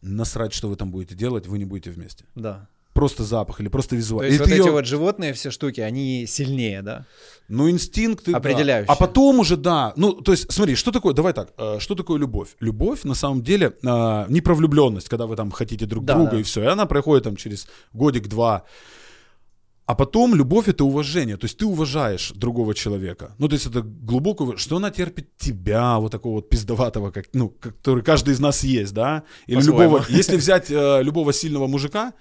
насрать, 0.00 0.54
что 0.54 0.68
вы 0.68 0.76
там 0.76 0.90
будете 0.90 1.14
делать, 1.14 1.46
вы 1.46 1.58
не 1.58 1.66
будете 1.66 1.90
вместе. 1.90 2.24
Да. 2.34 2.68
Просто 3.02 3.24
запах 3.24 3.60
или 3.60 3.66
просто 3.68 3.96
визуально. 3.96 4.28
То 4.28 4.32
есть 4.32 4.40
вот 4.40 4.54
эти 4.54 4.66
ее... 4.66 4.72
вот 4.72 4.86
животные 4.86 5.32
все 5.32 5.50
штуки, 5.50 5.80
они 5.80 6.24
сильнее, 6.28 6.82
да? 6.82 7.04
Ну, 7.48 7.68
инстинкты, 7.68 8.32
Определяющие. 8.32 8.86
Да. 8.86 8.92
А 8.92 8.96
потом 8.96 9.40
уже, 9.40 9.56
да. 9.56 9.92
Ну, 9.96 10.12
то 10.12 10.30
есть, 10.30 10.52
смотри, 10.52 10.76
что 10.76 10.92
такое, 10.92 11.12
давай 11.12 11.32
так, 11.32 11.52
э, 11.58 11.78
что 11.80 11.96
такое 11.96 12.20
любовь? 12.20 12.50
Любовь, 12.60 13.02
на 13.02 13.14
самом 13.14 13.42
деле, 13.42 13.72
э, 13.82 14.26
не 14.28 14.40
про 14.40 14.54
влюбленность, 14.54 15.08
когда 15.08 15.26
вы 15.26 15.34
там 15.34 15.50
хотите 15.50 15.84
друг 15.84 16.04
да, 16.04 16.14
друга 16.14 16.30
да. 16.30 16.38
и 16.38 16.42
все. 16.44 16.62
И 16.62 16.66
она 16.66 16.86
проходит 16.86 17.24
там 17.24 17.34
через 17.34 17.66
годик-два. 17.92 18.62
А 19.84 19.94
потом 19.96 20.36
любовь 20.36 20.68
это 20.68 20.84
уважение, 20.84 21.36
то 21.36 21.46
есть 21.46 21.58
ты 21.58 21.66
уважаешь 21.66 22.32
другого 22.36 22.72
человека. 22.72 23.34
Ну, 23.38 23.48
то 23.48 23.54
есть 23.54 23.66
это 23.66 23.82
глубоко, 23.82 24.56
что 24.56 24.76
она 24.76 24.90
терпит 24.90 25.36
тебя, 25.36 25.98
вот 25.98 26.12
такого 26.12 26.36
вот 26.36 26.48
пиздоватого, 26.48 27.10
как, 27.10 27.26
ну, 27.32 27.48
который 27.48 28.04
каждый 28.04 28.34
из 28.34 28.40
нас 28.40 28.62
есть, 28.62 28.94
да? 28.94 29.24
Или 29.48 29.60
любого, 29.60 30.04
если 30.08 30.36
взять 30.38 30.70
э, 30.70 31.02
любого 31.02 31.32
сильного 31.32 31.66
мужика, 31.66 32.12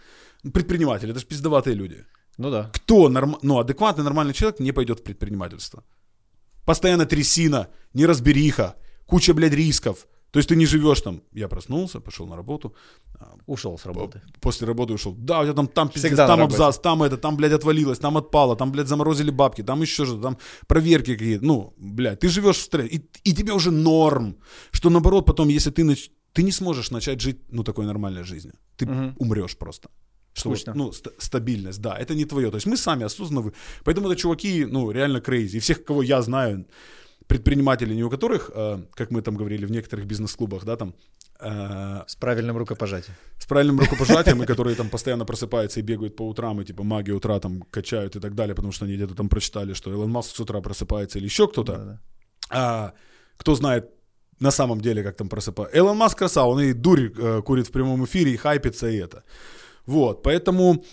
предприниматель, 0.41 1.09
это 1.09 1.19
же 1.19 1.25
пиздоватые 1.25 1.75
люди. 1.75 2.05
Ну 2.37 2.49
да. 2.49 2.69
Кто 2.73 3.09
норм, 3.09 3.37
ну, 3.41 3.59
адекватный, 3.59 4.03
нормальный 4.03 4.33
человек 4.33 4.59
не 4.59 4.71
пойдет 4.71 4.99
в 4.99 5.03
предпринимательство. 5.03 5.83
Постоянно 6.65 7.05
трясина, 7.05 7.67
неразбериха, 7.93 8.75
куча, 9.05 9.33
блядь, 9.33 9.53
рисков. 9.53 10.07
То 10.31 10.39
есть 10.39 10.47
ты 10.49 10.55
не 10.55 10.65
живешь 10.65 11.01
там, 11.01 11.21
я 11.33 11.47
проснулся, 11.47 11.99
пошел 11.99 12.25
на 12.25 12.35
работу. 12.37 12.73
А, 13.19 13.35
ушел 13.47 13.77
с 13.77 13.85
работы. 13.85 14.21
После 14.39 14.65
работы 14.65 14.93
ушел. 14.93 15.13
Да, 15.17 15.41
у 15.41 15.43
тебя 15.43 15.53
там, 15.53 15.67
там 15.67 15.89
пиздец, 15.89 16.15
там 16.15 16.41
абзац, 16.41 16.77
там 16.79 17.03
это, 17.03 17.17
там, 17.17 17.35
блядь, 17.35 17.51
отвалилось, 17.51 17.99
там 17.99 18.15
отпало, 18.15 18.55
там, 18.55 18.71
блядь, 18.71 18.87
заморозили 18.87 19.29
бабки, 19.29 19.63
там 19.63 19.81
еще 19.81 20.05
что-то, 20.05 20.21
там 20.21 20.37
проверки 20.67 21.13
какие-то. 21.13 21.45
Ну, 21.45 21.73
блядь, 21.77 22.21
ты 22.21 22.29
живешь 22.29 22.57
в 22.57 22.61
стрессе. 22.61 22.95
И, 22.95 23.29
и 23.29 23.33
тебе 23.33 23.51
уже 23.51 23.71
норм. 23.71 24.37
Что 24.71 24.89
наоборот, 24.89 25.25
потом, 25.25 25.49
если 25.49 25.69
ты, 25.69 25.83
нач... 25.83 26.09
ты 26.31 26.43
не 26.43 26.51
сможешь 26.51 26.91
начать 26.91 27.19
жить, 27.19 27.41
ну, 27.49 27.63
такой 27.63 27.85
нормальной 27.85 28.23
жизнью. 28.23 28.53
Ты 28.77 28.85
угу. 28.85 29.13
умрешь 29.17 29.57
просто. 29.57 29.89
Что, 30.33 30.55
ну, 30.73 30.91
ст- 30.91 31.13
стабильность, 31.17 31.81
да, 31.81 31.97
это 31.97 32.15
не 32.15 32.25
твое. 32.25 32.49
То 32.49 32.57
есть 32.57 32.67
мы 32.67 32.77
сами 32.77 33.03
осознанно. 33.05 33.51
Поэтому 33.83 34.09
это 34.09 34.15
чуваки, 34.15 34.65
ну, 34.65 34.91
реально 34.91 35.21
крейзи. 35.21 35.57
И 35.57 35.59
всех, 35.59 35.83
кого 35.83 36.03
я 36.03 36.21
знаю, 36.21 36.65
предприниматели, 37.27 37.93
не 37.95 38.03
у 38.03 38.09
которых, 38.09 38.51
э, 38.53 38.83
как 38.93 39.11
мы 39.11 39.21
там 39.21 39.35
говорили 39.35 39.65
в 39.65 39.71
некоторых 39.71 40.05
бизнес-клубах, 40.05 40.65
да, 40.65 40.75
там... 40.75 40.93
Э, 41.39 42.03
с 42.07 42.15
правильным 42.15 42.57
рукопожатием. 42.57 43.15
С 43.39 43.45
правильным 43.45 43.79
рукопожатием, 43.79 44.43
и 44.43 44.45
которые 44.45 44.75
там 44.75 44.89
постоянно 44.89 45.25
просыпаются 45.25 45.79
и 45.79 45.83
бегают 45.83 46.15
по 46.15 46.27
утрам, 46.27 46.61
и 46.61 46.65
типа 46.65 46.83
маги 46.83 47.11
утра 47.11 47.39
там 47.39 47.61
качают 47.71 48.15
и 48.15 48.19
так 48.19 48.35
далее, 48.35 48.53
потому 48.55 48.71
что 48.71 48.85
они 48.85 48.95
где-то 48.95 49.15
там 49.15 49.29
прочитали, 49.29 49.73
что 49.73 49.91
Илон 49.91 50.11
Маск 50.11 50.35
с 50.35 50.39
утра 50.39 50.61
просыпается 50.61 51.19
или 51.19 51.25
еще 51.25 51.47
кто-то. 51.47 51.99
А, 52.49 52.93
кто 53.37 53.55
знает 53.55 53.89
на 54.39 54.51
самом 54.51 54.81
деле, 54.81 55.03
как 55.03 55.15
там 55.15 55.29
просыпается. 55.29 55.77
Илон 55.77 55.97
Маск 55.97 56.17
красава, 56.17 56.49
он 56.49 56.61
и 56.61 56.73
дурь 56.73 57.11
э, 57.17 57.41
курит 57.41 57.67
в 57.67 57.71
прямом 57.71 58.03
эфире, 58.05 58.33
и 58.33 58.37
хайпится, 58.37 58.87
и 58.89 58.97
это. 58.97 59.23
Вот, 59.85 60.23
поэтому 60.23 60.83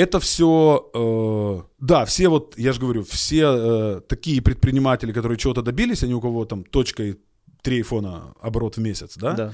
это 0.00 0.18
все, 0.18 0.90
э, 0.94 1.62
да, 1.78 2.04
все 2.04 2.28
вот, 2.28 2.58
я 2.58 2.72
же 2.72 2.80
говорю, 2.80 3.02
все 3.02 3.44
э, 3.44 4.00
такие 4.08 4.40
предприниматели, 4.40 5.12
которые 5.12 5.36
чего-то 5.36 5.62
добились, 5.62 6.02
они 6.02 6.14
у 6.14 6.20
кого 6.20 6.44
там 6.46 6.64
точкой 6.64 7.18
3 7.62 7.76
айфона 7.76 8.34
оборот 8.40 8.76
в 8.76 8.80
месяц, 8.80 9.16
да? 9.16 9.32
Да. 9.32 9.52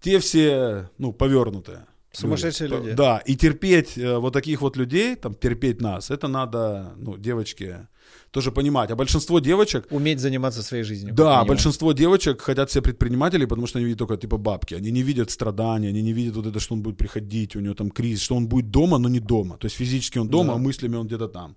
Те 0.00 0.18
все, 0.18 0.90
ну, 0.98 1.12
повернутые. 1.12 1.86
Сумасшедшие 2.12 2.68
люди. 2.68 2.92
Да, 2.92 3.18
и 3.18 3.36
терпеть 3.36 3.96
э, 3.98 4.16
вот 4.18 4.32
таких 4.32 4.60
вот 4.60 4.76
людей, 4.76 5.14
там, 5.16 5.34
терпеть 5.34 5.80
нас, 5.80 6.10
это 6.10 6.28
надо, 6.28 6.94
ну, 6.96 7.16
девочки, 7.16 7.86
тоже 8.30 8.52
понимать. 8.52 8.90
А 8.90 8.96
большинство 8.96 9.40
девочек... 9.40 9.86
Уметь 9.90 10.20
заниматься 10.20 10.62
своей 10.62 10.84
жизнью. 10.84 11.14
Да, 11.14 11.44
большинство 11.44 11.92
девочек 11.92 12.42
хотят 12.42 12.70
себе 12.70 12.82
предпринимателей, 12.82 13.46
потому 13.46 13.66
что 13.66 13.78
они 13.78 13.86
видят 13.86 13.98
только 13.98 14.16
типа 14.16 14.36
бабки. 14.36 14.74
Они 14.74 14.90
не 14.90 15.02
видят 15.02 15.30
страдания, 15.30 15.88
они 15.88 16.02
не 16.02 16.12
видят 16.12 16.36
вот 16.36 16.46
это, 16.46 16.60
что 16.60 16.74
он 16.74 16.82
будет 16.82 16.96
приходить, 16.96 17.56
у 17.56 17.60
него 17.60 17.74
там 17.74 17.90
кризис, 17.90 18.22
что 18.22 18.36
он 18.36 18.46
будет 18.48 18.70
дома, 18.70 18.98
но 18.98 19.08
не 19.08 19.20
дома. 19.20 19.56
То 19.56 19.66
есть 19.66 19.76
физически 19.76 20.18
он 20.18 20.28
дома, 20.28 20.48
да. 20.48 20.54
а 20.54 20.58
мыслями 20.58 20.96
он 20.96 21.06
где-то 21.06 21.28
там. 21.28 21.56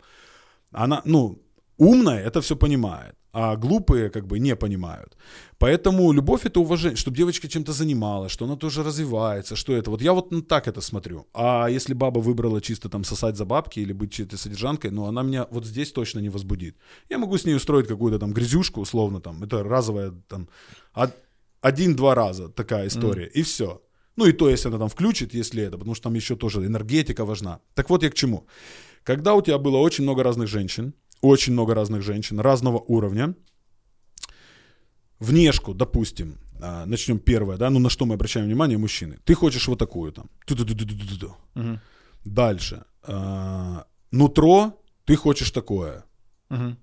Она, 0.72 1.02
ну, 1.06 1.42
умная 1.80 2.24
это 2.24 2.42
все 2.42 2.56
понимает 2.56 3.16
а 3.32 3.56
глупые 3.56 4.10
как 4.10 4.26
бы 4.26 4.40
не 4.40 4.56
понимают. 4.56 5.18
Поэтому 5.58 6.12
любовь 6.12 6.46
это 6.46 6.60
уважение, 6.60 6.96
чтобы 6.96 7.18
девочка 7.18 7.48
чем-то 7.48 7.74
занималась, 7.74 8.32
что 8.32 8.46
она 8.46 8.56
тоже 8.56 8.84
развивается, 8.84 9.56
что 9.56 9.74
это. 9.74 9.92
Вот 9.92 10.02
я 10.02 10.14
вот 10.14 10.48
так 10.48 10.68
это 10.68 10.82
смотрю. 10.82 11.28
А 11.34 11.68
если 11.68 11.94
баба 11.94 12.20
выбрала 12.20 12.62
чисто 12.62 12.90
там 12.90 13.04
сосать 13.04 13.38
за 13.38 13.46
бабки 13.46 13.80
или 13.80 13.94
быть 13.94 14.12
чьей-то 14.12 14.38
содержанкой, 14.38 14.92
ну 14.92 15.06
она 15.06 15.24
меня 15.24 15.48
вот 15.52 15.66
здесь 15.66 15.92
точно 15.92 16.20
не 16.20 16.30
возбудит. 16.30 16.76
Я 17.10 17.18
могу 17.18 17.38
с 17.38 17.46
ней 17.46 17.56
устроить 17.56 17.88
какую-то 17.88 18.20
там 18.20 18.34
грязюшку 18.34 18.82
условно 18.82 19.22
там, 19.22 19.44
это 19.44 19.64
разовая 19.64 20.12
там 20.28 20.50
один-два 21.62 22.16
раза 22.16 22.50
такая 22.50 22.88
история 22.88 23.26
mm. 23.26 23.32
и 23.32 23.42
все. 23.44 23.82
Ну 24.16 24.26
и 24.26 24.34
то, 24.34 24.50
если 24.50 24.70
она 24.70 24.80
там 24.80 24.90
включит, 24.90 25.34
если 25.34 25.64
это, 25.64 25.78
потому 25.78 25.96
что 25.96 26.04
там 26.04 26.16
еще 26.16 26.36
тоже 26.36 26.66
энергетика 26.66 27.26
важна. 27.26 27.60
Так 27.74 27.90
вот 27.90 28.04
я 28.04 28.10
к 28.10 28.16
чему. 28.16 28.48
Когда 29.04 29.34
у 29.34 29.42
тебя 29.42 29.58
было 29.58 29.78
очень 29.78 30.04
много 30.04 30.24
разных 30.24 30.48
женщин, 30.48 30.94
очень 31.22 31.54
много 31.54 31.74
разных 31.74 32.02
женщин 32.02 32.40
разного 32.40 32.78
уровня. 32.80 33.36
Внешку, 35.20 35.74
допустим, 35.74 36.38
а, 36.62 36.86
начнем 36.86 37.20
первое, 37.20 37.58
да, 37.58 37.70
ну 37.70 37.80
на 37.80 37.90
что 37.90 38.06
мы 38.06 38.16
обращаем 38.16 38.46
внимание, 38.46 38.78
мужчины. 38.78 39.18
Ты 39.26 39.34
хочешь 39.34 39.68
вот 39.68 39.80
такую 39.80 40.12
там. 40.12 40.30
Угу. 41.56 41.80
Дальше. 42.26 42.84
А, 43.04 43.86
нутро, 44.12 44.82
ты 45.06 45.16
хочешь 45.16 45.52
такое. 45.52 46.06
Угу. 46.50 46.76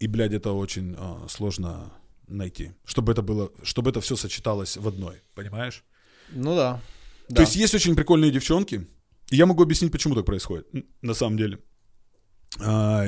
И, 0.00 0.06
блядь, 0.06 0.32
это 0.32 0.52
очень 0.52 0.94
а, 0.98 1.26
сложно 1.28 1.92
найти, 2.26 2.72
чтобы 2.84 3.12
это 3.12 3.22
было, 3.22 3.50
чтобы 3.62 3.90
это 3.90 4.00
все 4.00 4.16
сочеталось 4.16 4.76
в 4.76 4.86
одной, 4.86 5.22
понимаешь? 5.34 5.84
Ну 6.30 6.54
да. 6.54 6.80
То 7.28 7.34
да. 7.34 7.42
есть 7.42 7.56
есть 7.56 7.74
очень 7.74 7.94
прикольные 7.94 8.30
девчонки, 8.30 8.86
и 9.30 9.36
я 9.36 9.46
могу 9.46 9.62
объяснить, 9.62 9.92
почему 9.92 10.14
так 10.14 10.24
происходит, 10.24 10.68
на 11.02 11.14
самом 11.14 11.36
деле. 11.36 11.58
А, 12.60 13.06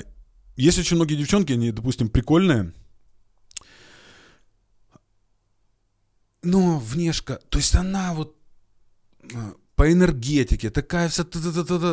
есть 0.57 0.78
очень 0.78 0.96
многие 0.96 1.16
девчонки, 1.16 1.53
они, 1.53 1.70
допустим, 1.70 2.09
прикольные. 2.09 2.72
Но 6.42 6.78
внешка, 6.78 7.40
то 7.48 7.59
есть 7.59 7.74
она 7.74 8.14
вот 8.14 8.36
а, 9.34 9.55
по 9.76 9.92
энергетике 9.92 10.70
такая 10.70 11.09
вся, 11.09 11.24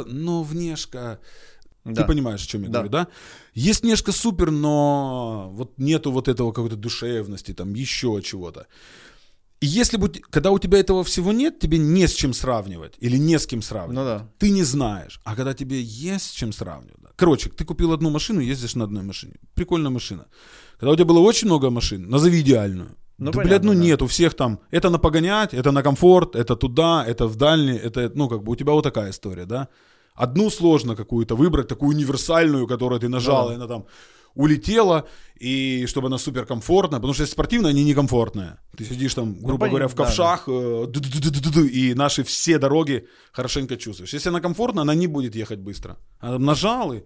но 0.07 0.43
внешка, 0.43 1.19
да. 1.85 2.01
Ты 2.01 2.07
понимаешь, 2.07 2.43
о 2.43 2.47
чем 2.47 2.63
я 2.63 2.67
да. 2.67 2.73
говорю, 2.79 2.89
да? 2.91 3.07
Есть 3.53 3.83
внешка 3.83 4.11
супер, 4.11 4.51
но 4.51 5.49
вот 5.53 5.77
нету 5.77 6.11
вот 6.11 6.27
этого 6.27 6.51
какой-то 6.51 6.75
душевности, 6.75 7.53
там 7.53 7.73
еще 7.73 8.21
чего-то. 8.23 8.67
И 9.61 9.65
если 9.65 9.97
бы, 9.97 10.09
когда 10.09 10.51
у 10.51 10.59
тебя 10.59 10.79
этого 10.79 11.03
всего 11.03 11.33
нет, 11.33 11.59
тебе 11.59 11.77
не 11.77 12.07
с 12.07 12.13
чем 12.13 12.33
сравнивать 12.33 12.93
или 12.99 13.17
не 13.17 13.37
с 13.37 13.45
кем 13.45 13.61
сравнивать. 13.61 13.95
Ну 13.95 14.03
да. 14.03 14.29
Ты 14.37 14.51
не 14.51 14.63
знаешь. 14.63 15.19
А 15.23 15.35
когда 15.35 15.53
тебе 15.53 15.81
есть 15.81 16.27
с 16.27 16.31
чем 16.31 16.53
сравнивать, 16.53 16.98
Короче, 17.19 17.49
ты 17.49 17.65
купил 17.65 17.91
одну 17.91 18.09
машину, 18.09 18.39
ездишь 18.39 18.75
на 18.75 18.83
одной 18.85 19.03
машине. 19.03 19.33
Прикольная 19.53 19.91
машина. 19.91 20.25
Когда 20.79 20.91
у 20.91 20.95
тебя 20.95 21.05
было 21.05 21.19
очень 21.19 21.47
много 21.47 21.69
машин, 21.69 22.09
назови 22.09 22.39
идеальную. 22.39 22.87
Ну, 23.17 23.31
да, 23.31 23.31
понятно, 23.31 23.49
блядь, 23.49 23.63
ну 23.63 23.73
да. 23.73 23.85
нет, 23.85 24.01
у 24.01 24.05
всех 24.05 24.33
там, 24.33 24.59
это 24.71 24.89
на 24.89 24.97
погонять, 24.97 25.53
это 25.53 25.71
на 25.71 25.83
комфорт, 25.83 26.35
это 26.35 26.55
туда, 26.55 27.03
это 27.05 27.27
в 27.27 27.35
дальний, 27.35 27.77
это, 27.77 28.09
ну, 28.15 28.29
как 28.29 28.43
бы 28.43 28.53
у 28.53 28.55
тебя 28.55 28.71
вот 28.71 28.83
такая 28.83 29.09
история, 29.09 29.45
да. 29.45 29.67
Одну 30.15 30.49
сложно 30.49 30.95
какую-то 30.95 31.35
выбрать, 31.35 31.67
такую 31.67 31.89
универсальную, 31.89 32.67
которую 32.67 33.01
ты 33.01 33.09
нажал, 33.09 33.47
Да. 33.47 33.53
и 33.53 33.55
она 33.55 33.67
там 33.67 33.85
улетела, 34.39 35.05
и 35.35 35.85
чтобы 35.87 36.07
она 36.07 36.17
суперкомфортная, 36.17 36.99
потому 36.99 37.13
что 37.13 37.23
если 37.23 37.33
спортивная, 37.33 37.71
они 37.71 37.83
некомфортные. 37.83 38.57
Ты 38.77 38.85
сидишь 38.85 39.13
там, 39.13 39.33
грубо 39.33 39.59
понятно, 39.59 39.69
говоря, 39.69 39.87
в 39.89 39.95
да, 39.95 40.05
ковшах, 40.05 40.47
э, 40.47 40.85
ду-ду-ду-ду-ду, 40.87 41.65
и 41.65 41.93
наши 41.93 42.23
все 42.23 42.57
дороги 42.57 43.05
хорошенько 43.33 43.75
чувствуешь. 43.75 44.13
Если 44.13 44.29
она 44.29 44.39
комфортная, 44.39 44.83
она 44.83 44.95
не 44.95 45.07
будет 45.07 45.35
ехать 45.35 45.59
быстро. 45.59 45.97
Она 46.19 46.33
там 46.33 46.45
нажал 46.45 46.93
и 46.93 47.03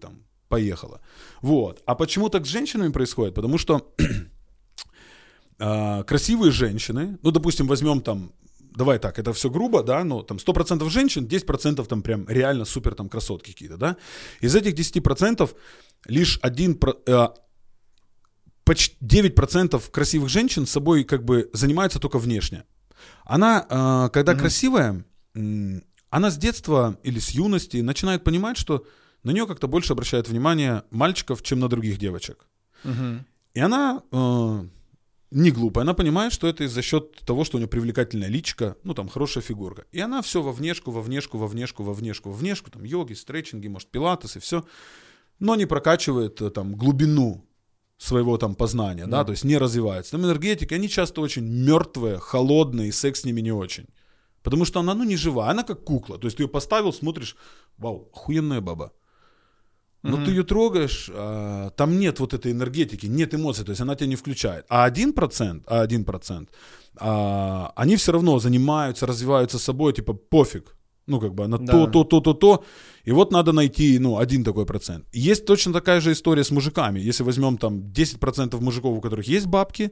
там 0.00 0.22
поехала. 0.48 1.00
Вот. 1.40 1.82
А 1.86 1.94
почему 1.94 2.28
так 2.28 2.44
с 2.44 2.48
женщинами 2.50 2.92
происходит? 2.92 3.34
Потому 3.34 3.56
что 3.58 3.94
а, 5.58 6.02
красивые 6.02 6.52
женщины, 6.52 7.18
ну, 7.22 7.30
допустим, 7.30 7.66
возьмем 7.66 8.02
там, 8.02 8.32
давай 8.78 8.98
так, 8.98 9.18
это 9.18 9.32
все 9.32 9.50
грубо, 9.50 9.82
да, 9.82 10.04
но 10.04 10.22
там 10.22 10.38
100% 10.38 10.88
женщин, 10.88 11.26
10% 11.26 11.86
там 11.86 12.02
прям 12.02 12.26
реально 12.28 12.64
супер 12.64 12.94
там 12.94 13.08
красотки 13.08 13.52
какие-то, 13.52 13.76
да. 13.76 13.96
Из 14.40 14.54
этих 14.54 14.74
10% 14.74 15.50
лишь 16.06 16.38
один, 16.42 16.78
э, 17.06 17.28
почти 18.64 18.96
9% 19.00 19.90
красивых 19.90 20.28
женщин 20.28 20.64
с 20.64 20.70
собой 20.70 21.04
как 21.04 21.24
бы 21.24 21.50
занимаются 21.52 21.98
только 21.98 22.18
внешне. 22.18 22.62
Она, 23.24 23.66
э, 23.68 24.10
когда 24.12 24.34
красивая, 24.34 25.04
м, 25.34 25.82
она 26.10 26.30
с 26.30 26.38
детства 26.38 26.98
или 27.02 27.18
с 27.18 27.30
юности 27.30 27.82
начинает 27.82 28.24
понимать, 28.24 28.56
что 28.56 28.84
на 29.24 29.32
нее 29.32 29.46
как-то 29.46 29.66
больше 29.66 29.92
обращает 29.92 30.28
внимание 30.28 30.82
мальчиков, 30.90 31.42
чем 31.42 31.60
на 31.60 31.68
других 31.68 31.98
девочек. 31.98 32.46
Мгм. 32.84 33.26
И 33.54 33.60
она 33.60 34.02
э, 34.12 34.68
не 35.30 35.50
глупая, 35.50 35.82
она 35.82 35.94
понимает, 35.94 36.32
что 36.32 36.46
это 36.46 36.66
за 36.68 36.82
счет 36.82 37.16
того, 37.26 37.44
что 37.44 37.56
у 37.56 37.60
нее 37.60 37.68
привлекательная 37.68 38.28
личка, 38.28 38.76
ну 38.82 38.94
там 38.94 39.08
хорошая 39.08 39.42
фигурка. 39.42 39.84
И 39.92 40.00
она 40.00 40.22
все 40.22 40.40
во 40.42 40.52
внешку, 40.52 40.90
во 40.90 41.02
внешку, 41.02 41.36
во 41.38 41.46
внешку, 41.46 41.82
во 41.82 41.92
внешку, 41.92 42.30
во 42.30 42.36
внешку, 42.36 42.70
там 42.70 42.84
йоги, 42.84 43.12
стретчинги, 43.14 43.68
может 43.68 43.90
пилатес 43.90 44.36
и 44.36 44.40
все, 44.40 44.64
но 45.38 45.54
не 45.56 45.66
прокачивает 45.66 46.40
э, 46.40 46.50
там 46.50 46.74
глубину 46.74 47.44
своего 47.98 48.38
там 48.38 48.54
познания, 48.54 49.04
да, 49.06 49.18
Да. 49.18 49.24
то 49.24 49.32
есть 49.32 49.44
не 49.44 49.58
развивается. 49.58 50.12
Там 50.12 50.24
энергетики, 50.24 50.72
они 50.74 50.88
часто 50.88 51.20
очень 51.20 51.44
мертвые, 51.44 52.18
холодные, 52.18 52.88
и 52.88 52.92
секс 52.92 53.20
с 53.20 53.24
ними 53.24 53.40
не 53.42 53.52
очень. 53.52 53.86
Потому 54.42 54.64
что 54.64 54.80
она, 54.80 54.94
ну, 54.94 55.04
не 55.04 55.16
живая, 55.16 55.50
она 55.50 55.62
как 55.64 55.84
кукла. 55.84 56.16
То 56.16 56.26
есть 56.26 56.36
ты 56.36 56.44
ее 56.44 56.48
поставил, 56.48 56.92
смотришь, 56.92 57.36
вау, 57.76 58.08
охуенная 58.14 58.60
баба. 58.60 58.92
Но 60.08 60.24
ты 60.24 60.30
ее 60.30 60.42
трогаешь, 60.42 61.10
а, 61.12 61.70
там 61.70 61.98
нет 61.98 62.20
вот 62.20 62.34
этой 62.34 62.52
энергетики, 62.52 63.06
нет 63.06 63.34
эмоций, 63.34 63.64
то 63.64 63.70
есть 63.70 63.80
она 63.80 63.94
тебя 63.94 64.08
не 64.08 64.16
включает. 64.16 64.64
А 64.68 64.88
1%, 64.88 65.62
а 65.66 65.84
1%, 65.84 66.48
а, 67.00 67.72
они 67.76 67.96
все 67.96 68.12
равно 68.12 68.38
занимаются, 68.38 69.06
развиваются 69.06 69.58
собой, 69.58 69.92
типа 69.92 70.14
пофиг. 70.14 70.74
Ну, 71.06 71.20
как 71.20 71.32
бы 71.34 71.44
она 71.44 71.56
Да. 71.58 71.72
то, 71.72 71.86
то, 71.86 72.04
то, 72.04 72.20
то, 72.20 72.34
то. 72.34 72.64
И 73.04 73.12
вот 73.12 73.32
надо 73.32 73.52
найти, 73.52 73.98
ну, 73.98 74.18
один 74.18 74.44
такой 74.44 74.66
процент. 74.66 75.06
Есть 75.14 75.46
точно 75.46 75.72
такая 75.72 76.00
же 76.00 76.10
история 76.12 76.44
с 76.44 76.50
мужиками. 76.50 77.00
Если 77.00 77.24
возьмем 77.24 77.56
там 77.56 77.80
10% 77.80 78.60
мужиков, 78.60 78.98
у 78.98 79.00
которых 79.00 79.26
есть 79.26 79.46
бабки, 79.46 79.90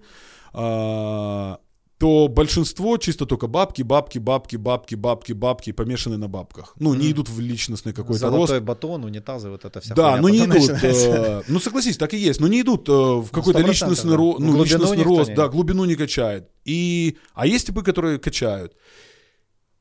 а, 0.52 1.58
то 1.98 2.28
большинство 2.28 2.98
чисто 2.98 3.24
только 3.24 3.46
бабки, 3.46 3.82
бабки, 3.82 4.18
бабки, 4.18 4.56
бабки, 4.56 4.94
бабки, 4.94 5.32
бабки, 5.32 5.72
помешаны 5.72 6.18
на 6.18 6.28
бабках. 6.28 6.74
Ну, 6.78 6.92
не 6.94 7.10
идут 7.10 7.30
в 7.30 7.40
личностный 7.40 7.94
какой-то 7.94 8.26
рост. 8.28 8.48
Золотой 8.50 8.60
батон, 8.60 9.04
унитазы, 9.04 9.48
вот 9.48 9.64
это 9.64 9.80
вся 9.80 9.94
Да, 9.94 10.18
но 10.18 10.28
не 10.28 10.40
потом 10.40 10.58
идут. 10.58 10.70
э, 10.82 11.42
ну 11.48 11.58
согласись, 11.58 11.96
так 11.96 12.12
и 12.12 12.18
есть. 12.18 12.40
Но 12.40 12.48
не 12.48 12.60
идут 12.60 12.88
э, 12.88 12.92
в 12.92 13.30
какой-то 13.30 13.60
100%, 13.60 13.68
личностный, 13.68 14.10
да. 14.10 14.16
ро- 14.16 14.36
ну, 14.38 14.52
Глубину 14.52 14.64
личностный 14.64 14.98
никто 14.98 15.16
рост, 15.16 15.28
не- 15.30 15.36
да, 15.36 15.48
глубину 15.48 15.84
не 15.86 15.96
качает. 15.96 16.50
И, 16.66 17.16
а 17.34 17.46
есть 17.46 17.66
типы, 17.66 17.82
которые 17.82 18.18
качают. 18.18 18.74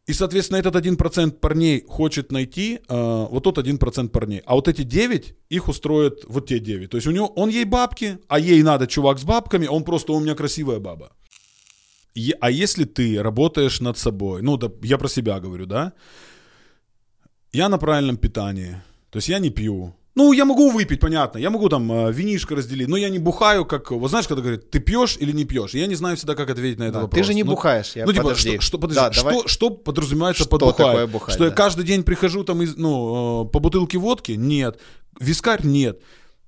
И, 0.08 0.14
соответственно, 0.14 0.60
этот 0.60 0.76
1% 0.76 1.32
парней 1.32 1.84
хочет 1.88 2.32
найти 2.32 2.80
э, 2.88 3.28
вот 3.32 3.44
тот 3.44 3.58
1% 3.58 4.08
парней. 4.10 4.42
А 4.46 4.54
вот 4.56 4.68
эти 4.68 4.84
9, 4.84 5.36
их 5.50 5.68
устроят 5.68 6.24
вот 6.30 6.48
те 6.48 6.60
9. 6.60 6.92
То 6.92 6.98
есть 6.98 7.08
у 7.08 7.12
него, 7.12 7.28
он 7.36 7.50
ей 7.50 7.66
бабки, 7.66 8.20
а 8.28 8.40
ей 8.40 8.62
надо 8.64 8.86
чувак 8.88 9.18
с 9.20 9.24
бабками, 9.24 9.68
он 9.68 9.84
просто, 9.84 10.14
у 10.14 10.20
меня 10.20 10.36
красивая 10.36 10.80
баба. 10.80 11.12
А 12.40 12.50
если 12.50 12.86
ты 12.86 13.22
работаешь 13.22 13.82
над 13.82 13.98
собой, 13.98 14.42
ну, 14.42 14.58
да, 14.58 14.72
я 14.84 14.98
про 14.98 15.08
себя 15.10 15.40
говорю, 15.40 15.66
да, 15.66 15.94
я 17.52 17.70
на 17.70 17.78
правильном 17.78 18.18
питании, 18.18 18.82
то 19.10 19.18
есть 19.18 19.28
я 19.30 19.40
не 19.40 19.50
пью. 19.50 19.94
Ну, 20.18 20.32
я 20.32 20.46
могу 20.46 20.70
выпить, 20.72 21.02
понятно, 21.02 21.40
я 21.40 21.50
могу 21.50 21.68
там 21.68 21.92
э, 21.92 22.12
винишко 22.14 22.56
разделить, 22.56 22.88
но 22.88 22.96
я 22.96 23.10
не 23.10 23.20
бухаю, 23.20 23.66
как, 23.66 23.92
вот 23.92 24.10
знаешь, 24.10 24.28
когда 24.30 24.42
говорят, 24.42 24.70
ты 24.72 24.80
пьешь 24.80 25.18
или 25.20 25.34
не 25.34 25.44
пьешь, 25.44 25.74
я 25.74 25.88
не 25.88 25.96
знаю 25.96 26.16
всегда, 26.16 26.36
как 26.36 26.50
ответить 26.50 26.80
на 26.80 26.84
этот 26.84 26.94
Да, 26.94 27.02
вопрос. 27.02 27.18
Ты 27.20 27.24
же 27.26 27.34
не 27.34 27.44
Ну, 27.44 27.52
бухаешь, 27.52 27.92
я 27.98 28.06
ну, 28.06 28.14
типа, 28.14 28.24
подожди. 28.24 28.52
что, 28.54 28.62
что, 28.62 28.78
подожди, 28.78 29.02
Да, 29.02 29.12
что, 29.12 29.24
давай. 29.26 29.48
что 29.48 29.70
подразумевается 29.72 30.44
Что 30.44 30.50
под 30.52 30.62
бухать? 30.62 30.78
такое 30.78 31.08
бухать, 31.08 31.36
Что 31.36 31.44
я 31.44 31.50
да. 31.50 31.56
каждый 31.58 31.84
день 31.84 32.04
прихожу 32.04 32.46
там, 32.46 32.62
из, 32.62 32.78
ну, 32.78 33.46
э, 33.46 33.52
по 33.52 33.60
бутылке 33.60 33.98
водки? 33.98 34.32
Нет. 34.32 34.80
Вискарь? 35.20 35.66
Нет. 35.66 36.00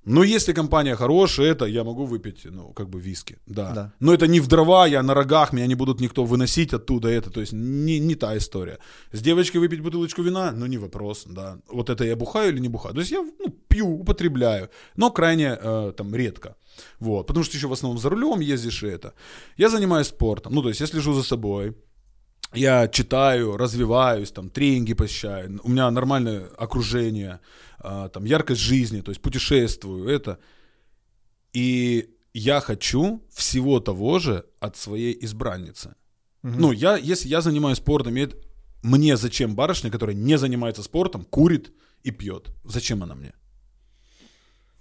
Но 0.08 0.24
если 0.24 0.54
компания 0.54 0.96
хорошая, 0.96 1.52
это 1.52 1.66
я 1.66 1.84
могу 1.84 2.06
выпить, 2.06 2.44
ну, 2.44 2.72
как 2.72 2.88
бы 2.88 2.98
виски, 3.00 3.36
да. 3.46 3.72
Да. 3.72 3.92
Но 4.00 4.14
это 4.14 4.26
не 4.26 4.40
в 4.40 4.46
дрова, 4.46 4.86
я 4.86 5.02
на 5.02 5.14
рогах, 5.14 5.52
меня 5.52 5.66
не 5.66 5.74
будут 5.74 6.00
никто 6.00 6.24
выносить 6.24 6.72
оттуда, 6.72 7.08
это, 7.08 7.30
то 7.30 7.40
есть 7.40 7.52
не, 7.52 7.98
не 8.00 8.14
та 8.14 8.36
история. 8.36 8.78
С 9.12 9.20
девочкой 9.20 9.60
выпить 9.60 9.82
бутылочку 9.82 10.22
вина, 10.22 10.52
ну, 10.52 10.66
не 10.66 10.78
вопрос, 10.78 11.24
да. 11.26 11.58
Вот 11.68 11.90
это 11.90 12.04
я 12.04 12.16
бухаю 12.16 12.52
или 12.52 12.60
не 12.60 12.68
бухаю? 12.68 12.94
То 12.94 13.00
есть 13.00 13.12
я, 13.12 13.22
ну, 13.38 13.54
пью, 13.68 14.00
употребляю, 14.00 14.70
но 14.96 15.10
крайне, 15.10 15.58
э, 15.60 15.92
там, 15.96 16.14
редко. 16.14 16.56
Вот, 17.00 17.26
потому 17.26 17.44
что 17.44 17.56
еще 17.56 17.68
в 17.68 17.72
основном 17.72 18.00
за 18.00 18.08
рулем 18.08 18.40
ездишь 18.40 18.82
и 18.82 18.86
это. 18.86 19.12
Я 19.58 19.68
занимаюсь 19.68 20.06
спортом, 20.06 20.54
ну, 20.54 20.62
то 20.62 20.68
есть 20.68 20.80
я 20.80 20.86
слежу 20.86 21.12
за 21.12 21.22
собой, 21.22 21.74
я 22.54 22.88
читаю, 22.88 23.56
развиваюсь, 23.56 24.30
там, 24.32 24.48
тренинги 24.50 24.94
посещаю, 24.94 25.60
у 25.62 25.68
меня 25.70 25.90
нормальное 25.90 26.46
окружение, 26.58 27.40
а, 27.78 28.08
там, 28.08 28.24
яркость 28.24 28.60
жизни, 28.60 29.00
то 29.00 29.10
есть 29.10 29.20
путешествую, 29.20 30.08
это. 30.08 30.38
И 31.52 32.10
я 32.34 32.60
хочу 32.60 33.22
всего 33.30 33.80
того 33.80 34.18
же 34.18 34.44
от 34.60 34.76
своей 34.76 35.16
избранницы. 35.24 35.94
Ну, 36.42 36.72
я, 36.72 36.96
если 36.96 37.28
я 37.28 37.40
занимаюсь 37.40 37.78
спортом, 37.78 38.16
это- 38.16 38.36
мне 38.82 39.16
зачем 39.16 39.54
барышня, 39.56 39.90
которая 39.90 40.16
не 40.16 40.38
занимается 40.38 40.82
спортом, 40.82 41.24
курит 41.24 41.72
и 42.04 42.10
пьет? 42.12 42.50
Зачем 42.64 43.02
она 43.02 43.14
мне? 43.14 43.32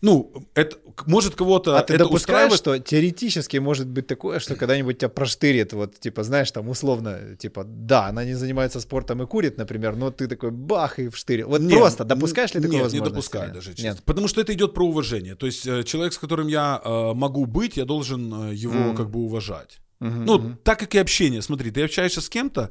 Ну, 0.01 0.31
это 0.53 0.77
может 1.07 1.35
кого-то 1.35 1.77
А 1.77 1.81
ты 1.81 1.95
это 1.95 2.03
допускаешь, 2.03 2.51
устраивает? 2.53 2.83
что 2.85 2.89
теоретически 2.89 3.57
может 3.57 3.87
быть 3.87 4.05
такое, 4.05 4.39
что 4.39 4.55
когда-нибудь 4.55 4.99
тебя 4.99 5.09
проштырит, 5.09 5.73
вот, 5.73 5.99
типа, 5.99 6.23
знаешь, 6.23 6.51
там, 6.51 6.69
условно, 6.69 7.35
типа, 7.39 7.63
да, 7.65 8.05
она 8.07 8.23
не 8.23 8.35
занимается 8.35 8.79
спортом 8.79 9.23
и 9.23 9.25
курит, 9.25 9.57
например, 9.57 9.95
но 9.95 10.11
ты 10.11 10.27
такой 10.27 10.51
бах 10.51 10.99
и 10.99 11.09
вштырь. 11.09 11.43
Вот 11.45 11.61
Нет, 11.61 11.79
просто 11.79 12.03
допускаешь 12.03 12.53
ли 12.53 12.61
такую 12.61 12.83
Нет, 12.83 12.93
не 12.93 12.99
допускаю 12.99 13.51
даже, 13.53 13.73
честно. 13.73 13.87
Нет. 13.89 14.03
Потому 14.05 14.27
что 14.27 14.39
это 14.41 14.53
идет 14.53 14.73
про 14.75 14.85
уважение. 14.85 15.35
То 15.35 15.47
есть 15.47 15.65
э, 15.65 15.83
человек, 15.83 16.13
с 16.13 16.17
которым 16.19 16.47
я 16.47 16.79
э, 16.83 17.13
могу 17.15 17.45
быть, 17.47 17.77
я 17.77 17.85
должен 17.85 18.51
э, 18.51 18.53
его 18.53 18.73
Мгм. 18.73 18.95
как 18.95 19.09
бы 19.09 19.19
уважать. 19.19 19.79
Мгм, 19.99 20.25
Ну, 20.25 20.55
так 20.63 20.77
как 20.79 20.93
и 20.93 20.99
общение. 20.99 21.41
Смотри, 21.41 21.71
ты 21.71 21.83
общаешься 21.83 22.21
с 22.21 22.29
кем-то, 22.29 22.69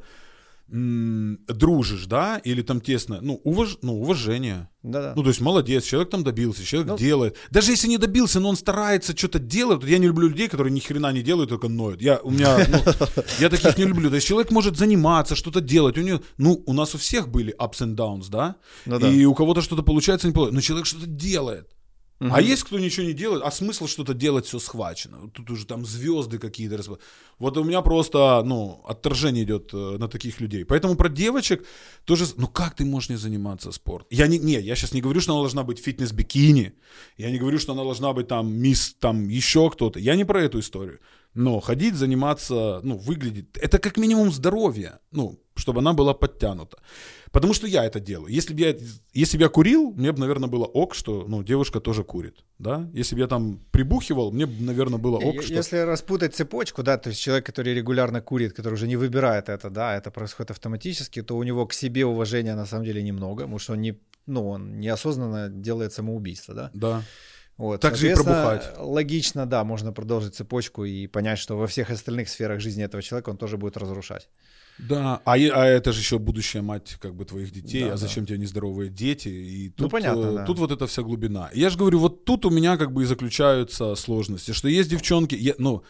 дружишь, 0.69 2.07
да, 2.07 2.39
или 2.39 2.63
там 2.63 2.81
тесно, 2.81 3.21
ну, 3.21 3.41
уваж... 3.45 3.79
ну 3.83 4.01
уважение. 4.01 4.69
Да-да. 4.83 5.15
Ну, 5.17 5.23
то 5.23 5.29
есть 5.29 5.41
молодец, 5.41 5.85
человек 5.85 6.11
там 6.11 6.25
добился, 6.25 6.65
человек 6.65 6.93
Ну- 6.93 6.99
делает. 6.99 7.37
Даже 7.51 7.73
если 7.73 7.89
не 7.89 7.99
добился, 7.99 8.41
но 8.41 8.49
он 8.49 8.57
старается, 8.57 9.17
что-то 9.17 9.39
делает. 9.39 9.81
Вот 9.81 9.89
Я 9.89 9.99
не 9.99 10.07
люблю 10.07 10.29
людей, 10.29 10.49
которые 10.49 10.73
ни 10.73 10.81
хрена 10.81 11.13
не 11.13 11.23
делают, 11.23 11.51
только 11.51 11.69
ноют. 11.69 12.03
Я, 12.03 12.19
у 12.19 12.31
меня, 12.31 12.59
ну, 12.69 12.79
я 13.41 13.49
таких 13.49 13.79
не 13.79 13.85
люблю. 13.85 14.11
То 14.11 14.17
есть 14.17 14.27
человек 14.27 14.51
может 14.51 14.77
заниматься, 14.77 15.35
что-то 15.35 15.61
делать. 15.61 15.99
У 15.99 16.03
него, 16.03 16.21
ну, 16.37 16.63
у 16.67 16.73
нас 16.73 16.95
у 16.95 16.99
всех 16.99 17.29
были 17.29 17.55
ups 17.59 17.81
and 17.81 17.97
downs, 17.97 18.27
да? 18.31 18.57
Ну 18.87 18.99
да. 18.99 19.09
И 19.09 19.25
у 19.25 19.35
кого-то 19.35 19.63
что-то 19.63 19.83
получается, 19.83 20.27
не 20.29 20.33
получается. 20.33 20.55
Но 20.55 20.61
человек 20.61 20.87
что-то 20.87 21.07
делает. 21.07 21.76
Мгм. 22.19 22.33
А 22.35 22.41
есть 22.41 22.63
кто 22.65 22.79
ничего 22.79 23.07
не 23.07 23.13
делает, 23.13 23.43
а 23.45 23.51
смысл 23.51 23.87
что-то 23.87 24.15
делать 24.15 24.47
все 24.47 24.59
схвачено. 24.59 25.31
Тут 25.35 25.51
уже 25.51 25.67
там 25.67 25.85
звезды 25.85 26.39
какие-то. 26.39 26.77
расп- 26.77 26.99
Вот 27.39 27.57
у 27.59 27.65
меня 27.65 27.83
просто, 27.83 28.43
ну, 28.45 28.83
отторжение 28.89 29.45
идет 29.45 29.71
э, 29.75 29.97
на 29.99 30.09
таких 30.09 30.41
людей. 30.41 30.65
Поэтому 30.65 30.97
про 30.97 31.11
девочек 31.11 31.67
тоже, 32.05 32.25
ну 32.37 32.47
как 32.49 32.75
ты 32.75 32.87
можешь 32.87 33.11
не 33.11 33.17
заниматься 33.17 33.71
спортом? 33.71 34.09
Я 34.11 34.29
не, 34.29 34.39
не, 34.39 34.59
я 34.61 34.75
сейчас 34.77 34.95
не 34.95 35.03
говорю, 35.03 35.21
что 35.21 35.33
она 35.33 35.43
должна 35.43 35.63
быть 35.63 35.79
фитнес-бикини. 35.79 36.73
Я 37.19 37.31
не 37.31 37.39
говорю, 37.39 37.59
что 37.59 37.73
она 37.73 37.83
должна 37.85 38.13
быть 38.15 38.29
там 38.29 38.51
мисс, 38.51 38.95
там 38.99 39.29
еще 39.29 39.69
кто-то. 39.71 39.99
Я 39.99 40.17
не 40.17 40.25
про 40.25 40.43
эту 40.43 40.59
историю. 40.61 41.01
Но 41.35 41.61
ходить, 41.61 41.95
заниматься, 41.97 42.81
ну, 42.83 42.97
выглядеть, 42.97 43.49
это 43.57 43.79
как 43.79 43.99
минимум 43.99 44.33
здоровье. 44.33 45.01
Ну, 45.13 45.39
чтобы 45.55 45.81
она 45.81 45.93
была 45.93 46.15
подтянута. 46.15 46.79
Потому 47.37 47.53
что 47.53 47.67
я 47.67 47.85
это 47.85 48.01
делаю. 48.01 48.33
Если 48.33 48.55
бы 48.55 48.61
я, 48.61 48.75
если 49.13 49.37
бы 49.37 49.43
я 49.43 49.51
курил, 49.51 49.93
мне 49.93 50.11
бы, 50.11 50.21
наверное, 50.21 50.49
было 50.49 50.65
ок, 50.65 50.95
что 50.95 51.27
ну, 51.29 51.43
девушка 51.43 51.81
тоже 51.81 52.03
курит. 52.03 52.39
Да? 52.59 52.89
Если 52.95 53.15
бы 53.15 53.21
я 53.21 53.27
там 53.27 53.61
прибухивал, 53.73 54.33
мне 54.33 54.47
бы, 54.47 54.65
наверное, 54.65 54.99
было 54.99 55.19
ок, 55.19 55.43
что... 55.43 55.53
Если 55.53 55.77
распутать 55.77 56.35
цепочку, 56.35 56.83
да, 56.83 56.97
то 56.97 57.11
есть 57.11 57.21
человек, 57.21 57.45
который 57.45 57.75
регулярно 57.75 58.23
курит, 58.23 58.55
который 58.55 58.73
уже 58.73 58.89
не 58.89 58.97
выбирает 58.97 59.51
это, 59.51 59.69
да, 59.69 59.95
это 59.95 60.11
происходит 60.11 60.53
автоматически, 60.53 61.21
то 61.21 61.37
у 61.37 61.43
него 61.43 61.67
к 61.67 61.75
себе 61.75 62.07
уважения 62.07 62.55
на 62.55 62.65
самом 62.65 62.87
деле 62.87 63.03
немного, 63.03 63.43
потому 63.43 63.59
что 63.59 63.75
он 63.75 63.83
не, 63.83 64.01
ну, 64.25 64.49
он 64.49 64.81
неосознанно 64.81 65.51
делает 65.51 65.93
самоубийство, 65.93 66.55
да? 66.55 66.71
Да. 66.73 67.03
Вот. 67.59 67.83
Так 67.83 67.97
же 67.97 68.11
и 68.11 68.15
пробухать. 68.15 68.73
Логично, 68.79 69.45
да, 69.45 69.63
можно 69.63 69.93
продолжить 69.93 70.35
цепочку 70.35 70.87
и 70.87 71.07
понять, 71.07 71.39
что 71.39 71.59
во 71.59 71.67
всех 71.67 71.91
остальных 71.91 72.31
сферах 72.31 72.61
жизни 72.61 72.83
этого 72.83 73.03
человека 73.03 73.29
он 73.29 73.37
тоже 73.37 73.59
будет 73.59 73.77
разрушать. 73.77 74.31
Да, 74.79 75.23
а, 75.25 75.33
а 75.35 75.65
это 75.67 75.93
же 75.93 76.01
еще 76.01 76.19
будущая 76.19 76.63
мать 76.63 76.97
как 77.01 77.15
бы 77.15 77.25
твоих 77.25 77.51
детей, 77.51 77.85
Да, 77.85 77.95
а 77.95 77.97
зачем 77.97 78.25
да. 78.25 78.29
тебе 78.29 78.39
нездоровые 78.39 78.91
дети? 78.91 79.29
И 79.29 79.69
тут, 79.71 79.81
Ну, 79.81 79.89
понятно, 79.91 80.21
э, 80.25 80.35
да. 80.35 80.45
тут 80.45 80.59
вот 80.59 80.71
эта 80.71 80.87
вся 80.87 81.03
глубина. 81.03 81.51
Я 81.55 81.71
же 81.71 81.79
говорю, 81.79 81.99
вот 81.99 82.25
тут 82.25 82.45
у 82.45 82.51
меня 82.51 82.77
как 82.77 82.93
бы 82.93 83.03
и 83.03 83.07
заключаются 83.07 83.95
сложности, 83.95 84.53
что 84.53 84.69
есть 84.69 84.91
девчонки, 84.91 85.35
я, 85.35 85.55
ну, 85.59 85.83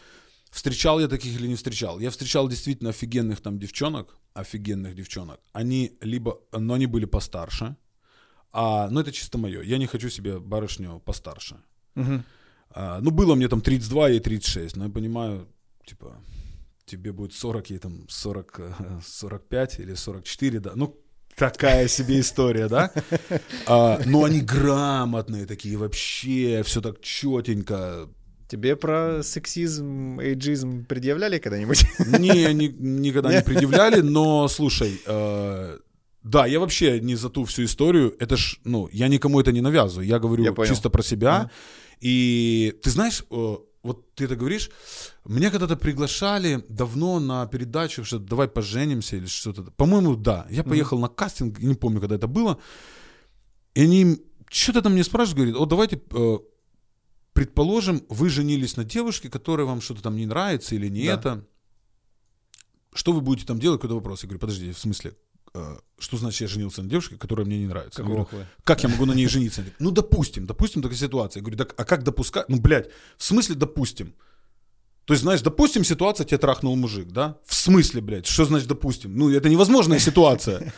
встречал 0.51 0.99
я 0.99 1.07
таких 1.07 1.39
или 1.39 1.47
не 1.47 1.55
встречал? 1.55 1.99
Я 1.99 2.09
встречал 2.09 2.47
действительно 2.47 2.91
офигенных 2.91 3.41
там 3.41 3.59
девчонок, 3.59 4.17
офигенных 4.33 4.95
девчонок. 4.95 5.39
Они 5.51 5.97
либо, 6.01 6.39
но 6.51 6.75
они 6.75 6.85
были 6.85 7.05
постарше, 7.05 7.75
а, 8.53 8.89
ну 8.89 9.01
это 9.01 9.11
чисто 9.11 9.37
мое, 9.37 9.61
я 9.63 9.77
не 9.77 9.87
хочу 9.87 10.09
себе 10.09 10.39
барышню 10.39 10.99
постарше. 11.05 11.57
Мгм. 11.95 12.23
А, 12.71 12.99
ну, 13.01 13.11
было 13.11 13.35
мне 13.35 13.47
там 13.47 13.61
32, 13.61 14.09
ей 14.09 14.19
36, 14.19 14.77
но 14.77 14.85
я 14.85 14.89
понимаю, 14.89 15.47
типа, 15.85 16.15
тебе 16.87 17.11
будет 17.11 17.33
40, 17.33 17.69
ей 17.69 17.79
там 17.79 18.05
40, 18.09 18.59
э, 18.59 18.73
45 19.05 19.79
или 19.79 19.93
44, 19.93 20.59
да, 20.59 20.71
ну, 20.75 20.95
такая 21.35 21.87
себе 21.87 22.19
история, 22.19 22.67
да? 22.67 22.91
А, 23.67 23.99
но 24.05 24.23
они 24.23 24.39
грамотные 24.41 25.45
такие 25.45 25.77
вообще, 25.77 26.63
все 26.65 26.81
так 26.81 27.01
четенько. 27.01 28.09
Тебе 28.47 28.77
про 28.77 29.21
сексизм, 29.23 30.19
эйджизм 30.21 30.85
предъявляли 30.85 31.37
когда-нибудь? 31.37 31.83
Не, 32.19 32.53
ни- 32.53 32.73
никогда 32.79 33.33
не 33.33 33.41
предъявляли, 33.43 33.99
но, 34.01 34.47
слушай, 34.47 35.01
э, 35.05 35.77
да, 36.23 36.45
я 36.47 36.59
вообще 36.61 37.01
не 37.01 37.15
за 37.15 37.29
ту 37.29 37.43
всю 37.43 37.65
историю, 37.65 38.15
это 38.19 38.37
ж, 38.37 38.59
ну, 38.63 38.87
я 38.93 39.09
никому 39.09 39.41
это 39.41 39.51
не 39.51 39.59
навязываю, 39.61 40.07
я 40.07 40.19
говорю 40.19 40.45
Я 40.45 40.53
понял. 40.53 40.69
чисто 40.69 40.89
про 40.89 41.03
себя, 41.03 41.51
и 41.99 42.73
ты 42.81 42.89
знаешь, 42.89 43.25
э, 43.29 43.55
вот 43.87 44.13
ты 44.15 44.25
это 44.25 44.35
говоришь, 44.35 44.69
меня 45.25 45.49
когда-то 45.49 45.75
приглашали 45.77 46.63
давно 46.69 47.19
на 47.19 47.45
передачу, 47.47 48.03
что 48.03 48.19
давай 48.19 48.47
поженимся 48.47 49.15
или 49.17 49.25
что-то. 49.25 49.63
По-моему, 49.71 50.15
да. 50.15 50.45
Я 50.49 50.63
поехал 50.63 50.99
на 50.99 51.07
кастинг, 51.07 51.59
не 51.59 51.75
помню, 51.75 51.99
когда 51.99 52.15
это 52.15 52.27
было. 52.27 52.59
И 53.73 53.81
они 53.81 54.17
что-то 54.49 54.81
там 54.81 54.93
мне 54.93 55.03
спрашивают, 55.03 55.37
говорят, 55.37 55.55
о, 55.61 55.65
давайте, 55.65 56.01
э, 56.11 56.37
предположим, 57.33 58.03
вы 58.09 58.29
женились 58.29 58.77
на 58.77 58.83
девушке, 58.83 59.29
которая 59.29 59.65
вам 59.67 59.81
что-то 59.81 60.01
там 60.01 60.15
не 60.15 60.25
нравится 60.25 60.75
или 60.75 60.89
не 60.89 61.05
Да. 61.05 61.13
это. 61.13 61.47
Что 62.93 63.13
вы 63.13 63.21
будете 63.21 63.45
там 63.45 63.59
делать? 63.59 63.81
Какой 63.81 63.95
вопрос? 63.95 64.23
Я 64.23 64.27
говорю, 64.27 64.39
подожди, 64.39 64.71
в 64.71 64.79
смысле, 64.79 65.15
что 65.99 66.17
значит 66.17 66.41
я 66.41 66.47
женился 66.47 66.83
на 66.83 66.89
девушке, 66.89 67.15
которая 67.15 67.45
мне 67.45 67.59
не 67.59 67.67
нравится? 67.67 68.01
Я 68.01 68.05
Как 68.07 68.13
говорю, 68.13 68.45
как 68.63 68.83
я 68.83 68.89
могу 68.89 69.05
на 69.05 69.13
ней 69.13 69.27
жениться? 69.27 69.63
Ну, 69.79 69.91
допустим, 69.91 70.45
допустим 70.45 70.81
такая 70.81 70.97
ситуация. 70.97 71.39
Я 71.39 71.43
говорю, 71.43 71.57
так, 71.57 71.73
а 71.77 71.85
как 71.85 72.03
допускать? 72.03 72.49
Ну, 72.49 72.59
блядь, 72.59 72.89
в 73.17 73.23
смысле 73.23 73.55
допустим? 73.55 74.13
То 75.05 75.13
есть, 75.13 75.23
знаешь, 75.23 75.41
допустим, 75.41 75.83
ситуация 75.85 76.25
тебя 76.25 76.37
трахнул 76.37 76.75
мужик, 76.75 77.07
да? 77.11 77.37
В 77.45 77.55
смысле, 77.55 78.01
блядь, 78.01 78.25
что 78.27 78.45
значит 78.45 78.67
допустим? 78.67 79.15
Ну, 79.17 79.29
это 79.29 79.49
невозможная 79.49 79.99
ситуация. 79.99 80.73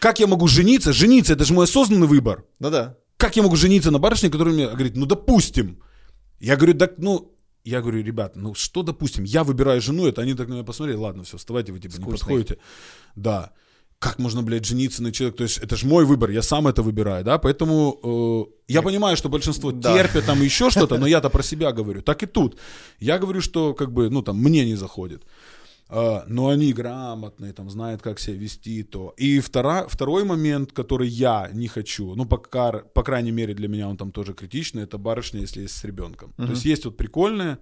Как 0.00 0.18
я 0.18 0.26
могу 0.26 0.48
жениться? 0.48 0.92
Жениться, 0.92 1.34
это 1.34 1.44
же 1.44 1.54
мой 1.54 1.64
осознанный 1.64 2.08
выбор. 2.08 2.44
Ну 2.58 2.70
да. 2.70 2.96
Как 3.16 3.36
я 3.36 3.42
могу 3.42 3.54
жениться 3.56 3.90
на 3.90 3.98
барышне, 3.98 4.28
которая 4.30 4.54
мне 4.54 4.66
говорит, 4.66 4.96
ну, 4.96 5.06
допустим. 5.06 5.82
Я 6.40 6.56
говорю, 6.56 6.74
так, 6.78 6.94
ну, 6.98 7.36
я 7.64 7.80
говорю, 7.80 8.02
ребят, 8.02 8.34
ну, 8.34 8.54
что 8.54 8.82
допустим? 8.82 9.24
Я 9.24 9.44
выбираю 9.44 9.80
жену, 9.80 10.06
это 10.06 10.22
они 10.22 10.34
так 10.34 10.48
на 10.48 10.54
меня 10.54 10.64
посмотрели, 10.64 10.96
ладно, 10.96 11.22
все, 11.22 11.36
вставайте, 11.36 11.72
вы 11.72 11.78
типа 11.78 11.92
не 11.92 12.02
Скучный. 12.02 12.18
подходите. 12.18 12.58
Да. 13.14 13.52
Как 14.00 14.18
можно, 14.18 14.42
блядь, 14.42 14.64
жениться 14.64 15.02
на 15.02 15.12
человеке? 15.12 15.36
То 15.36 15.44
есть 15.44 15.58
это 15.58 15.76
же 15.76 15.86
мой 15.86 16.06
выбор, 16.06 16.30
я 16.30 16.40
сам 16.42 16.66
это 16.66 16.82
выбираю, 16.82 17.22
да? 17.22 17.38
Поэтому 17.38 17.98
э, 18.02 18.72
я 18.72 18.80
понимаю, 18.82 19.16
что 19.16 19.28
большинство 19.28 19.72
Да. 19.72 19.94
терпят 19.94 20.24
там 20.24 20.42
еще 20.42 20.70
что-то, 20.70 20.96
но 20.98 21.06
я-то 21.06 21.28
про 21.28 21.42
себя 21.42 21.70
говорю. 21.72 22.00
Так 22.00 22.22
и 22.22 22.26
тут. 22.26 22.56
Я 22.98 23.18
говорю, 23.18 23.42
что 23.42 23.74
как 23.74 23.92
бы, 23.92 24.08
ну 24.10 24.22
там, 24.22 24.38
мне 24.38 24.64
не 24.64 24.74
заходит. 24.74 25.22
А, 25.90 26.24
но 26.28 26.48
они 26.48 26.72
грамотные, 26.72 27.52
там, 27.52 27.68
знают, 27.68 28.00
как 28.00 28.20
себя 28.20 28.36
вести, 28.36 28.82
то. 28.84 29.12
И 29.18 29.40
втора, 29.40 29.86
второй 29.88 30.24
момент, 30.24 30.72
который 30.72 31.08
я 31.08 31.50
не 31.52 31.68
хочу, 31.68 32.14
ну, 32.14 32.24
пока, 32.24 32.72
по 32.94 33.02
крайней 33.02 33.32
мере, 33.32 33.54
для 33.54 33.68
меня 33.68 33.88
он 33.88 33.96
там 33.96 34.12
тоже 34.12 34.32
критичный, 34.32 34.84
это 34.84 34.98
барышня, 34.98 35.40
если 35.40 35.62
есть 35.62 35.76
с 35.76 35.84
ребенком. 35.84 36.32
То 36.36 36.44
есть 36.52 36.64
есть 36.64 36.84
вот 36.84 36.96
прикольные, 36.96 37.58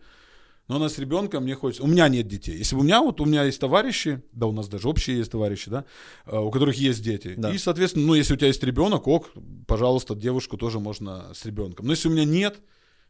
но 0.69 0.77
она 0.77 0.91
с 0.91 0.99
ребенком, 0.99 1.45
мне 1.45 1.55
хочется... 1.55 1.83
У 1.83 1.87
меня 1.87 2.09
нет 2.09 2.29
детей. 2.29 2.57
Если 2.59 2.77
бы 2.77 2.83
у 2.83 2.85
меня, 2.85 3.01
вот 3.01 3.21
у 3.23 3.25
меня 3.25 3.45
есть 3.45 3.59
товарищи, 3.59 4.23
да, 4.33 4.47
у 4.47 4.53
нас 4.53 4.69
даже 4.69 4.87
общие 4.87 5.17
есть 5.17 5.33
товарищи, 5.33 5.71
да, 5.71 5.87
э, 6.27 6.39
у 6.39 6.51
которых 6.51 6.77
есть 6.77 7.03
дети. 7.03 7.35
Да. 7.37 7.51
И, 7.51 7.59
соответственно, 7.59 8.07
ну, 8.07 8.15
если 8.15 8.35
у 8.35 8.37
тебя 8.37 8.49
есть 8.49 8.63
ребенок, 8.63 9.09
ок, 9.09 9.31
пожалуйста, 9.67 10.15
девушку 10.15 10.59
тоже 10.59 10.79
можно 10.79 11.33
с 11.33 11.47
ребенком. 11.47 11.87
Но 11.87 11.93
если 11.93 12.09
у 12.09 12.13
меня 12.13 12.27
нет, 12.27 12.61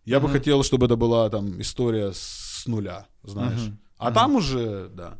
я 0.04 0.20
бы 0.20 0.28
хотел, 0.28 0.62
чтобы 0.62 0.86
это 0.86 0.94
была 0.96 1.28
там 1.30 1.60
история 1.60 2.12
с 2.14 2.62
нуля, 2.66 3.06
знаешь. 3.24 3.72
А 3.98 4.12
там 4.12 4.36
уже, 4.36 4.88
да. 4.94 5.18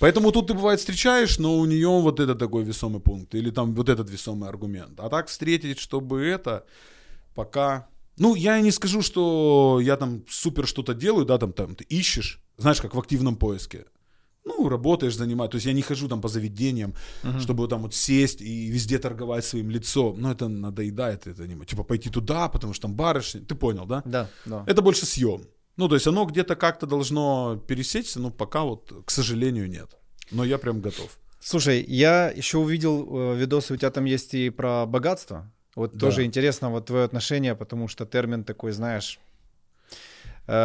Поэтому 0.00 0.32
тут 0.32 0.48
ты 0.48 0.54
бывает 0.54 0.80
встречаешь, 0.80 1.38
но 1.38 1.58
у 1.58 1.64
нее 1.64 1.88
вот 1.88 2.18
это 2.18 2.34
такой 2.34 2.64
весомый 2.64 3.00
пункт, 3.00 3.34
или 3.34 3.50
там 3.50 3.74
вот 3.74 3.88
этот 3.88 4.10
весомый 4.10 4.48
аргумент. 4.48 4.98
А 4.98 5.08
так 5.08 5.28
встретить, 5.28 5.78
чтобы 5.78 6.24
это, 6.24 6.64
пока... 7.34 7.86
Ну, 8.20 8.34
я 8.34 8.60
не 8.60 8.70
скажу, 8.70 9.00
что 9.00 9.80
я 9.82 9.96
там 9.96 10.24
супер 10.28 10.66
что-то 10.66 10.92
делаю, 10.92 11.24
да, 11.24 11.38
там, 11.38 11.54
там 11.54 11.74
ты 11.74 11.84
ищешь, 11.84 12.38
знаешь, 12.58 12.80
как 12.82 12.94
в 12.94 12.98
активном 12.98 13.36
поиске. 13.36 13.86
Ну, 14.44 14.68
работаешь, 14.68 15.16
занимаешь. 15.16 15.50
То 15.50 15.56
есть 15.56 15.66
я 15.66 15.72
не 15.72 15.80
хожу 15.80 16.06
там 16.06 16.20
по 16.20 16.28
заведениям, 16.28 16.94
чтобы 17.40 17.66
там 17.66 17.82
вот 17.82 17.94
сесть 17.94 18.42
и 18.42 18.66
везде 18.66 18.98
торговать 18.98 19.44
своим 19.46 19.70
лицом. 19.70 20.20
Ну, 20.20 20.30
это 20.30 20.48
надоедает, 20.48 21.26
это 21.26 21.46
не... 21.46 21.64
Типа 21.64 21.82
пойти 21.82 22.10
туда, 22.10 22.48
потому 22.48 22.74
что 22.74 22.82
там 22.82 22.94
барышни. 22.94 23.40
Ты 23.40 23.54
понял, 23.54 23.86
да? 23.86 24.02
Да, 24.04 24.28
да. 24.44 24.64
Это 24.66 24.82
больше 24.82 25.06
съем. 25.06 25.46
Ну, 25.76 25.88
то 25.88 25.94
есть 25.94 26.06
оно 26.06 26.26
где-то 26.26 26.56
как-то 26.56 26.86
должно 26.86 27.56
пересечься, 27.68 28.20
но 28.20 28.30
пока 28.30 28.64
вот, 28.64 28.92
к 29.06 29.10
сожалению, 29.10 29.66
нет. 29.66 29.96
Но 30.30 30.44
я 30.44 30.58
прям 30.58 30.82
готов. 30.82 31.18
Слушай, 31.40 31.82
я 31.88 32.30
еще 32.30 32.58
увидел 32.58 33.32
э, 33.32 33.36
видосы, 33.36 33.72
у 33.72 33.76
тебя 33.78 33.90
там 33.90 34.04
есть 34.04 34.34
и 34.34 34.50
про 34.50 34.84
богатство. 34.84 35.50
Вот 35.76 35.92
Да. 35.92 35.98
тоже 35.98 36.24
интересно 36.24 36.70
вот 36.70 36.86
твое 36.86 37.04
отношение, 37.04 37.54
потому 37.54 37.88
что 37.88 38.06
термин 38.06 38.44
такой, 38.44 38.72
знаешь, 38.72 39.20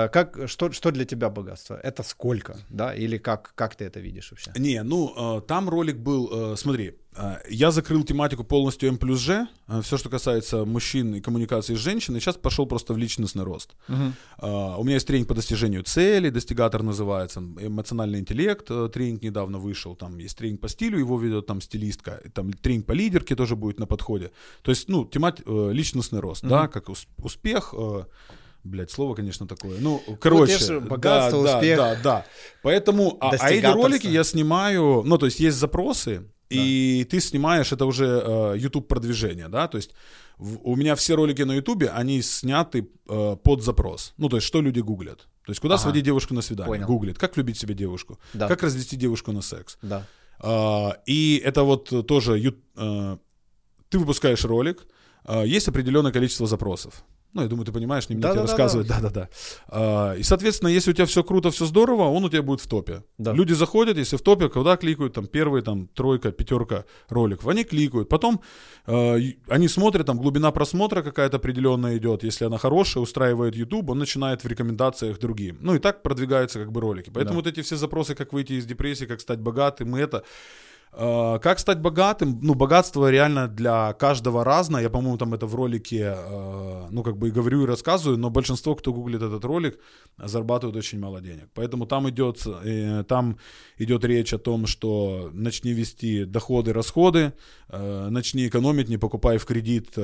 как, 0.09 0.37
что, 0.47 0.71
что 0.71 0.91
для 0.91 1.05
тебя 1.05 1.29
богатство? 1.29 1.75
Это 1.83 2.03
сколько, 2.03 2.57
да? 2.69 2.93
Или 2.95 3.17
как, 3.17 3.51
как 3.55 3.75
ты 3.75 3.85
это 3.85 3.99
видишь 3.99 4.31
вообще? 4.31 4.51
Не, 4.57 4.83
ну, 4.83 5.37
э, 5.37 5.41
там 5.47 5.69
ролик 5.69 5.97
был, 5.97 6.53
э, 6.53 6.55
смотри, 6.57 6.93
э, 7.15 7.35
я 7.49 7.71
закрыл 7.71 8.03
тематику 8.03 8.43
полностью 8.43 8.89
М 8.89 8.97
плюс 8.97 9.19
Ж, 9.19 9.47
все, 9.81 9.97
что 9.97 10.09
касается 10.09 10.65
мужчин 10.65 11.15
и 11.15 11.21
коммуникации 11.21 11.75
с 11.75 11.79
женщиной, 11.79 12.19
сейчас 12.19 12.35
пошел 12.37 12.65
просто 12.67 12.93
в 12.93 12.97
личностный 12.97 13.43
рост. 13.43 13.75
Э, 13.87 14.75
У 14.77 14.83
меня 14.83 14.95
есть 14.95 15.07
тренинг 15.07 15.27
по 15.27 15.33
достижению 15.35 15.83
целей, 15.83 16.31
достигатор 16.31 16.83
называется, 16.83 17.39
эмоциональный 17.39 18.19
интеллект, 18.19 18.65
э, 18.71 18.89
тренинг 18.93 19.21
недавно 19.23 19.59
вышел, 19.59 19.95
там 19.95 20.17
есть 20.17 20.37
тренинг 20.37 20.61
по 20.61 20.67
стилю, 20.69 20.97
его 20.99 21.19
ведет 21.19 21.45
там 21.45 21.61
стилистка, 21.61 22.21
там 22.33 22.53
тренинг 22.53 22.85
по 22.85 22.93
лидерке 22.93 23.35
тоже 23.35 23.55
будет 23.55 23.79
на 23.79 23.85
подходе. 23.87 24.31
То 24.63 24.71
есть, 24.71 24.89
ну, 24.89 25.05
тематика, 25.05 25.69
личностный 25.71 26.19
рост, 26.21 26.43
да, 26.43 26.67
как 26.67 26.89
ус- 26.89 27.07
успех, 27.23 27.73
э, 27.77 28.03
Блять, 28.65 28.89
слово, 28.91 29.13
конечно, 29.15 29.47
такое. 29.47 29.79
Ну, 29.79 30.01
короче. 30.19 30.57
же, 30.57 30.79
богатство, 30.81 31.43
да, 31.43 31.57
успех. 31.57 31.77
Да, 31.77 31.95
да. 32.03 32.25
Поэтому, 32.63 33.17
а, 33.21 33.29
а 33.39 33.51
эти 33.51 33.65
ролики 33.65 34.07
я 34.07 34.23
снимаю, 34.23 35.03
ну, 35.05 35.17
то 35.17 35.27
есть 35.27 35.39
есть 35.39 35.57
запросы, 35.57 36.23
и 36.49 37.05
ты 37.09 37.19
снимаешь, 37.21 37.71
это 37.71 37.85
уже 37.85 38.05
э, 38.25 38.57
YouTube 38.57 38.87
продвижение, 38.87 39.47
да, 39.49 39.67
то 39.67 39.77
есть 39.77 39.91
в- 40.37 40.59
у 40.63 40.75
меня 40.75 40.95
все 40.95 41.15
ролики 41.15 41.43
на 41.43 41.53
YouTube, 41.53 41.83
они 41.93 42.21
сняты 42.23 42.89
э, 43.07 43.35
под 43.43 43.63
запрос. 43.63 44.13
Ну, 44.17 44.29
то 44.29 44.37
есть 44.37 44.47
что 44.47 44.61
люди 44.61 44.79
гуглят. 44.81 45.27
То 45.45 45.51
есть 45.51 45.61
куда 45.61 45.75
Ага. 45.75 45.83
сводить 45.83 46.03
девушку 46.05 46.33
на 46.33 46.41
свидание? 46.41 46.67
Понял. 46.73 46.87
Гуглит. 46.87 47.17
Как 47.19 47.35
влюбить 47.35 47.57
себе 47.59 47.75
девушку? 47.75 48.17
Да. 48.33 48.47
Как 48.47 48.63
развести 48.63 48.95
девушку 48.97 49.31
на 49.31 49.41
секс? 49.41 49.77
Да. 49.83 50.05
А, 50.39 50.97
И 51.05 51.41
это 51.45 51.63
вот 51.63 52.07
тоже 52.07 52.37
э, 52.75 53.17
ты 53.89 53.99
выпускаешь 53.99 54.43
ролик, 54.45 54.85
э, 55.27 55.43
есть 55.47 55.67
определенное 55.67 56.11
количество 56.11 56.47
запросов. 56.47 57.03
Ну, 57.35 57.41
я 57.41 57.49
думаю, 57.49 57.65
ты 57.65 57.73
понимаешь, 57.73 58.07
не 58.09 58.15
мне 58.15 58.21
Да, 58.23 58.29
тебе 58.29 58.41
да, 58.41 58.45
да, 58.45 58.51
рассказывать. 58.51 58.87
Да-да-да. 58.87 59.29
А, 59.67 60.13
И, 60.13 60.23
соответственно, 60.23 60.69
если 60.69 60.91
у 60.91 60.93
тебя 60.93 61.05
все 61.05 61.21
круто, 61.21 61.51
все 61.51 61.65
здорово, 61.65 62.03
он 62.03 62.23
у 62.23 62.29
тебя 62.29 62.41
будет 62.41 62.61
в 62.61 62.67
топе. 62.67 63.03
Да. 63.17 63.33
Люди 63.33 63.51
заходят, 63.53 63.97
если 63.97 64.15
в 64.15 64.21
топе, 64.21 64.47
когда 64.47 64.77
кликают, 64.77 65.13
там, 65.13 65.27
первый, 65.27 65.61
там, 65.61 65.87
тройка, 65.87 66.31
пятерка 66.31 66.85
роликов, 67.09 67.45
они 67.47 67.65
кликают. 67.65 68.07
Потом 68.07 68.39
э, 68.87 69.17
они 69.49 69.67
смотрят, 69.67 70.05
там, 70.05 70.17
глубина 70.17 70.51
просмотра 70.51 71.01
какая-то 71.01 71.35
определенная 71.37 71.97
идет. 71.97 72.23
Если 72.23 72.45
она 72.45 72.57
хорошая, 72.57 73.03
устраивает 73.03 73.55
YouTube, 73.55 73.89
он 73.89 73.99
начинает 73.99 74.43
в 74.45 74.47
рекомендациях 74.47 75.19
другим. 75.19 75.57
Ну, 75.59 75.75
и 75.75 75.79
так 75.79 76.03
продвигаются, 76.03 76.59
как 76.59 76.71
бы, 76.71 76.79
ролики. 76.79 77.11
Поэтому 77.13 77.41
Да. 77.41 77.43
вот 77.43 77.47
эти 77.47 77.61
все 77.65 77.75
запросы, 77.75 78.15
как 78.15 78.31
выйти 78.31 78.53
из 78.53 78.65
депрессии, 78.65 79.05
как 79.05 79.19
стать 79.19 79.39
богатым, 79.39 79.97
и 79.97 79.99
это... 79.99 80.23
Э, 80.97 81.39
Как 81.41 81.59
стать 81.59 81.81
богатым? 81.81 82.39
Ну, 82.41 82.53
богатство 82.53 83.11
реально 83.11 83.47
для 83.47 83.93
каждого 83.93 84.43
разное. 84.43 84.81
Я, 84.81 84.89
по-моему, 84.89 85.17
там 85.17 85.33
это 85.33 85.45
в 85.45 85.55
ролике, 85.55 86.15
э, 86.15 86.87
ну, 86.89 87.03
как 87.03 87.17
бы 87.17 87.27
и 87.27 87.31
говорю, 87.31 87.63
и 87.63 87.65
рассказываю, 87.65 88.17
но 88.17 88.29
большинство, 88.29 88.75
кто 88.75 88.93
гуглит 88.93 89.21
этот 89.21 89.43
ролик, 89.43 89.77
зарабатывают 90.17 90.77
очень 90.77 90.99
мало 90.99 91.21
денег. 91.21 91.49
Поэтому 91.53 91.85
там 91.85 92.09
идет, 92.09 92.47
э, 92.47 93.03
там 93.07 93.37
идет 93.77 94.05
речь 94.05 94.33
о 94.33 94.37
том, 94.37 94.67
что 94.67 95.29
начни 95.33 95.73
вести 95.73 96.25
доходы, 96.25 96.71
расходы, 96.73 97.33
начни 98.09 98.47
экономить, 98.47 98.89
не 98.89 98.97
покупай 98.97 99.37
в 99.37 99.45
кредит 99.45 99.97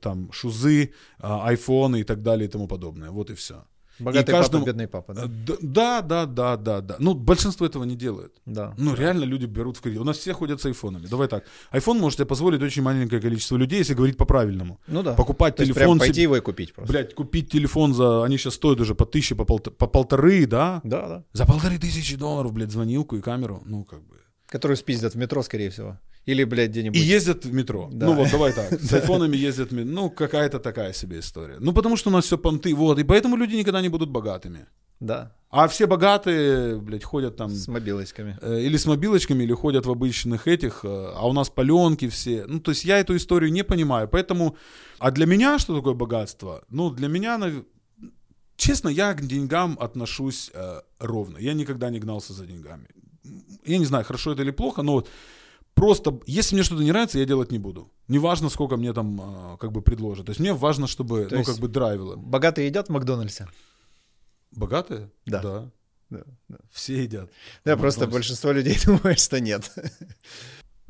там 0.00 0.30
шузы, 0.32 0.92
айфоны 1.18 2.00
и 2.00 2.04
так 2.04 2.22
далее 2.22 2.46
и 2.48 2.50
тому 2.50 2.68
подобное. 2.68 3.10
Вот 3.10 3.30
и 3.30 3.34
все. 3.34 3.64
Богатый 3.98 4.30
каждому- 4.30 4.64
папа, 4.64 4.66
бедный 4.66 4.88
папа, 4.88 5.14
да? 5.14 5.24
Да, 5.62 6.02
да, 6.02 6.26
да, 6.26 6.56
да, 6.56 6.80
да. 6.80 6.96
Ну, 6.98 7.14
большинство 7.14 7.66
этого 7.66 7.84
не 7.84 7.96
делает. 7.96 8.32
Да. 8.46 8.74
Ну, 8.76 8.94
реально 8.94 9.24
люди 9.24 9.46
берут 9.46 9.76
в 9.76 9.80
кредит. 9.80 10.00
У 10.00 10.04
нас 10.04 10.18
все 10.18 10.32
ходят 10.32 10.60
с 10.60 10.66
айфонами. 10.66 11.06
Давай 11.06 11.28
так. 11.28 11.44
Айфон 11.70 11.98
может 11.98 12.18
себе 12.18 12.26
позволить 12.26 12.62
очень 12.62 12.82
маленькое 12.82 13.20
количество 13.22 13.56
людей, 13.56 13.78
если 13.78 13.94
говорить 13.94 14.16
по-правильному. 14.16 14.78
Ну 14.86 15.02
да. 15.02 15.14
Покупать 15.14 15.56
То 15.56 15.62
есть 15.62 15.72
телефон 15.74 15.98
прям 15.98 15.98
пойти 16.00 16.14
себе- 16.14 16.22
его 16.24 16.36
и 16.36 16.40
купить 16.40 16.74
просто. 16.74 16.92
Блять, 16.92 17.14
купить 17.14 17.50
телефон 17.50 17.94
за... 17.94 18.24
Они 18.24 18.36
сейчас 18.36 18.54
стоят 18.54 18.80
уже 18.80 18.94
по 18.94 19.06
тысяче, 19.06 19.34
по, 19.34 19.44
полт- 19.44 19.70
по 19.70 19.86
полторы, 19.86 20.46
да? 20.46 20.80
Да, 20.84 21.08
да. 21.08 21.24
За 21.32 21.46
полторы 21.46 21.78
тысячи 21.78 22.16
долларов, 22.16 22.52
блядь, 22.52 22.70
звонилку 22.72 23.16
и 23.16 23.20
камеру. 23.20 23.62
Ну, 23.64 23.84
как 23.84 24.00
бы. 24.00 24.15
Которую 24.48 24.76
спиздят 24.76 25.14
в 25.14 25.16
метро, 25.18 25.42
скорее 25.42 25.70
всего. 25.70 25.98
Или, 26.24 26.44
блядь, 26.44 26.70
где-нибудь. 26.70 26.98
И 26.98 27.02
ездят 27.02 27.44
в 27.44 27.52
метро. 27.52 27.88
Да. 27.92 28.06
Ну 28.06 28.14
вот, 28.14 28.30
давай 28.30 28.52
так. 28.52 28.72
С 28.80 28.92
айфонами 28.94 29.36
ездят 29.36 29.70
в 29.70 29.74
метро. 29.74 29.92
Ну, 29.92 30.10
какая-то 30.10 30.58
такая 30.58 30.92
себе 30.92 31.18
история. 31.18 31.56
Ну, 31.60 31.72
потому 31.72 31.96
что 31.96 32.10
у 32.10 32.12
нас 32.12 32.24
все 32.24 32.36
понты. 32.38 32.74
Вот. 32.74 32.98
И 32.98 33.04
поэтому 33.04 33.36
люди 33.36 33.56
никогда 33.56 33.80
не 33.80 33.88
будут 33.88 34.10
богатыми. 34.10 34.66
Да, 34.98 35.32
А 35.50 35.68
все 35.68 35.86
богатые, 35.86 36.78
блядь, 36.80 37.04
ходят 37.04 37.36
там... 37.36 37.50
с 37.50 37.68
мобилочками. 37.68 38.38
э, 38.40 38.60
или 38.62 38.78
с 38.78 38.86
мобилочками, 38.86 39.44
или 39.44 39.52
ходят 39.52 39.84
в 39.84 39.90
обычных 39.90 40.48
этих, 40.48 40.84
э, 40.84 40.88
а 41.14 41.28
у 41.28 41.32
нас 41.34 41.50
паленки 41.50 42.08
все. 42.08 42.46
Ну, 42.48 42.60
то 42.60 42.70
есть 42.70 42.84
я 42.86 42.98
эту 42.98 43.14
историю 43.14 43.52
не 43.52 43.62
понимаю. 43.62 44.08
Поэтому, 44.08 44.56
а 44.98 45.10
для 45.10 45.26
меня 45.26 45.58
что 45.58 45.76
такое 45.76 45.92
богатство? 45.92 46.64
Ну, 46.70 46.90
для 46.90 47.08
меня, 47.08 47.36
нав- 47.36 47.64
честно, 48.56 48.88
я 48.88 49.12
к 49.12 49.20
деньгам 49.26 49.76
отношусь 49.78 50.50
э, 50.54 50.80
ровно. 50.98 51.36
Я 51.38 51.52
никогда 51.52 51.90
не 51.90 52.00
гнался 52.00 52.32
за 52.32 52.46
деньгами. 52.46 52.88
Я 53.64 53.78
не 53.78 53.84
знаю, 53.84 54.04
хорошо 54.04 54.32
это 54.32 54.42
или 54.42 54.52
плохо, 54.52 54.82
но 54.82 54.92
вот 54.92 55.08
просто, 55.74 56.20
если 56.26 56.54
мне 56.54 56.64
что-то 56.64 56.82
не 56.82 56.90
нравится, 56.90 57.18
я 57.18 57.24
делать 57.24 57.52
не 57.52 57.58
буду. 57.58 57.90
Неважно, 58.08 58.48
сколько 58.48 58.76
мне 58.76 58.92
там 58.92 59.20
э, 59.20 59.56
как 59.58 59.72
бы 59.72 59.82
предложат. 59.82 60.26
То 60.26 60.30
есть 60.30 60.40
мне 60.40 60.52
важно, 60.52 60.86
чтобы, 60.86 61.26
То 61.26 61.36
ну, 61.36 61.44
как 61.44 61.58
бы 61.58 61.68
драйвило. 61.68 62.16
Богатые 62.16 62.66
едят 62.66 62.88
в 62.88 62.92
Макдональдсе? 62.92 63.48
Богатые? 64.52 65.10
Да. 65.26 65.42
Да. 65.42 65.70
Да, 66.08 66.22
да. 66.48 66.56
Все 66.70 67.02
едят. 67.02 67.30
Да, 67.64 67.76
просто 67.76 68.06
большинство 68.06 68.52
людей 68.52 68.78
думает, 68.84 69.18
что 69.18 69.40
нет. 69.40 69.70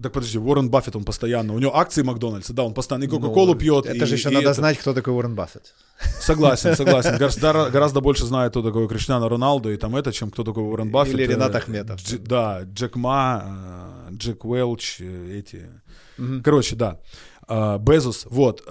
Так 0.03 0.13
подожди, 0.13 0.39
Уоррен 0.39 0.69
Баффет, 0.69 0.95
он 0.95 1.05
постоянно, 1.05 1.55
у 1.55 1.59
него 1.59 1.75
акции 1.75 2.03
Макдональдса, 2.03 2.53
да, 2.53 2.65
он 2.65 2.75
постоянно 2.75 3.05
и 3.05 3.09
Кока-Колу 3.09 3.55
Ну, 3.55 3.59
пьет. 3.59 3.87
Это 3.87 4.05
и- 4.05 4.07
же 4.07 4.15
еще 4.17 4.29
и 4.31 4.35
надо 4.35 4.51
это. 4.51 4.55
знать, 4.55 4.77
кто 4.79 4.93
такой 4.93 5.15
Уоррен 5.15 5.35
Баффет. 5.35 5.75
Согласен, 6.21 6.77
согласен. 6.77 7.17
Гораздо, 7.17 7.71
гораздо 7.71 8.01
больше 8.03 8.27
знает, 8.27 8.51
кто 8.51 8.63
такой 8.63 8.89
Криштиану 8.89 9.29
Роналду 9.29 9.73
и 9.73 9.77
там 9.79 9.97
это, 9.97 10.13
чем 10.13 10.31
кто 10.31 10.45
такой 10.45 10.65
Уоррен 10.65 10.91
Баффет. 10.91 11.15
Или 11.15 11.27
Ренат 11.27 11.55
Э, 11.55 11.59
Ахметов. 11.59 12.01
Дж- 12.01 12.19
да, 12.27 12.63
Джек 12.65 12.97
Ма, 12.97 14.07
э, 14.11 14.15
Джек 14.17 14.45
Уэлч, 14.45 15.01
э, 15.01 15.39
эти. 15.39 15.71
Мгм. 16.19 16.43
Короче, 16.43 16.77
да. 16.77 16.99
Безос, 17.79 18.27
вот. 18.31 18.63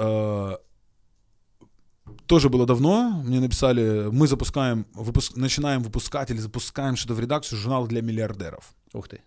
Тоже 2.28 2.50
было 2.50 2.66
давно, 2.68 3.22
мне 3.26 3.40
написали, 3.40 4.10
мы 4.12 4.28
запускаем, 4.28 4.86
выпуск, 4.94 5.36
начинаем 5.36 5.82
выпускать 5.82 6.30
или 6.32 6.38
запускаем 6.38 6.96
что-то 6.96 7.14
в 7.16 7.20
редакцию 7.20 7.58
журнал 7.60 7.88
для 7.88 8.02
миллиардеров. 8.02 8.74
Ух 8.94 9.08
ты. 9.08 9.22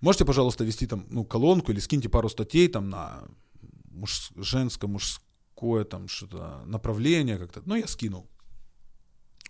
Можете, 0.00 0.24
пожалуйста, 0.24 0.64
вести 0.64 0.86
там 0.86 1.06
ну, 1.10 1.24
колонку 1.24 1.72
или 1.72 1.80
скиньте 1.80 2.08
пару 2.08 2.28
статей 2.28 2.68
там 2.68 2.88
на 2.88 3.24
муж... 3.90 4.30
женское, 4.36 4.86
мужское 4.86 5.84
там 5.84 6.08
что-то 6.08 6.62
направление 6.66 7.38
как-то. 7.38 7.62
Ну, 7.66 7.74
я 7.74 7.86
скинул. 7.86 8.28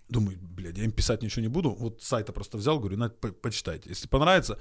Думаю, 0.09 0.39
блядь, 0.41 0.77
я 0.77 0.85
им 0.85 0.91
писать 0.91 1.21
ничего 1.21 1.43
не 1.43 1.49
буду. 1.49 1.71
Вот 1.71 2.01
сайта 2.01 2.33
просто 2.33 2.57
взял, 2.57 2.79
говорю, 2.79 2.97
на, 2.97 3.09
по- 3.09 3.31
почитайте. 3.31 3.89
Если 3.89 4.07
понравится, 4.07 4.57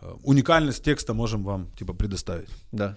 э, 0.00 0.16
уникальность 0.22 0.82
текста 0.82 1.12
можем 1.12 1.44
вам 1.44 1.70
типа 1.72 1.92
предоставить. 1.92 2.48
Да. 2.72 2.96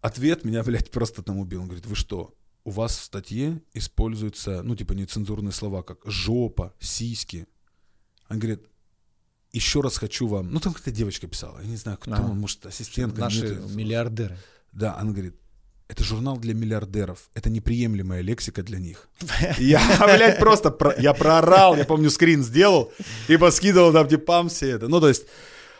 Ответ 0.00 0.44
меня, 0.44 0.62
блядь, 0.64 0.90
просто 0.90 1.22
там 1.22 1.38
убил. 1.38 1.60
Он 1.60 1.66
говорит, 1.66 1.86
вы 1.86 1.96
что, 1.96 2.34
у 2.64 2.70
вас 2.70 2.96
в 2.96 3.04
статье 3.04 3.62
используются, 3.74 4.62
ну, 4.62 4.74
типа, 4.74 4.92
нецензурные 4.92 5.52
слова, 5.52 5.82
как 5.82 5.98
жопа, 6.04 6.74
сиськи. 6.78 7.46
Он 8.30 8.38
говорит, 8.38 8.66
еще 9.52 9.80
раз 9.80 9.98
хочу 9.98 10.26
вам... 10.26 10.52
Ну, 10.52 10.60
там 10.60 10.72
какая-то 10.72 10.92
девочка 10.96 11.26
писала, 11.26 11.58
я 11.62 11.68
не 11.68 11.76
знаю, 11.76 11.98
кто, 11.98 12.12
Ага. 12.12 12.22
может, 12.34 12.66
ассистентка. 12.66 13.20
Наши 13.20 13.48
нет, 13.56 13.70
миллиардеры. 13.74 14.38
Да, 14.72 14.96
она 14.98 15.10
говорит, 15.12 15.34
это 15.88 16.04
журнал 16.04 16.36
для 16.38 16.54
миллиардеров, 16.54 17.30
это 17.34 17.50
неприемлемая 17.50 18.20
лексика 18.22 18.62
для 18.62 18.78
них. 18.78 19.08
Я, 19.58 19.80
блядь, 20.00 20.38
просто, 20.38 20.70
про- 20.70 20.94
я 21.00 21.12
проорал, 21.14 21.76
я 21.76 21.84
помню, 21.84 22.10
скрин 22.10 22.44
сделал 22.44 22.92
и 23.28 23.36
поскидывал 23.36 23.92
там 23.92 24.06
типам 24.08 24.48
все 24.48 24.70
это. 24.70 24.86
Ну, 24.88 25.00
то 25.00 25.08
есть, 25.08 25.24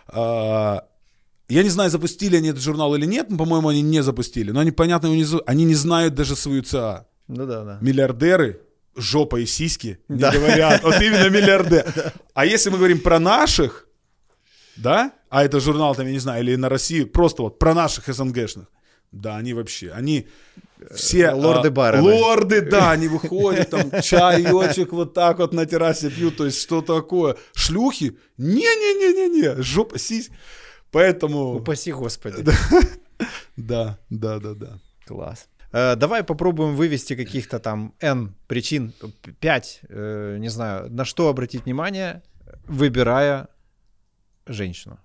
а, 0.09 0.85
я 1.49 1.63
не 1.63 1.69
знаю, 1.69 1.91
запустили 1.91 2.37
они 2.37 2.49
этот 2.49 2.63
журнал 2.63 2.95
или 2.97 3.07
нет, 3.07 3.31
но, 3.31 3.37
по-моему, 3.39 3.69
они 3.69 3.83
не 3.83 4.03
запустили. 4.03 4.51
Но 4.51 4.61
они, 4.61 4.73
понятно, 4.73 5.09
унизу- 5.09 5.43
они 5.47 5.65
не 5.65 5.75
знают 5.77 6.15
даже 6.15 6.35
свою 6.35 6.63
ЦА. 6.63 7.07
Ну 7.29 7.47
да, 7.47 7.63
да. 7.65 7.79
Миллиардеры, 7.81 8.61
жопа 8.97 9.41
и 9.41 9.47
сиськи 9.47 9.99
не 10.09 10.19
Да. 10.19 10.33
говорят. 10.33 10.83
Вот 10.83 11.01
именно 11.01 11.29
миллиардер. 11.29 11.85
А 12.35 12.47
если 12.47 12.71
мы 12.71 12.79
говорим 12.79 13.01
про 13.01 13.19
наших, 13.19 13.87
да, 14.77 15.13
а 15.29 15.45
это 15.45 15.61
журнал 15.61 15.95
там, 15.95 16.07
я 16.07 16.13
не 16.13 16.19
знаю, 16.19 16.43
или 16.43 16.57
на 16.57 16.69
Россию, 16.69 17.07
просто 17.07 17.43
вот 17.43 17.59
про 17.59 17.75
наших 17.75 18.09
СНГшных, 18.09 18.67
да, 19.13 19.37
они 19.37 19.55
вообще, 19.55 19.91
они 19.91 20.27
все... 20.95 21.27
Э, 21.27 21.35
лорды 21.35 21.69
а, 21.69 21.71
бароны. 21.71 22.03
Лорды, 22.13 22.61
да, 22.63 22.91
они 22.97 23.09
выходят, 23.09 23.71
там, 23.71 23.91
чаечек 24.03 24.93
вот 24.93 25.15
так 25.15 25.39
вот 25.39 25.53
на 25.53 25.67
террасе 25.67 26.11
пьют, 26.11 26.37
то 26.37 26.47
есть 26.47 26.61
что 26.61 26.81
такое? 26.81 27.37
Шлюхи? 27.55 28.17
Не-не-не-не-не, 28.39 29.63
жопа, 29.63 29.99
сись. 29.99 30.31
Поэтому... 30.91 31.57
Упаси 31.57 31.93
господи. 31.93 32.45
Да, 33.57 33.99
да, 34.09 34.39
да, 34.39 34.55
да. 34.55 34.79
Класс. 35.07 35.47
Э, 35.73 35.97
Давай 35.97 36.23
попробуем 36.23 36.77
вывести 36.77 37.17
каких-то 37.17 37.59
там 37.59 37.95
N 38.01 38.35
причин, 38.47 38.93
5, 39.41 39.81
не 40.39 40.49
знаю, 40.51 40.91
на 40.91 41.05
что 41.05 41.29
обратить 41.29 41.65
внимание, 41.65 42.23
выбирая 42.67 43.49
женщину. 44.47 44.99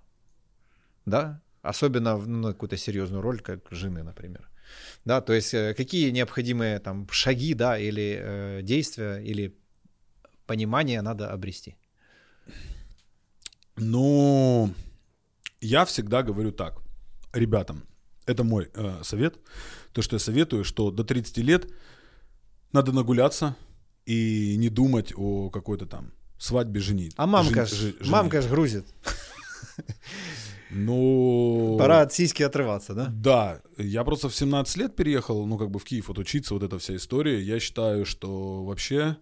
Да? 1.05 1.41
Особенно 1.61 2.17
в, 2.17 2.27
ну, 2.27 2.47
какую-то 2.49 2.77
серьезную 2.77 3.21
роль, 3.21 3.39
как 3.39 3.59
жены, 3.71 4.03
например. 4.03 4.49
Да, 5.05 5.21
то 5.21 5.33
есть 5.33 5.53
э, 5.53 5.73
какие 5.73 6.11
необходимые 6.11 6.79
там 6.79 7.07
шаги, 7.11 7.53
да, 7.53 7.77
или 7.77 8.19
э, 8.21 8.61
действия, 8.63 9.17
или 9.17 9.55
понимание 10.45 11.01
надо 11.01 11.31
обрести. 11.31 11.75
Ну, 13.77 14.73
я 15.61 15.85
всегда 15.85 16.23
говорю 16.23 16.51
так, 16.51 16.81
ребятам, 17.33 17.83
это 18.25 18.43
мой 18.43 18.69
э, 18.73 18.99
совет, 19.03 19.39
то, 19.91 20.01
что 20.01 20.15
я 20.15 20.19
советую, 20.19 20.63
что 20.63 20.91
до 20.91 21.03
30 21.03 21.37
лет 21.37 21.71
надо 22.71 22.91
нагуляться 22.91 23.55
и 24.05 24.55
не 24.57 24.69
думать 24.69 25.13
о 25.15 25.49
какой-то 25.49 25.85
там 25.85 26.11
свадьбе 26.37 26.79
женить. 26.79 27.13
А 27.17 27.25
мамка, 27.25 27.65
Жен- 27.65 27.77
ж, 27.77 27.79
женить. 27.79 28.07
мамка 28.07 28.41
ж 28.41 28.47
грузит. 28.47 28.85
Ну... 30.71 31.77
Пора 31.79 32.01
от 32.01 32.13
сиськи 32.13 32.43
отрываться, 32.43 32.93
да? 32.93 33.05
Да, 33.09 33.61
я 33.77 34.03
просто 34.03 34.27
в 34.29 34.35
17 34.35 34.77
лет 34.77 34.95
переехал, 34.95 35.45
ну, 35.45 35.57
как 35.57 35.69
бы 35.69 35.79
в 35.79 35.83
Киев 35.83 36.07
вот 36.07 36.17
учиться, 36.17 36.53
вот 36.53 36.63
эта 36.63 36.79
вся 36.79 36.95
история. 36.95 37.41
Я 37.41 37.59
считаю, 37.59 38.05
что 38.05 38.63
вообще 38.65 39.17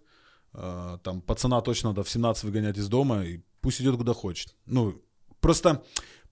э, 0.54 0.98
там 1.04 1.22
пацана 1.22 1.62
точно 1.62 1.90
надо 1.90 2.04
в 2.04 2.10
17 2.10 2.46
выгонять 2.46 2.78
из 2.78 2.88
дома, 2.88 3.24
и 3.26 3.42
пусть 3.62 3.82
идет 3.82 3.98
куда 3.98 4.14
хочет. 4.14 4.56
Ну, 4.66 5.02
просто 5.42 5.84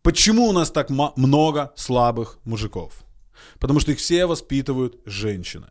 почему 0.02 0.47
у 0.47 0.52
нас 0.52 0.72
так 0.72 0.89
много 0.89 1.72
слабых 1.76 2.39
мужиков? 2.43 3.04
Потому 3.60 3.80
что 3.80 3.91
их 3.91 3.97
все 3.99 4.26
воспитывают 4.26 4.99
женщины. 5.06 5.68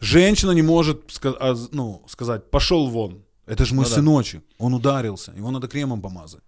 Женщина 0.00 0.50
не 0.52 0.62
может 0.62 1.10
ска- 1.10 1.36
а, 1.40 1.54
ну, 1.72 2.04
сказать, 2.08 2.50
пошел 2.50 2.88
вон, 2.88 3.24
это 3.46 3.64
же 3.64 3.74
мой 3.74 3.84
Ну 3.84 3.90
да. 3.90 3.94
сыночек, 3.96 4.44
он 4.58 4.74
ударился, 4.74 5.32
его 5.32 5.50
надо 5.50 5.68
кремом 5.68 6.02
помазать. 6.02 6.42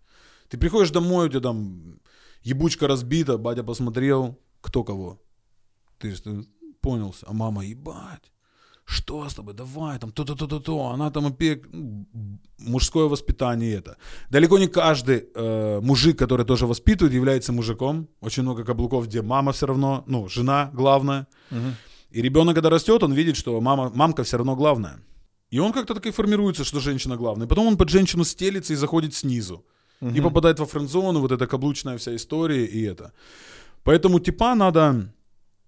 Ты 0.49 0.59
приходишь 0.59 0.91
домой, 0.91 1.27
у 1.27 1.29
тебя 1.29 1.41
там 1.41 2.01
ебучка 2.43 2.89
разбита, 2.89 3.39
батя 3.39 3.63
посмотрел, 3.63 4.39
кто 4.61 4.83
кого. 4.85 5.21
Ты 5.99 6.15
же, 6.15 6.45
понялся. 6.81 7.27
А 7.29 7.33
мама, 7.33 7.65
ебать, 7.65 8.33
что 8.85 9.29
с 9.29 9.35
тобой, 9.35 9.55
давай, 9.55 9.99
там, 9.99 10.11
то-то-то-то-то, 10.13 10.91
она 10.91 11.11
там 11.11 11.27
опек, 11.27 11.67
ну, 11.73 12.07
мужское 12.59 13.07
воспитание 13.07 13.75
это. 13.75 13.97
Далеко 14.31 14.59
не 14.59 14.69
каждый 14.69 15.29
э, 15.35 15.81
мужик, 15.81 16.19
который 16.19 16.45
тоже 16.45 16.67
воспитывает, 16.67 17.15
является 17.15 17.53
мужиком. 17.53 18.09
Очень 18.21 18.43
много 18.43 18.65
каблуков, 18.65 19.07
где 19.07 19.23
мама 19.23 19.53
все 19.53 19.67
равно, 19.67 20.05
ну, 20.07 20.29
жена 20.29 20.71
главная. 20.75 21.27
Угу. 21.51 21.75
И 22.11 22.23
ребенок, 22.23 22.55
когда 22.55 22.71
растет, 22.71 23.03
он 23.03 23.13
видит, 23.13 23.37
что 23.37 23.61
мама, 23.61 23.91
мамка 23.95 24.23
все 24.23 24.37
равно 24.37 24.55
главная. 24.55 25.01
И 25.51 25.59
он 25.59 25.73
как-то 25.73 25.95
так 25.95 26.07
и 26.07 26.11
формируется, 26.11 26.65
что 26.65 26.81
женщина 26.81 27.17
главная. 27.17 27.47
Потом 27.47 27.67
он 27.67 27.77
под 27.77 27.89
женщину 27.89 28.25
стелится 28.25 28.73
и 28.73 28.77
заходит 28.77 29.15
снизу. 29.15 29.65
Угу. 30.01 30.15
И 30.15 30.21
попадает 30.21 30.59
во 30.59 30.67
френдзону, 30.67 31.21
вот 31.21 31.33
эта 31.33 31.47
каблучная 31.47 31.97
вся 31.97 32.15
история 32.15 32.67
и 32.67 32.83
это. 32.83 33.13
Поэтому 33.83 34.21
типа 34.21 34.55
надо, 34.55 35.14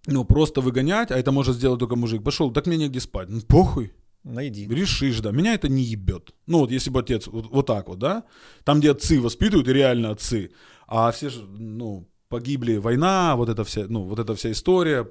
ну, 0.07 0.25
просто 0.25 0.61
выгонять, 0.61 1.11
а 1.11 1.19
это 1.19 1.33
может 1.33 1.57
сделать 1.57 1.81
только 1.81 1.97
мужик. 1.97 2.23
Пошел, 2.23 2.51
так 2.53 2.67
мне 2.67 2.77
негде 2.77 3.01
спать. 3.01 3.29
Ну, 3.29 3.41
похуй. 3.41 3.93
Найди. 4.25 4.67
Решишь, 4.67 5.21
да. 5.21 5.31
Меня 5.31 5.55
это 5.55 5.69
не 5.69 5.83
ебет. 5.83 6.35
Ну, 6.47 6.59
вот 6.59 6.71
если 6.71 6.91
бы 6.91 7.01
отец, 7.01 7.29
вот, 7.29 7.47
вот 7.51 7.67
так 7.67 7.89
вот, 7.89 7.99
да, 7.99 8.25
там, 8.65 8.81
где 8.81 8.91
отцы 8.91 9.21
воспитывают, 9.21 9.69
реально 9.69 10.11
отцы, 10.11 10.51
а 10.89 11.11
все 11.13 11.31
же, 11.31 11.43
ну, 11.47 12.09
погибли, 12.29 12.79
война, 12.79 13.37
вот 13.37 13.49
эта 13.49 13.63
вся, 13.63 13.87
ну, 13.89 14.03
вот 14.03 14.19
эта 14.19 14.35
вся 14.35 14.51
история, 14.51 15.07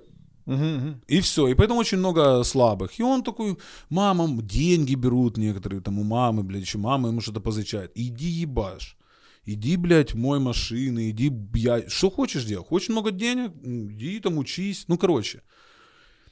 Угу, 0.47 0.63
угу. 0.63 0.95
И 1.07 1.21
все. 1.21 1.47
И 1.47 1.55
поэтому 1.55 1.79
очень 1.79 1.97
много 1.97 2.43
слабых. 2.43 2.99
И 2.99 3.03
он 3.03 3.23
такой, 3.23 3.57
мамам 3.89 4.45
деньги 4.45 4.95
берут 4.95 5.37
некоторые, 5.37 5.81
там 5.81 5.97
у 5.97 6.03
мамы, 6.03 6.43
блядь, 6.43 6.61
еще 6.61 6.77
мама 6.77 7.09
ему 7.09 7.21
что-то 7.21 7.39
позычает. 7.39 7.91
Иди 7.95 8.27
ебашь. 8.27 8.95
Иди, 9.45 9.77
блядь, 9.77 10.15
мой 10.15 10.39
машины, 10.39 11.11
иди, 11.11 11.31
я... 11.53 11.87
Что 11.87 12.09
хочешь 12.09 12.45
делать? 12.45 12.67
Хочешь 12.67 12.89
много 12.89 13.11
денег? 13.11 13.51
Иди 13.63 14.19
там 14.19 14.37
учись. 14.37 14.85
Ну, 14.87 14.97
короче. 14.97 15.41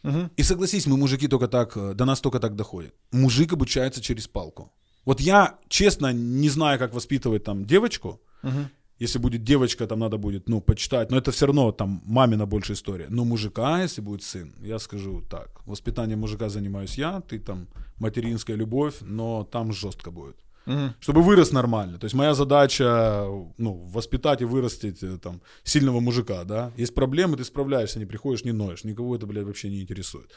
Угу. 0.03 0.29
И 0.35 0.43
согласись, 0.43 0.87
мы 0.87 0.97
мужики 0.97 1.27
только 1.27 1.47
так, 1.47 1.77
э, 1.77 1.93
до 1.93 2.05
нас 2.05 2.21
только 2.21 2.39
так 2.39 2.55
доходит. 2.55 2.93
Мужик 3.11 3.53
обучается 3.53 4.01
через 4.01 4.27
палку. 4.27 4.71
Вот 5.05 5.21
я, 5.21 5.59
честно, 5.69 6.11
не 6.13 6.49
знаю, 6.49 6.79
как 6.79 6.93
воспитывать 6.93 7.43
там 7.43 7.65
девочку. 7.65 8.19
Угу. 8.43 8.69
Если 8.99 9.19
будет 9.19 9.43
девочка, 9.43 9.87
там 9.87 9.99
надо 9.99 10.17
будет, 10.17 10.49
ну, 10.49 10.61
почитать. 10.61 11.11
Но 11.11 11.17
это 11.17 11.31
все 11.31 11.45
равно 11.45 11.71
там 11.71 12.01
мамина 12.05 12.45
больше 12.45 12.73
история. 12.73 13.07
Но 13.09 13.25
мужика, 13.25 13.81
если 13.81 14.01
будет 14.01 14.23
сын, 14.23 14.53
я 14.61 14.79
скажу 14.79 15.21
так. 15.29 15.61
Воспитанием 15.65 16.19
мужика 16.19 16.49
занимаюсь 16.49 16.97
я, 16.97 17.21
ты 17.21 17.39
там 17.39 17.67
материнская 17.97 18.57
любовь, 18.57 18.95
но 19.01 19.43
там 19.43 19.71
жестко 19.71 20.11
будет. 20.11 20.37
Угу. 20.65 20.93
Чтобы 20.99 21.21
вырос 21.21 21.51
нормально. 21.51 21.97
То 21.97 22.05
есть 22.05 22.15
моя 22.15 22.33
задача, 22.33 23.25
ну, 23.57 23.73
воспитать 23.93 24.41
и 24.41 24.45
вырастить 24.45 25.03
э, 25.03 25.17
там 25.17 25.41
сильного 25.63 25.99
мужика, 25.99 26.43
да. 26.43 26.71
Есть 26.77 26.93
проблемы, 26.93 27.37
ты 27.37 27.43
справляешься, 27.43 27.99
не 27.99 28.05
приходишь, 28.05 28.45
не 28.45 28.53
ноешь. 28.53 28.83
Никого 28.83 29.15
это, 29.15 29.25
блядь, 29.25 29.45
вообще 29.45 29.69
не 29.69 29.81
интересует. 29.81 30.31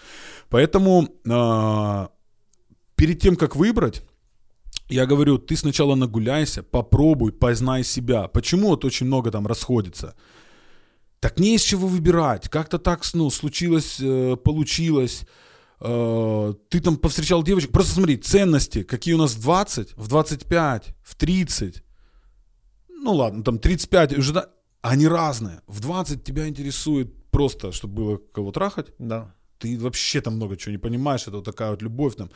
Поэтому 0.49 1.09
э, 1.25 2.09
перед 2.97 3.21
тем, 3.21 3.37
как 3.37 3.57
выбрать, 3.57 4.03
я 4.89 5.07
говорю, 5.07 5.39
ты 5.39 5.57
сначала 5.57 5.95
нагуляйся, 5.95 6.63
попробуй, 6.63 7.33
познай 7.33 7.85
себя. 7.85 8.29
Почему 8.29 8.69
вот 8.69 8.85
очень 8.85 9.07
много 9.07 9.31
там 9.31 9.47
расходится? 9.47 10.15
Так 11.21 11.41
не 11.41 11.55
из 11.55 11.63
чего 11.63 11.89
выбирать. 11.89 12.49
Как-то 12.49 12.79
так, 12.79 13.03
ну, 13.15 13.31
случилось, 13.31 13.99
э, 14.01 14.37
получилось. 14.37 15.25
Э, 15.81 16.55
ты 16.69 16.81
там 16.81 16.97
повстречал 16.97 17.43
девочку. 17.43 17.73
Просто 17.73 17.95
смотри, 17.95 18.17
ценности, 18.17 18.83
какие 18.83 19.15
у 19.15 19.19
нас 19.19 19.35
в 19.35 19.43
20, 19.43 19.97
в 19.97 20.09
25, 20.09 20.95
в 21.03 21.15
30. 21.15 21.83
Ну 22.89 23.13
ладно, 23.13 23.43
там 23.45 23.59
35 23.59 24.19
уже, 24.19 24.49
они 24.83 25.07
разные. 25.07 25.63
В 25.67 25.81
20 25.81 26.25
тебя 26.25 26.49
интересует 26.49 27.31
просто, 27.31 27.73
чтобы 27.73 27.95
было 27.95 28.17
кого 28.33 28.53
трахать. 28.53 28.89
Да 28.99 29.37
ты 29.59 29.79
вообще 29.79 30.21
там 30.21 30.35
много 30.37 30.57
чего 30.57 30.73
не 30.73 30.79
понимаешь, 30.79 31.23
это 31.23 31.37
вот 31.37 31.45
такая 31.45 31.71
вот 31.71 31.83
любовь 31.83 32.15
там. 32.17 32.31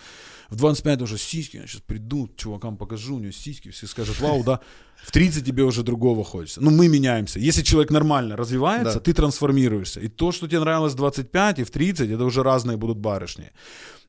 В 0.48 0.56
25 0.56 1.02
уже 1.02 1.18
сиськи, 1.18 1.58
я 1.58 1.66
сейчас 1.66 1.80
приду, 1.80 2.28
чувакам 2.36 2.76
покажу, 2.76 3.16
у 3.16 3.18
него 3.18 3.32
сиськи, 3.32 3.70
все 3.70 3.86
скажут, 3.86 4.20
вау, 4.20 4.42
да. 4.44 4.60
В 5.04 5.12
30 5.12 5.44
тебе 5.44 5.62
уже 5.62 5.82
другого 5.82 6.24
хочется. 6.24 6.60
Ну, 6.60 6.70
мы 6.70 6.88
меняемся. 6.88 7.38
Если 7.40 7.62
человек 7.62 7.90
нормально 7.90 8.36
развивается, 8.36 8.94
да. 8.94 9.00
ты 9.00 9.12
трансформируешься. 9.12 10.00
И 10.00 10.08
то, 10.08 10.32
что 10.32 10.46
тебе 10.46 10.60
нравилось 10.60 10.92
в 10.92 10.96
25 10.96 11.58
и 11.58 11.64
в 11.64 11.70
30, 11.70 12.10
это 12.10 12.24
уже 12.24 12.42
разные 12.42 12.76
будут 12.76 12.98
барышни. 12.98 13.50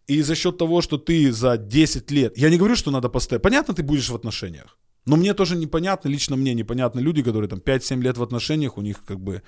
И 0.08 0.24
за 0.24 0.36
счет 0.36 0.58
того, 0.58 0.82
что 0.82 0.98
ты 0.98 1.32
за 1.32 1.58
10 1.58 2.12
лет... 2.12 2.38
Я 2.38 2.50
не 2.50 2.58
говорю, 2.58 2.76
что 2.76 2.92
надо 2.92 3.10
постоянно... 3.10 3.42
Понятно, 3.42 3.74
ты 3.74 3.84
будешь 3.84 4.10
в 4.10 4.16
отношениях. 4.16 4.78
Но 5.06 5.16
мне 5.16 5.34
тоже 5.34 5.56
непонятно, 5.56 6.10
лично 6.10 6.36
мне 6.36 6.54
непонятно 6.54 7.00
люди, 7.00 7.24
которые 7.24 7.50
там 7.50 7.60
5-7 7.60 8.02
лет 8.02 8.18
в 8.18 8.24
отношениях, 8.24 8.78
у 8.78 8.82
них 8.82 9.04
как 9.06 9.20
бы 9.20 9.42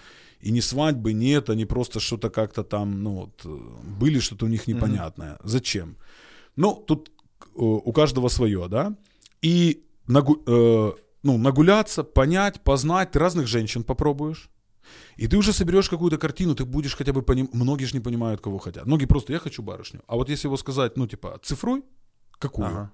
и 0.43 0.51
не 0.51 0.61
свадьбы 0.61 1.13
нет, 1.13 1.49
они 1.49 1.65
просто 1.65 1.99
что-то 1.99 2.29
как-то 2.29 2.63
там, 2.63 3.01
ну 3.03 3.11
вот, 3.11 3.45
были 3.99 4.19
что-то 4.19 4.45
у 4.45 4.49
них 4.49 4.67
непонятное. 4.67 5.33
Mm-hmm. 5.33 5.49
Зачем? 5.49 5.95
Ну, 6.57 6.83
тут 6.87 7.11
э, 7.39 7.49
у 7.55 7.93
каждого 7.93 8.29
свое, 8.29 8.67
да? 8.67 8.93
И 9.41 9.83
нагу, 10.07 10.43
э, 10.45 10.91
ну, 11.23 11.37
нагуляться, 11.37 12.03
понять, 12.03 12.61
познать, 12.61 13.11
ты 13.11 13.19
разных 13.19 13.47
женщин 13.47 13.83
попробуешь. 13.83 14.49
И 15.15 15.27
ты 15.27 15.37
уже 15.37 15.53
соберешь 15.53 15.89
какую-то 15.89 16.17
картину, 16.17 16.55
ты 16.55 16.65
будешь 16.65 16.95
хотя 16.95 17.13
бы 17.13 17.21
понимать, 17.21 17.53
многие 17.53 17.85
же 17.85 17.95
не 17.95 18.01
понимают, 18.01 18.41
кого 18.41 18.57
хотят. 18.57 18.85
Многие 18.85 19.05
просто, 19.05 19.33
я 19.33 19.39
хочу 19.39 19.63
барышню. 19.63 20.01
А 20.07 20.15
вот 20.15 20.29
если 20.29 20.47
его 20.47 20.57
сказать, 20.57 20.97
ну, 20.97 21.07
типа, 21.07 21.39
цифруй, 21.41 21.83
какую? 22.39 22.67
Ага. 22.67 22.91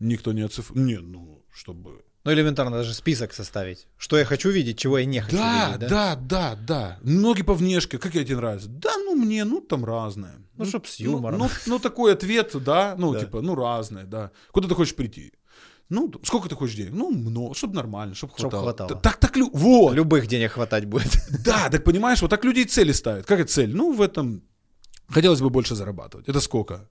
Никто 0.00 0.32
не 0.32 0.42
оцифрует. 0.42 0.86
Не, 0.86 0.98
ну, 0.98 1.42
чтобы... 1.50 2.04
Ну, 2.22 2.32
элементарно 2.32 2.76
даже 2.76 2.92
список 2.92 3.32
составить. 3.32 3.86
Что 3.96 4.18
я 4.18 4.26
хочу 4.26 4.50
видеть, 4.50 4.78
чего 4.78 4.98
я 4.98 5.06
не 5.06 5.20
хочу 5.20 5.38
да, 5.38 5.72
видеть. 5.72 5.88
Да, 5.88 6.16
да, 6.16 6.54
да, 6.54 6.56
да. 6.66 6.98
Ноги 7.02 7.42
по 7.42 7.54
внешке, 7.54 7.98
как 7.98 8.14
я 8.14 8.24
тебе 8.24 8.36
нравится? 8.36 8.68
Да, 8.68 8.94
ну, 8.98 9.14
мне, 9.14 9.44
ну, 9.44 9.60
там 9.60 9.84
разное. 9.86 10.34
Ну, 10.36 10.64
ну 10.64 10.66
чтоб 10.66 10.86
с 10.86 11.00
юмором. 11.00 11.38
Ну, 11.38 11.46
ну, 11.46 11.50
ну, 11.66 11.78
такой 11.78 12.12
ответ, 12.12 12.50
да, 12.62 12.94
ну, 12.98 13.14
да. 13.14 13.20
типа, 13.20 13.40
ну, 13.40 13.54
разное, 13.54 14.04
да. 14.04 14.32
Куда 14.52 14.68
ты 14.68 14.74
хочешь 14.74 14.94
прийти? 14.94 15.32
Ну, 15.88 16.12
сколько 16.22 16.48
ты 16.48 16.54
хочешь 16.54 16.76
денег? 16.76 16.92
Ну, 16.92 17.10
много, 17.10 17.54
чтобы 17.54 17.74
нормально, 17.74 18.14
чтобы 18.14 18.34
хватало. 18.34 18.62
Чтоб 18.62 18.76
хватало. 18.76 19.00
Так, 19.00 19.16
так, 19.16 19.36
вот. 19.52 19.94
Любых 19.94 20.26
денег 20.26 20.52
хватать 20.52 20.84
будет. 20.84 21.12
Да, 21.44 21.70
так 21.70 21.84
понимаешь, 21.84 22.20
вот 22.20 22.28
так 22.28 22.44
люди 22.44 22.60
и 22.60 22.64
цели 22.64 22.92
ставят. 22.92 23.26
Как 23.26 23.40
это 23.40 23.50
цель? 23.50 23.74
Ну, 23.74 23.92
в 23.92 24.02
этом 24.02 24.42
хотелось 25.08 25.40
бы 25.40 25.48
больше 25.48 25.74
зарабатывать. 25.74 26.28
Это 26.28 26.40
сколько? 26.40 26.88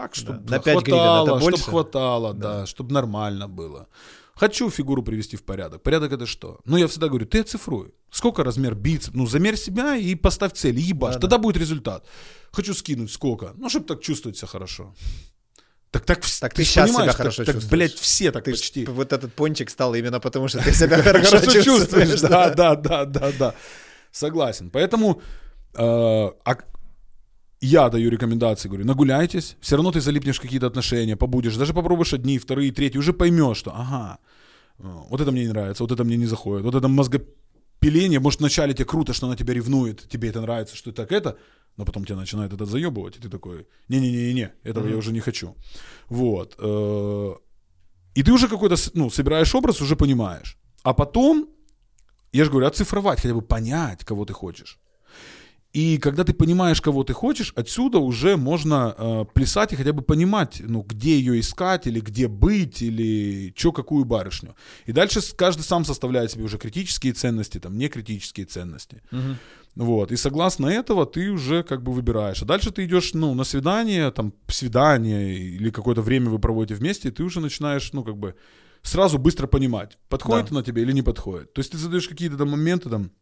Так, 0.00 0.14
чтобы 0.14 0.38
да, 0.38 0.56
на 0.56 0.62
5 0.62 0.74
хватало, 0.74 1.26
это 1.26 1.40
больше? 1.40 1.58
чтобы 1.58 1.70
хватало, 1.70 2.34
да, 2.34 2.52
да 2.60 2.66
чтобы 2.66 2.92
нормально 2.92 3.48
было. 3.48 3.86
Хочу 4.34 4.70
фигуру 4.70 5.02
привести 5.02 5.36
в 5.36 5.42
порядок. 5.42 5.82
Порядок 5.82 6.12
это 6.12 6.26
что? 6.26 6.60
Ну, 6.64 6.78
я 6.78 6.86
всегда 6.86 7.08
говорю, 7.08 7.26
ты 7.26 7.40
оцифруй. 7.40 7.92
Сколько 8.10 8.42
размер 8.42 8.74
бицеп? 8.74 9.14
Ну, 9.14 9.26
замерь 9.26 9.56
себя 9.56 9.96
и 9.96 10.14
поставь 10.14 10.52
цель, 10.52 10.78
ебашь. 10.78 11.14
Да, 11.14 11.20
Тогда 11.20 11.36
да. 11.36 11.42
будет 11.42 11.58
результат. 11.58 12.06
Хочу 12.52 12.74
скинуть 12.74 13.12
сколько? 13.12 13.52
Ну, 13.56 13.68
чтобы 13.68 13.86
так 13.86 14.00
чувствовать 14.00 14.38
себя 14.38 14.48
хорошо. 14.48 14.94
Так, 15.90 16.04
так, 16.06 16.20
так 16.40 16.54
ты, 16.54 16.62
ты 16.62 16.64
сейчас 16.64 16.90
себя 16.90 17.12
хорошо 17.12 17.44
так, 17.44 17.54
чувствуешь. 17.54 17.70
блядь, 17.70 17.94
все 17.94 18.32
так 18.32 18.44
ты 18.44 18.52
почти. 18.52 18.86
Вот 18.86 19.12
этот 19.12 19.34
пончик 19.34 19.70
стал 19.70 19.94
именно 19.94 20.20
потому, 20.20 20.48
что 20.48 20.64
ты 20.64 20.72
себя 20.72 21.02
хорошо 21.02 21.40
чувствуешь. 21.62 22.20
Да, 22.20 22.54
да, 22.54 22.76
да, 22.76 23.04
да, 23.04 23.32
да. 23.38 23.54
Согласен. 24.12 24.70
Поэтому 24.70 25.20
э, 25.74 26.30
а 26.44 26.56
я 27.60 27.88
даю 27.90 28.10
рекомендации, 28.10 28.68
говорю, 28.68 28.86
нагуляйтесь, 28.86 29.56
все 29.60 29.76
равно 29.76 29.92
ты 29.92 30.00
залипнешь 30.00 30.38
в 30.38 30.40
какие-то 30.40 30.66
отношения, 30.66 31.16
побудешь, 31.16 31.56
даже 31.56 31.74
попробуешь 31.74 32.14
одни, 32.14 32.38
вторые, 32.38 32.72
третьи, 32.72 32.98
уже 32.98 33.12
поймешь, 33.12 33.58
что, 33.58 33.72
ага, 33.74 34.18
э, 34.78 34.82
вот 35.10 35.20
это 35.20 35.30
мне 35.30 35.42
не 35.42 35.48
нравится, 35.48 35.82
вот 35.82 35.92
это 35.92 36.04
мне 36.04 36.16
не 36.16 36.26
заходит, 36.26 36.64
вот 36.64 36.74
это 36.74 36.88
мозгопиление, 36.88 38.18
может, 38.18 38.40
вначале 38.40 38.72
тебе 38.72 38.86
круто, 38.86 39.12
что 39.12 39.26
она 39.26 39.36
тебя 39.36 39.52
ревнует, 39.52 40.08
тебе 40.08 40.30
это 40.30 40.40
нравится, 40.40 40.74
что 40.74 40.92
так 40.92 41.12
это, 41.12 41.36
но 41.76 41.84
потом 41.84 42.04
тебя 42.04 42.16
начинает 42.16 42.52
это 42.52 42.64
заебывать, 42.64 43.16
и 43.16 43.20
ты 43.20 43.28
такой, 43.28 43.66
не-не-не-не, 43.88 44.52
этого 44.62 44.86
mm-hmm. 44.86 44.90
я 44.90 44.96
уже 44.96 45.12
не 45.12 45.20
хочу. 45.20 45.54
Вот. 46.08 46.56
Э, 46.58 47.34
и 48.14 48.22
ты 48.22 48.32
уже 48.32 48.48
какой-то, 48.48 48.76
ну, 48.94 49.10
собираешь 49.10 49.54
образ, 49.54 49.80
уже 49.80 49.96
понимаешь. 49.96 50.58
А 50.82 50.94
потом, 50.94 51.48
я 52.32 52.44
же 52.44 52.50
говорю, 52.50 52.66
оцифровать, 52.66 53.20
хотя 53.20 53.34
бы 53.34 53.42
понять, 53.42 54.04
кого 54.04 54.24
ты 54.24 54.32
хочешь. 54.32 54.78
И 55.72 55.98
когда 55.98 56.24
ты 56.24 56.34
понимаешь, 56.34 56.80
кого 56.80 57.04
ты 57.04 57.12
хочешь, 57.12 57.52
отсюда 57.54 57.98
уже 57.98 58.36
можно 58.36 58.94
э, 58.96 59.24
плясать 59.32 59.72
и 59.72 59.76
хотя 59.76 59.92
бы 59.92 60.02
понимать, 60.02 60.60
ну, 60.64 60.82
где 60.82 61.16
ее 61.16 61.38
искать, 61.38 61.86
или 61.86 62.00
где 62.00 62.26
быть, 62.26 62.82
или 62.82 63.52
что, 63.56 63.70
какую 63.70 64.04
барышню. 64.04 64.56
И 64.86 64.92
дальше 64.92 65.20
каждый 65.36 65.62
сам 65.62 65.84
составляет 65.84 66.32
себе 66.32 66.44
уже 66.44 66.58
критические 66.58 67.12
ценности, 67.12 67.58
там, 67.58 67.78
не 67.78 67.88
критические 67.88 68.46
ценности. 68.46 69.00
Угу. 69.12 69.36
Вот. 69.76 70.10
И 70.10 70.16
согласно 70.16 70.66
этого 70.66 71.06
ты 71.06 71.30
уже 71.30 71.62
как 71.62 71.84
бы 71.84 71.92
выбираешь. 71.92 72.42
А 72.42 72.44
дальше 72.44 72.72
ты 72.72 72.84
идешь, 72.84 73.14
ну, 73.14 73.34
на 73.34 73.44
свидание, 73.44 74.10
там, 74.10 74.32
свидание, 74.48 75.38
или 75.38 75.70
какое-то 75.70 76.02
время 76.02 76.30
вы 76.30 76.40
проводите 76.40 76.74
вместе, 76.74 77.08
и 77.08 77.12
ты 77.12 77.22
уже 77.22 77.40
начинаешь, 77.40 77.92
ну, 77.92 78.02
как 78.02 78.16
бы, 78.16 78.34
сразу 78.82 79.18
быстро 79.18 79.46
понимать, 79.46 79.98
подходит 80.08 80.46
да. 80.46 80.56
она 80.56 80.62
тебе 80.64 80.82
или 80.82 80.92
не 80.92 81.02
подходит. 81.02 81.52
То 81.52 81.60
есть 81.60 81.70
ты 81.70 81.78
задаешь 81.78 82.08
какие-то 82.08 82.36
там 82.36 82.50
моменты, 82.50 82.90
там, 82.90 83.12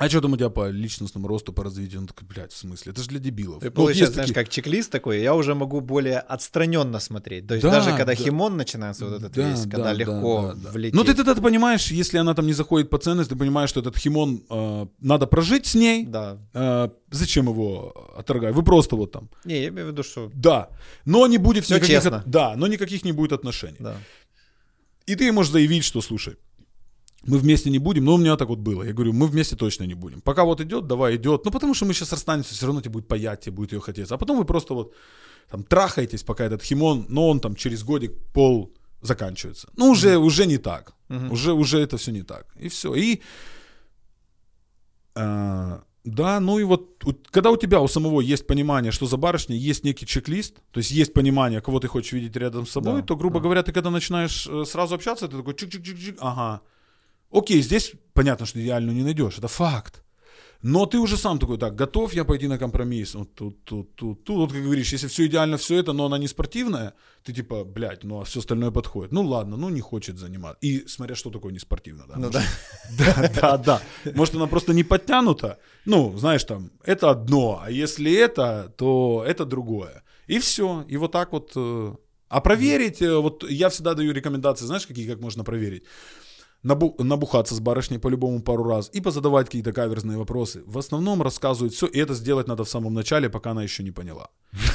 А 0.00 0.08
что 0.08 0.22
там 0.22 0.32
у 0.32 0.36
тебя 0.38 0.48
по 0.48 0.70
личностному 0.70 1.28
росту, 1.28 1.52
по 1.52 1.62
развитию? 1.62 2.00
Он 2.00 2.06
такой, 2.06 2.26
блядь, 2.26 2.52
в 2.52 2.56
смысле? 2.56 2.92
Это 2.92 3.02
же 3.02 3.08
для 3.08 3.18
дебилов. 3.18 3.60
Ты 3.60 3.66
Ну, 3.66 3.70
вот 3.70 3.74
получается, 3.74 4.02
есть 4.04 4.14
знаешь, 4.14 4.28
такие- 4.28 4.44
как 4.44 4.48
чек-лист 4.48 4.90
такой, 4.90 5.20
я 5.20 5.34
уже 5.34 5.54
могу 5.54 5.82
более 5.82 6.20
отстраненно 6.20 7.00
смотреть. 7.00 7.46
То 7.46 7.54
есть 7.54 7.62
Да, 7.62 7.70
даже 7.70 7.90
когда 7.90 8.06
да. 8.06 8.14
химон 8.14 8.56
начинается 8.56 9.04
вот 9.04 9.18
этот 9.18 9.32
Да, 9.32 9.50
весь, 9.50 9.64
да, 9.66 9.70
когда 9.70 9.84
да, 9.84 9.92
легко 9.92 10.52
да, 10.54 10.60
да. 10.64 10.70
влететь. 10.70 10.94
Ну, 10.94 11.04
ты 11.04 11.12
тогда 11.12 11.34
понимаешь, 11.34 11.90
если 11.90 12.16
она 12.16 12.32
там 12.34 12.46
не 12.46 12.54
заходит 12.54 12.88
по 12.88 12.96
ценности, 12.96 13.34
ты 13.34 13.38
понимаешь, 13.38 13.68
что 13.68 13.80
этот 13.80 13.98
химон 13.98 14.42
э, 14.48 14.86
надо 15.00 15.26
прожить 15.26 15.66
с 15.66 15.74
ней. 15.74 16.06
Да. 16.06 16.38
Э, 16.54 16.88
зачем 17.10 17.48
его 17.50 17.92
отторгать? 18.16 18.54
Вы 18.54 18.62
просто 18.62 18.96
вот 18.96 19.12
там. 19.12 19.28
Не, 19.44 19.60
я 19.62 19.68
имею 19.68 19.88
в 19.88 19.90
виду, 19.90 20.02
что... 20.02 20.30
Да. 20.34 20.70
Но 21.04 21.26
не 21.26 21.36
будет 21.36 21.64
Всё 21.64 21.74
никаких... 21.76 21.96
честно. 21.96 22.22
Да, 22.24 22.54
но 22.56 22.66
никаких 22.68 23.04
не 23.04 23.12
будет 23.12 23.32
отношений. 23.32 23.76
Да. 23.78 23.96
И 25.04 25.14
ты 25.14 25.30
можешь 25.32 25.52
заявить, 25.52 25.84
что, 25.84 26.00
слушай, 26.00 26.36
мы 27.26 27.38
вместе 27.38 27.70
не 27.70 27.78
будем, 27.78 28.04
но 28.04 28.14
у 28.14 28.18
меня 28.18 28.36
так 28.36 28.48
вот 28.48 28.58
было. 28.58 28.82
Я 28.82 28.92
говорю, 28.92 29.12
мы 29.12 29.26
вместе 29.26 29.56
точно 29.56 29.84
не 29.84 29.94
будем. 29.94 30.20
Пока 30.20 30.44
вот 30.44 30.60
идет, 30.60 30.86
давай 30.86 31.16
идет. 31.16 31.44
Ну, 31.44 31.50
потому 31.50 31.74
что 31.74 31.84
мы 31.86 31.92
сейчас 31.94 32.12
расстанемся, 32.12 32.54
все 32.54 32.66
равно 32.66 32.80
тебе 32.80 32.92
будет 32.92 33.08
паять, 33.08 33.40
тебе 33.40 33.52
будет 33.56 33.72
ее 33.72 33.80
хотеться. 33.80 34.14
А 34.14 34.18
потом 34.18 34.38
вы 34.38 34.44
просто 34.44 34.74
вот 34.74 34.94
там 35.50 35.62
трахаетесь, 35.62 36.22
пока 36.22 36.44
этот 36.44 36.62
химон, 36.62 37.06
но 37.08 37.28
он 37.28 37.40
там 37.40 37.54
через 37.56 37.82
годик, 37.84 38.12
пол 38.32 38.72
заканчивается. 39.02 39.68
Ну, 39.76 39.90
уже, 39.90 40.16
уже 40.18 40.46
не 40.46 40.58
так. 40.58 40.94
Уже, 41.30 41.52
уже 41.52 41.78
это 41.80 41.96
все 41.96 42.12
не 42.12 42.22
так. 42.22 42.46
И 42.58 42.68
все. 42.68 42.94
И 42.94 43.20
а, 45.14 45.82
да, 46.04 46.40
ну 46.40 46.58
и 46.58 46.64
вот 46.64 47.04
у- 47.04 47.12
когда 47.30 47.50
у 47.50 47.56
тебя 47.56 47.80
у 47.80 47.88
самого 47.88 48.20
есть 48.20 48.46
понимание, 48.46 48.92
что 48.92 49.06
за 49.06 49.16
барышней 49.16 49.58
есть 49.58 49.84
некий 49.84 50.06
чек-лист, 50.06 50.54
то 50.70 50.78
есть 50.78 50.90
есть 50.90 51.12
понимание, 51.12 51.60
кого 51.60 51.80
ты 51.80 51.88
хочешь 51.88 52.12
видеть 52.12 52.36
рядом 52.36 52.66
с 52.66 52.70
собой, 52.70 53.00
Да, 53.00 53.06
то, 53.06 53.16
грубо 53.16 53.38
да. 53.40 53.42
говоря, 53.42 53.62
ты 53.62 53.72
когда 53.72 53.90
начинаешь 53.90 54.46
э, 54.50 54.64
сразу 54.66 54.94
общаться, 54.94 55.28
ты 55.28 55.36
такой 55.36 55.54
чик-чик-чик-чик, 55.54 56.16
ага. 56.20 56.60
Окей, 57.32 57.62
здесь 57.62 57.92
понятно, 58.12 58.46
что 58.46 58.60
идеально 58.60 58.90
не 58.92 59.02
найдешь, 59.02 59.38
это 59.38 59.48
факт. 59.48 60.02
Но 60.62 60.84
ты 60.84 60.98
уже 60.98 61.16
сам 61.16 61.38
такой, 61.38 61.56
так, 61.56 61.74
готов 61.74 62.12
я 62.12 62.24
пойти 62.24 62.46
на 62.48 62.58
компромисс? 62.58 63.14
Вот 63.14 63.34
тут, 63.34 63.64
тут, 63.64 63.96
тут, 63.96 64.24
тут. 64.24 64.36
Вот 64.36 64.52
как 64.52 64.62
говоришь, 64.62 64.92
если 64.92 65.06
все 65.08 65.24
идеально, 65.24 65.56
все 65.56 65.78
это, 65.78 65.94
но 65.94 66.04
она 66.04 66.18
не 66.18 66.28
спортивная, 66.28 66.92
ты 67.24 67.32
типа, 67.32 67.64
блядь, 67.64 68.04
ну 68.04 68.20
а 68.20 68.24
все 68.24 68.40
остальное 68.40 68.70
подходит. 68.70 69.12
Ну 69.12 69.22
ладно, 69.22 69.56
ну 69.56 69.70
не 69.70 69.80
хочет 69.80 70.18
заниматься. 70.18 70.58
И 70.60 70.86
смотря, 70.86 71.14
что 71.14 71.30
такое 71.30 71.52
не 71.52 71.58
спортивно, 71.58 72.04
да. 72.06 72.14
Ну 72.16 72.26
Может, 72.26 72.42
да. 72.98 73.04
да, 73.30 73.40
да, 73.40 73.58
да. 73.58 73.82
Может, 74.14 74.34
она 74.34 74.46
просто 74.46 74.74
не 74.74 74.84
подтянута. 74.84 75.56
Ну, 75.86 76.18
знаешь, 76.18 76.44
там, 76.44 76.70
это 76.84 77.08
одно, 77.10 77.60
а 77.64 77.70
если 77.70 78.12
это, 78.12 78.74
то 78.76 79.24
это 79.26 79.46
другое. 79.46 80.02
И 80.26 80.38
все. 80.38 80.84
И 80.88 80.98
вот 80.98 81.12
так 81.12 81.32
вот. 81.32 81.52
э, 81.56 81.94
А 82.28 82.40
проверить, 82.40 83.00
э, 83.00 83.16
вот 83.16 83.50
я 83.50 83.68
всегда 83.70 83.94
даю 83.94 84.12
рекомендации, 84.12 84.66
знаешь, 84.66 84.86
какие, 84.86 85.08
как 85.08 85.20
можно 85.20 85.42
проверить? 85.42 85.84
Набу- 86.62 87.02
набухаться 87.02 87.54
с 87.54 87.60
барышней 87.60 87.98
по-любому 87.98 88.42
пару 88.42 88.64
раз 88.64 88.90
и 88.92 89.00
позадавать 89.00 89.46
какие-то 89.46 89.72
каверзные 89.72 90.18
вопросы. 90.18 90.62
В 90.66 90.76
основном 90.78 91.22
рассказывают 91.22 91.72
все, 91.72 91.86
и 91.86 91.98
это 91.98 92.14
сделать 92.14 92.48
надо 92.48 92.64
в 92.64 92.68
самом 92.68 92.92
начале, 92.92 93.30
пока 93.30 93.52
она 93.52 93.62
еще 93.62 93.82
не 93.82 93.90
поняла. 93.92 94.28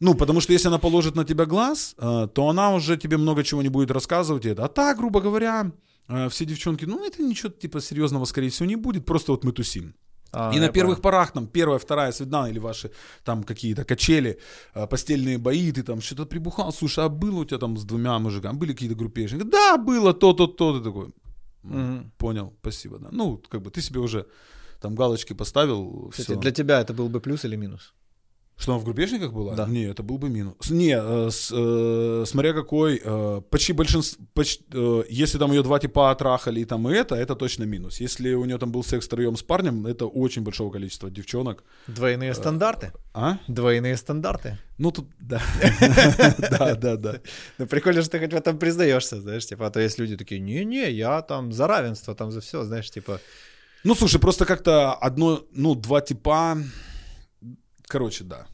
Ну, 0.00 0.14
потому 0.14 0.40
что 0.40 0.52
если 0.52 0.68
она 0.68 0.78
положит 0.78 1.14
на 1.14 1.24
тебя 1.24 1.46
глаз, 1.46 1.94
э, 1.96 2.28
то 2.34 2.48
она 2.48 2.74
уже 2.74 2.96
тебе 2.96 3.16
много 3.16 3.44
чего 3.44 3.62
не 3.62 3.68
будет 3.68 3.90
рассказывать. 3.90 4.44
это. 4.44 4.64
А 4.64 4.68
так, 4.68 4.98
грубо 4.98 5.20
говоря, 5.20 5.70
э, 6.08 6.28
все 6.28 6.44
девчонки, 6.44 6.84
ну, 6.84 7.06
это 7.06 7.22
ничего 7.22 7.48
типа 7.48 7.80
серьезного, 7.80 8.24
скорее 8.24 8.48
всего, 8.50 8.66
не 8.68 8.76
будет. 8.76 9.06
Просто 9.06 9.32
вот 9.32 9.44
мы 9.44 9.52
тусим. 9.52 9.94
А, 10.34 10.52
и 10.52 10.58
на 10.60 10.68
первых 10.68 10.96
понял. 10.96 11.02
порах, 11.02 11.32
там, 11.32 11.46
первая, 11.46 11.78
вторая 11.78 12.12
свидана 12.12 12.46
или 12.50 12.58
ваши 12.58 12.90
там 13.24 13.42
какие-то 13.44 13.84
качели, 13.84 14.38
э, 14.74 14.86
постельные 14.86 15.38
бои, 15.38 15.72
ты 15.72 15.82
там 15.82 16.00
что-то 16.00 16.26
прибухал, 16.26 16.72
слушай, 16.72 17.04
а 17.04 17.08
было 17.08 17.40
у 17.40 17.44
тебя 17.44 17.58
там 17.58 17.76
с 17.76 17.84
двумя 17.84 18.18
мужиками, 18.18 18.56
были 18.58 18.72
какие-то 18.72 18.94
группешки? 18.96 19.36
Да, 19.42 19.76
было 19.76 20.12
то-то, 20.12 20.46
то, 20.46 20.78
ты 20.78 20.84
такой, 20.84 21.04
«М, 21.64 21.80
Мгм. 21.96 22.12
понял, 22.18 22.52
спасибо, 22.60 22.98
да. 22.98 23.08
Ну, 23.12 23.40
как 23.48 23.62
бы 23.62 23.70
ты 23.70 23.80
себе 23.82 24.00
уже 24.00 24.26
там 24.80 24.94
галочки 24.94 25.34
поставил, 25.34 26.08
Кстати, 26.10 26.26
все. 26.32 26.36
для 26.40 26.50
тебя 26.50 26.80
это 26.80 26.92
был 26.92 27.08
бы 27.08 27.20
плюс 27.20 27.44
или 27.44 27.56
минус? 27.56 27.94
Что 28.56 28.72
она 28.72 28.80
в 28.80 28.84
группешниках 28.84 29.32
была? 29.32 29.54
Да. 29.54 29.66
Не, 29.66 29.84
это 29.90 30.02
был 30.04 30.16
бы 30.16 30.28
минус. 30.30 30.70
Не, 30.70 30.96
э, 30.96 31.30
с- 31.30 31.50
э, 31.52 32.24
смотря 32.26 32.52
какой, 32.52 33.00
э, 33.04 33.40
почти 33.50 33.72
большинство, 33.72 34.24
почти, 34.32 34.64
э, 34.72 35.02
если 35.10 35.38
там 35.38 35.50
ее 35.52 35.62
два 35.62 35.78
типа 35.80 36.12
отрахали 36.12 36.60
и 36.60 36.64
там 36.64 36.88
и 36.88 36.94
это, 36.94 37.16
это 37.16 37.34
точно 37.34 37.64
минус. 37.64 38.00
Если 38.00 38.32
у 38.34 38.44
нее 38.44 38.58
там 38.58 38.70
был 38.70 38.84
секс 38.84 39.06
втроем 39.06 39.36
с 39.36 39.42
парнем, 39.42 39.86
это 39.86 40.06
очень 40.06 40.42
большого 40.42 40.70
количества 40.70 41.10
девчонок. 41.10 41.64
Двойные 41.88 42.32
стандарты. 42.32 42.92
А? 43.12 43.38
Двойные 43.48 43.96
стандарты. 43.96 44.56
Ну 44.78 44.92
тут, 44.92 45.06
да. 45.20 45.42
Да, 46.50 46.74
да, 46.76 46.96
да. 46.96 47.20
Ну, 47.58 47.66
прикольно, 47.66 48.02
что 48.02 48.10
ты 48.12 48.18
хоть 48.20 48.32
в 48.32 48.36
этом 48.36 48.58
признаешься, 48.58 49.20
знаешь, 49.20 49.46
типа, 49.46 49.66
а 49.66 49.70
то 49.70 49.80
есть 49.80 49.98
люди 49.98 50.16
такие, 50.16 50.40
не-не, 50.40 50.90
я 50.92 51.22
там 51.22 51.52
за 51.52 51.66
равенство, 51.66 52.14
там 52.14 52.30
за 52.30 52.40
все, 52.40 52.62
знаешь, 52.64 52.90
типа, 52.90 53.20
Ну, 53.84 53.94
слушай, 53.94 54.18
просто 54.20 54.44
как-то 54.46 54.94
одно, 54.94 55.42
ну, 55.52 55.74
два 55.74 56.00
типа, 56.00 56.56
короче, 57.86 58.24
да. 58.24 58.46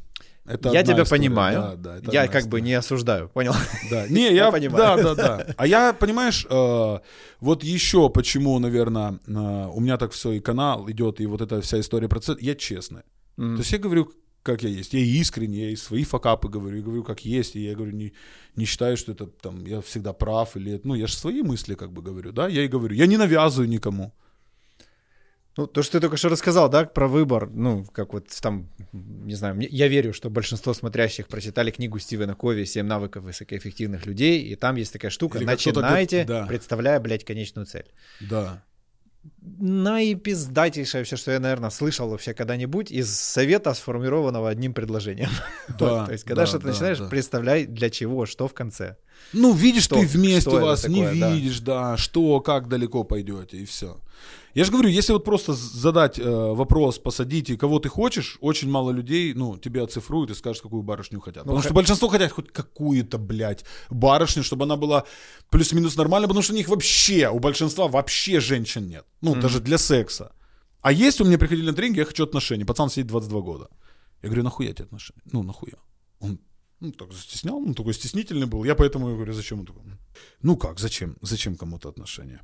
Это 0.47 0.71
я 0.71 0.83
тебя 0.83 1.03
история. 1.03 1.11
понимаю, 1.23 1.61
Да, 1.61 1.77
да, 1.77 1.97
это 1.99 2.11
я 2.13 2.27
как 2.27 2.45
бы 2.45 2.59
история. 2.59 2.63
не 2.65 2.75
осуждаю, 2.75 3.29
понял? 3.29 3.53
Да, 3.91 4.09
не, 4.09 4.25
я, 4.25 4.31
Я 4.47 4.51
понимаю. 4.51 5.03
Да, 5.03 5.15
да, 5.15 5.15
да. 5.15 5.55
А 5.57 5.67
я, 5.67 5.93
понимаешь, 5.93 6.47
э, 6.49 6.99
вот 7.41 7.63
еще 7.63 8.09
почему, 8.11 8.59
наверное, 8.59 9.21
э, 9.27 9.33
у 9.73 9.81
меня 9.81 9.97
так 9.97 10.13
все 10.13 10.33
и 10.33 10.41
канал 10.41 10.91
идет, 10.91 11.21
и 11.21 11.27
вот 11.27 11.41
эта 11.41 11.61
вся 11.61 11.79
история 11.79 12.09
процесс, 12.09 12.39
я 12.41 12.55
честный. 12.55 13.03
М. 13.39 13.57
То 13.57 13.61
есть 13.61 13.73
я 13.73 13.79
говорю, 13.79 14.11
как 14.43 14.63
я 14.63 14.71
есть. 14.71 14.95
Я 14.95 15.01
искренне, 15.01 15.65
я 15.67 15.71
и 15.71 15.77
свои 15.77 16.03
факапы 16.05 16.49
говорю, 16.49 16.79
я 16.79 16.83
говорю, 16.83 17.05
как 17.05 17.21
есть, 17.25 17.55
и 17.57 17.61
я 17.61 17.75
говорю, 17.75 17.93
не, 17.93 18.13
не 18.57 18.65
считаю, 18.65 18.97
что 18.97 19.13
это 19.13 19.27
там, 19.27 19.65
я 19.67 19.81
всегда 19.83 20.13
прав, 20.15 20.57
или, 20.57 20.81
ну, 20.85 20.95
я 20.95 21.07
же 21.07 21.15
свои 21.15 21.43
мысли 21.43 21.75
как 21.75 21.93
бы 21.93 22.03
говорю, 22.03 22.33
да, 22.33 22.49
я 22.49 22.65
и 22.65 22.69
говорю, 22.69 22.95
я 22.97 23.07
не 23.07 23.19
навязываю 23.19 23.69
никому. 23.69 24.13
Ну, 25.57 25.67
то, 25.67 25.83
что 25.83 25.93
ты 25.95 26.01
только 26.01 26.17
что 26.17 26.29
рассказал, 26.29 26.69
да, 26.69 26.85
про 26.85 27.09
выбор, 27.09 27.51
ну, 27.53 27.85
как 27.85 28.13
вот 28.13 28.29
там, 28.41 28.69
не 28.93 29.35
знаю, 29.35 29.57
я 29.59 29.89
верю, 29.89 30.13
что 30.13 30.31
большинство 30.31 30.73
смотрящих 30.75 31.27
прочитали 31.27 31.71
книгу 31.73 31.99
Стивена 31.99 32.35
Кови 32.35 32.65
«Семь 32.65 32.87
навыков 32.87 33.25
высокоэффективных 33.25 34.07
людей», 34.07 34.43
и 34.43 34.55
там 34.55 34.77
есть 34.77 34.93
такая 34.93 35.11
штука, 35.11 35.39
Или 35.39 35.45
начинайте, 35.45 36.25
да. 36.25 36.47
представляя, 36.47 37.01
блядь, 37.01 37.25
конечную 37.25 37.67
цель. 37.67 37.87
Да. 38.21 38.63
Наипиздатейшее 39.43 41.05
все, 41.05 41.17
что 41.17 41.33
я, 41.33 41.41
наверное, 41.41 41.71
слышал 41.71 42.09
вообще 42.09 42.33
когда-нибудь 42.33 42.91
из 42.91 43.15
совета, 43.15 43.75
сформированного 43.75 44.49
одним 44.49 44.73
предложением. 44.73 45.29
Да, 45.79 46.07
То 46.07 46.13
есть, 46.13 46.25
когда 46.25 46.43
да, 46.43 46.47
что-то 46.47 46.65
да, 46.65 46.71
начинаешь, 46.73 46.99
да. 46.99 47.09
представляй, 47.09 47.67
для 47.67 47.91
чего, 47.91 48.25
что 48.27 48.49
в 48.49 48.55
конце. 48.55 48.97
Ну, 49.33 49.53
видишь 49.53 49.85
Что- 49.85 49.97
ты 50.01 50.07
вместе 50.07 50.51
что 50.51 50.61
вас, 50.61 50.87
не 50.89 51.03
такое, 51.05 51.21
да. 51.21 51.35
видишь, 51.35 51.61
да, 51.61 51.97
что, 51.97 52.41
как 52.41 52.69
далеко 52.69 53.05
пойдете, 53.05 53.59
и 53.59 53.65
все. 53.65 54.01
Я 54.55 54.65
же 54.65 54.73
говорю, 54.73 54.89
если 54.89 55.13
вот 55.13 55.25
просто 55.25 55.53
задать 55.55 56.19
э, 56.19 56.25
вопрос, 56.55 56.99
посадить, 56.99 57.51
и 57.51 57.57
кого 57.57 57.79
ты 57.79 57.89
хочешь, 57.89 58.39
очень 58.41 58.69
мало 58.71 58.91
людей, 58.91 59.35
ну, 59.35 59.57
тебе 59.59 59.83
оцифруют 59.83 60.31
и 60.31 60.35
скажут, 60.35 60.63
какую 60.63 60.83
барышню 60.83 61.21
хотят. 61.21 61.45
потому 61.45 61.59
х- 61.59 61.65
что 61.65 61.75
большинство 61.75 62.09
хотят 62.09 62.33
хоть 62.33 62.53
какую-то, 62.53 63.19
блядь, 63.19 63.65
барышню, 63.91 64.43
чтобы 64.43 64.65
она 64.65 64.77
была 64.77 65.05
плюс-минус 65.51 65.97
нормальная, 65.97 66.29
потому 66.29 66.43
что 66.43 66.53
у 66.53 66.57
них 66.57 66.69
вообще, 66.69 67.29
у 67.29 67.39
большинства 67.39 67.89
вообще 67.89 68.41
женщин 68.41 68.89
нет. 68.89 69.05
Ну, 69.21 69.35
даже 69.35 69.61
для 69.61 69.79
секса. 69.79 70.33
А 70.83 70.93
есть 70.93 71.21
у 71.21 71.25
меня 71.25 71.39
приходили 71.39 71.67
на 71.67 71.75
тренинги, 71.75 71.99
я 71.99 72.05
хочу 72.05 72.25
отношения. 72.25 72.65
Пацан 72.65 72.89
сидит 72.91 73.07
22 73.07 73.41
года. 73.41 73.69
Я 74.23 74.29
говорю, 74.29 74.45
нахуя 74.45 74.73
тебе 74.73 74.85
отношения? 74.85 75.23
Ну, 75.33 75.43
нахуя? 75.43 75.75
Он 76.21 76.39
ну, 76.81 76.93
так 76.93 77.13
застеснял, 77.13 77.57
он 77.57 77.75
такой 77.75 77.93
стеснительный 77.93 78.47
был. 78.47 78.65
Я 78.65 78.75
поэтому 78.75 79.15
говорю, 79.15 79.33
зачем 79.35 79.61
он 79.61 79.67
такой? 79.67 79.83
Ну 80.43 80.57
как, 80.57 80.79
зачем? 80.79 81.17
Зачем 81.21 81.57
кому-то 81.57 81.91
отношения? 81.91 82.41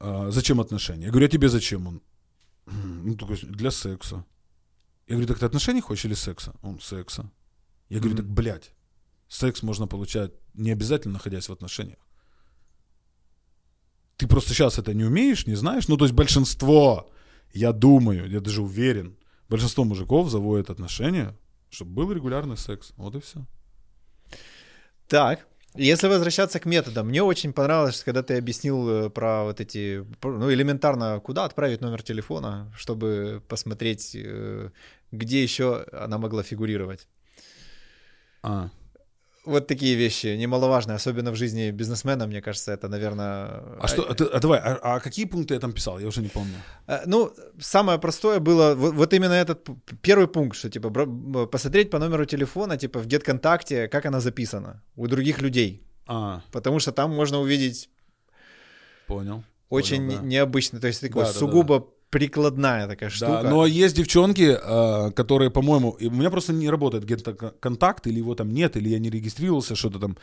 «А, 0.00 0.30
зачем 0.30 0.60
отношения? 0.60 1.06
Я 1.06 1.10
говорю, 1.10 1.26
а 1.26 1.30
тебе 1.30 1.48
зачем 1.48 1.86
он? 1.86 2.02
«М, 2.66 3.06
Ну, 3.08 3.14
такой, 3.16 3.36
для 3.42 3.70
секса. 3.70 4.24
Я 5.06 5.14
говорю, 5.14 5.26
так 5.28 5.38
ты 5.38 5.46
отношений 5.46 5.80
хочешь 5.80 6.04
или 6.04 6.14
секса? 6.14 6.54
Он, 6.62 6.80
секса. 6.80 7.30
Я 7.88 7.98
говорю, 8.00 8.16
так, 8.16 8.26
блядь, 8.26 8.72
секс 9.28 9.62
можно 9.62 9.86
получать 9.86 10.32
не 10.54 10.72
обязательно 10.72 11.14
находясь 11.14 11.48
в 11.48 11.52
отношениях. 11.52 11.98
Ты 14.16 14.26
просто 14.26 14.50
сейчас 14.52 14.78
это 14.78 14.92
не 14.94 15.04
умеешь, 15.04 15.46
не 15.46 15.54
знаешь? 15.54 15.88
Ну, 15.88 15.96
то 15.96 16.04
есть 16.04 16.14
большинство, 16.14 17.10
я 17.54 17.72
думаю, 17.72 18.28
я 18.28 18.40
даже 18.40 18.62
уверен, 18.62 19.16
большинство 19.48 19.84
мужиков 19.84 20.28
заводят 20.30 20.70
отношения, 20.70 21.36
чтобы 21.70 21.92
был 21.92 22.12
регулярный 22.12 22.56
секс. 22.56 22.92
Вот 22.96 23.14
и 23.14 23.20
все. 23.20 23.46
Так, 25.06 25.46
если 25.78 26.08
возвращаться 26.08 26.58
к 26.60 26.66
методам, 26.66 27.08
мне 27.08 27.22
очень 27.22 27.52
понравилось, 27.52 28.02
когда 28.02 28.22
ты 28.22 28.36
объяснил 28.36 28.88
э, 28.88 29.10
про 29.10 29.44
вот 29.44 29.60
эти, 29.60 30.04
ну, 30.22 30.52
элементарно, 30.52 31.20
куда 31.20 31.44
отправить 31.44 31.80
номер 31.80 32.02
телефона, 32.02 32.72
чтобы 32.76 33.42
посмотреть, 33.48 34.14
э, 34.14 34.70
где 35.12 35.42
еще 35.42 35.86
она 35.92 36.18
могла 36.18 36.42
фигурировать. 36.42 37.06
А, 38.42 38.70
Вот 39.48 39.66
такие 39.66 39.96
вещи 39.96 40.36
немаловажные, 40.36 40.96
особенно 40.96 41.30
в 41.30 41.36
жизни 41.36 41.70
бизнесмена, 41.70 42.26
мне 42.26 42.40
кажется, 42.42 42.72
это, 42.72 42.88
наверное... 42.88 43.62
а 43.80 43.86
что, 43.88 44.02
а, 44.02 44.14
ты- 44.14 44.24
а 44.36 44.38
давай, 44.40 44.58
а, 44.60 44.78
а 44.82 45.00
какие 45.00 45.26
пункты 45.26 45.54
я 45.54 45.60
там 45.60 45.72
писал? 45.72 45.98
Я 46.00 46.06
уже 46.06 46.20
не 46.22 46.28
помню. 46.28 46.54
Э, 46.86 46.98
Ну, 47.06 47.32
самое 47.60 47.98
простое 47.98 48.38
было, 48.40 48.74
вот, 48.74 48.94
вот 48.94 49.12
именно 49.14 49.32
этот 49.32 49.68
первый 50.02 50.26
пункт, 50.26 50.56
что, 50.56 50.68
типа, 50.70 50.90
посмотреть 51.46 51.90
по 51.90 51.98
номеру 51.98 52.24
телефона, 52.26 52.76
типа, 52.76 52.98
в 53.00 53.06
GetContact, 53.06 53.88
как 53.88 54.06
она 54.06 54.20
записана 54.20 54.82
у 54.96 55.06
других 55.06 55.40
людей, 55.42 55.82
А, 56.06 56.40
потому 56.52 56.78
что 56.80 56.92
там 56.92 57.14
можно 57.16 57.38
увидеть 57.40 57.88
понял. 59.06 59.42
очень 59.70 60.06
Понял, 60.06 60.20
да. 60.20 60.26
необычно, 60.26 60.80
то 60.80 60.86
есть 60.88 61.00
такой 61.00 61.24
Да, 61.24 61.32
да, 61.32 61.38
сугубо 61.38 61.86
прикладная 62.10 62.86
такая 62.86 63.10
штука. 63.10 63.40
Да, 63.42 63.50
но 63.50 63.66
есть 63.66 63.96
девчонки, 63.96 64.56
э, 64.62 65.10
которые, 65.12 65.50
по-моему, 65.50 65.96
у 66.00 66.10
меня 66.10 66.30
просто 66.30 66.52
не 66.52 66.70
работает 66.70 67.04
где-то 67.04 67.34
контакт, 67.60 68.06
или 68.06 68.18
его 68.18 68.34
там 68.34 68.50
нет, 68.50 68.76
или 68.76 68.88
я 68.88 68.98
не 68.98 69.10
регистрировался, 69.10 69.76
что-то 69.76 69.98
там. 69.98 70.16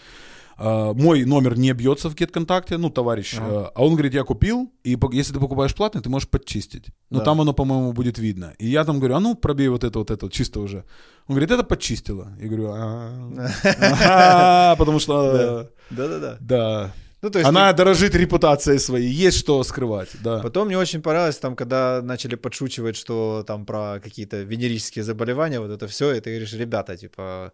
Э, 0.58 0.94
мой 0.94 1.26
номер 1.26 1.58
не 1.58 1.74
бьется 1.74 2.10
в 2.10 2.16
GetContact, 2.16 2.78
ну, 2.78 2.90
товарищ, 2.90 3.36
Ага. 3.38 3.68
э, 3.68 3.72
а 3.76 3.84
он 3.84 3.94
говорит, 3.94 4.14
я 4.14 4.24
купил, 4.24 4.72
и 4.86 4.98
если 5.12 5.34
ты 5.34 5.40
покупаешь 5.40 5.76
платный, 5.76 6.02
ты 6.02 6.10
можешь 6.10 6.30
подчистить. 6.30 6.86
Но 7.10 7.20
Да. 7.20 7.26
там 7.26 7.42
оно, 7.42 7.54
по-моему, 7.54 7.92
будет 7.94 8.18
видно. 8.20 8.54
И 8.58 8.68
я 8.68 8.86
там 8.86 9.00
говорю, 9.00 9.16
а 9.16 9.20
ну, 9.20 9.36
пробей 9.36 9.68
вот 9.68 9.84
это, 9.84 10.00
вот 10.00 10.12
это, 10.12 10.30
чисто 10.30 10.62
уже. 10.62 10.86
Он 11.28 11.36
говорит, 11.36 11.52
это 11.52 11.64
подчистило. 11.64 12.32
Я 12.40 12.48
говорю, 12.48 12.72
«А, 12.74 14.76
потому 14.78 15.00
что, 15.00 15.70
Да-да-да. 15.90 16.38
да, 16.40 16.94
Ну, 17.26 17.32
то 17.32 17.40
есть 17.40 17.50
она 17.50 17.74
дорожит 17.74 18.14
репутацией 18.16 18.78
своей, 18.80 19.10
есть 19.28 19.40
что 19.40 19.64
скрывать, 19.64 20.10
да. 20.24 20.42
Потом 20.44 20.68
мне 20.68 20.78
очень 20.78 21.02
понравилось, 21.02 21.40
там, 21.40 21.56
когда 21.56 22.02
начали 22.04 22.36
подшучивать, 22.36 22.96
что 22.96 23.44
там 23.48 23.66
про 23.66 24.00
какие-то 24.04 24.44
венерические 24.44 25.04
заболевания, 25.04 25.60
вот 25.60 25.72
это 25.72 25.88
все, 25.88 26.14
и 26.14 26.20
ты 26.22 26.30
говоришь, 26.30 26.54
ребята, 26.54 26.96
типа, 26.96 27.52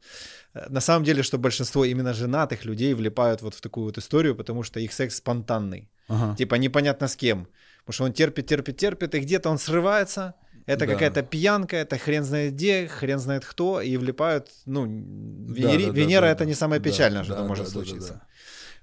э, 0.54 0.66
на 0.70 0.82
самом 0.82 1.06
деле, 1.06 1.24
что 1.24 1.38
большинство 1.38 1.86
именно 1.86 2.14
женатых 2.14 2.66
людей 2.66 2.94
влипают 2.94 3.42
вот 3.42 3.56
в 3.56 3.62
такую 3.62 3.86
вот 3.86 3.98
историю, 3.98 4.36
потому 4.36 4.64
что 4.64 4.80
их 4.82 4.92
секс 4.92 5.16
спонтанный. 5.16 5.90
Ага. 6.10 6.36
Типа 6.36 6.56
непонятно 6.56 7.08
с 7.08 7.16
кем. 7.16 7.48
Потому 7.86 7.94
что 7.94 8.04
он 8.04 8.12
терпит, 8.14 8.48
терпит, 8.48 8.76
терпит, 8.78 9.16
и 9.16 9.20
где-то 9.20 9.50
он 9.50 9.58
срывается. 9.58 10.34
Это 10.66 10.86
Да. 10.86 10.92
какая-то 10.94 11.24
пьянка, 11.24 11.78
это 11.78 11.98
хрен 11.98 12.24
знает 12.26 12.54
где, 12.54 12.88
хрен 12.88 13.20
знает 13.20 13.46
кто, 13.46 13.80
и 13.82 13.96
влипают, 13.98 14.50
ну, 14.66 14.86
Венери- 14.86 15.86
Да, 15.86 15.92
да, 15.94 16.00
Венера 16.00 16.22
да, 16.26 16.32
это 16.32 16.40
да. 16.40 16.46
не 16.46 16.56
самое 16.56 16.82
Да, 16.82 16.90
печальное, 16.90 17.24
что 17.24 17.34
да, 17.34 17.38
там 17.40 17.46
да, 17.46 17.50
может 17.50 17.66
да, 17.66 17.70
да, 17.72 17.74
случиться. 17.86 18.14
да. 18.14 18.22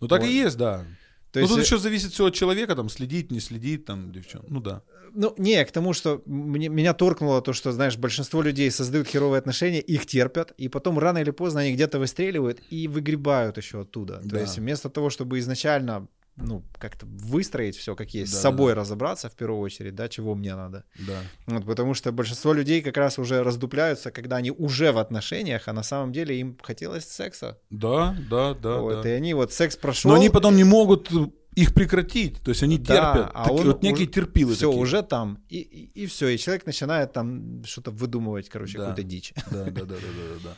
Ну 0.00 0.08
так 0.08 0.20
Вот. 0.20 0.28
и 0.28 0.32
есть, 0.32 0.56
да. 0.56 0.84
То 1.32 1.40
ну 1.40 1.44
есть, 1.44 1.54
тут 1.54 1.64
еще 1.64 1.78
зависит 1.78 2.12
все 2.12 2.24
от 2.26 2.34
человека, 2.34 2.74
там, 2.74 2.88
следить, 2.88 3.30
не 3.30 3.40
следить, 3.40 3.84
там, 3.84 4.12
девчон. 4.12 4.44
Ну 4.48 4.60
да. 4.60 4.82
Ну, 5.14 5.34
не, 5.38 5.64
к 5.64 5.72
тому, 5.72 5.92
что 5.92 6.22
мне, 6.26 6.68
меня 6.68 6.94
торкнуло 6.94 7.40
то, 7.42 7.52
что, 7.52 7.72
знаешь, 7.72 7.96
большинство 7.96 8.42
людей 8.42 8.70
создают 8.70 9.08
херовые 9.08 9.38
отношения, 9.38 9.80
их 9.80 10.06
терпят, 10.06 10.52
и 10.58 10.68
потом 10.68 10.98
рано 10.98 11.18
или 11.18 11.30
поздно 11.30 11.60
они 11.60 11.72
где-то 11.72 11.98
выстреливают 11.98 12.60
и 12.70 12.88
выгребают 12.88 13.56
еще 13.58 13.80
оттуда. 13.80 14.20
То 14.22 14.28
Да. 14.28 14.40
есть 14.40 14.58
вместо 14.58 14.88
того, 14.88 15.10
чтобы 15.10 15.38
изначально, 15.38 16.08
ну, 16.40 16.62
как-то 16.78 17.04
выстроить 17.06 17.76
все 17.76 17.94
как 17.94 18.14
есть, 18.14 18.32
с 18.32 18.36
Да, 18.36 18.40
собой 18.42 18.72
да. 18.74 18.80
разобраться 18.80 19.28
в 19.28 19.34
первую 19.34 19.60
очередь, 19.60 19.94
да, 19.94 20.08
чего 20.08 20.34
мне 20.34 20.54
надо. 20.54 20.84
Да. 20.98 21.18
Вот, 21.46 21.66
потому 21.66 21.94
что 21.94 22.12
большинство 22.12 22.52
людей 22.52 22.80
как 22.80 22.96
раз 22.96 23.18
уже 23.18 23.42
раздупляются, 23.42 24.10
когда 24.10 24.36
они 24.36 24.50
уже 24.50 24.92
в 24.92 24.98
отношениях, 24.98 25.68
а 25.68 25.72
на 25.72 25.82
самом 25.82 26.12
деле 26.12 26.38
им 26.38 26.56
хотелось 26.62 27.04
секса. 27.08 27.58
Да, 27.70 28.16
да, 28.30 28.54
да. 28.54 28.78
вот, 28.78 29.02
да. 29.02 29.08
и 29.08 29.12
они 29.12 29.34
вот 29.34 29.52
секс 29.52 29.76
прошел. 29.76 30.10
Но 30.10 30.16
они 30.16 30.30
потом 30.30 30.56
не 30.56 30.64
могут 30.64 31.10
их 31.56 31.74
прекратить. 31.74 32.40
То 32.42 32.50
есть 32.50 32.62
они 32.62 32.78
Да, 32.78 32.84
терпят. 33.14 33.30
а 33.34 33.44
Такие 33.44 33.60
он 33.60 33.66
вот 33.66 33.82
некие 33.82 34.04
уже- 34.04 34.12
терпилы 34.12 34.54
все, 34.54 34.68
такие. 34.68 34.80
уже 34.82 35.02
там. 35.02 35.42
И, 35.48 35.58
и, 35.58 36.06
все. 36.06 36.28
И 36.28 36.38
человек 36.38 36.66
начинает 36.66 37.12
там 37.12 37.64
что-то 37.64 37.90
выдумывать, 37.90 38.48
короче, 38.48 38.78
Да. 38.78 38.86
какую-то 38.86 39.02
дичь. 39.02 39.32
Да, 39.50 39.64
да, 39.64 39.70
да, 39.70 39.84
да, 39.84 39.96
да, 39.96 40.40
да. 40.44 40.56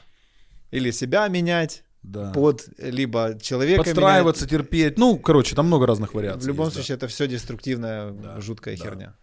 Или 0.71 0.91
себя 0.91 1.27
менять 1.29 1.85
да. 2.03 2.33
под 2.33 2.69
либо 2.79 3.39
человека 3.41 3.83
Подстраиваться, 3.85 4.47
терпеть. 4.47 4.99
Ну, 4.99 5.19
короче, 5.19 5.55
там 5.55 5.67
много 5.67 5.87
разных 5.87 6.15
менять. 6.15 6.23
вариаций. 6.31 6.45
В 6.45 6.49
любом 6.49 6.67
есть, 6.67 6.77
да. 6.77 6.83
случае, 6.83 6.97
это 6.97 7.07
все 7.09 7.27
деструктивная, 7.27 8.11
Да, 8.11 8.41
жуткая 8.41 8.77
да. 8.77 8.83
херня. 8.85 9.15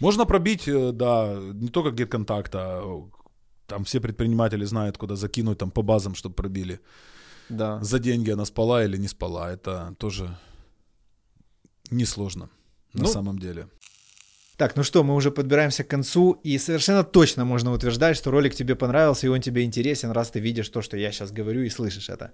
Можно 0.00 0.24
пробить, 0.26 0.66
э, 0.68 0.90
да, 0.92 1.36
не 1.54 1.68
только 1.68 1.90
GetContact, 1.90 2.50
а 2.54 2.82
о, 2.84 3.10
там 3.66 3.84
все 3.84 4.00
предприниматели 4.00 4.64
знают, 4.64 4.98
куда 4.98 5.16
закинуть 5.16 5.58
там 5.58 5.70
по 5.70 5.82
базам, 5.82 6.14
чтобы 6.14 6.34
пробили. 6.34 6.80
Да. 7.48 7.82
За 7.82 7.98
деньги 7.98 8.30
она 8.30 8.44
спала 8.44 8.84
или 8.84 8.96
не 8.96 9.08
спала. 9.08 9.52
Это 9.52 9.94
тоже 9.98 10.36
несложно 11.90 12.48
на 12.92 13.02
Ну, 13.04 13.08
самом 13.08 13.38
деле. 13.38 13.68
Так, 14.56 14.76
ну 14.76 14.84
что, 14.84 15.02
мы 15.02 15.16
уже 15.16 15.32
подбираемся 15.32 15.82
к 15.82 15.88
концу, 15.88 16.38
и 16.44 16.58
совершенно 16.58 17.02
точно 17.02 17.44
можно 17.44 17.72
утверждать, 17.72 18.16
что 18.16 18.30
ролик 18.30 18.54
тебе 18.54 18.76
понравился, 18.76 19.26
и 19.26 19.28
он 19.28 19.40
тебе 19.40 19.64
интересен, 19.64 20.12
раз 20.12 20.30
ты 20.30 20.38
видишь 20.38 20.68
то, 20.68 20.80
что 20.80 20.96
я 20.96 21.10
сейчас 21.10 21.32
говорю, 21.32 21.62
и 21.62 21.68
слышишь 21.68 22.08
это. 22.08 22.30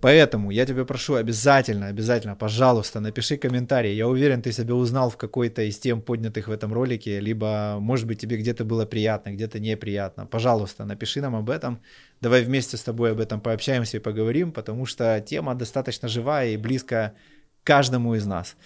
Поэтому 0.00 0.50
я 0.50 0.66
тебя 0.66 0.84
прошу, 0.84 1.14
обязательно, 1.14 1.86
обязательно, 1.86 2.34
пожалуйста, 2.34 2.98
напиши 2.98 3.36
комментарий. 3.36 3.94
Я 3.94 4.08
уверен, 4.08 4.42
ты 4.42 4.50
себя 4.50 4.74
узнал 4.74 5.10
в 5.10 5.16
какой-то 5.16 5.62
из 5.62 5.78
тем, 5.78 6.02
поднятых 6.02 6.48
в 6.48 6.50
этом 6.50 6.72
ролике, 6.72 7.20
либо, 7.20 7.76
может 7.78 8.08
быть, 8.08 8.20
тебе 8.20 8.36
где-то 8.36 8.64
было 8.64 8.84
приятно, 8.84 9.30
где-то 9.30 9.60
неприятно. 9.60 10.26
Пожалуйста, 10.26 10.84
напиши 10.84 11.20
нам 11.20 11.36
об 11.36 11.50
этом. 11.50 11.80
Давай 12.20 12.42
вместе 12.42 12.78
с 12.78 12.82
тобой 12.82 13.12
об 13.12 13.20
этом 13.20 13.40
пообщаемся 13.40 13.98
и 13.98 14.00
поговорим, 14.00 14.50
потому 14.50 14.86
что 14.86 15.20
тема 15.20 15.54
достаточно 15.54 16.08
живая 16.08 16.50
и 16.50 16.56
близкая 16.56 17.14
каждому 17.64 18.14
из 18.14 18.26
нас. 18.26 18.56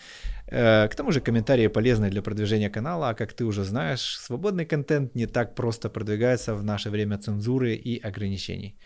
Э, 0.46 0.88
К 0.88 0.94
тому 0.94 1.12
же 1.12 1.20
комментарии 1.20 1.68
полезны 1.68 2.10
для 2.10 2.22
продвижения 2.22 2.70
канала, 2.70 3.08
а 3.08 3.14
как 3.14 3.32
ты 3.32 3.44
уже 3.44 3.64
знаешь, 3.64 4.18
свободный 4.18 4.66
контент 4.66 5.14
не 5.14 5.26
так 5.26 5.54
просто 5.54 5.88
продвигается 5.90 6.54
в 6.54 6.62
наше 6.62 6.90
время 6.90 7.18
цензуры 7.18 7.74
и 7.74 8.00
ограничений. 8.08 8.76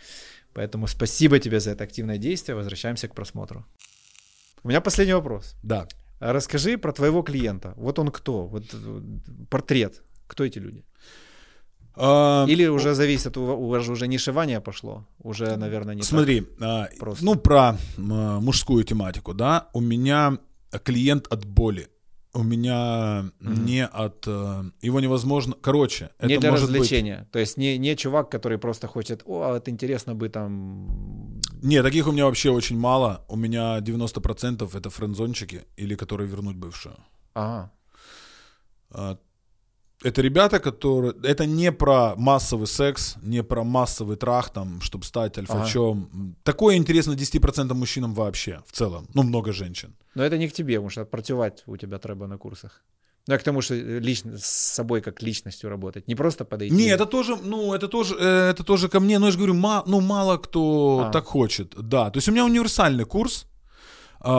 Поэтому 0.54 0.86
спасибо 0.86 1.38
тебе 1.38 1.60
за 1.60 1.70
это 1.70 1.84
активное 1.84 2.18
действие. 2.18 2.56
Возвращаемся 2.56 3.08
к 3.08 3.14
просмотру. 3.14 3.64
У 4.64 4.68
меня 4.68 4.80
последний 4.80 5.14
вопрос. 5.14 5.56
Да. 5.62 5.86
Расскажи 6.20 6.78
про 6.78 6.92
твоего 6.92 7.22
клиента. 7.22 7.74
Вот 7.76 7.98
он 7.98 8.10
кто? 8.10 8.46
Вот 8.46 8.64
э, 8.74 9.02
портрет. 9.50 10.02
Кто 10.26 10.44
эти 10.44 10.58
люди? 10.58 10.84
А, 12.00 12.46
Или 12.48 12.66
уже 12.68 12.94
зависит, 12.94 13.36
у 13.36 13.68
вас 13.68 13.84
же 13.84 13.92
уже 13.92 14.06
нишевание 14.06 14.60
пошло? 14.60 15.04
Уже, 15.22 15.56
наверное, 15.56 15.94
не. 15.94 16.02
Смотри, 16.02 16.46
а, 16.60 16.88
просто. 16.98 17.24
ну 17.24 17.34
про 17.34 17.76
мужскую 17.96 18.84
тематику, 18.84 19.34
да, 19.34 19.68
у 19.72 19.80
меня 19.80 20.38
клиент 20.84 21.26
от 21.32 21.44
боли. 21.44 21.88
У 22.34 22.42
меня 22.42 23.24
Мгм. 23.40 23.64
не 23.64 23.86
от... 23.86 24.24
э, 24.26 24.64
Его 24.82 25.00
невозможно... 25.00 25.56
Короче, 25.60 26.10
это 26.18 26.28
не 26.28 26.38
для 26.38 26.50
может 26.50 26.68
быть... 26.70 26.80
развлечения. 26.80 27.26
То 27.32 27.38
есть 27.38 27.56
не, 27.56 27.78
не 27.78 27.96
чувак, 27.96 28.30
который 28.30 28.58
просто 28.58 28.86
хочет, 28.86 29.22
о, 29.24 29.42
а 29.42 29.52
вот 29.54 29.68
интересно 29.68 30.14
бы 30.14 30.28
там... 30.28 31.40
Не, 31.62 31.82
таких 31.82 32.06
у 32.06 32.12
меня 32.12 32.26
вообще 32.26 32.50
очень 32.50 32.78
мало. 32.78 33.24
У 33.28 33.36
меня 33.36 33.78
90% 33.80 34.76
это 34.78 34.90
френдзончики 34.90 35.64
или 35.76 35.94
которые 35.96 36.28
вернуть 36.28 36.56
бывшую. 36.56 36.96
Ага. 37.34 37.70
А, 40.04 40.08
Это 40.08 40.22
ребята, 40.22 40.58
которые... 40.58 41.14
Это 41.22 41.46
не 41.46 41.72
про 41.72 42.14
массовый 42.16 42.66
секс, 42.66 43.16
не 43.22 43.42
про 43.42 43.64
массовый 43.64 44.16
трах, 44.16 44.50
там, 44.50 44.80
чтобы 44.80 45.04
стать 45.04 45.38
альфачом. 45.38 46.34
Такое 46.42 46.76
интересно 46.76 47.12
10% 47.14 47.74
мужчинам 47.74 48.14
вообще, 48.14 48.60
в 48.66 48.72
целом. 48.72 49.06
Ну, 49.14 49.22
много 49.22 49.52
женщин. 49.52 49.94
Но 50.14 50.22
это 50.22 50.38
не 50.38 50.48
к 50.48 50.52
тебе, 50.52 50.74
потому 50.74 50.90
что 50.90 51.04
працювать 51.04 51.62
у 51.66 51.76
тебя 51.76 51.98
треба 51.98 52.26
на 52.26 52.38
курсах. 52.38 52.82
Ну, 53.28 53.34
я 53.34 53.38
к 53.38 53.42
тому, 53.42 53.60
что 53.62 53.74
лично, 53.74 54.38
с 54.38 54.74
собой 54.74 55.00
как 55.02 55.22
личностью 55.22 55.68
работать. 55.70 56.08
Не 56.08 56.14
просто 56.14 56.44
подойти. 56.44 56.74
Не, 56.74 56.86
это 56.94 57.04
тоже, 57.04 57.36
ну, 57.44 57.74
это 57.74 57.86
тоже, 57.88 58.16
э, 58.18 58.50
это 58.50 58.64
тоже 58.64 58.88
ко 58.88 59.00
мне, 59.00 59.18
но 59.18 59.26
я 59.26 59.32
же 59.32 59.38
говорю, 59.38 59.54
ма- 59.54 59.82
ну, 59.86 60.00
мало 60.00 60.38
кто 60.38 61.04
А. 61.08 61.10
так 61.12 61.26
хочет, 61.26 61.74
да. 61.76 62.10
То 62.10 62.18
есть 62.18 62.28
у 62.28 62.32
меня 62.32 62.44
универсальный 62.46 63.04
курс, 63.04 63.44
а, 63.44 63.47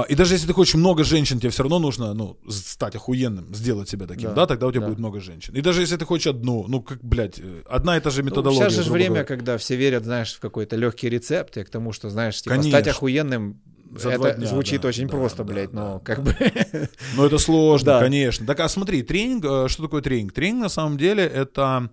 и 0.10 0.16
даже 0.16 0.34
если 0.34 0.48
ты 0.48 0.54
хочешь 0.54 0.76
много 0.76 1.04
женщин, 1.04 1.40
тебе 1.40 1.50
все 1.52 1.64
равно 1.64 1.80
нужно, 1.80 2.14
ну, 2.14 2.38
стать 2.50 2.96
охуенным, 2.96 3.54
сделать 3.56 3.88
себя 3.90 4.08
таким, 4.08 4.30
Да, 4.30 4.36
да, 4.36 4.46
тогда 4.48 4.68
у 4.68 4.72
тебя 4.72 4.82
да. 4.82 4.88
будет 4.88 5.00
много 5.00 5.20
женщин. 5.22 5.56
И 5.56 5.62
даже 5.62 5.82
если 5.82 5.96
ты 5.96 6.06
хочешь 6.06 6.28
одну, 6.28 6.66
ну, 6.68 6.82
как, 6.82 7.04
блядь, 7.04 7.40
э, 7.40 7.64
одна 7.70 7.96
и 7.98 8.00
та 8.02 8.10
же 8.10 8.22
Ну, 8.22 8.30
методология. 8.30 8.70
сейчас 8.70 8.86
же 8.86 8.92
время, 8.92 9.08
говоря. 9.10 9.24
когда 9.26 9.58
все 9.58 9.76
верят, 9.78 10.04
знаешь, 10.04 10.34
в 10.34 10.40
какой-то 10.40 10.76
легкий 10.76 11.10
рецепт, 11.10 11.56
и 11.58 11.64
к 11.64 11.70
тому, 11.70 11.94
что, 11.94 12.10
знаешь, 12.10 12.42
типа, 12.42 12.56
Конечно. 12.56 12.72
стать 12.72 12.88
охуенным, 12.90 13.62
За 13.98 14.10
это 14.12 14.34
дня, 14.34 14.48
звучит 14.48 14.82
да, 14.82 14.90
очень 14.90 15.08
да, 15.08 15.12
просто, 15.18 15.44
да, 15.44 15.54
блядь, 15.54 15.72
да, 15.72 15.80
но 15.80 15.94
да. 15.94 16.00
как 16.00 16.24
бы... 16.24 16.36
Ну, 17.16 17.26
это 17.26 17.38
сложно, 17.38 17.94
Да. 17.94 18.00
конечно. 18.02 18.46
Так, 18.46 18.60
а 18.60 18.70
смотри, 18.70 19.02
тренинг, 19.02 19.46
э, 19.46 19.68
что 19.70 19.84
такое 19.84 20.02
тренинг? 20.02 20.34
Тренинг, 20.34 20.62
на 20.64 20.70
самом 20.70 20.98
деле, 20.98 21.24
это... 21.26 21.90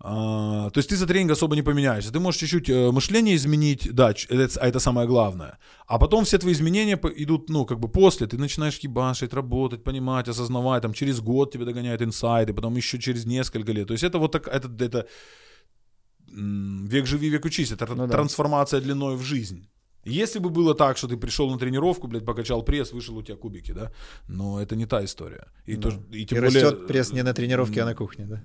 а, 0.00 0.70
то 0.70 0.78
есть 0.78 0.88
ты 0.90 0.96
за 0.96 1.06
тренинг 1.06 1.32
особо 1.32 1.56
не 1.56 1.62
поменяешься. 1.62 2.12
Ты 2.12 2.20
можешь 2.20 2.40
чуть-чуть 2.40 2.70
э, 2.70 2.90
мышление 2.92 3.34
изменить, 3.34 3.92
да, 3.92 4.10
это, 4.10 4.60
а 4.60 4.68
это 4.68 4.78
самое 4.78 5.08
главное. 5.08 5.58
А 5.86 5.98
потом 5.98 6.24
все 6.24 6.38
твои 6.38 6.52
изменения 6.52 7.00
идут, 7.16 7.50
ну, 7.50 7.64
как 7.66 7.80
бы 7.80 7.88
после. 7.88 8.26
Ты 8.26 8.38
начинаешь 8.38 8.78
ебашить, 8.78 9.32
работать, 9.34 9.82
понимать, 9.82 10.28
осознавать. 10.28 10.82
Там 10.82 10.92
через 10.92 11.20
год 11.20 11.52
тебе 11.52 11.64
догоняют 11.64 12.00
инсайды, 12.02 12.54
потом 12.54 12.76
еще 12.76 12.98
через 12.98 13.26
несколько 13.26 13.72
лет. 13.72 13.88
То 13.88 13.94
есть 13.94 14.04
это 14.04 14.18
вот 14.18 14.32
так, 14.32 14.46
это, 14.46 14.68
это 14.84 15.06
век 16.28 17.06
живи, 17.06 17.28
век 17.30 17.44
учись. 17.44 17.72
Это 17.72 17.86
Ну 17.86 18.06
да. 18.06 18.12
трансформация 18.12 18.80
длиной 18.80 19.16
в 19.16 19.22
жизнь. 19.22 19.68
Если 20.04 20.38
бы 20.38 20.48
было 20.48 20.74
так, 20.74 20.96
что 20.96 21.08
ты 21.08 21.16
пришел 21.16 21.50
на 21.50 21.58
тренировку, 21.58 22.06
блядь, 22.06 22.24
покачал 22.24 22.62
пресс, 22.62 22.92
вышел 22.92 23.16
у 23.16 23.22
тебя 23.22 23.36
кубики, 23.36 23.72
да, 23.72 23.90
но 24.28 24.62
это 24.62 24.76
не 24.76 24.86
та 24.86 25.04
история. 25.04 25.48
И, 25.66 25.76
Да. 25.76 25.90
то, 25.90 25.96
и 26.12 26.22
И 26.22 26.26
тем 26.26 26.38
более... 26.38 26.62
растет 26.62 26.86
пресс 26.86 27.12
не 27.12 27.22
на 27.22 27.34
тренировке, 27.34 27.82
а 27.82 27.84
на 27.84 27.94
кухне, 27.94 28.26
да? 28.26 28.42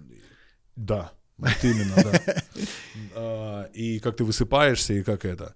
Да, 0.76 1.12
вот 1.38 1.64
именно, 1.64 1.96
да. 1.96 2.36
А, 3.16 3.64
И 3.74 4.00
как 4.00 4.16
ты 4.18 4.24
высыпаешься, 4.24 4.94
и 4.94 5.04
как 5.04 5.26
это. 5.26 5.56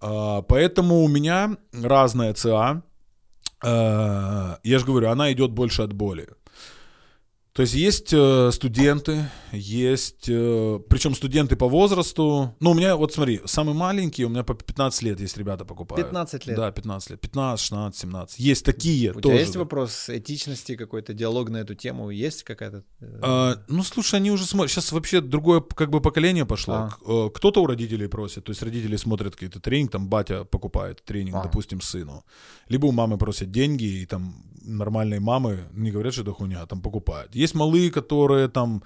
А, 0.00 0.42
Поэтому 0.42 1.02
у 1.02 1.08
меня 1.08 1.56
разная 1.72 2.34
ЦА. 2.34 2.82
А, 3.64 4.58
Я 4.62 4.78
же 4.78 4.86
говорю, 4.86 5.10
она 5.10 5.32
идет 5.32 5.50
больше 5.52 5.82
от 5.82 5.92
боли. 5.92 6.28
То 7.54 7.60
есть 7.62 7.74
есть 7.74 8.14
э, 8.14 8.50
студенты, 8.50 9.28
есть, 9.52 10.24
э, 10.26 10.80
причем 10.88 11.14
студенты 11.14 11.54
по 11.54 11.68
возрасту. 11.68 12.54
Ну, 12.60 12.70
у 12.70 12.74
меня, 12.74 12.96
вот 12.96 13.12
смотри, 13.12 13.42
самый 13.44 13.74
маленький, 13.74 14.24
у 14.24 14.30
меня 14.30 14.42
по 14.42 14.54
15 14.54 15.02
лет 15.02 15.20
есть 15.20 15.36
ребята 15.36 15.66
покупают. 15.66 16.06
15 16.06 16.46
лет? 16.46 16.56
Да, 16.56 16.70
15 16.72 17.10
лет. 17.10 17.20
15, 17.20 17.60
16, 17.62 18.00
17. 18.00 18.38
Есть 18.38 18.64
такие 18.64 19.10
у 19.10 19.20
тоже. 19.20 19.22
тебя 19.34 19.40
есть 19.40 19.56
вопрос 19.56 20.08
этичности, 20.08 20.76
какой-то 20.76 21.12
диалог 21.12 21.50
на 21.50 21.58
эту 21.58 21.74
тему? 21.74 22.08
Есть 22.08 22.42
какая-то? 22.42 22.84
э, 23.00 23.18
А, 23.20 23.62
ну, 23.68 23.82
слушай, 23.82 24.14
они 24.14 24.30
уже 24.30 24.46
смотрят. 24.46 24.70
Сейчас 24.70 24.90
вообще 24.90 25.20
другое 25.20 25.60
как 25.60 25.90
бы 25.90 26.00
поколение 26.00 26.46
пошло. 26.46 26.74
А. 26.74 26.90
Э, 27.06 27.28
Кто-то 27.34 27.62
у 27.62 27.66
родителей 27.66 28.08
просит. 28.08 28.44
То 28.44 28.52
есть 28.52 28.62
родители 28.62 28.96
смотрят 28.96 29.34
какие-то 29.34 29.60
тренинг, 29.60 29.90
там 29.90 30.08
батя 30.08 30.44
покупает 30.44 31.04
тренинг, 31.04 31.36
А. 31.36 31.42
допустим, 31.42 31.82
сыну. 31.82 32.24
Либо 32.68 32.86
у 32.86 32.92
мамы 32.92 33.18
просят 33.18 33.50
деньги, 33.50 33.84
и 33.84 34.06
там 34.06 34.42
нормальные 34.64 35.20
мамы 35.20 35.64
не 35.72 35.90
говорят, 35.90 36.14
что 36.14 36.22
это 36.22 36.32
хуйня, 36.32 36.62
а 36.62 36.66
там 36.66 36.80
покупают. 36.80 37.34
Есть 37.42 37.54
малые, 37.54 37.90
которые 37.90 38.48
там 38.48 38.82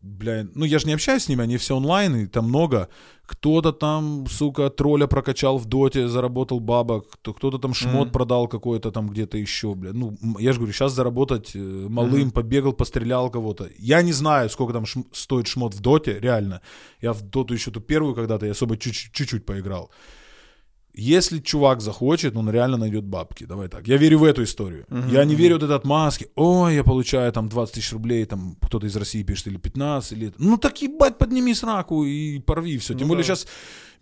бля, 0.00 0.46
ну 0.54 0.64
я 0.64 0.78
же 0.78 0.86
не 0.86 0.94
общаюсь 0.94 1.22
с 1.24 1.28
ними, 1.28 1.44
они 1.44 1.56
все 1.56 1.76
онлайн, 1.76 2.16
и 2.16 2.26
там 2.26 2.44
много. 2.48 2.88
Кто-то 3.26 3.72
там, 3.72 4.26
сука, 4.28 4.68
тролля 4.68 5.06
прокачал 5.06 5.58
в 5.58 5.64
доте, 5.66 6.08
заработал 6.08 6.60
бабок, 6.60 7.06
кто- 7.10 7.32
кто-то 7.32 7.58
там 7.58 7.72
шмот 7.74 8.06
Мгм. 8.06 8.10
продал 8.12 8.48
какой-то 8.48 8.90
там 8.90 9.08
где-то 9.08 9.38
еще, 9.38 9.74
бля. 9.74 9.92
Ну, 9.94 10.16
я 10.40 10.52
же 10.52 10.58
говорю, 10.58 10.72
сейчас 10.74 10.92
заработать 10.92 11.52
э, 11.56 11.86
малым, 11.88 12.20
Мгм. 12.20 12.30
побегал, 12.32 12.72
пострелял 12.72 13.30
кого-то. 13.30 13.68
Я 13.78 14.02
не 14.02 14.12
знаю, 14.12 14.48
сколько 14.50 14.72
там 14.72 14.84
шм- 14.84 15.06
стоит 15.12 15.46
шмот 15.46 15.74
в 15.74 15.80
доте, 15.80 16.18
реально. 16.20 16.60
Я 17.02 17.12
в 17.12 17.22
доту 17.22 17.54
еще 17.54 17.70
ту 17.70 17.80
первую 17.80 18.14
когда-то, 18.14 18.46
я 18.46 18.52
особо 18.52 18.76
чуть- 18.76 19.12
чуть-чуть 19.12 19.46
поиграл. 19.46 19.90
Если 20.94 21.38
чувак 21.38 21.80
захочет, 21.80 22.36
он 22.36 22.50
реально 22.50 22.76
найдет 22.76 23.04
бабки. 23.04 23.44
Давай 23.44 23.68
так. 23.68 23.88
Я 23.88 23.96
верю 23.96 24.18
в 24.18 24.24
эту 24.24 24.42
историю. 24.44 24.84
Мгм, 24.90 25.08
Я 25.08 25.24
не 25.24 25.34
верю 25.34 25.54
вот 25.54 25.62
этот 25.62 25.84
маски. 25.86 26.28
Ой, 26.34 26.74
я 26.74 26.84
получаю 26.84 27.32
там 27.32 27.48
20 27.48 27.74
тысяч 27.76 27.92
рублей, 27.92 28.26
там 28.26 28.56
кто-то 28.60 28.86
из 28.86 28.94
России 28.96 29.22
пишет, 29.22 29.46
или 29.46 29.56
15, 29.56 30.12
или... 30.12 30.32
Ну 30.36 30.58
так 30.58 30.82
ебать, 30.82 31.16
подними 31.16 31.54
сраку 31.54 32.04
и 32.04 32.38
порви 32.40 32.76
все. 32.76 32.92
Тем 32.92 33.08
Ну 33.08 33.14
более 33.14 33.26
да. 33.26 33.34
сейчас 33.34 33.46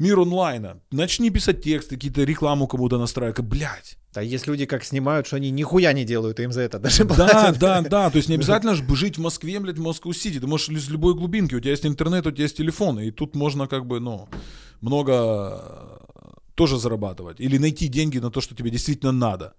мир 0.01 0.19
онлайна. 0.19 0.81
Начни 0.91 1.31
писать 1.31 1.63
тексты, 1.63 1.95
какие-то 1.95 2.25
рекламу 2.25 2.67
кому-то 2.67 2.99
настраивать. 2.99 3.39
Блядь. 3.41 3.97
Да 4.13 4.21
есть 4.21 4.49
люди, 4.49 4.67
как 4.67 4.83
снимают, 4.83 5.29
что 5.29 5.37
они 5.37 5.53
нихуя 5.53 5.93
не 5.93 6.05
делают, 6.05 6.41
им 6.41 6.51
за 6.51 6.63
это 6.63 6.81
даже 6.81 7.05
Да, 7.05 7.15
платят. 7.15 7.59
да, 7.61 7.83
да. 7.83 8.11
То 8.11 8.17
есть 8.17 8.29
не 8.29 8.35
обязательно 8.41 8.75
же 8.75 8.83
жить 8.97 9.17
в 9.17 9.21
Москве, 9.21 9.61
блядь, 9.61 9.79
в 9.79 9.83
Москву-Сити. 9.83 10.41
Ты 10.41 10.49
можешь 10.49 10.69
из 10.71 10.89
любой 10.91 11.15
глубинки. 11.15 11.55
У 11.55 11.61
тебя 11.61 11.71
есть 11.71 11.87
интернет, 11.87 12.27
у 12.27 12.33
тебя 12.33 12.43
есть 12.43 12.57
телефон. 12.57 12.99
И 12.99 13.13
тут 13.13 13.37
можно 13.37 13.69
как 13.69 13.87
бы, 13.87 14.01
ну, 14.01 14.29
много 14.81 15.90
тоже 16.61 16.79
зарабатывать. 16.79 17.41
Или 17.41 17.59
найти 17.59 17.89
деньги 17.89 18.21
на 18.21 18.31
то, 18.31 18.41
что 18.43 18.55
тебе 18.55 18.71
действительно 18.71 19.13
надо. 19.13 19.53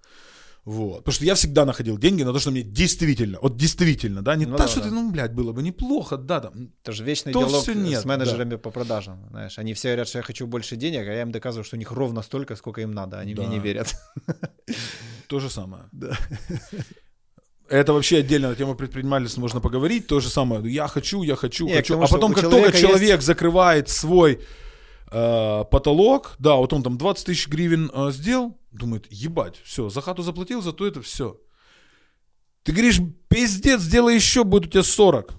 Вот. 0.65 0.97
Потому 0.97 1.13
что 1.13 1.25
я 1.25 1.33
всегда 1.33 1.65
находил 1.65 1.97
деньги 1.97 2.23
на 2.23 2.31
то, 2.33 2.39
что 2.39 2.51
мне 2.51 2.61
действительно, 2.61 3.39
вот 3.41 3.57
действительно, 3.57 4.21
да, 4.21 4.35
не 4.35 4.45
Ну 4.45 4.57
так, 4.57 4.67
да, 4.67 4.71
что 4.71 4.79
да. 4.81 4.89
ты, 4.89 4.93
ну, 4.93 5.11
блядь, 5.11 5.33
было 5.33 5.51
бы 5.53 5.63
неплохо, 5.63 6.17
да, 6.17 6.39
там. 6.39 6.53
Это 6.83 6.91
же 6.91 7.03
вечный 7.03 7.33
То 7.33 7.39
диалог 7.39 7.63
всё 7.63 7.73
с 7.73 7.75
нет, 7.75 8.05
менеджерами 8.05 8.57
по 8.57 8.69
продажам. 8.71 9.17
Знаешь, 9.31 9.59
они 9.59 9.73
все 9.73 9.87
говорят, 9.87 10.07
что 10.07 10.19
я 10.19 10.23
хочу 10.23 10.45
больше 10.47 10.75
денег, 10.75 10.99
а 11.07 11.13
я 11.13 11.21
им 11.21 11.31
доказываю, 11.31 11.63
что 11.65 11.75
у 11.77 11.79
них 11.79 11.91
ровно 11.91 12.21
столько, 12.21 12.55
сколько 12.55 12.81
им 12.81 12.91
надо. 12.91 13.17
Они 13.19 13.33
Да. 13.33 13.41
мне 13.41 13.57
не 13.57 13.59
верят. 13.63 13.95
То 15.27 15.39
же 15.39 15.49
самое. 15.49 15.83
Да. 15.91 16.15
Это 17.69 17.93
вообще 17.93 18.17
отдельно 18.17 18.49
на 18.49 18.55
тему 18.55 18.75
предпринимательства 18.75 19.41
можно 19.41 19.61
поговорить. 19.61 20.05
То 20.07 20.19
же 20.19 20.29
самое. 20.29 20.61
Я 20.73 20.87
хочу, 20.87 21.23
я 21.23 21.35
хочу, 21.35 21.65
Не, 21.67 21.75
хочу. 21.75 21.93
тому, 21.93 22.03
а 22.03 22.07
потом, 22.07 22.33
как 22.33 22.49
только 22.49 22.71
человек 22.77 23.21
закрывает 23.21 23.89
свой 23.89 24.39
э, 25.11 25.65
потолок, 25.69 26.35
да, 26.39 26.55
вот 26.55 26.73
он 26.73 26.83
там 26.83 26.97
20 26.97 27.25
тысяч 27.25 27.47
гривен 27.47 27.91
э, 27.93 28.11
сделал, 28.11 28.57
думает, 28.71 29.07
ебать, 29.11 29.57
все, 29.63 29.89
за 29.89 30.01
хату 30.01 30.23
заплатил, 30.23 30.61
зато 30.61 30.87
это 30.87 31.01
все. 31.01 31.39
Ты 32.63 32.71
говоришь, 32.71 32.99
пиздец, 33.27 33.81
сделай 33.81 34.15
еще, 34.15 34.43
будет 34.43 34.67
у 34.67 34.69
тебя 34.69 34.83
40. 34.83 35.33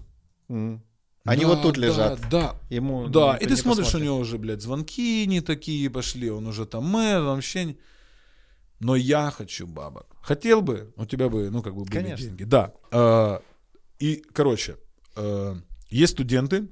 М. 0.48 0.82
Они 1.24 1.42
Да, 1.42 1.48
вот 1.48 1.62
тут 1.62 1.76
да, 1.76 1.80
лежат. 1.80 2.20
Да, 2.30 2.56
Ему 2.68 3.06
да, 3.06 3.36
и 3.36 3.46
ты 3.46 3.56
смотришь, 3.56 3.84
посмотрит. 3.84 3.94
у 3.94 4.04
него 4.04 4.16
уже, 4.18 4.38
блядь, 4.38 4.60
звонки 4.60 5.24
не 5.26 5.40
такие 5.40 5.88
пошли, 5.88 6.30
он 6.30 6.46
уже 6.48 6.66
там, 6.66 6.92
там 6.92 7.24
вообще 7.26 7.64
не... 7.64 7.78
Но 8.80 8.96
я 8.96 9.30
хочу 9.30 9.68
бабок. 9.68 10.16
Хотел 10.22 10.62
бы, 10.62 10.92
у 10.96 11.06
тебя 11.06 11.28
бы, 11.28 11.48
ну, 11.50 11.62
как 11.62 11.76
бы 11.76 11.84
были 11.84 11.92
Конечно. 11.92 12.26
деньги. 12.26 12.42
Да. 12.42 12.72
Э, 12.90 13.38
И, 14.00 14.16
короче, 14.32 14.76
э, 15.14 15.54
есть 15.90 16.14
студенты, 16.14 16.68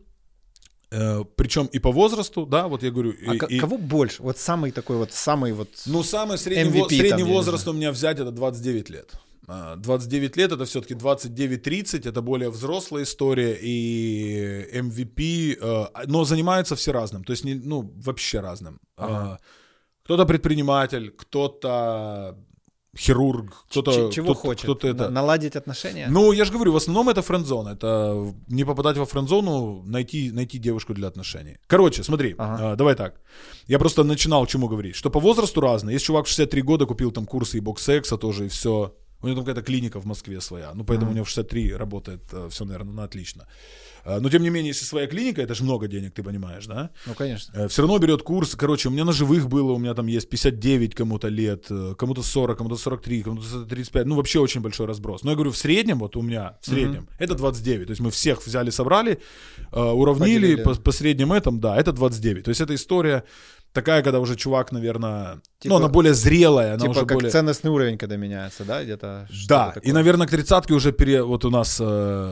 причем 1.36 1.66
и 1.66 1.78
по 1.78 1.92
возрасту, 1.92 2.46
да, 2.46 2.66
вот 2.68 2.82
я 2.82 2.90
говорю. 2.90 3.14
А 3.26 3.34
и- 3.34 3.38
ко- 3.38 3.46
и- 3.46 3.58
кого 3.58 3.78
больше? 3.78 4.22
Вот 4.22 4.38
самый 4.38 4.72
такой 4.72 4.96
вот, 4.96 5.12
самый 5.12 5.52
вот... 5.52 5.68
Ну, 5.86 6.02
самый 6.02 6.36
средний, 6.38 6.72
MVP 6.72 6.82
во- 6.82 6.88
средний 6.88 7.22
там, 7.24 7.32
возраст 7.32 7.68
у 7.68 7.72
меня 7.72 7.90
взять 7.92 8.18
это 8.18 8.30
29 8.30 8.90
лет. 8.90 9.12
А, 9.46 9.76
29 9.76 10.36
лет 10.36 10.52
это 10.52 10.64
все-таки 10.64 10.94
29-30, 10.94 12.08
это 12.08 12.22
более 12.22 12.50
взрослая 12.50 13.02
история, 13.02 13.56
и 13.60 14.68
MVP, 14.72 15.58
э, 15.60 15.86
но 16.06 16.24
занимаются 16.24 16.74
все 16.74 16.92
разным, 16.92 17.24
то 17.24 17.32
есть, 17.32 17.44
ну, 17.44 17.92
вообще 18.04 18.40
разным. 18.40 18.78
Ага. 18.96 19.14
А, 19.14 19.38
Кто-то 20.04 20.24
предприниматель, 20.26 21.10
кто-то 21.10 22.36
хирург, 22.96 23.64
кто-то... 23.70 24.10
Чего 24.10 24.32
кто-то- 24.34 24.40
хочет? 24.40 24.62
Кто-то 24.64 24.88
это... 24.88 25.04
На- 25.04 25.20
Наладить 25.22 25.56
отношения? 25.56 26.08
Ну, 26.10 26.32
я 26.32 26.44
же 26.44 26.52
говорю, 26.52 26.72
в 26.72 26.76
основном 26.76 27.08
это 27.08 27.22
френдзон. 27.22 27.68
Это 27.68 28.34
не 28.48 28.64
попадать 28.64 28.96
во 28.96 29.04
френдзону, 29.06 29.82
найти, 29.86 30.30
найти 30.32 30.58
девушку 30.58 30.94
для 30.94 31.08
отношений. 31.08 31.56
Короче, 31.66 32.02
смотри, 32.02 32.34
Ага. 32.38 32.72
а, 32.72 32.76
давай 32.76 32.94
так. 32.94 33.20
Я 33.68 33.78
просто 33.78 34.04
начинал 34.04 34.46
чему 34.46 34.68
говорить. 34.68 34.96
Что 34.96 35.10
по 35.10 35.20
возрасту 35.20 35.60
разные. 35.60 35.94
Есть 35.94 36.06
чувак 36.06 36.26
в 36.26 36.28
63 36.28 36.62
года, 36.62 36.86
купил 36.86 37.12
там 37.12 37.26
курсы 37.26 37.58
и 37.58 37.60
бокс-секса 37.60 38.16
тоже, 38.16 38.46
и 38.46 38.48
все. 38.48 38.94
У 39.22 39.26
него 39.26 39.36
там 39.36 39.44
какая-то 39.44 39.62
клиника 39.62 40.00
в 40.00 40.06
Москве 40.06 40.40
своя. 40.40 40.72
Ну, 40.74 40.84
поэтому 40.84 41.06
Мгм. 41.10 41.12
у 41.12 41.14
него 41.16 41.24
в 41.24 41.28
63 41.28 41.74
работает 41.74 42.22
все, 42.50 42.64
наверное, 42.64 42.94
на 42.94 43.04
отлично. 43.04 43.46
А, 44.04 44.18
Но, 44.20 44.30
тем 44.30 44.42
не 44.42 44.48
менее, 44.50 44.68
если 44.68 44.86
своя 44.86 45.06
клиника, 45.06 45.42
это 45.42 45.54
же 45.54 45.62
много 45.62 45.86
денег, 45.86 46.14
ты 46.14 46.22
понимаешь, 46.22 46.66
да? 46.66 46.88
Ну, 47.06 47.12
конечно. 47.14 47.68
все 47.68 47.82
равно 47.82 47.98
берет 47.98 48.22
курс. 48.22 48.54
Короче, 48.56 48.88
у 48.88 48.92
меня 48.92 49.04
на 49.04 49.12
живых 49.12 49.48
было, 49.48 49.72
у 49.72 49.78
меня 49.78 49.92
там 49.94 50.06
есть 50.06 50.28
59 50.30 50.94
кому-то 50.94 51.28
лет, 51.28 51.66
э, 51.70 51.94
кому-то 51.98 52.22
40, 52.22 52.56
кому-то 52.58 52.76
43, 52.76 53.22
кому-то 53.22 53.64
35. 53.66 54.06
Ну, 54.06 54.16
вообще 54.16 54.38
очень 54.40 54.62
большой 54.62 54.86
разброс. 54.86 55.22
Но 55.22 55.30
я 55.30 55.36
говорю, 55.36 55.50
в 55.50 55.56
среднем, 55.58 55.98
вот 55.98 56.16
у 56.16 56.22
меня, 56.22 56.56
в 56.62 56.66
среднем, 56.66 57.08
это 57.18 57.34
29. 57.34 57.86
То 57.86 57.90
есть 57.90 58.00
мы 58.00 58.10
всех 58.10 58.46
взяли, 58.46 58.70
собрали, 58.70 59.20
э, 59.72 59.78
уравнили 59.80 60.54
Поделили. 60.56 60.62
по, 60.62 60.74
по 60.76 60.92
среднем 60.92 61.32
этом, 61.34 61.60
да, 61.60 61.76
это 61.76 61.92
29. 61.92 62.44
То 62.44 62.48
есть 62.50 62.60
это 62.62 62.74
история 62.74 63.24
такая, 63.72 64.02
когда 64.02 64.18
уже 64.20 64.36
чувак, 64.36 64.72
наверное, 64.72 65.40
Типа- 65.58 65.74
ну, 65.74 65.76
она 65.76 65.88
более 65.88 66.14
зрелая, 66.14 66.70
она 66.74 66.78
типа 66.80 66.90
уже 66.90 67.00
как 67.06 67.12
более... 67.16 67.30
ценностный 67.30 67.70
уровень, 67.70 67.98
когда 67.98 68.16
меняется, 68.16 68.64
да, 68.64 68.82
где-то? 68.82 69.26
что-то 69.30 69.48
Да, 69.48 69.66
такое. 69.72 69.82
и, 69.88 69.92
наверное, 69.92 70.26
к 70.26 70.30
тридцатке 70.30 70.74
уже 70.74 70.92
пере... 70.92 71.22
Вот 71.22 71.44
у 71.44 71.50
нас... 71.50 71.78
э, 71.80 71.84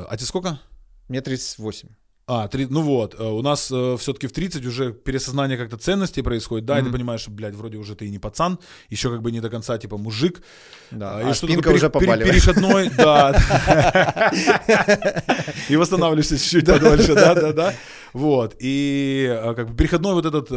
А 0.09 0.17
тебе 0.17 0.27
сколько? 0.27 0.61
Мне 1.09 1.21
38. 1.21 1.89
А, 2.31 2.47
три, 2.47 2.67
ну 2.67 2.83
вот, 2.83 3.19
э, 3.19 3.23
у 3.25 3.41
нас 3.41 3.63
все-таки 3.69 4.27
в 4.27 4.33
30 4.33 4.67
уже 4.67 4.93
пересознание 4.93 5.57
как-то 5.57 5.79
ценностей 5.79 6.21
происходит, 6.21 6.67
да, 6.67 6.79
и 6.79 6.83
ты 6.83 6.91
понимаешь, 6.91 7.23
что, 7.23 7.31
блядь, 7.31 7.55
вроде 7.55 7.79
уже 7.79 7.95
ты 7.95 8.05
и 8.05 8.11
не 8.11 8.19
пацан, 8.19 8.59
еще 8.91 9.09
как 9.11 9.23
бы 9.23 9.33
не 9.33 9.41
до 9.41 9.49
конца, 9.49 9.79
типа, 9.79 9.97
мужик. 9.97 10.43
Да, 10.91 11.13
А, 11.13 11.19
а 11.21 11.31
и 11.31 11.33
что 11.33 11.47
спинка 11.47 11.63
такое 11.63 11.77
уже 11.77 11.89
пере- 11.89 12.19
пере- 12.19 12.31
переходной, 12.31 12.91
да. 12.99 14.31
И 15.71 15.77
восстанавливаешься 15.77 16.37
чуть-чуть 16.39 16.67
подольше, 16.67 17.15
да-да-да. 17.15 17.73
Вот, 18.13 18.57
и 18.59 19.27
э, 19.31 19.55
как 19.55 19.71
бы 19.71 19.75
переходной 19.77 20.13
вот 20.15 20.27
этот 20.27 20.51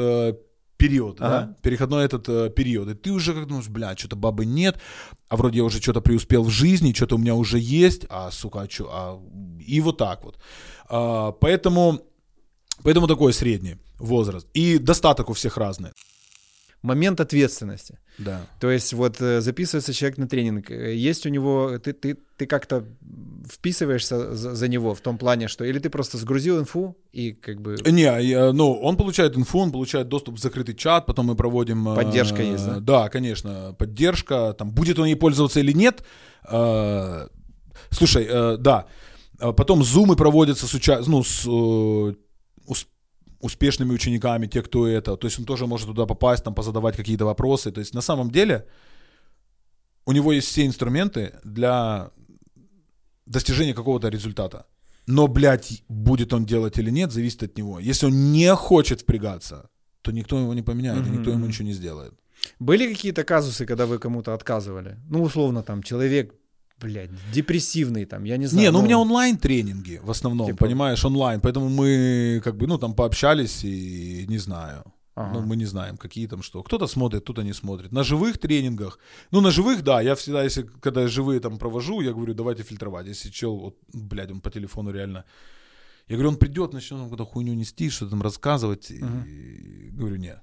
период, 0.87 1.17
да, 1.17 1.37
Ага. 1.37 1.55
переходной 1.61 2.05
этот 2.05 2.29
э, 2.29 2.49
период, 2.49 2.89
и 2.89 2.93
ты 2.93 3.11
уже 3.11 3.33
как 3.33 3.47
думаешь, 3.47 3.69
блядь, 3.69 3.99
что-то 3.99 4.15
бабы 4.15 4.45
нет, 4.45 4.79
а 5.29 5.35
вроде 5.35 5.57
я 5.57 5.63
уже 5.63 5.81
что-то 5.81 6.01
преуспел 6.01 6.43
в 6.43 6.49
жизни, 6.49 6.93
что-то 6.93 7.15
у 7.15 7.19
меня 7.19 7.35
уже 7.35 7.59
есть, 7.59 8.05
а, 8.09 8.31
сука, 8.31 8.61
а 8.61 8.67
чё, 8.67 8.89
а... 8.91 9.19
и 9.67 9.81
вот 9.81 9.97
так 9.97 10.23
вот. 10.23 10.39
А, 10.89 11.31
поэтому, 11.31 12.01
поэтому 12.83 13.07
такой 13.07 13.33
средний 13.33 13.77
возраст. 13.99 14.47
И 14.53 14.77
достаток 14.77 15.29
у 15.29 15.33
всех 15.33 15.57
разный. 15.57 15.91
Момент 16.81 17.19
ответственности. 17.21 17.99
Да. 18.17 18.41
То 18.59 18.71
есть 18.71 18.93
вот 18.93 19.21
э, 19.21 19.39
записывается 19.41 19.93
человек 19.93 20.17
на 20.17 20.27
тренинг, 20.27 20.71
э, 20.71 20.95
есть 20.95 21.25
у 21.25 21.29
него, 21.29 21.77
ты, 21.77 21.93
ты, 21.93 22.17
ты 22.37 22.45
как-то 22.47 22.83
вписываешься 23.47 24.35
за, 24.35 24.55
за 24.55 24.67
него 24.67 24.93
в 24.95 25.01
том 25.01 25.17
плане, 25.17 25.47
что 25.47 25.63
или 25.63 25.77
ты 25.79 25.89
просто 25.89 26.17
сгрузил 26.17 26.59
инфу 26.59 26.95
и 27.11 27.33
как 27.33 27.61
бы... 27.61 27.75
Не, 27.85 28.01
я- 28.23 28.51
ну, 28.51 28.73
он 28.73 28.97
получает 28.97 29.37
инфу, 29.37 29.59
он 29.59 29.71
получает 29.71 30.07
доступ 30.07 30.35
в 30.35 30.39
закрытый 30.41 30.73
чат, 30.75 31.05
потом 31.05 31.27
мы 31.27 31.35
проводим... 31.35 31.87
э, 31.89 31.95
Поддержка 31.95 32.41
есть, 32.41 32.65
да? 32.65 32.79
Да, 32.79 33.09
конечно, 33.09 33.75
поддержка. 33.77 34.55
Там, 34.57 34.71
будет 34.71 34.97
он 34.99 35.05
ей 35.05 35.15
пользоваться 35.15 35.59
или 35.59 35.73
нет. 35.73 36.03
э, 36.49 37.27
Слушай, 37.91 38.25
э, 38.29 38.57
да. 38.57 38.85
Потом 39.39 39.83
зумы 39.83 40.15
проводятся 40.15 40.67
с, 40.67 40.73
уча... 40.73 41.01
ну, 41.07 41.23
с 41.23 41.45
э, 41.47 42.13
успешными 43.41 43.91
учениками, 43.91 44.47
те, 44.47 44.61
кто 44.61 44.87
это. 44.87 45.17
То 45.17 45.27
есть 45.27 45.39
он 45.39 45.45
тоже 45.45 45.67
может 45.67 45.87
туда 45.87 46.05
попасть, 46.05 46.43
там, 46.43 46.53
позадавать 46.53 46.95
какие-то 46.95 47.25
вопросы. 47.25 47.71
То 47.71 47.79
есть 47.79 47.93
на 47.93 48.01
самом 48.01 48.31
деле 48.31 48.67
у 50.05 50.11
него 50.11 50.31
есть 50.31 50.47
все 50.47 50.65
инструменты 50.65 51.33
для 51.43 52.11
достижения 53.25 53.73
какого-то 53.73 54.09
результата. 54.09 54.65
Но, 55.07 55.27
блядь, 55.27 55.83
будет 55.89 56.33
он 56.33 56.45
делать 56.45 56.77
или 56.77 56.91
нет, 56.91 57.11
зависит 57.11 57.43
от 57.43 57.57
него. 57.57 57.79
Если 57.79 58.05
он 58.07 58.31
не 58.31 58.55
хочет 58.55 59.01
впрягаться, 59.01 59.69
то 60.01 60.11
никто 60.11 60.39
его 60.39 60.53
не 60.53 60.61
поменяет, 60.61 61.07
и 61.07 61.09
никто 61.09 61.31
ему 61.31 61.47
ничего 61.47 61.67
не 61.67 61.73
сделает. 61.73 62.13
Были 62.59 62.93
какие-то 62.93 63.23
казусы, 63.23 63.65
когда 63.65 63.85
вы 63.85 63.99
кому-то 63.99 64.33
отказывали? 64.33 64.97
Ну, 65.09 65.23
условно, 65.23 65.63
там, 65.63 65.83
человек 65.83 66.33
блядь, 66.81 67.09
депрессивный 67.33 68.05
там, 68.05 68.25
я 68.25 68.37
не 68.37 68.47
знаю. 68.47 68.65
Не, 68.65 68.71
ну, 68.71 68.79
у 68.79 68.81
меня 68.81 68.97
онлайн-тренинги 68.97 69.99
в 70.03 70.09
основном, 70.09 70.47
Типа- 70.47 70.65
понимаешь, 70.65 71.05
онлайн. 71.05 71.39
Поэтому 71.39 71.69
мы 71.69 72.41
как 72.43 72.55
бы, 72.55 72.67
ну, 72.67 72.77
там 72.77 72.93
пообщались 72.93 73.63
и 73.63 74.25
не 74.27 74.39
знаю. 74.39 74.83
Ага. 75.15 75.33
Ну, 75.33 75.41
мы 75.41 75.55
не 75.57 75.65
знаем, 75.65 75.97
какие 75.97 76.27
там 76.27 76.41
что. 76.41 76.63
Кто-то 76.63 76.87
смотрит, 76.87 77.23
кто-то 77.23 77.43
не 77.43 77.53
смотрит. 77.53 77.91
На 77.91 78.03
живых 78.03 78.37
тренингах, 78.37 78.99
ну, 79.31 79.41
на 79.41 79.51
живых, 79.51 79.83
да, 79.83 80.01
я 80.01 80.15
всегда, 80.15 80.43
если, 80.43 80.63
когда 80.81 81.01
я 81.01 81.07
живые 81.07 81.39
там 81.39 81.57
провожу, 81.57 82.01
я 82.01 82.11
говорю, 82.11 82.33
давайте 82.33 82.63
фильтровать. 82.63 83.07
Если 83.07 83.29
чел, 83.29 83.57
вот, 83.57 83.75
блядь, 83.93 84.31
он 84.31 84.41
по 84.41 84.49
телефону 84.49 84.91
реально... 84.91 85.23
Я 86.07 86.15
говорю, 86.15 86.29
он 86.29 86.37
придет, 86.37 86.73
начнет 86.73 86.99
нам 86.99 87.09
какую-то 87.09 87.25
хуйню 87.25 87.53
нести, 87.53 87.89
что-то 87.89 88.11
там 88.11 88.21
рассказывать. 88.21 88.91
И 88.91 88.99
говорю, 89.91 90.15
нет. 90.15 90.39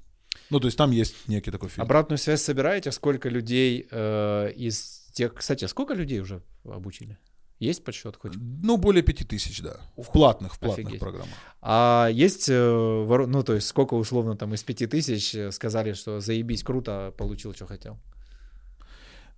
Ну, 0.51 0.61
то 0.61 0.67
есть 0.69 0.79
там 0.79 0.93
есть 0.93 1.15
некий 1.29 1.51
такой 1.51 1.69
фильтр. 1.69 1.83
Обратную 1.83 2.19
связь 2.19 2.43
собираете? 2.43 2.93
Сколько 2.93 3.29
людей 3.29 3.87
э, 3.91 4.53
из 4.57 4.98
тех... 5.19 5.35
Кстати, 5.35 5.67
сколько 5.67 5.95
людей 5.95 6.21
уже 6.21 6.43
обучили? 6.65 7.19
Есть 7.59 7.85
подсчет 7.85 8.17
хоть? 8.17 8.33
Ну, 8.37 8.77
более 8.77 9.03
пяти 9.03 9.25
тысяч, 9.25 9.61
да. 9.61 9.79
В 9.97 10.13
платных, 10.13 10.55
в 10.55 10.59
платных 10.61 10.87
Офигеть. 10.87 11.01
программах. 11.01 11.35
А 11.61 12.09
есть, 12.13 12.49
э, 12.49 13.27
ну, 13.27 13.43
то 13.43 13.55
есть, 13.55 13.67
сколько 13.67 13.95
условно 13.95 14.37
там 14.37 14.55
из 14.55 14.63
пяти 14.63 14.87
тысяч 14.87 15.35
э, 15.35 15.51
сказали, 15.51 15.93
что 15.95 16.21
заебись, 16.21 16.63
круто, 16.63 17.13
получил, 17.19 17.53
что 17.55 17.67
хотел? 17.67 17.99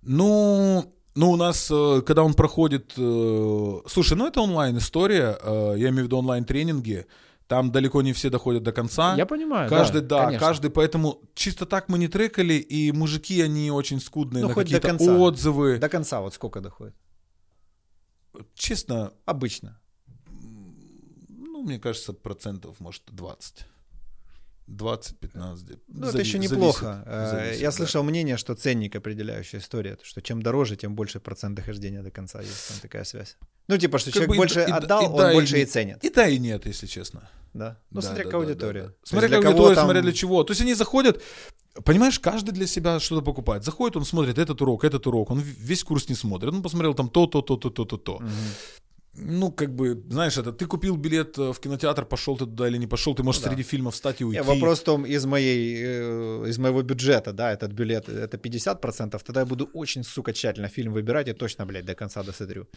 Ну, 0.03 0.93
ну, 1.15 1.31
у 1.31 1.35
нас, 1.35 1.71
э, 1.71 2.01
когда 2.05 2.23
он 2.23 2.35
проходит... 2.35 2.93
Слушай, 2.93 4.17
ну 4.17 4.27
это 4.27 4.41
онлайн-история, 4.41 5.39
я 5.43 5.89
имею 5.89 6.03
в 6.03 6.05
виду 6.05 6.17
онлайн-тренинги, 6.19 7.07
там 7.51 7.69
далеко 7.69 8.01
не 8.01 8.13
все 8.13 8.29
доходят 8.29 8.63
до 8.63 8.71
конца. 8.71 9.13
Я 9.17 9.25
понимаю, 9.25 9.69
Каждый, 9.69 10.01
да, 10.01 10.07
да, 10.19 10.25
конечно. 10.27 10.47
каждый, 10.47 10.71
поэтому 10.71 11.19
чисто 11.33 11.65
так 11.65 11.89
мы 11.89 11.97
не 11.99 12.07
трекали, 12.07 12.53
и 12.53 12.93
мужики, 12.93 13.41
они 13.41 13.69
очень 13.71 13.99
скудные 13.99 14.43
Ну, 14.43 14.47
на 14.47 14.55
какие-то 14.55 14.87
конца. 14.87 15.13
отзывы. 15.17 15.77
До 15.77 15.89
конца 15.89 16.21
вот 16.21 16.33
сколько 16.33 16.61
доходит? 16.61 16.95
Честно, 18.55 19.11
Обычно. 19.25 19.77
ну, 21.27 21.63
мне 21.63 21.77
кажется, 21.77 22.13
процентов, 22.13 22.79
может, 22.79 23.03
20. 23.07 23.65
20-15. 24.67 25.79
Ну, 25.87 26.07
это 26.07 26.19
еще 26.19 26.39
неплохо. 26.39 27.03
Э, 27.05 27.55
Я 27.59 27.71
слышал 27.71 28.03
мнение, 28.03 28.37
что 28.37 28.55
ценник 28.55 28.95
определяющая 28.95 29.59
история, 29.59 29.97
что 30.03 30.21
чем 30.21 30.41
дороже, 30.41 30.75
тем 30.75 30.95
больше 30.95 31.19
процент 31.19 31.55
дохождения 31.55 32.01
до 32.01 32.11
конца. 32.11 32.41
Есть 32.41 32.67
там 32.69 32.77
такая 32.81 33.03
связь. 33.03 33.37
Ну, 33.67 33.77
типа, 33.77 33.99
что 33.99 34.09
Как 34.11 34.13
человек 34.13 34.29
бы 34.29 34.35
и 34.35 34.37
больше 34.37 34.55
да- 34.55 34.63
и 34.65 34.69
да- 34.69 34.77
отдал, 34.77 35.03
и 35.03 35.05
он 35.07 35.17
да, 35.17 35.31
и 35.31 35.33
больше 35.35 35.55
и 35.57 35.59
нет. 35.59 35.71
ценит. 35.71 36.03
И 36.03 36.09
да, 36.09 36.27
и 36.27 36.39
нет, 36.39 36.65
если 36.65 36.87
честно. 36.87 37.29
Да. 37.53 37.77
Ну, 37.91 38.01
Да, 38.01 38.07
смотря 38.07 38.23
да, 38.23 38.29
какая 38.29 38.41
да, 38.41 38.45
да, 38.47 38.51
аудитория. 38.53 38.81
да. 38.83 38.87
Есть 38.87 38.97
Смотря 39.03 39.29
какая 39.29 39.47
аудитория, 39.51 39.75
там- 39.75 39.85
смотря 39.85 40.01
для 40.01 40.13
чего. 40.13 40.43
То 40.43 40.51
есть 40.51 40.61
они 40.61 40.73
заходят, 40.73 41.21
понимаешь, 41.85 42.19
каждый 42.19 42.51
для 42.51 42.67
себя 42.67 42.99
что-то 42.99 43.21
покупает. 43.23 43.63
Заходит, 43.63 43.97
он 43.97 44.05
смотрит 44.05 44.37
этот 44.37 44.61
урок, 44.61 44.83
этот 44.83 45.05
урок, 45.07 45.31
он 45.31 45.39
весь 45.39 45.83
курс 45.83 46.09
не 46.09 46.15
смотрит. 46.15 46.53
Он 46.53 46.61
посмотрел 46.63 46.93
там 46.93 47.09
то, 47.09 47.25
то, 47.27 47.41
то, 47.41 47.57
то, 47.57 47.69
то, 47.69 47.85
то, 47.85 47.97
то. 47.97 48.19
Мгм. 48.19 48.29
Ну, 49.13 49.51
как 49.51 49.75
бы, 49.75 50.01
знаешь, 50.09 50.37
это 50.37 50.53
ты 50.53 50.65
купил 50.65 50.95
билет 50.95 51.37
э, 51.37 51.51
в 51.51 51.59
кинотеатр, 51.59 52.05
пошел 52.05 52.37
ты 52.37 52.45
туда 52.45 52.67
или 52.69 52.77
не 52.77 52.87
пошел, 52.87 53.13
ты 53.13 53.23
можешь 53.23 53.41
Ну 53.41 53.45
да. 53.45 53.51
среди 53.51 53.63
фильмов 53.63 53.93
встать 53.93 54.21
и 54.21 54.23
уйти. 54.23 54.39
Не, 54.39 54.43
вопрос 54.43 54.79
в 54.79 54.83
том, 54.85 55.05
из, 55.05 55.25
моей, 55.25 55.75
э, 55.83 56.45
из 56.47 56.57
моего 56.57 56.81
бюджета, 56.81 57.33
да, 57.33 57.51
этот 57.51 57.73
билет, 57.73 58.07
это 58.07 58.37
50%, 58.37 59.21
тогда 59.25 59.41
я 59.41 59.45
буду 59.45 59.69
очень, 59.73 60.03
сука, 60.05 60.31
тщательно 60.31 60.69
фильм 60.69 60.93
выбирать 60.93 61.27
и 61.27 61.33
точно, 61.33 61.65
блядь, 61.65 61.83
до 61.85 61.93
конца 61.93 62.23
досмотрю. 62.23 62.67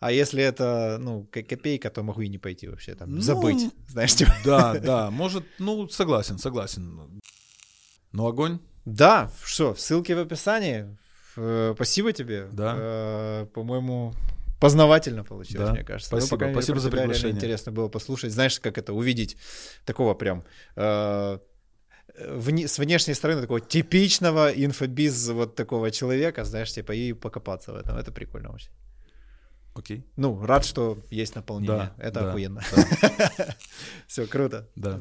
А 0.00 0.10
если 0.12 0.42
это, 0.42 0.96
ну, 0.98 1.24
ко- 1.30 1.42
копейка, 1.42 1.90
то 1.90 2.02
могу 2.02 2.22
и 2.22 2.28
не 2.28 2.38
пойти 2.38 2.68
вообще, 2.68 2.94
там, 2.94 3.10
Ну, 3.10 3.20
забыть, 3.20 3.70
знаешь, 3.88 4.14
типа. 4.14 4.32
Да, 4.44 4.74
да, 4.82 5.10
может, 5.10 5.44
ну, 5.58 5.88
согласен, 5.88 6.38
согласен. 6.38 7.20
Ну, 8.12 8.26
огонь. 8.26 8.58
Да, 8.86 9.30
что, 9.44 9.74
ссылки 9.74 10.12
в 10.12 10.18
описании. 10.20 10.96
Э, 11.36 11.72
Спасибо 11.74 12.12
тебе. 12.12 12.48
Да. 12.52 13.46
По-моему, 13.54 14.14
познавательно 14.62 15.24
получилось, 15.24 15.68
Да, 15.68 15.74
мне 15.74 15.84
кажется. 15.84 16.14
Ну, 16.14 16.20
спасибо, 16.20 16.36
по 16.36 16.38
крайней 16.38 16.54
мере, 16.54 16.62
спасибо 16.62 16.80
за 16.80 16.90
приглашение. 16.90 17.36
интересно 17.36 17.72
было 17.72 17.88
послушать. 17.88 18.32
Знаешь, 18.32 18.58
как 18.60 18.78
это 18.78 18.92
увидеть 18.92 19.36
такого 19.84 20.14
прям 20.14 20.44
э, 20.76 21.38
вне- 22.18 22.66
с 22.66 22.78
внешней 22.78 23.14
стороны 23.14 23.40
такого 23.42 23.60
типичного 23.60 24.50
инфобиз 24.50 25.28
вот 25.28 25.54
такого 25.54 25.90
человека, 25.90 26.44
знаешь, 26.44 26.72
типа, 26.72 26.92
и 26.92 27.12
покопаться 27.12 27.72
в 27.72 27.76
этом. 27.76 27.96
Это 27.98 28.12
прикольно 28.12 28.50
очень. 28.54 28.70
Окей. 29.74 30.04
Ну, 30.16 30.44
рад, 30.46 30.64
что 30.64 30.98
есть 31.10 31.34
наполнение. 31.34 31.76
Да, 31.76 32.04
Это 32.04 32.20
да, 32.20 32.28
охуенно. 32.28 32.60
Все, 34.06 34.26
круто. 34.26 34.68
Да. 34.76 35.00